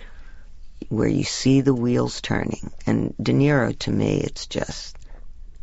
where 0.89 1.07
you 1.07 1.23
see 1.23 1.61
the 1.61 1.75
wheels 1.75 2.21
turning. 2.21 2.71
And 2.87 3.13
De 3.21 3.33
Niro, 3.33 3.77
to 3.79 3.91
me, 3.91 4.17
it's 4.17 4.47
just, 4.47 4.97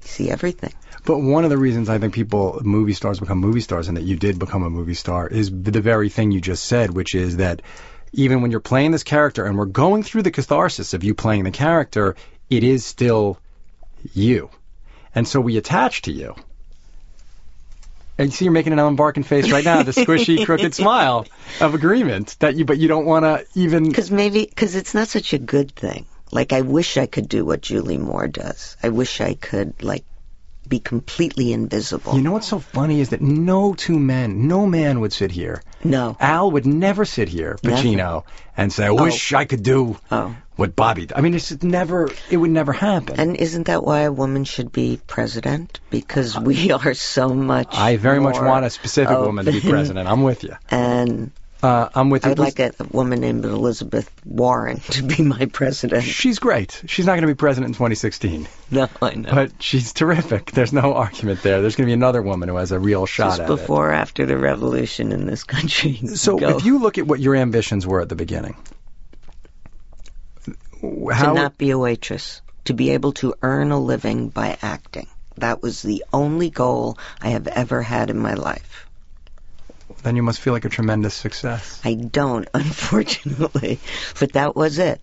you 0.03 0.09
see 0.09 0.31
everything. 0.31 0.73
But 1.05 1.19
one 1.19 1.45
of 1.45 1.51
the 1.51 1.59
reasons 1.59 1.89
I 1.89 1.99
think 1.99 2.15
people, 2.15 2.61
movie 2.65 2.95
stars, 2.95 3.19
become 3.19 3.39
movie 3.39 3.61
stars, 3.61 3.89
and 3.89 3.97
that 3.97 4.05
you 4.05 4.17
did 4.17 4.39
become 4.39 4.63
a 4.63 4.71
movie 4.71 4.95
star, 4.95 5.27
is 5.27 5.51
the 5.51 5.81
very 5.81 6.09
thing 6.09 6.31
you 6.31 6.41
just 6.41 6.65
said, 6.65 6.91
which 6.91 7.15
is 7.15 7.39
that 7.39 7.63
even 8.13 8.43
when 8.43 8.53
you're 8.53 8.61
playing 8.61 8.93
this 8.93 9.03
character, 9.03 9.45
and 9.45 9.59
we're 9.59 9.67
going 9.67 10.05
through 10.05 10.23
the 10.23 10.31
catharsis 10.31 10.95
of 10.95 11.03
you 11.03 11.15
playing 11.15 11.43
the 11.43 11.51
character, 11.51 12.15
it 12.49 12.63
is 12.63 12.85
still 12.85 13.39
you, 14.13 14.51
and 15.15 15.27
so 15.27 15.41
we 15.41 15.57
attach 15.57 16.03
to 16.03 16.13
you. 16.13 16.35
And 18.17 18.29
you 18.29 18.33
see, 18.33 18.45
you're 18.45 18.53
making 18.53 18.73
an 18.73 18.79
Ellen 18.79 18.95
Barkin 18.95 19.25
face 19.25 19.51
right 19.51 19.65
now, 19.65 19.83
the 19.83 19.91
squishy, 19.91 20.45
crooked 20.47 20.75
smile 20.75 21.27
of 21.61 21.75
agreement 21.75 22.37
that 22.39 22.55
you, 22.55 22.65
but 22.65 22.79
you 22.79 22.87
don't 22.87 23.07
want 23.07 23.25
to 23.25 23.45
even. 23.59 23.89
Because 23.89 24.11
maybe, 24.11 24.47
because 24.47 24.77
it's 24.77 24.95
not 24.95 25.09
such 25.09 25.33
a 25.33 25.39
good 25.39 25.73
thing. 25.73 26.07
Like, 26.31 26.53
I 26.53 26.61
wish 26.61 26.97
I 26.97 27.07
could 27.07 27.29
do 27.29 27.45
what 27.45 27.61
Julie 27.61 27.99
Moore 27.99 28.29
does. 28.29 28.77
I 28.83 28.89
wish 28.91 29.21
I 29.21 29.35
could, 29.35 29.83
like, 29.83 30.05
be 30.67 30.79
completely 30.79 31.53
invisible. 31.53 32.15
You 32.17 32.23
know 32.23 32.33
what's 32.33 32.49
so 32.49 32.59
funny 32.59 33.01
is 33.01 33.11
that 33.11 33.21
no 33.21 33.75
two 33.75 33.99
men, 33.99 34.49
no 34.49 34.67
man 34.67 35.01
would 35.01 35.13
sit 35.13 35.31
here. 35.31 35.63
No. 35.85 36.17
Al 36.19 36.51
would 36.51 36.67
never 36.67 37.05
sit 37.05 37.29
here, 37.29 37.57
Never. 37.63 37.77
Pacino, 37.77 38.23
and 38.57 38.73
say, 38.73 38.87
"I 38.87 38.91
wish 38.91 39.33
oh. 39.33 39.39
I 39.39 39.45
could 39.45 39.63
do 39.63 39.97
Oh. 40.11 40.35
what 40.57 40.75
Bobby." 40.75 41.03
Did. 41.07 41.13
I 41.17 41.21
mean, 41.21 41.35
it's 41.35 41.49
just 41.51 41.63
never. 41.63 42.09
It 42.31 42.37
would 42.39 42.51
never 42.51 42.73
happen. 42.73 43.21
And 43.21 43.37
isn't 43.37 43.65
that 43.67 43.85
why 43.85 44.01
a 44.01 44.13
woman 44.13 44.45
should 44.45 44.73
be 44.73 44.99
president? 45.07 45.81
Because 45.91 46.37
uh, 46.37 46.41
we 46.41 46.73
are 46.73 46.95
so 46.95 47.29
much. 47.29 47.69
I 47.73 47.97
very 47.97 48.21
much 48.21 48.37
more 48.37 48.47
want 48.47 48.65
a 48.65 48.71
specific 48.71 49.17
woman 49.19 49.45
to 49.45 49.53
be 49.53 49.59
open. 49.59 49.71
president. 49.71 50.09
I'm 50.09 50.23
with 50.23 50.43
you. 50.43 50.57
And 50.71 51.31
Uh, 51.65 51.89
I'm 51.95 52.11
with 52.11 52.27
I 52.27 52.29
you. 52.29 52.31
would 52.33 52.39
like 52.41 52.59
a, 52.59 52.73
a 52.79 52.85
woman 52.85 53.21
named 53.21 53.47
Elizabeth 53.47 54.11
Warren 54.27 54.81
to 54.81 55.03
be 55.03 55.23
my 55.23 55.47
president. 55.47 56.05
She's 56.05 56.39
great. 56.39 56.83
She's 56.87 57.07
not 57.07 57.13
going 57.13 57.23
to 57.23 57.27
be 57.29 57.35
president 57.35 57.69
in 57.71 57.73
2016, 57.73 58.47
No, 58.71 58.87
I 59.01 59.15
know. 59.15 59.31
but 59.35 59.63
she's 59.63 59.95
terrific. 59.95 60.51
There's 60.53 60.75
no 60.75 60.93
argument 60.93 61.43
there. 61.43 61.63
There's 61.63 61.75
going 61.75 61.87
to 61.87 61.89
be 61.89 61.95
another 61.95 62.21
woman 62.21 62.51
who 62.51 62.57
has 62.57 62.71
a 62.71 62.79
real 62.79 63.07
shot 63.07 63.25
at 63.25 63.33
it. 63.35 63.39
Just 63.39 63.41
at 63.41 63.47
before 63.47 63.89
or 63.89 63.93
after 63.93 64.27
the 64.27 64.37
revolution 64.37 65.11
in 65.11 65.25
this 65.25 65.45
country. 65.45 66.01
So, 66.15 66.37
Go. 66.39 66.59
if 66.59 66.67
you 66.67 66.81
look 66.81 66.99
at 66.99 67.07
what 67.07 67.19
your 67.21 67.35
ambitions 67.35 67.87
were 67.87 68.03
at 68.03 68.11
the 68.11 68.15
beginning, 68.15 68.57
how 71.11 71.29
to 71.29 71.35
not 71.35 71.57
be 71.57 71.71
a 71.71 71.79
waitress, 71.79 72.43
to 72.67 72.75
be 72.75 72.91
able 72.91 73.13
to 73.15 73.37
earn 73.41 73.71
a 73.71 73.81
living 73.81 74.29
by 74.29 74.59
acting. 74.61 75.07
That 75.39 75.63
was 75.63 75.81
the 75.83 76.05
only 76.13 76.51
goal 76.51 76.99
I 77.23 77.31
have 77.31 77.47
ever 77.49 77.81
had 77.83 78.11
in 78.11 78.19
my 78.19 78.35
life. 78.35 78.84
Then 80.05 80.17
you 80.17 80.23
must 80.23 80.41
feel 80.41 80.53
like 80.53 80.65
a 80.65 80.69
tremendous 80.69 81.15
success. 81.15 81.81
I 81.85 81.95
don't, 81.95 82.49
unfortunately, 82.55 83.81
but 84.21 84.33
that 84.35 84.55
was 84.55 84.79
it. 84.79 85.01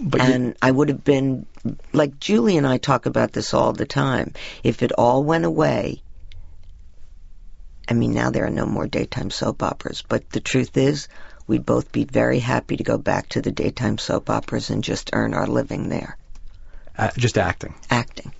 But 0.00 0.22
you- 0.22 0.32
and 0.32 0.56
I 0.60 0.70
would 0.70 0.88
have 0.88 1.04
been 1.04 1.46
like 1.92 2.18
Julie 2.20 2.56
and 2.56 2.66
I 2.66 2.78
talk 2.78 3.06
about 3.06 3.32
this 3.32 3.54
all 3.54 3.72
the 3.72 3.86
time. 3.86 4.32
If 4.64 4.82
it 4.82 4.92
all 4.92 5.22
went 5.24 5.44
away, 5.44 6.02
I 7.88 7.94
mean, 7.94 8.12
now 8.14 8.30
there 8.30 8.46
are 8.46 8.50
no 8.50 8.66
more 8.66 8.86
daytime 8.86 9.30
soap 9.30 9.62
operas, 9.62 10.02
but 10.08 10.28
the 10.30 10.40
truth 10.40 10.76
is, 10.76 11.08
we'd 11.46 11.66
both 11.66 11.90
be 11.92 12.04
very 12.04 12.38
happy 12.38 12.76
to 12.76 12.84
go 12.84 12.96
back 12.98 13.28
to 13.30 13.42
the 13.42 13.50
daytime 13.52 13.98
soap 13.98 14.30
operas 14.30 14.70
and 14.70 14.82
just 14.84 15.10
earn 15.12 15.34
our 15.34 15.46
living 15.46 15.88
there, 15.88 16.16
uh, 16.96 17.10
just 17.16 17.36
acting. 17.36 17.74
acting. 17.90 18.32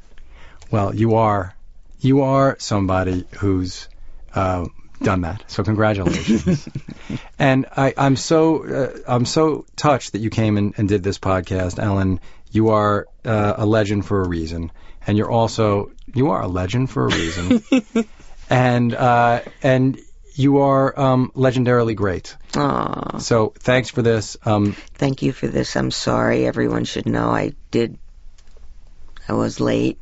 Well, 0.70 0.94
you 0.94 1.16
are 1.16 1.54
you 2.00 2.22
are 2.22 2.56
somebody 2.60 3.26
who's 3.38 3.88
uh, 4.34 4.66
done 5.02 5.22
that. 5.22 5.44
So 5.46 5.62
congratulations. 5.62 6.68
and 7.38 7.66
I, 7.76 7.94
I'm 7.96 8.16
so 8.16 8.64
uh, 8.64 8.98
I'm 9.06 9.24
so 9.24 9.66
touched 9.76 10.12
that 10.12 10.20
you 10.20 10.30
came 10.30 10.56
and, 10.56 10.74
and 10.76 10.88
did 10.88 11.02
this 11.02 11.18
podcast, 11.18 11.78
Ellen. 11.78 12.20
You 12.50 12.70
are 12.70 13.06
uh, 13.24 13.54
a 13.56 13.66
legend 13.66 14.06
for 14.06 14.22
a 14.22 14.28
reason, 14.28 14.72
and 15.06 15.16
you're 15.16 15.30
also 15.30 15.92
you 16.14 16.30
are 16.30 16.42
a 16.42 16.48
legend 16.48 16.90
for 16.90 17.06
a 17.06 17.08
reason, 17.08 17.62
and 18.50 18.94
uh, 18.94 19.42
and 19.62 19.98
you 20.34 20.58
are 20.58 20.98
um, 20.98 21.32
legendarily 21.34 21.94
great. 21.94 22.36
Aw, 22.56 23.18
So 23.18 23.52
thanks 23.58 23.90
for 23.90 24.02
this. 24.02 24.36
Um, 24.44 24.72
thank 24.94 25.22
you 25.22 25.32
for 25.32 25.46
this. 25.48 25.76
I'm 25.76 25.90
sorry. 25.90 26.46
Everyone 26.46 26.84
should 26.84 27.06
know 27.06 27.30
I 27.30 27.52
did. 27.70 27.98
I 29.28 29.34
was 29.34 29.60
late. 29.60 29.98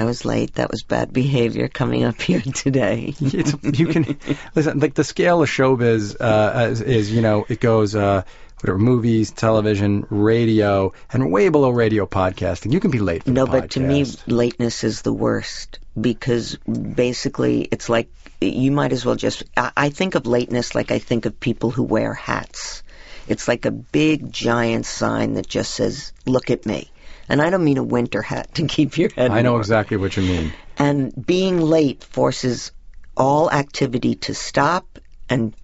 I 0.00 0.04
was 0.04 0.24
late. 0.24 0.54
That 0.54 0.70
was 0.70 0.82
bad 0.82 1.12
behavior 1.12 1.68
coming 1.68 2.04
up 2.04 2.20
here 2.20 2.40
today. 2.40 3.14
you 3.20 3.86
can 3.86 4.18
listen 4.54 4.80
like 4.80 4.94
the 4.94 5.04
scale 5.04 5.42
of 5.42 5.48
showbiz 5.48 6.16
uh, 6.18 6.68
is, 6.70 6.80
is 6.80 7.12
you 7.12 7.20
know 7.20 7.44
it 7.50 7.60
goes 7.60 7.94
uh, 7.94 8.22
whatever 8.60 8.78
movies, 8.78 9.30
television, 9.30 10.06
radio, 10.08 10.94
and 11.12 11.30
way 11.30 11.50
below 11.50 11.68
radio 11.68 12.06
podcasting. 12.06 12.72
You 12.72 12.80
can 12.80 12.90
be 12.90 12.98
late. 12.98 13.26
No, 13.26 13.46
but 13.46 13.72
to 13.72 13.80
me, 13.80 14.06
lateness 14.26 14.84
is 14.84 15.02
the 15.02 15.12
worst 15.12 15.78
because 16.00 16.56
basically 16.56 17.68
it's 17.70 17.90
like 17.90 18.10
you 18.40 18.72
might 18.72 18.92
as 18.92 19.04
well 19.04 19.16
just. 19.16 19.44
I, 19.54 19.72
I 19.76 19.90
think 19.90 20.14
of 20.14 20.26
lateness 20.26 20.74
like 20.74 20.90
I 20.90 20.98
think 20.98 21.26
of 21.26 21.38
people 21.38 21.70
who 21.70 21.82
wear 21.82 22.14
hats. 22.14 22.82
It's 23.28 23.46
like 23.46 23.66
a 23.66 23.70
big 23.70 24.32
giant 24.32 24.86
sign 24.86 25.34
that 25.34 25.46
just 25.46 25.74
says, 25.74 26.14
look 26.26 26.50
at 26.50 26.64
me. 26.64 26.90
And 27.30 27.40
I 27.40 27.48
don't 27.48 27.64
mean 27.64 27.78
a 27.78 27.82
winter 27.82 28.20
hat 28.20 28.54
to 28.56 28.66
keep 28.66 28.98
your 28.98 29.10
head 29.10 29.30
I 29.30 29.42
know 29.42 29.52
warm. 29.52 29.62
exactly 29.62 29.96
what 29.96 30.16
you 30.16 30.24
mean. 30.24 30.52
And 30.76 31.26
being 31.26 31.60
late 31.60 32.04
forces 32.04 32.72
all 33.16 33.50
activity 33.50 34.16
to 34.16 34.34
stop 34.34 34.98
and 35.28 35.54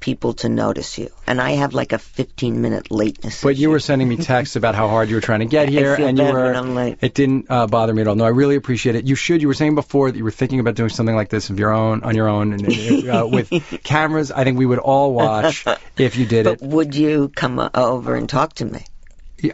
people 0.00 0.32
to 0.32 0.48
notice 0.48 0.98
you. 0.98 1.10
And 1.26 1.40
I 1.40 1.52
have 1.52 1.74
like 1.74 1.92
a 1.92 1.98
15 1.98 2.60
minute 2.62 2.90
lateness. 2.90 3.42
But 3.42 3.56
you 3.56 3.70
were 3.70 3.80
sending 3.80 4.08
me 4.08 4.16
texts 4.32 4.56
about 4.56 4.74
how 4.74 4.88
hard 4.88 5.08
you 5.08 5.14
were 5.14 5.20
trying 5.20 5.40
to 5.40 5.46
get 5.46 5.68
here, 5.68 5.94
and 5.94 6.18
you 6.18 6.24
were. 6.24 6.54
I'm 6.54 6.74
late. 6.74 6.98
It 7.02 7.14
didn't 7.14 7.46
uh, 7.50 7.66
bother 7.66 7.92
me 7.92 8.00
at 8.00 8.08
all. 8.08 8.14
No, 8.14 8.24
I 8.24 8.28
really 8.28 8.56
appreciate 8.56 8.94
it. 8.94 9.04
You 9.06 9.14
should. 9.14 9.42
You 9.42 9.48
were 9.48 9.54
saying 9.54 9.74
before 9.74 10.10
that 10.10 10.16
you 10.16 10.24
were 10.24 10.30
thinking 10.30 10.58
about 10.58 10.74
doing 10.74 10.88
something 10.88 11.14
like 11.14 11.28
this 11.28 11.50
of 11.50 11.58
your 11.58 11.72
own, 11.72 12.02
on 12.02 12.16
your 12.16 12.28
own, 12.28 12.54
and 12.54 13.08
uh, 13.08 13.28
with 13.30 13.50
cameras. 13.84 14.32
I 14.32 14.44
think 14.44 14.58
we 14.58 14.66
would 14.66 14.78
all 14.78 15.12
watch 15.12 15.64
if 15.96 16.16
you 16.16 16.26
did 16.26 16.46
it. 16.46 16.60
But 16.60 16.66
it. 16.66 16.72
would 16.72 16.94
you 16.94 17.28
come 17.28 17.70
over 17.74 18.16
and 18.16 18.28
talk 18.28 18.54
to 18.54 18.64
me? 18.64 18.84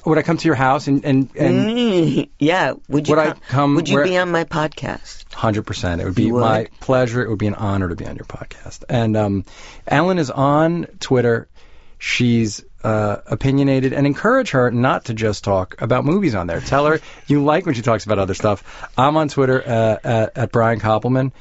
Would 0.04 0.18
I 0.18 0.22
come 0.22 0.36
to 0.36 0.44
your 0.46 0.54
house 0.54 0.86
and 0.88 1.04
and 1.04 1.30
and 1.36 1.66
Mm, 1.68 2.28
yeah. 2.38 2.74
Would 2.88 3.08
you 3.08 3.12
Would 3.16 3.18
I 3.18 3.26
come, 3.32 3.40
come 3.48 3.74
Would 3.76 3.88
you 3.88 3.96
where- 3.96 4.04
be 4.04 4.16
on 4.16 4.30
my 4.30 4.44
podcast? 4.44 5.32
Hundred 5.32 5.62
percent. 5.66 6.00
It 6.00 6.04
would 6.04 6.14
be 6.14 6.30
would? 6.32 6.40
my 6.40 6.68
pleasure. 6.80 7.22
It 7.22 7.28
would 7.28 7.38
be 7.38 7.46
an 7.46 7.54
honor 7.54 7.88
to 7.88 7.94
be 7.96 8.06
on 8.06 8.16
your 8.16 8.24
podcast. 8.24 8.84
And 8.88 9.16
um, 9.16 9.44
Ellen 9.86 10.18
is 10.18 10.30
on 10.30 10.86
Twitter. 11.00 11.48
She's 11.98 12.62
uh, 12.84 13.16
opinionated, 13.26 13.92
and 13.92 14.06
encourage 14.06 14.50
her 14.50 14.70
not 14.70 15.06
to 15.06 15.14
just 15.14 15.44
talk 15.44 15.80
about 15.82 16.04
movies 16.04 16.34
on 16.34 16.46
there. 16.46 16.60
Tell 16.60 16.86
her 16.86 17.00
you 17.26 17.42
like 17.44 17.66
when 17.66 17.74
she 17.74 17.82
talks 17.82 18.04
about 18.04 18.18
other 18.18 18.34
stuff. 18.34 18.88
I'm 18.96 19.16
on 19.16 19.28
Twitter 19.28 19.62
uh, 19.66 19.96
at, 20.04 20.38
at 20.38 20.52
Brian 20.52 20.78
Koppelman. 20.78 21.32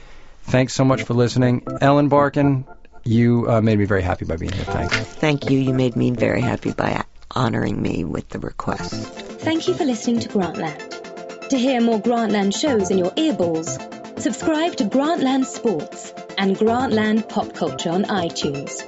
Thanks 0.44 0.74
so 0.74 0.84
much 0.86 1.04
for 1.04 1.14
listening, 1.14 1.68
Ellen 1.82 2.08
Barkin. 2.08 2.66
You 3.04 3.50
uh, 3.50 3.62
made 3.62 3.78
me 3.78 3.86
very 3.86 4.02
happy 4.02 4.26
by 4.26 4.38
being 4.38 4.52
here. 4.54 4.64
Thanks. 4.64 4.96
Thank 4.96 5.50
you. 5.50 5.60
You 5.60 5.74
made 5.74 5.96
me 5.96 6.12
very 6.12 6.42
happy 6.42 6.72
by 6.74 6.90
honoring 7.31 7.81
me 7.81 8.03
with 8.03 8.30
the 8.30 8.39
request. 8.39 8.93
Thank 9.41 9.68
you 9.68 9.73
for 9.73 9.85
listening 9.85 10.19
to 10.22 10.30
Grantland. 10.30 11.49
To 11.49 11.57
hear 11.57 11.81
more 11.81 12.02
Grantland 12.02 12.60
shows 12.60 12.89
in 12.89 12.97
your 12.97 13.11
earballs, 13.11 14.19
subscribe 14.19 14.76
to 14.77 14.85
Grantland 14.85 15.45
Sports 15.45 16.14
and 16.38 16.56
Grantland 16.56 17.30
Pop 17.30 17.53
Culture 17.53 17.91
on 17.91 18.03
iTunes. 18.06 18.81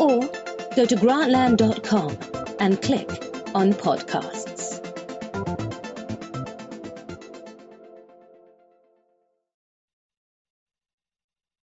Or 0.00 0.20
go 0.76 0.84
to 0.86 0.96
grantland.com 0.96 2.18
and 2.60 2.80
click 2.80 3.08
on 3.54 3.72
podcast. 3.72 4.81